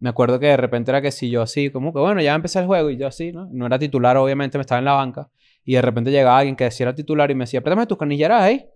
me 0.00 0.08
acuerdo 0.08 0.40
que 0.40 0.46
de 0.46 0.56
repente 0.56 0.90
era 0.90 1.00
que 1.00 1.12
si 1.12 1.30
yo 1.30 1.42
así, 1.42 1.70
como 1.70 1.92
que 1.92 2.00
bueno, 2.00 2.20
ya 2.20 2.34
empecé 2.34 2.58
el 2.58 2.66
juego 2.66 2.90
y 2.90 2.96
yo 2.96 3.06
así, 3.06 3.30
¿no? 3.30 3.46
No 3.52 3.66
era 3.66 3.78
titular, 3.78 4.16
obviamente, 4.16 4.58
me 4.58 4.62
estaba 4.62 4.80
en 4.80 4.86
la 4.86 4.94
banca 4.94 5.28
y 5.64 5.74
de 5.74 5.82
repente 5.82 6.10
llegaba 6.10 6.38
alguien 6.38 6.56
que 6.56 6.64
decía 6.64 6.86
era 6.86 6.96
titular 6.96 7.30
y 7.30 7.36
me 7.36 7.44
decía, 7.44 7.60
préstame 7.60 7.86
tus 7.86 7.96
canilleras 7.96 8.42
ahí. 8.42 8.66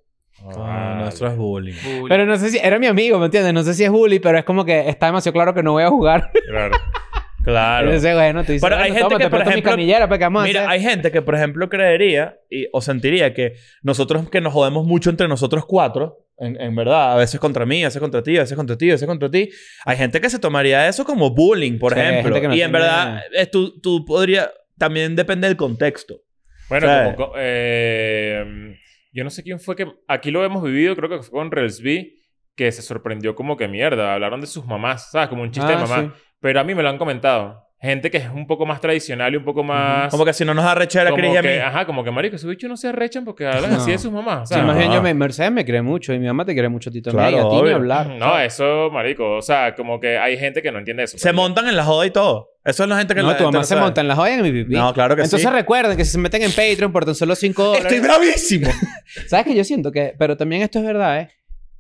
Ah, 0.57 0.99
nuestro 1.01 1.27
es 1.27 1.37
bullying. 1.37 1.75
Bullying. 1.83 2.09
Pero 2.09 2.25
no 2.25 2.37
sé 2.37 2.51
si, 2.51 2.59
era 2.59 2.79
mi 2.79 2.87
amigo, 2.87 3.19
¿me 3.19 3.25
entiendes? 3.25 3.53
No 3.53 3.65
sé 3.65 3.75
si 3.75 3.83
es 3.83 3.91
bully, 3.91 4.21
pero 4.21 4.39
es 4.39 4.45
como 4.45 4.65
que 4.65 4.89
está 4.89 5.07
demasiado 5.07 5.33
claro 5.33 5.53
que 5.53 5.65
no 5.65 5.73
voy 5.73 5.83
a 5.83 5.91
jugar. 5.91 6.31
Claro. 6.47 6.77
Claro. 7.49 7.87
Entonces, 7.87 8.15
bueno, 8.15 8.45
tú 8.45 8.53
dices, 8.53 8.69
Pero 8.69 8.77
hay 8.81 8.91
gente 8.93 9.03
toma, 9.05 9.19
que, 9.19 9.31
por 9.31 9.41
ejemplo, 9.41 9.75
pues, 9.75 10.19
¿qué 10.19 10.25
vamos 10.25 10.43
a 10.43 10.47
Mira, 10.47 10.61
hacer? 10.61 10.71
hay 10.71 10.83
gente 10.83 11.11
que, 11.11 11.23
por 11.23 11.35
ejemplo, 11.35 11.69
creería 11.71 12.39
y, 12.51 12.67
o 12.73 12.83
sentiría 12.83 13.33
que 13.33 13.55
nosotros 13.83 14.29
que 14.29 14.41
nos 14.43 14.53
jodemos 14.53 14.85
mucho 14.85 15.09
entre 15.09 15.29
nosotros 15.29 15.65
cuatro, 15.67 16.27
en, 16.37 16.61
en 16.61 16.77
verdad, 16.77 17.15
a 17.15 17.17
veces 17.17 17.41
contra 17.41 17.65
mí, 17.65 17.83
a 17.83 17.87
veces 17.87 18.01
contra 18.01 18.23
ti, 18.23 18.37
a 18.37 18.41
veces 18.41 18.55
contra 18.55 18.77
ti, 18.77 18.91
a 18.91 18.93
veces 18.95 19.09
contra 19.09 19.31
ti, 19.31 19.49
hay 19.87 19.97
gente 19.97 20.21
que 20.21 20.29
se 20.29 20.39
tomaría 20.39 20.87
eso 20.89 21.05
como 21.07 21.31
bullying, 21.35 21.79
por 21.79 21.95
Sí, 21.95 22.01
hay 22.01 22.07
ejemplo. 22.09 22.35
gente 22.35 22.41
que 22.43 22.49
no 22.49 22.55
y 22.55 22.61
en 22.63 22.71
verdad, 22.73 23.23
es, 23.33 23.51
tú, 23.51 23.81
tú 23.81 24.05
podrías... 24.05 24.51
También 24.77 25.17
depende 25.17 25.49
del 25.49 25.57
contexto. 25.57 26.21
Bueno, 26.69 26.87
sea, 26.87 27.05
como... 27.05 27.17
co- 27.17 27.33
eh, 27.39 28.77
yo 29.13 29.25
no 29.25 29.31
sé 29.31 29.43
quién 29.43 29.59
fue 29.59 29.75
que... 29.75 29.87
Aquí 30.07 30.31
lo 30.31 30.45
hemos 30.45 30.63
vivido, 30.63 30.95
creo 30.95 31.09
que 31.09 31.19
fue 31.23 31.31
con 31.31 31.51
Relsby, 31.51 32.15
que 32.55 32.71
se 32.73 32.83
sorprendió 32.83 33.35
como 33.35 33.57
que 33.57 33.67
mierda. 33.69 34.15
Hablaron 34.15 34.41
de 34.41 34.47
sus 34.47 34.65
mamás, 34.67 35.11
¿sabes? 35.11 35.29
Como 35.31 35.43
un 35.43 35.51
chiste 35.51 35.69
de 35.73 35.79
Ah, 35.79 35.87
mamá. 35.87 36.13
sí. 36.15 36.23
Pero 36.41 36.61
a 36.61 36.65
mí 36.65 36.75
me 36.75 36.83
lo 36.83 36.89
han 36.89 36.99
comentado. 36.99 37.65
gente 37.81 38.11
que 38.11 38.17
es 38.19 38.29
un 38.29 38.47
poco 38.49 38.67
más 38.67 38.81
tradicional 38.81 39.33
y 39.33 39.37
un 39.37 39.45
poco 39.45 39.63
más... 39.63 40.11
Como 40.11 40.25
que 40.25 40.33
si 40.33 40.45
no 40.45 40.53
nos 40.53 40.75
rechera 40.75 41.11
como 41.11 41.23
Chris 41.23 41.35
y 41.35 41.37
a 41.37 41.43
mí. 41.43 41.49
ajá, 41.65 41.87
como 41.87 42.03
que 42.03 42.11
marico, 42.11 42.35
esos 42.35 42.51
bichos 42.51 42.69
no 42.69 42.77
se 42.77 42.89
arrechan 42.89 43.25
porque 43.25 43.47
hablan 43.49 43.71
No. 43.71 43.77
así 43.77 43.93
de 43.93 43.99
sus 43.99 44.11
mamás. 44.11 44.49
Sí, 44.49 44.55
¿sabes? 44.55 44.67
más 44.67 44.77
bien 44.79 44.91
yo 44.91 45.01
me, 45.01 45.15
Mercedes 45.15 45.53
me 45.53 45.65
cree 45.65 45.81
mucho 45.83 46.13
y 46.13 46.19
mi 46.19 46.27
mamá 46.27 46.45
te 46.45 46.55
quiere 46.55 46.69
mucho 46.69 46.91
a 46.91 46.93
ti 46.93 47.01
también. 47.03 47.29
Claro, 47.29 47.37
y 47.37 47.47
a 47.47 47.49
ti 47.51 47.55
ni 47.57 47.61
obvio. 47.63 47.77
hablar. 47.77 48.07
No, 48.19 48.37
eso, 48.41 48.91
marico. 48.91 49.37
O 49.37 49.43
sea, 49.43 49.75
como 49.77 50.01
que 50.01 50.19
hay 50.19 50.37
gente 50.39 50.61
que 50.61 50.73
no 50.73 50.79
entiende 50.81 51.05
eso. 51.05 51.19
Se 51.19 51.33
montan 51.33 51.69
en 51.69 51.77
la 51.77 51.85
joda 51.85 52.05
y 52.07 52.11
todo. 52.11 52.49
Eso 52.65 52.83
es 52.83 52.89
la 52.89 52.99
gente 52.99 53.15
que 53.15 53.23
No, 53.23 53.29
la 53.29 53.37
tu 53.37 53.45
mamá 53.45 53.63
se 53.63 53.69
sabe. 53.71 53.81
monta 53.83 54.01
en 54.01 54.09
la 54.09 54.17
joya 54.17 54.35
en 54.35 54.43
mi 54.43 54.51
pipí. 54.53 54.75
No, 54.75 54.93
claro 54.93 55.15
que 55.15 55.23
Entonces 55.23 55.49
sí. 55.49 55.55
recuerden 55.55 55.97
que 55.97 56.05
si 56.05 56.11
se 56.13 56.19
meten 56.19 56.43
en 56.43 56.51
Patreon 56.51 56.91
por 56.93 57.05
tan 57.05 57.15
solo 57.15 57.35
5 57.37 57.63
dólares. 57.63 57.85
Estoy 57.93 58.01
bravísimo. 58.01 58.71
¿Sabes 59.29 59.47
que 59.47 59.55
yo 59.55 59.63
siento 59.65 59.93
que... 59.93 60.15
Pero 60.19 60.37
también 60.37 60.63
esto 60.63 60.79
es 60.81 60.85
verdad, 60.85 61.21
¿eh? 61.21 61.29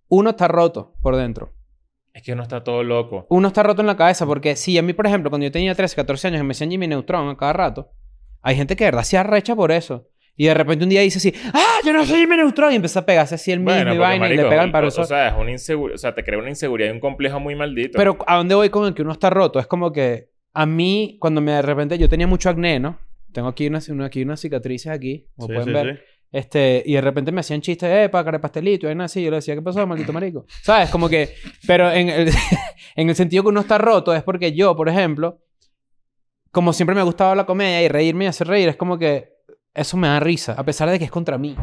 Uno 0.08 0.30
está 0.30 0.46
roto 0.48 0.94
por 1.02 1.16
dentro. 1.16 1.52
Es 2.18 2.24
que 2.24 2.32
uno 2.32 2.42
está 2.42 2.64
todo 2.64 2.82
loco. 2.82 3.28
Uno 3.30 3.46
está 3.46 3.62
roto 3.62 3.80
en 3.80 3.86
la 3.86 3.96
cabeza 3.96 4.26
porque 4.26 4.56
si 4.56 4.76
a 4.76 4.82
mí, 4.82 4.92
por 4.92 5.06
ejemplo, 5.06 5.30
cuando 5.30 5.46
yo 5.46 5.52
tenía 5.52 5.72
13, 5.72 5.94
14 5.94 6.26
años, 6.26 6.42
me 6.42 6.48
decían 6.48 6.68
Jimmy 6.68 6.88
Neutron 6.88 7.28
a 7.28 7.36
cada 7.36 7.52
rato, 7.52 7.92
hay 8.42 8.56
gente 8.56 8.74
que 8.74 8.82
de 8.82 8.90
verdad 8.90 9.04
se 9.04 9.16
arrecha 9.16 9.54
por 9.54 9.70
eso. 9.70 10.08
Y 10.34 10.46
de 10.46 10.54
repente 10.54 10.82
un 10.82 10.90
día 10.90 11.00
dice 11.02 11.18
así, 11.18 11.32
¡ah, 11.54 11.76
yo 11.84 11.92
no 11.92 12.04
soy 12.04 12.18
Jimmy 12.18 12.36
Neutron! 12.38 12.72
Y 12.72 12.74
empieza 12.74 13.00
a 13.00 13.06
pegarse 13.06 13.36
así 13.36 13.52
el 13.52 13.60
mismo 13.60 13.72
Bueno, 13.72 13.94
y 13.94 13.98
vaina 13.98 14.26
y 14.26 14.30
le 14.30 14.34
marico, 14.34 14.50
pegan 14.50 14.72
para 14.72 14.86
o, 14.86 14.88
eso. 14.88 15.02
o 15.02 15.04
sea, 15.04 15.28
es 15.28 15.34
una 15.38 15.52
insegura... 15.52 15.94
O 15.94 15.98
sea, 15.98 16.12
te 16.12 16.24
crea 16.24 16.40
una 16.40 16.48
inseguridad 16.48 16.88
y 16.88 16.92
un 16.92 16.98
complejo 16.98 17.38
muy 17.38 17.54
maldito. 17.54 17.96
Pero 17.96 18.18
¿a 18.26 18.36
dónde 18.36 18.56
voy 18.56 18.68
con 18.68 18.88
el 18.88 18.94
que 18.94 19.02
uno 19.02 19.12
está 19.12 19.30
roto? 19.30 19.60
Es 19.60 19.68
como 19.68 19.92
que 19.92 20.30
a 20.54 20.66
mí, 20.66 21.18
cuando 21.20 21.40
me 21.40 21.52
de 21.52 21.62
repente, 21.62 21.98
yo 21.98 22.08
tenía 22.08 22.26
mucho 22.26 22.50
acné, 22.50 22.80
¿no? 22.80 22.98
Tengo 23.32 23.46
aquí 23.46 23.68
unas, 23.68 23.88
una, 23.90 24.06
aquí 24.06 24.22
unas 24.22 24.40
cicatrices 24.40 24.90
aquí, 24.90 25.28
como 25.36 25.46
Sí, 25.46 25.54
pueden 25.54 25.68
sí, 25.68 25.72
ver. 25.72 26.04
Este, 26.30 26.82
y 26.84 26.92
de 26.94 27.00
repente 27.00 27.32
me 27.32 27.40
hacían 27.40 27.60
chistes, 27.62 27.88
eh, 27.90 28.08
para 28.10 28.24
cara 28.24 28.40
pastelito, 28.40 28.90
y 28.90 29.00
así. 29.00 29.22
Yo 29.22 29.30
le 29.30 29.36
decía, 29.36 29.54
¿qué 29.54 29.62
pasó, 29.62 29.86
maldito 29.86 30.12
marico? 30.12 30.44
¿Sabes? 30.62 30.90
Como 30.90 31.08
que, 31.08 31.34
pero 31.66 31.90
en 31.90 32.08
el, 32.08 32.30
en 32.96 33.08
el 33.08 33.16
sentido 33.16 33.42
que 33.44 33.48
uno 33.48 33.60
está 33.60 33.78
roto, 33.78 34.14
es 34.14 34.22
porque 34.22 34.52
yo, 34.52 34.76
por 34.76 34.88
ejemplo, 34.88 35.38
como 36.50 36.72
siempre 36.72 36.94
me 36.94 37.00
ha 37.00 37.04
gustado 37.04 37.34
la 37.34 37.46
comedia 37.46 37.82
y 37.82 37.88
reírme 37.88 38.24
y 38.24 38.28
hacer 38.28 38.46
reír, 38.46 38.68
es 38.68 38.76
como 38.76 38.98
que 38.98 39.32
eso 39.74 39.96
me 39.96 40.08
da 40.08 40.20
risa, 40.20 40.52
a 40.56 40.64
pesar 40.64 40.90
de 40.90 40.98
que 40.98 41.04
es 41.06 41.10
contra 41.10 41.38
mí. 41.38 41.56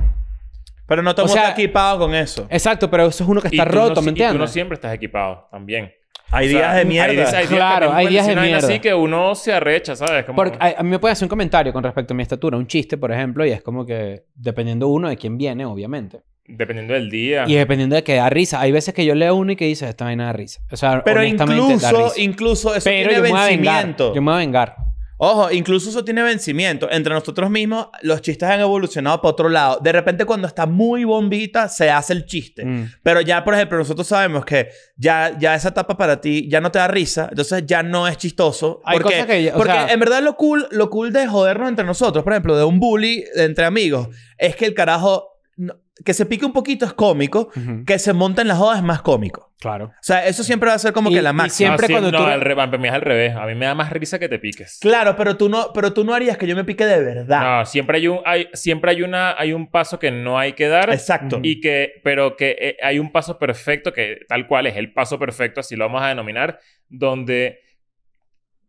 Pero 0.88 1.01
no 1.01 1.13
todo 1.16 1.26
O 1.26 1.30
sea- 1.30 1.49
está 1.49 1.53
equipado 1.61 1.99
con 1.99 2.13
eso. 2.16 2.47
Exacto, 2.49 2.89
pero 2.89 3.07
eso 3.07 3.24
es 3.24 3.30
uno 3.30 3.41
que 3.41 3.47
está 3.49 3.66
no 3.66 3.72
roto, 3.72 4.01
si- 4.01 4.05
¿me 4.05 4.11
Y 4.11 4.13
tú 4.16 4.20
no 4.22 4.26
entiendes? 4.28 4.51
siempre 4.51 4.76
estás 4.76 4.93
equipado 4.93 5.47
también. 5.51 5.91
Hay 6.32 6.47
O 6.47 6.49
sea, 6.51 6.59
días 6.59 6.76
de 6.76 6.86
mierda. 6.86 7.09
Hay, 7.09 7.15
días- 7.15 7.34
hay 7.34 7.47
días 7.47 7.49
Claro, 7.57 7.86
también 7.88 8.07
hay 8.07 8.13
días 8.13 8.28
de 8.28 8.36
mierda. 8.36 8.57
así 8.67 8.80
que 8.80 8.93
uno 8.93 9.36
se 9.36 9.53
arrecha, 9.53 9.95
¿sabes? 9.95 10.26
Como... 10.26 10.36
Porque 10.36 10.57
a, 10.59 10.80
a 10.80 10.84
mí 10.84 10.89
me 10.89 10.99
puede 10.99 11.11
hacer 11.13 11.26
un 11.26 11.30
comentario 11.30 11.71
con 11.71 11.84
respecto 11.84 12.13
a 12.13 12.17
mi 12.17 12.23
estatura, 12.23 12.57
un 12.57 12.67
chiste, 12.67 12.97
por 12.97 13.11
ejemplo, 13.11 13.45
y 13.45 13.51
es 13.51 13.61
como 13.61 13.86
que 13.86 14.23
dependiendo 14.36 14.88
uno 14.88 15.07
de 15.09 15.17
quién 15.17 15.38
viene, 15.38 15.65
obviamente. 15.65 16.21
Dependiendo 16.47 16.93
del 16.93 17.09
día. 17.09 17.45
Y 17.47 17.55
dependiendo 17.55 17.95
de 17.95 18.03
que 18.03 18.15
da 18.15 18.30
risa. 18.30 18.61
Hay 18.61 18.71
veces 18.71 18.93
que 18.93 19.03
yo 19.05 19.15
leo 19.15 19.34
uno 19.36 19.53
y 19.53 19.55
que 19.55 19.65
dice, 19.65 19.88
esta 19.89 20.05
vaina 20.05 20.26
da 20.26 20.34
risa. 20.34 20.61
O 20.71 20.76
sea, 20.78 21.01
Pero 21.03 21.21
honestamente 21.21 21.63
da 21.63 21.73
incluso, 21.73 22.03
risa. 22.05 22.21
incluso 22.21 22.76
eso 22.76 22.84
Pero 22.84 23.09
tiene 23.09 23.15
yo 23.15 23.21
me 23.23 23.30
voy 23.32 23.39
a 23.39 23.45
vengar. 23.45 23.73
vencimiento. 23.76 24.13
Yo 24.15 24.21
me 24.21 24.26
voy 24.32 24.36
a 24.36 24.38
vengar. 24.38 24.76
Ojo, 25.18 25.49
incluso 25.51 25.89
eso 25.89 26.03
tiene 26.03 26.22
vencimiento. 26.24 26.91
Entre 26.91 27.13
nosotros 27.13 27.49
mismos, 27.49 27.88
los 28.01 28.22
chistes 28.22 28.49
han 28.49 28.59
evolucionado 28.59 29.22
para 29.22 29.32
otro 29.32 29.47
lado. 29.49 29.80
De 29.82 29.91
repente, 29.93 30.26
cuando 30.26 30.45
está 30.47 30.66
muy 30.66 31.05
bombita, 31.05 31.70
se 31.70 31.89
hace 31.89 32.11
el 32.13 32.26
chiste. 32.26 32.66
Mm. 32.66 32.91
Pero 33.01 33.22
ya, 33.22 33.43
por 33.45 33.53
ejemplo, 33.53 33.78
nosotros 33.78 34.05
sabemos 34.07 34.43
que 34.43 34.68
ya, 34.97 35.38
ya 35.39 35.55
esa 35.55 35.70
etapa 35.70 35.95
para 35.95 36.20
ti 36.20 36.49
ya 36.49 36.59
no 36.59 36.70
te 36.70 36.80
da 36.80 36.88
risa. 36.89 37.28
Entonces 37.30 37.63
ya 37.66 37.82
no 37.82 38.07
es 38.09 38.18
chistoso. 38.18 38.82
Hay 38.84 38.97
porque 38.97 39.13
cosas 39.13 39.28
que 39.28 39.43
ya- 39.43 39.53
o 39.53 39.57
porque 39.57 39.72
sea- 39.72 39.88
en 39.93 39.99
verdad 40.01 40.22
lo 40.22 40.36
cool, 40.36 40.68
lo 40.72 40.89
cool 40.89 41.13
de 41.13 41.28
jodernos 41.28 41.70
entre 41.70 41.86
nosotros, 41.86 42.24
por 42.24 42.34
ejemplo, 42.34 42.57
de 42.57 42.66
un 42.66 42.80
bully 42.82 43.24
entre 43.36 43.63
amigos, 43.66 44.09
es 44.38 44.55
que 44.57 44.66
el 44.66 44.74
carajo... 44.74 45.30
no- 45.55 45.76
que 46.04 46.14
se 46.14 46.26
pique 46.26 46.46
un 46.46 46.52
poquito 46.54 46.86
es 46.86 46.93
cómico. 46.93 47.50
Que 47.86 48.00
se 48.00 48.12
monta 48.14 48.41
en 48.41 48.50
la 48.50 48.56
joda 48.56 48.76
es 48.78 48.84
más 48.84 49.02
cómico. 49.02 49.54
Claro. 49.60 49.86
O 49.86 49.91
sea, 50.02 50.28
eso 50.28 50.43
siempre 50.43 50.70
va 50.70 50.76
a 50.76 50.80
ser 50.80 50.91
como 50.91 51.10
Y- 51.10 51.14
que 51.16 51.22
la 51.22 51.30
y 51.30 51.34
máxima. 51.34 51.70
siempre 51.78 51.88
no, 51.88 51.93
cuando 51.93 52.12
no, 52.12 52.18
tú- 52.18 52.24
al 52.26 52.41
re- 52.41 52.56
para 52.56 52.78
mí 52.78 52.88
es 52.88 52.93
al 52.93 53.02
revés. 53.02 53.36
A 53.36 53.46
mí 53.46 53.56
me 53.56 53.66
da 53.66 53.74
más 53.76 53.89
risa 53.91 54.20
que 54.20 54.28
te 54.28 54.38
piques. 54.38 54.78
Claro, 54.82 55.16
pero 55.16 55.38
tú 55.38 55.48
no, 55.48 55.72
pero 55.74 55.93
tú 55.93 56.04
no 56.04 56.14
harías 56.14 56.38
que 56.38 56.46
yo 56.48 56.56
me 56.56 56.66
pique 56.66 56.86
de 56.86 57.02
verdad. 57.02 57.60
No, 57.60 57.66
siempre 57.66 57.98
hay 58.00 58.08
un, 58.10 58.20
hay, 58.26 58.48
siempre 58.54 58.91
hay 58.91 59.02
una, 59.04 59.36
hay 59.39 59.54
un 59.54 59.72
paso 59.72 59.98
que 59.98 60.12
no 60.12 60.38
hay 60.38 60.54
que 60.54 60.68
dar. 60.68 60.89
Exacto. 60.91 61.39
Y 61.41 61.62
que, 61.62 61.93
pero 62.04 62.36
que 62.36 62.58
eh, 62.60 62.78
hay 62.84 63.00
un 63.00 63.12
paso 63.12 63.39
perfecto, 63.39 63.93
que 63.93 64.20
tal 64.28 64.48
cual 64.48 64.68
es 64.68 64.76
el 64.76 64.91
paso 64.91 65.18
perfecto, 65.18 65.62
así 65.62 65.76
lo 65.78 65.86
vamos 65.86 66.02
a 66.04 66.10
denominar, 66.10 66.60
donde 66.89 67.60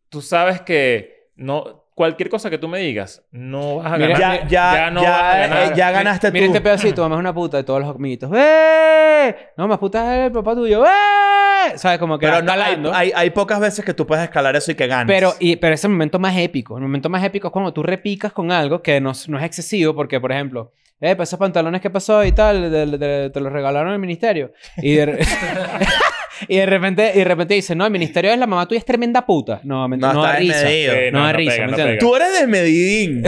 tú 0.09 0.23
sabes 0.23 0.61
que 0.61 1.31
no, 1.35 1.86
cualquier 1.97 2.29
cosa 2.29 2.51
que 2.51 2.59
tú 2.59 2.69
me 2.69 2.79
digas, 2.79 3.25
no 3.33 3.77
vas 3.79 3.95
a 3.95 3.97
Mira, 3.97 4.19
ganar. 4.19 4.41
ya, 4.43 4.49
ya, 4.49 4.75
ya 4.75 4.91
no 4.91 5.03
ya, 5.03 5.11
vas 5.11 5.23
a 5.35 5.39
ganar. 5.39 5.63
eh, 5.63 5.73
ya 5.75 5.91
ganaste 5.91 6.31
Mira 6.31 6.45
tú. 6.47 6.53
este 6.53 6.61
pedacito, 6.61 7.03
mamá 7.03 7.15
es 7.17 7.21
una 7.21 7.33
puta 7.35 7.57
de 7.57 7.65
todos 7.65 7.81
los 7.81 7.97
amiguitos. 7.97 8.31
¡Eh! 8.37 9.35
No, 9.57 9.67
más 9.67 9.79
puta 9.79 10.15
es 10.21 10.27
el 10.27 10.33
papá 10.33 10.55
tuyo. 10.55 10.85
¡Eh! 10.85 10.89
¿Sabes? 11.77 11.99
Como 11.99 12.19
que 12.19 12.27
Pero 12.27 12.43
no, 12.43 12.53
hay, 12.53 12.77
hay, 12.93 13.13
hay 13.17 13.31
pocas 13.31 13.59
veces 13.59 13.83
que 13.83 13.95
tú 13.95 14.07
puedes 14.07 14.23
escalar 14.25 14.55
eso 14.55 14.71
y 14.71 14.75
que 14.75 14.87
ganes. 14.87 15.07
Pero, 15.13 15.33
y, 15.41 15.57
pero 15.57 15.75
ese 15.75 15.89
momento 15.89 16.19
más 16.19 16.37
épico. 16.37 16.77
El 16.77 16.83
momento 16.83 17.09
más 17.09 17.25
épico 17.25 17.49
es 17.49 17.53
cuando 17.53 17.73
tú 17.73 17.83
repicas 17.83 18.31
con 18.33 18.53
algo 18.53 18.83
que 18.83 19.01
no, 19.01 19.13
no 19.29 19.39
es 19.39 19.45
excesivo, 19.45 19.95
porque, 19.95 20.21
por 20.21 20.33
ejemplo, 20.33 20.73
eh, 21.01 21.17
pues 21.17 21.31
esos 21.31 21.39
pantalones 21.39 21.81
que 21.81 21.89
pasó 21.91 22.23
y 22.25 22.33
tal, 22.33 22.71
de- 22.71 22.87
de- 22.87 22.99
de- 22.99 23.31
te 23.31 23.41
los 23.41 23.51
regalaron 23.53 23.93
el 23.95 23.99
ministerio. 23.99 24.53
Y 24.77 24.95
de, 24.97 25.27
y 26.49 26.57
de 26.57 26.67
repente, 26.67 27.13
y 27.15 27.19
de 27.19 27.25
repente 27.25 27.55
dice, 27.55 27.75
no, 27.75 27.85
el 27.87 27.91
ministerio 27.93 28.33
es 28.33 28.39
la 28.39 28.47
mamá 28.47 28.67
tuya 28.67 28.79
es 28.79 28.85
tremenda 28.85 29.25
puta. 29.27 29.61
No, 29.65 29.89
mentira, 29.89 30.13
No, 30.13 30.21
no, 30.21 30.25
da 30.27 30.37
risa. 30.37 30.67
Sí, 30.69 30.87
No 31.13 31.25
da 31.25 31.33
risa, 31.33 31.53
pega, 31.53 31.65
¿me 31.67 31.73
no 31.73 31.77
entiendes? 31.79 31.97
pega. 31.99 31.99
Tú 32.11 32.17
eres 32.17 32.41
de 32.41 32.47
Medellín. 32.47 33.23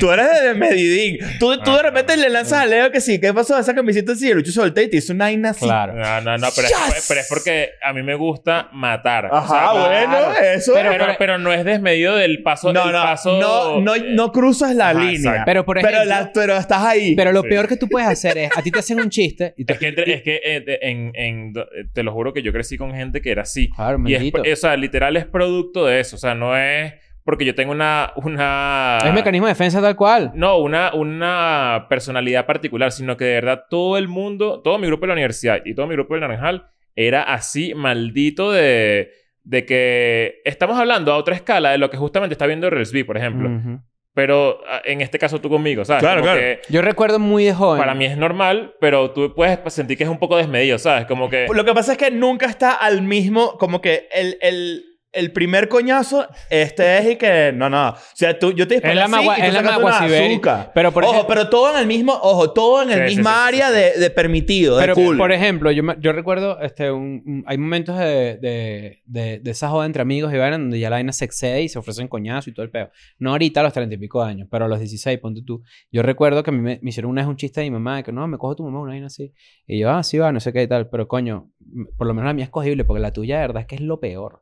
tú 0.00 0.10
eres 0.10 0.26
de 0.42 0.54
Medellín. 0.54 1.18
Tú, 1.38 1.58
tú 1.58 1.72
de 1.72 1.78
Ah, 1.80 1.82
repente 1.82 2.16
le 2.16 2.30
lanzas 2.30 2.60
a 2.60 2.66
Leo 2.66 2.90
que 2.90 3.00
sí. 3.00 3.20
¿Qué 3.20 3.32
pasó? 3.34 3.58
Esa 3.58 3.74
camiseta 3.74 4.12
así. 4.12 4.28
El 4.30 4.38
Lucho 4.38 4.52
solté 4.52 4.84
y 4.84 4.88
te 4.90 4.96
hizo 4.98 5.12
una 5.12 5.24
vaina 5.26 5.50
así. 5.50 5.64
Claro. 5.64 5.94
No, 5.94 6.20
no, 6.20 6.38
no, 6.38 6.48
pero, 6.54 6.68
Yes. 6.68 6.96
es, 6.98 7.04
pero 7.08 7.20
es 7.20 7.26
porque 7.28 7.70
a 7.82 7.92
mí 7.92 8.02
me 8.02 8.14
gusta 8.14 8.68
matar. 8.72 9.26
O 9.26 9.34
Ajá, 9.36 9.48
sea, 9.48 9.72
bueno. 9.72 10.18
Eso 10.54 10.72
Pero, 10.74 10.92
es. 10.92 10.98
pero, 10.98 11.14
pero 11.18 11.38
no 11.38 11.52
es 11.52 11.64
desmedido 11.64 12.16
del 12.16 12.42
paso. 12.42 12.72
no, 12.72 12.86
no, 12.86 12.92
paso, 13.02 13.38
no, 13.40 13.80
no, 13.80 13.94
eh, 13.94 14.04
no 14.10 14.32
cruzas 14.32 14.74
la 14.74 14.90
ajá, 14.90 15.00
línea. 15.00 15.16
exacto. 15.16 15.42
Pero, 15.46 15.64
por 15.64 15.78
ejemplo, 15.78 15.98
pero, 16.00 16.08
la- 16.08 16.30
pero 16.32 16.56
estás 16.56 16.82
ahí. 16.84 17.14
pero 17.16 17.32
lo 17.32 17.42
Sí. 17.42 17.48
peor 17.48 17.68
que 17.68 17.76
tú 17.76 17.88
puedes 17.88 18.08
hacer 18.08 18.38
es, 18.38 18.50
a 18.56 18.62
ti 18.62 18.70
te 18.70 18.78
hacen 18.78 19.00
un 19.00 19.10
chiste 19.10 19.54
y 19.56 19.64
tú... 19.64 19.72
Es 19.74 19.78
que, 19.80 19.88
entre- 19.88 20.14
es 20.14 20.22
que 20.22 20.40
eh, 20.44 20.60
de- 20.60 20.78
en, 20.82 21.10
en- 21.14 21.52
te 21.92 22.02
lo 22.02 22.12
juro 22.12 22.32
que 22.32 22.42
yo 22.42 22.52
crecí 22.62 22.78
con 22.78 22.94
gente 22.94 23.20
que 23.20 23.30
era 23.30 23.42
así. 23.42 23.70
Claro, 23.70 23.98
y 24.06 24.14
es, 24.14 24.32
o 24.34 24.56
sea, 24.56 24.76
literal 24.76 25.16
es 25.16 25.26
producto 25.26 25.86
de 25.86 26.00
eso. 26.00 26.16
O 26.16 26.18
sea, 26.18 26.34
no 26.34 26.56
es 26.56 26.94
porque 27.24 27.44
yo 27.44 27.54
tengo 27.54 27.72
una... 27.72 28.12
una 28.16 28.98
Es 29.04 29.14
mecanismo 29.14 29.46
de 29.46 29.52
defensa 29.52 29.80
tal 29.80 29.96
cual. 29.96 30.32
No, 30.34 30.58
una, 30.58 30.92
una 30.94 31.86
personalidad 31.88 32.46
particular, 32.46 32.90
sino 32.90 33.16
que 33.16 33.24
de 33.26 33.34
verdad 33.34 33.64
todo 33.70 33.96
el 33.96 34.08
mundo, 34.08 34.60
todo 34.60 34.78
mi 34.78 34.86
grupo 34.86 35.02
de 35.02 35.08
la 35.08 35.14
universidad 35.14 35.60
y 35.64 35.74
todo 35.74 35.86
mi 35.86 35.94
grupo 35.94 36.14
del 36.14 36.22
Naranjal 36.22 36.66
era 36.96 37.22
así 37.22 37.74
maldito 37.74 38.50
de, 38.50 39.10
de 39.44 39.64
que 39.64 40.40
estamos 40.44 40.78
hablando 40.78 41.12
a 41.12 41.16
otra 41.16 41.34
escala 41.34 41.70
de 41.70 41.78
lo 41.78 41.90
que 41.90 41.96
justamente 41.96 42.34
está 42.34 42.46
viendo 42.46 42.68
Relsby, 42.70 43.04
por 43.04 43.16
ejemplo. 43.16 43.48
Ujú. 43.48 43.80
Pero 44.14 44.60
ah, 44.68 44.82
en 44.84 45.00
este 45.00 45.18
caso 45.18 45.40
tú 45.40 45.48
conmigo, 45.48 45.84
¿sabes? 45.84 46.02
Claro, 46.02 46.20
Como 46.20 46.32
claro. 46.32 46.40
que 46.40 46.60
Yo 46.68 46.82
recuerdo 46.82 47.18
muy 47.18 47.44
de 47.44 47.54
joven. 47.54 47.78
para 47.80 47.94
mí 47.94 48.04
es 48.04 48.16
normal, 48.16 48.74
pero 48.80 49.10
tú 49.12 49.34
puedes 49.34 49.58
sentir 49.72 49.96
que 49.96 50.04
es 50.04 50.10
un 50.10 50.18
poco 50.18 50.36
desmedido, 50.36 50.78
¿sabes? 50.78 51.06
Como 51.06 51.30
que... 51.30 51.46
Lo 51.52 51.64
que 51.64 51.72
pasa 51.72 51.92
es 51.92 51.98
que 51.98 52.10
nunca 52.10 52.46
está 52.46 52.72
al 52.72 53.02
mismo, 53.02 53.56
como 53.58 53.80
que 53.80 54.08
el, 54.12 54.36
el, 54.42 54.91
el 55.12 55.30
primer 55.32 55.68
coñazo, 55.68 56.26
este 56.48 56.98
es 56.98 57.10
y 57.12 57.16
que, 57.16 57.52
no, 57.54 57.68
no. 57.68 57.90
O 57.90 57.94
sea, 58.14 58.38
tú, 58.38 58.52
yo 58.52 58.66
te 58.66 58.74
disparé 58.76 58.94
Es 58.94 58.98
la 58.98 59.04
así 59.04 59.12
magua- 59.12 59.34
y 59.36 59.40
tú 59.42 59.46
es 59.46 59.52
la 59.52 59.60
sacaste 59.60 59.78
una 59.82 59.90
maguasiberi. 59.92 60.32
azúcar. 60.32 60.72
Pero, 60.74 60.92
por 60.92 61.04
ojo, 61.04 61.12
ejemplo- 61.12 61.28
pero 61.34 61.48
todo 61.50 61.74
en 61.74 61.80
el 61.80 61.86
mismo, 61.86 62.12
ojo, 62.22 62.52
todo 62.52 62.82
en 62.82 62.90
el 62.90 63.08
Sí, 63.10 63.16
misma 63.16 63.30
sí, 63.34 63.40
área 63.48 63.68
sí. 63.68 63.74
De, 63.74 63.92
de 64.00 64.10
permitido, 64.10 64.76
de 64.78 64.82
Pero, 64.82 64.94
cool. 64.94 65.18
por 65.18 65.30
ejemplo, 65.32 65.70
yo, 65.70 65.82
me- 65.82 65.96
yo 66.00 66.12
recuerdo, 66.12 66.60
este, 66.60 66.90
un, 66.90 67.22
un- 67.26 67.44
hay 67.46 67.58
momentos 67.58 67.98
de, 67.98 68.38
de, 68.40 69.02
de, 69.04 69.38
de 69.40 69.50
esa 69.50 69.68
joda 69.68 69.84
entre 69.84 70.00
amigos 70.02 70.32
y 70.32 70.38
vaina 70.38 70.56
donde 70.56 70.78
ya 70.80 70.88
la 70.88 70.96
vaina 70.96 71.12
se 71.12 71.24
excede 71.26 71.62
y 71.62 71.68
se 71.68 71.78
ofrecen 71.78 72.08
coñazo 72.08 72.48
y 72.48 72.54
todo 72.54 72.64
el 72.64 72.70
peo. 72.70 72.90
No 73.18 73.32
ahorita 73.32 73.60
a 73.60 73.64
los 73.64 73.72
treinta 73.74 73.94
y 73.94 73.98
pico 73.98 74.22
años, 74.22 74.48
pero 74.50 74.64
a 74.64 74.68
los 74.68 74.78
16, 74.78 75.18
ponte 75.18 75.42
tú. 75.42 75.62
Yo 75.90 76.02
recuerdo 76.02 76.42
que 76.42 76.50
a 76.50 76.54
mí 76.54 76.60
me, 76.60 76.78
me 76.82 76.88
hicieron 76.88 77.10
una 77.10 77.20
vez 77.20 77.28
un 77.28 77.36
chiste 77.36 77.60
de 77.60 77.66
mi 77.66 77.72
mamá 77.72 77.96
de 77.96 78.02
que 78.04 78.12
no, 78.12 78.26
me 78.28 78.38
cojo 78.38 78.56
tu 78.56 78.64
mamá 78.64 78.80
una 78.80 78.92
vaina 78.92 79.08
así. 79.08 79.32
Y 79.66 79.78
yo, 79.78 79.90
ah, 79.90 80.02
sí 80.02 80.16
va, 80.16 80.32
no 80.32 80.40
sé 80.40 80.52
qué 80.54 80.62
y 80.62 80.66
tal. 80.68 80.88
Pero 80.88 81.06
coño, 81.06 81.50
por 81.98 82.06
lo 82.06 82.14
menos 82.14 82.28
la 82.28 82.32
mía 82.34 82.44
es 82.44 82.50
cogible 82.50 82.84
porque 82.84 83.00
la 83.02 83.12
tuya 83.12 83.36
de 83.36 83.46
verdad 83.48 83.60
es 83.60 83.66
que 83.66 83.74
es 83.74 83.80
lo 83.82 84.00
peor. 84.00 84.41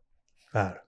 Claro. 0.51 0.81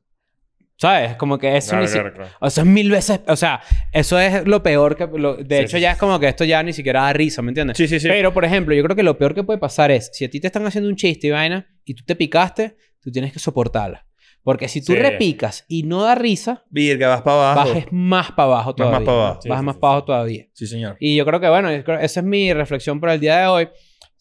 ¿Sabes? 0.77 1.15
Como 1.17 1.39
que 1.39 1.57
eso 1.57 1.71
Claro, 1.71 1.83
ni 1.83 1.89
si- 1.89 1.95
claro, 1.95 2.13
claro. 2.15 2.31
O 2.41 2.51
sea, 2.51 2.63
es 2.65 2.69
mil 2.69 2.91
veces... 2.91 3.21
O 3.29 3.37
sea, 3.37 3.61
eso 3.93 4.19
es 4.19 4.45
lo 4.49 4.63
peor 4.65 4.97
que... 4.97 5.07
lo- 5.17 5.37
de 5.37 5.59
Sí, 5.59 5.63
hecho, 5.63 5.77
sí, 5.77 5.81
ya 5.83 5.91
sí. 5.91 5.93
es 5.93 5.99
como 5.99 6.19
que 6.19 6.27
esto 6.29 6.45
ya 6.45 6.61
ni 6.65 6.73
siquiera 6.73 7.03
da 7.03 7.13
risa, 7.13 7.41
¿me 7.41 7.51
entiendes? 7.51 7.77
Sí, 7.77 7.87
sí, 7.87 8.01
sí. 8.01 8.09
Pero, 8.09 8.33
por 8.35 8.45
ejemplo, 8.45 8.75
yo 8.75 8.83
creo 8.83 8.97
que 8.97 9.05
lo 9.05 9.17
peor 9.17 9.33
que 9.35 9.45
puede 9.45 9.61
pasar 9.61 9.93
es, 9.93 10.11
si 10.13 10.25
a 10.25 10.31
ti 10.31 10.41
te 10.41 10.49
están 10.49 10.67
haciendo 10.67 10.91
un 10.91 10.97
chiste 10.97 11.29
y 11.29 11.31
vaina, 11.31 11.69
y 11.85 11.95
tú 11.95 12.03
te 12.05 12.17
picaste, 12.17 12.77
tú 13.01 13.13
tienes 13.13 13.33
que 13.33 13.39
soportarla. 13.39 14.07
Porque 14.43 14.67
si 14.67 14.81
tú 14.85 14.95
Sí. 14.95 14.99
repicas 14.99 15.65
y 15.69 15.85
no 15.85 16.03
da 16.03 16.17
risa, 16.17 16.65
Virga, 16.69 17.07
vas 17.11 17.23
para 17.23 17.53
abajo. 17.53 17.69
bajes 17.69 17.87
más 17.93 18.33
para 18.33 18.49
abajo 18.49 18.71
Vas 18.71 18.77
todavía. 18.77 18.99
más 18.99 19.07
para 19.07 19.19
abajo. 19.19 19.41
Sí, 19.43 19.49
más 19.49 19.59
sí, 19.61 19.65
para 19.65 19.73
sí. 19.73 19.79
abajo 19.87 20.05
todavía. 20.05 20.47
Sí, 20.53 20.67
señor. 20.67 20.97
Y 20.99 21.15
yo 21.15 21.25
creo 21.25 21.39
que, 21.39 21.49
bueno, 21.49 21.71
esa 21.71 21.95
es 22.21 22.25
mi 22.25 22.53
reflexión 22.53 22.99
por 22.99 23.11
el 23.11 23.21
día 23.21 23.39
de 23.39 23.47
hoy. 23.47 23.69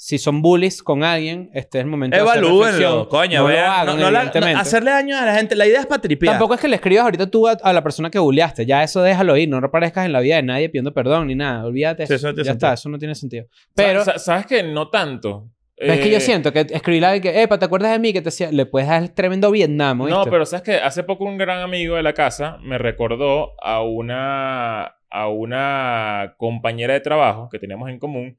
Si 0.03 0.17
son 0.17 0.41
bullies 0.41 0.81
con 0.81 1.03
alguien, 1.03 1.51
este 1.53 1.77
es 1.77 1.83
el 1.83 1.89
momento 1.91 2.17
de 2.17 2.23
Evalúenlo, 2.23 2.63
reflexión. 2.65 3.05
coño. 3.05 3.41
No 3.41 3.47
lo 3.47 3.53
vean, 3.53 3.69
hagan, 3.71 3.85
no- 3.85 4.01
no 4.05 4.09
la- 4.11 4.23
no- 4.33 4.59
hacerle 4.59 4.89
daño 4.89 5.15
a 5.15 5.25
la 5.27 5.35
gente. 5.35 5.55
La 5.55 5.67
idea 5.67 5.79
es 5.79 5.85
para 5.85 6.01
tripear. 6.01 6.33
Tampoco 6.33 6.55
es 6.55 6.59
que 6.59 6.67
le 6.67 6.75
escribas 6.77 7.03
ahorita 7.03 7.27
tú 7.29 7.47
a, 7.47 7.51
a 7.51 7.71
la 7.71 7.83
persona 7.83 8.09
que 8.09 8.17
bulleaste. 8.17 8.65
Ya 8.65 8.81
eso 8.81 9.03
déjalo 9.03 9.37
ir. 9.37 9.47
No 9.47 9.57
aparezcas 9.57 10.07
en 10.07 10.11
la 10.11 10.19
vida 10.19 10.37
de 10.37 10.41
nadie 10.41 10.69
pidiendo 10.69 10.91
perdón 10.91 11.27
ni 11.27 11.35
nada. 11.35 11.65
Olvídate. 11.65 12.07
Sí, 12.07 12.15
eso. 12.15 12.27
no 12.29 12.31
ya 12.31 12.35
sentido. 12.37 12.53
está. 12.53 12.73
Eso 12.73 12.89
no 12.89 12.97
tiene 12.97 13.13
sentido. 13.13 13.45
Pero... 13.75 14.03
Sa- 14.03 14.13
sa- 14.13 14.19
¿Sabes 14.19 14.47
que 14.47 14.63
No 14.63 14.89
tanto. 14.89 15.49
Pero 15.77 15.93
es 15.93 15.99
que 15.99 16.09
yo 16.09 16.17
Eh, 16.17 16.21
siento 16.21 16.51
que 16.51 16.61
escribirle 16.61 17.07
a 17.07 17.19
que, 17.21 17.41
epa, 17.43 17.59
¿te 17.59 17.65
acuerdas 17.65 17.91
de 17.91 17.99
mí? 17.99 18.11
Que 18.11 18.21
te 18.21 18.25
decía, 18.25 18.51
le 18.51 18.65
puedes 18.65 18.89
dar 18.89 19.03
el 19.03 19.13
tremendo 19.13 19.51
Vietnam, 19.51 19.99
No, 19.99 20.03
¿oíste? 20.05 20.31
pero 20.31 20.45
sabes 20.47 20.63
que 20.63 20.75
hace 20.77 21.03
poco 21.03 21.25
un 21.25 21.37
gran 21.37 21.59
amigo 21.61 21.95
de 21.95 22.01
la 22.03 22.13
casa 22.13 22.57
me 22.63 22.77
recordó 22.79 23.51
a 23.63 23.83
una, 23.83 24.95
a 25.11 25.27
una 25.27 26.33
compañera 26.37 26.93
de 26.95 26.99
trabajo 27.01 27.49
que 27.51 27.59
teníamos 27.59 27.89
en 27.89 27.99
común 27.99 28.37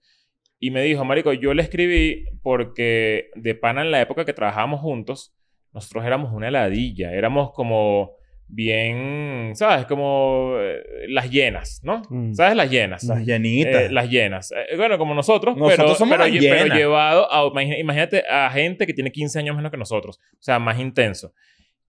y 0.65 0.71
me 0.71 0.81
dijo, 0.81 1.05
Marico, 1.05 1.33
yo 1.33 1.55
le 1.55 1.63
escribí 1.63 2.25
porque 2.41 3.31
de 3.35 3.57
pana 3.57 3.83
en 3.83 3.91
la 3.91 4.01
época 4.01 4.25
que 4.25 4.33
trabajábamos 4.33 4.81
juntos, 4.81 5.35
nosotros 5.73 6.05
éramos 6.05 6.33
una 6.33 6.47
heladilla, 6.47 7.13
éramos 7.13 7.51
como 7.53 8.13
bien, 8.47 9.53
¿sabes? 9.57 9.87
Como 9.87 10.55
eh, 10.61 10.83
las 11.09 11.29
llenas, 11.33 11.81
¿no? 11.83 12.03
Mm. 12.09 12.35
¿Sabes? 12.35 12.55
Las 12.55 12.71
llenas. 12.71 13.03
Las 13.03 13.27
llenitas. 13.27 13.83
Eh, 13.83 13.89
las 13.91 14.09
llenas. 14.09 14.53
Eh, 14.53 14.77
bueno, 14.77 14.99
como 14.99 15.15
nosotros, 15.15 15.57
Nosotros 15.57 15.77
pero, 15.87 15.95
somos 15.97 16.17
pero, 16.17 16.29
lle- 16.29 16.49
pero 16.49 16.75
llevado 16.75 17.27
a... 17.33 17.51
Imagínate 17.79 18.23
a 18.31 18.49
gente 18.51 18.87
que 18.87 18.95
tiene 18.95 19.11
15 19.11 19.41
años 19.41 19.57
menos 19.57 19.73
que 19.73 19.79
nosotros. 19.79 20.21
O 20.35 20.37
sea, 20.43 20.61
más 20.61 20.79
intenso. 20.79 21.33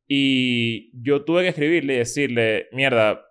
Y 0.08 0.90
yo 1.00 1.24
tuve 1.24 1.44
que 1.44 1.50
escribirle 1.50 1.94
y 1.94 1.98
decirle, 1.98 2.68
mierda, 2.72 3.22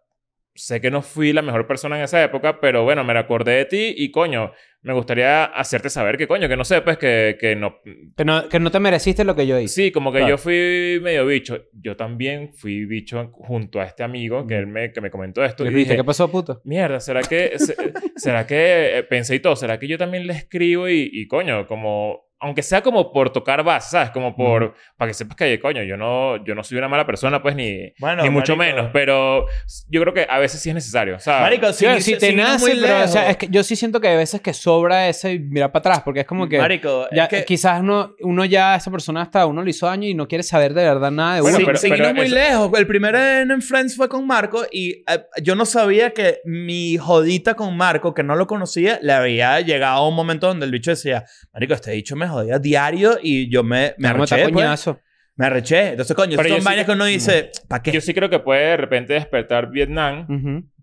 sé 0.54 0.80
que 0.80 0.90
no 0.90 1.02
fui 1.02 1.32
la 1.32 1.42
mejor 1.42 1.66
persona 1.66 1.96
en 1.96 2.04
esa 2.04 2.22
época, 2.22 2.60
pero 2.60 2.84
bueno, 2.84 3.04
me 3.04 3.16
acordé 3.18 3.52
de 3.52 3.64
ti 3.64 3.94
y 3.96 4.10
coño, 4.10 4.52
me 4.82 4.92
gustaría 4.92 5.44
hacerte 5.44 5.88
saber 5.88 6.18
que 6.18 6.26
coño, 6.26 6.48
que 6.48 6.56
no 6.56 6.64
sepas 6.64 6.98
que, 6.98 7.36
que 7.40 7.54
no... 7.56 7.76
Que 8.16 8.24
no, 8.24 8.48
que 8.48 8.58
no 8.60 8.70
te 8.70 8.80
mereciste 8.80 9.24
lo 9.24 9.34
que 9.36 9.46
yo 9.46 9.58
hice. 9.58 9.74
Sí, 9.84 9.92
como 9.92 10.10
que 10.12 10.18
Claro. 10.18 10.34
yo 10.34 10.38
fui 10.38 10.98
medio 11.02 11.24
bicho. 11.24 11.66
Yo 11.72 11.96
también 11.96 12.52
fui 12.52 12.84
bicho 12.84 13.30
junto 13.32 13.80
a 13.80 13.84
este 13.84 14.02
amigo 14.02 14.46
que 14.46 14.56
él 14.58 14.66
me, 14.66 14.92
que 14.92 15.00
me 15.00 15.10
comentó 15.10 15.44
esto. 15.44 15.62
Le 15.64 15.70
Y 15.70 15.74
dijiste, 15.74 15.92
dije, 15.94 16.02
¿qué 16.02 16.06
pasó, 16.06 16.30
puto? 16.30 16.60
Mierda, 16.64 16.98
¿será 17.00 17.22
que, 17.22 17.58
se- 17.58 17.76
será 18.16 18.46
que, 18.46 18.98
eh, 18.98 19.02
pensé 19.04 19.36
y 19.36 19.40
todo, 19.40 19.54
¿será 19.56 19.78
que 19.78 19.86
yo 19.86 19.96
también 19.98 20.26
le 20.26 20.32
escribo 20.32 20.88
y, 20.88 21.08
y 21.12 21.28
coño, 21.28 21.66
como, 21.68 22.26
aunque 22.42 22.62
sea 22.62 22.82
como 22.82 23.12
por 23.12 23.30
tocar 23.32 23.62
base, 23.64 23.90
¿sabes? 23.92 24.10
Como 24.10 24.34
por, 24.36 24.74
para 24.96 25.08
que 25.08 25.14
sepas 25.14 25.36
que, 25.36 25.58
coño, 25.60 25.82
yo 25.84 25.96
no, 25.96 26.44
yo 26.44 26.54
no 26.54 26.62
soy 26.64 26.76
una 26.78 26.88
mala 26.88 27.06
persona, 27.06 27.40
pues, 27.40 27.54
ni, 27.56 27.92
Bueno, 28.00 28.22
ni 28.22 28.30
mucho 28.30 28.56
marico. 28.56 28.76
menos, 28.78 28.90
pero 28.92 29.46
yo 29.88 30.00
creo 30.02 30.12
que 30.12 30.26
a 30.28 30.38
veces 30.38 30.60
sí 30.60 30.68
es 30.68 30.74
necesario, 30.74 31.18
¿sabes? 31.20 31.42
Marico, 31.42 31.72
Sí, 31.72 31.86
sin- 31.86 32.00
si 32.02 32.18
te 32.18 32.30
ir 32.32 32.36
nace, 32.36 32.74
pero 32.80 33.04
o 33.04 33.08
sea, 33.08 33.30
es 33.30 33.36
que 33.36 33.48
yo 33.48 33.62
sí 33.62 33.76
siento 33.76 34.00
que 34.00 34.08
hay 34.08 34.16
veces 34.16 34.40
que 34.40 34.52
sobra 34.52 35.08
ese 35.08 35.38
mirar 35.38 35.70
para 35.72 35.80
atrás, 35.80 36.02
porque 36.04 36.20
es 36.20 36.26
como 36.26 36.48
que 36.48 36.58
Marico, 36.58 37.06
ya, 37.12 37.24
es 37.24 37.28
que... 37.28 37.44
quizás 37.44 37.80
uno, 37.80 38.14
uno 38.20 38.44
ya, 38.44 38.74
esa 38.76 38.90
persona 38.90 39.22
hasta 39.22 39.46
uno 39.46 39.62
le 39.62 39.70
hizo 39.70 39.86
daño 39.86 40.08
y 40.08 40.14
no 40.14 40.26
quiere 40.26 40.42
saber 40.42 40.74
de 40.74 40.82
verdad 40.84 41.10
nada 41.10 41.36
de 41.36 41.40
Bueno, 41.42 41.58
uno. 41.58 41.58
sin, 41.58 41.66
pero- 41.66 41.78
sin 41.78 41.90
pero 41.90 42.14
muy 42.14 42.26
eso- 42.26 42.34
lejos. 42.34 42.70
El 42.78 42.86
primer 42.86 43.14
en, 43.14 43.50
en 43.52 43.62
Friends 43.62 43.96
fue 43.96 44.08
con 44.08 44.26
Marco 44.26 44.64
y 44.72 44.90
eh, 45.08 45.24
yo 45.42 45.54
no 45.54 45.64
sabía 45.64 46.10
que 46.10 46.40
mi 46.44 46.96
jodita 46.96 47.54
con 47.54 47.76
Marco, 47.76 48.14
que 48.14 48.22
no 48.24 48.34
lo 48.34 48.46
conocía, 48.48 48.98
le 49.00 49.12
había 49.12 49.60
llegado 49.60 49.98
a 49.98 50.08
un 50.08 50.14
momento 50.16 50.48
donde 50.48 50.66
el 50.66 50.72
bicho 50.72 50.90
decía, 50.90 51.24
Marico, 51.52 51.74
este 51.74 51.92
bicho 51.92 52.16
me 52.16 52.31
jodía 52.32 52.58
diario 52.58 53.18
y 53.22 53.50
yo 53.50 53.62
me, 53.62 53.94
me 53.98 54.08
arreché, 54.08 54.42
pues. 54.42 54.52
coñazo. 54.52 55.00
Me 55.36 55.46
arreché. 55.46 55.88
Entonces, 55.90 56.14
coño, 56.14 56.36
Pero 56.36 56.48
son 56.50 56.58
sí 56.60 56.64
vainas 56.64 56.84
que- 56.84 56.92
que 56.92 56.96
uno 56.96 57.04
dice, 57.06 57.50
¿para 57.68 57.82
qué? 57.82 57.92
Yo 57.92 58.00
sí 58.00 58.12
creo 58.12 58.28
que 58.28 58.38
puede 58.38 58.66
de 58.66 58.76
repente 58.76 59.14
despertar 59.14 59.70
Vietnam, 59.70 60.26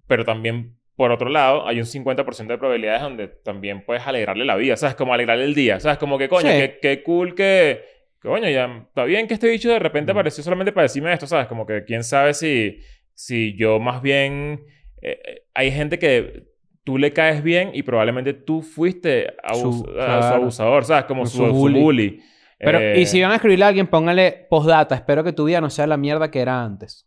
pero 0.08 0.26
también, 0.26 0.76
por 0.96 1.12
otro 1.12 1.30
lado, 1.30 1.68
hay 1.68 1.80
un 1.80 1.86
50% 1.86 2.48
de 2.54 2.58
probabilidades 2.58 3.02
donde 3.02 3.28
también 3.28 3.86
puedes 3.86 4.06
alegrarle 4.08 4.46
la 4.46 4.56
vida, 4.56 4.76
¿sabes? 4.76 4.96
Como 4.96 5.14
alegrarle 5.14 5.44
el 5.46 5.54
día, 5.54 5.80
¿sabes? 5.80 5.98
Como 6.00 6.18
que, 6.18 6.28
coño, 6.28 6.50
Sí. 6.50 6.58
qué, 6.58 6.80
qué 6.82 7.04
cool 7.04 7.36
que... 7.36 7.84
Coño, 8.22 8.50
ya 8.50 8.84
está 8.88 9.06
bien 9.06 9.28
que 9.28 9.36
este 9.36 9.48
bicho 9.50 9.70
de 9.70 9.80
repente 9.80 10.12
apareció 10.12 10.44
solamente 10.44 10.74
para 10.74 10.84
decirme 10.84 11.14
esto, 11.14 11.26
¿sabes? 11.28 11.48
Como 11.48 11.66
que 11.66 11.86
quién 11.86 12.04
sabe 12.04 12.34
si, 12.34 12.80
si 13.14 13.56
yo 13.56 13.80
más 13.80 14.02
bien... 14.02 14.60
eh, 15.02 15.22
eh, 15.26 15.42
hay 15.54 15.72
gente 15.72 16.00
que 16.00 16.49
tú 16.84 16.98
le 16.98 17.14
caes 17.14 17.44
bien 17.44 17.72
y 17.74 17.84
probablemente 17.84 18.34
tú 18.34 18.62
fuiste 18.62 19.36
abus- 19.44 19.60
Su- 19.62 19.84
a 19.84 19.86
su 19.86 19.94
claro. 19.94 20.36
abusador, 20.36 20.86
¿sabes? 20.86 21.06
Como 21.06 21.26
Su 21.26 21.38
su, 21.38 21.46
su 21.48 21.54
bully. 21.54 22.22
Pero, 22.58 22.80
Eh, 22.80 23.00
y 23.02 23.06
si 23.06 23.22
van 23.22 23.32
a 23.32 23.36
escribirle 23.36 23.66
a 23.66 23.68
alguien, 23.70 23.88
póngale 23.88 24.48
postdata. 24.50 24.96
Espero 24.96 25.24
que 25.24 25.32
tu 25.34 25.46
vida 25.46 25.62
no 25.62 25.70
sea 25.70 25.88
la 25.88 25.98
mierda 25.98 26.30
que 26.32 26.40
era 26.42 26.62
antes. 26.64 27.06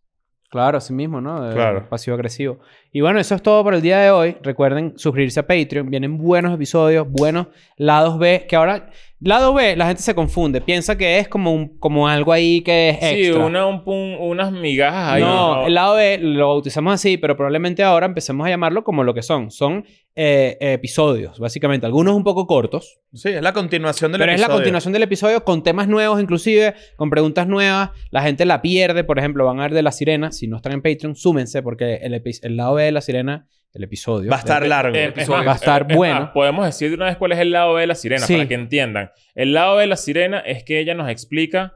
Claro, 0.48 0.78
así 0.78 0.92
mismo, 0.92 1.20
¿no? 1.20 1.46
De- 1.48 1.54
Claro. 1.54 1.88
Pasivo-agresivo. 1.88 2.60
Y 2.95 3.01
bueno, 3.01 3.18
eso 3.20 3.34
es 3.34 3.43
todo 3.43 3.64
por 3.64 3.74
el 3.74 3.80
día 3.80 3.99
de 4.01 4.11
hoy. 4.11 4.36
Recuerden 4.43 4.93
suscribirse 4.97 5.40
a 5.40 5.47
Patreon. 5.47 5.88
Vienen 5.88 6.18
buenos 6.18 6.55
episodios, 6.55 7.09
buenos 7.09 7.47
lados 7.78 8.18
B. 8.18 8.45
Que 8.47 8.55
ahora, 8.57 8.90
lado 9.18 9.55
B, 9.55 9.76
la 9.76 9.86
gente 9.86 10.03
se 10.03 10.14
confunde. 10.14 10.61
Piensa 10.61 10.99
que 10.99 11.18
es 11.18 11.26
como, 11.26 11.55
un, 11.55 11.78
como 11.78 12.07
algo 12.07 12.32
ahí 12.32 12.61
que 12.61 12.90
es 12.90 12.99
Sí, 12.99 13.24
extra. 13.28 13.47
una, 13.47 13.66
un 13.66 13.82
pun- 13.82 14.18
unas 14.20 14.53
migajas 14.53 15.12
ahí. 15.14 15.22
no, 15.22 15.66
el 15.66 15.72
lado 15.74 15.95
B 15.95 16.18
lo 16.18 16.49
bautizamos 16.49 16.93
así, 16.93 17.16
pero 17.16 17.34
probablemente 17.34 17.82
ahora 17.82 18.05
empecemos 18.05 18.47
a 18.47 18.51
llamarlo 18.51 18.84
como 18.84 19.05
lo 19.05 19.14
que 19.14 19.22
son. 19.22 19.51
Son 19.51 19.86
eh, 20.14 20.59
episodios, 20.61 21.38
básicamente. 21.38 21.86
Algunos 21.86 22.14
un 22.14 22.24
poco 22.24 22.47
cortos, 22.47 22.99
Sí, 23.14 23.28
es 23.30 23.43
la 23.43 23.53
continuación 23.55 24.11
del 24.12 24.18
pero 24.20 24.32
es 24.32 24.38
la 24.40 24.45
episodio. 24.47 24.59
continuación 24.59 24.93
del 24.95 25.03
episodio 25.03 25.45
con 25.45 25.62
temas 25.62 25.86
nuevos, 25.88 26.20
inclusive, 26.20 26.74
con 26.97 27.09
preguntas 27.11 27.47
nuevas. 27.47 27.90
La 28.11 28.22
gente 28.22 28.45
la 28.47 28.61
pierde, 28.62 29.05
por 29.05 29.18
ejemplo, 29.18 29.45
van 29.47 29.61
a 29.61 29.62
ver 29.64 29.72
de 29.74 29.82
La 29.82 29.93
Sirena. 29.93 30.32
Si 30.32 30.47
no 30.49 30.57
están 30.57 30.72
en 30.72 30.82
Patreon, 30.82 31.14
súmense 31.14 31.62
porque 31.62 31.97
el, 32.03 32.14
el 32.43 32.57
lado 32.57 32.74
B 32.74 32.81
de 32.84 32.92
La 32.92 33.00
Sirena, 33.00 33.46
el 33.72 33.84
episodio. 33.84 34.30
Va 34.30 34.36
a 34.36 34.40
estar 34.40 34.66
largo. 34.66 34.94
Eh, 34.94 35.04
el 35.04 35.12
es 35.18 35.28
más, 35.28 35.46
Va 35.46 35.52
a 35.52 35.54
estar 35.54 35.86
es 35.88 35.96
bueno. 35.96 36.20
más, 36.20 36.30
podemos 36.30 36.66
decir 36.66 36.90
de 36.90 36.96
una 36.96 37.06
vez 37.06 37.16
cuál 37.16 37.32
es 37.32 37.38
el 37.38 37.50
lado 37.52 37.74
B 37.74 37.80
de 37.80 37.86
la 37.86 37.94
sirena 37.94 38.26
Sí. 38.26 38.34
para 38.34 38.46
que 38.48 38.54
entiendan. 38.54 39.10
El 39.34 39.52
lado 39.54 39.76
B 39.76 39.82
de 39.82 39.86
la 39.88 39.96
sirena 39.96 40.40
es 40.40 40.62
que 40.64 40.78
ella 40.78 40.94
nos 40.94 41.08
explica 41.08 41.74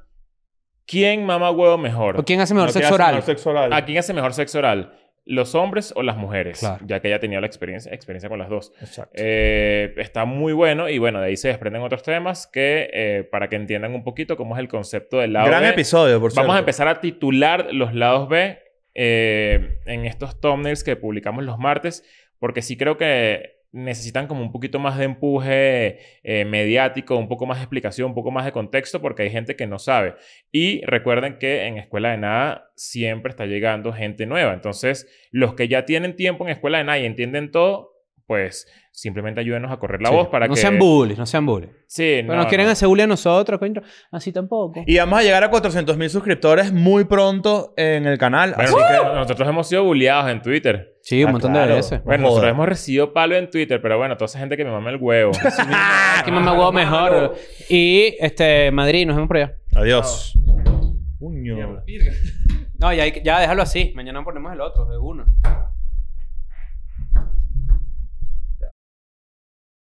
quién 0.87 1.25
mama 1.25 1.51
huevo 1.51 1.79
mejor. 1.79 2.21
¿O 2.21 2.25
quién 2.25 2.41
hace 2.41 2.55
mejor 2.55 2.69
No, 2.69 2.73
sexo 2.73 2.87
hace 2.89 2.95
oral? 2.95 3.15
mejor 3.15 3.27
sexo 3.27 3.51
oral. 3.51 3.73
¿A 3.73 3.85
quién 3.85 3.99
hace 3.99 4.13
mejor 4.13 4.35
sexo 4.35 4.59
oral? 4.59 4.93
¿Los 5.29 5.57
hombres 5.57 5.93
o 5.97 6.05
las 6.05 6.17
mujeres? 6.17 6.61
Claro. 6.61 6.85
Ya 6.87 7.01
que 7.01 7.09
ella 7.09 7.19
tenía 7.19 7.41
la 7.41 7.49
experiencia, 7.49 7.93
experiencia 7.93 8.29
con 8.29 8.39
las 8.39 8.49
dos. 8.49 8.73
Exacto. 8.81 9.11
Eh, 9.17 9.93
está 9.97 10.25
muy 10.25 10.53
bueno 10.53 10.89
y 10.89 10.99
bueno, 10.99 11.19
de 11.21 11.27
ahí 11.27 11.37
se 11.37 11.49
desprenden 11.49 11.83
otros 11.83 12.05
temas 12.05 12.47
que 12.47 12.89
eh, 12.93 13.25
para 13.29 13.49
que 13.49 13.57
entiendan 13.57 13.93
un 13.95 14.05
poquito 14.05 14.37
cómo 14.37 14.55
es 14.55 14.61
el 14.61 14.69
concepto 14.69 15.19
del 15.19 15.33
lado 15.33 15.49
Gran 15.49 15.63
B. 15.63 15.71
episodio, 15.71 16.21
por 16.21 16.31
cierto. 16.31 16.43
Vamos 16.47 16.55
a 16.57 16.61
empezar 16.61 16.87
a 16.87 17.01
titular 17.01 17.69
los 17.73 17.93
lados 17.93 18.29
B 18.29 18.61
eh, 18.99 19.79
en 19.85 20.07
estos 20.07 20.41
thumbnails 20.41 20.83
que 20.83 20.97
publicamos 20.97 21.45
los 21.45 21.59
martes, 21.59 22.03
porque 22.39 22.63
sí 22.63 22.79
creo 22.79 22.97
que 22.97 23.57
necesitan 23.73 24.27
como 24.27 24.41
un 24.41 24.53
poquito 24.53 24.79
más 24.79 24.97
de 24.97 25.05
empuje 25.05 25.99
eh, 26.23 26.47
mediático, 26.47 27.17
un 27.17 27.29
poco 27.29 27.45
más 27.45 27.59
de 27.59 27.65
explicación, 27.65 28.09
un 28.09 28.15
poco 28.15 28.31
más 28.31 28.47
de 28.47 28.53
contexto, 28.53 29.03
porque 29.03 29.25
hay 29.25 29.31
gente 29.31 29.55
que 29.55 29.67
no 29.67 29.79
sabe. 29.79 30.15
Y 30.51 30.81
recuerden 30.87 31.39
que 31.39 31.67
en 31.67 31.77
Escuela 31.77 32.13
de 32.13 32.17
Nada 32.17 32.71
siempre 32.75 33.31
está 33.31 33.45
llegando 33.45 33.93
gente 33.93 34.25
nueva. 34.25 34.55
Entonces, 34.55 35.07
los 35.31 35.55
que 35.55 35.69
ya 35.69 35.85
tienen 35.85 36.17
tiempo 36.17 36.45
en 36.45 36.53
Escuela 36.53 36.79
de 36.79 36.85
Nada 36.85 36.99
y 36.99 37.05
entienden 37.05 37.51
todo, 37.51 37.96
pues 38.27 38.67
simplemente 38.91 39.41
ayúdenos 39.41 39.71
a 39.71 39.77
correr 39.79 40.01
la 40.03 40.09
Sí. 40.09 40.15
voz 40.15 40.29
para 40.29 40.49
no 40.49 40.55
que... 40.55 40.61
sean 40.61 40.79
bullies, 40.79 41.19
no 41.19 41.27
sean 41.27 41.45
bullies. 41.47 41.71
Sí, 41.87 42.23
Pero 42.27 42.35
nos 42.37 42.47
quieren 42.47 42.67
hacer 42.67 42.89
bullying 42.89 43.05
a 43.05 43.09
nosotros, 43.09 43.59
coño. 43.61 43.83
Así 44.11 44.33
tampoco. 44.33 44.83
Y 44.87 44.97
vamos 44.99 45.19
a 45.21 45.23
llegar 45.23 45.45
a 45.45 45.51
400 45.51 45.97
mil 45.97 46.11
suscriptores 46.11 46.73
muy 46.73 47.05
pronto 47.05 47.73
en 47.77 48.07
el 48.07 48.19
canal. 48.19 48.55
Bueno, 48.57 48.77
así 48.77 48.77
que... 48.77 49.15
nosotros 49.15 49.49
hemos 49.49 49.69
sido 49.69 49.85
bulleados 49.85 50.31
en 50.31 50.43
Twitter. 50.43 50.95
Sí, 51.03 51.23
un 51.23 51.29
Ah, 51.29 51.33
montón 51.33 51.53
claro. 51.53 51.69
de 51.71 51.75
veces. 51.77 52.03
Bueno, 52.05 52.25
nosotros 52.25 52.51
hemos 52.51 52.67
recibido 52.69 53.13
palo 53.13 53.37
en 53.37 53.49
Twitter, 53.51 53.81
pero 53.81 53.97
bueno, 53.99 54.17
toda 54.17 54.27
esa 54.27 54.39
gente 54.41 54.57
que 54.57 54.65
me 54.65 54.71
mama 54.73 54.91
el 54.91 54.97
huevo. 54.97 55.31
Aquí 56.19 56.31
me 56.33 56.39
huevo 56.41 56.73
mejor. 56.73 57.35
Y, 57.69 58.17
este, 58.19 58.71
Madrid, 58.73 59.07
nos 59.07 59.15
vemos 59.17 59.29
por 59.29 59.37
allá. 59.37 59.55
Adiós. 59.77 60.37
Coño. 61.21 61.83
No, 62.79 62.93
ya, 62.93 63.11
que- 63.11 63.23
ya 63.23 63.41
déjalo 63.41 63.63
así. 63.63 63.93
Mañana 63.95 64.25
ponemos 64.25 64.53
el 64.53 64.61
otro, 64.61 64.87
de 64.87 64.99
uno. 64.99 65.25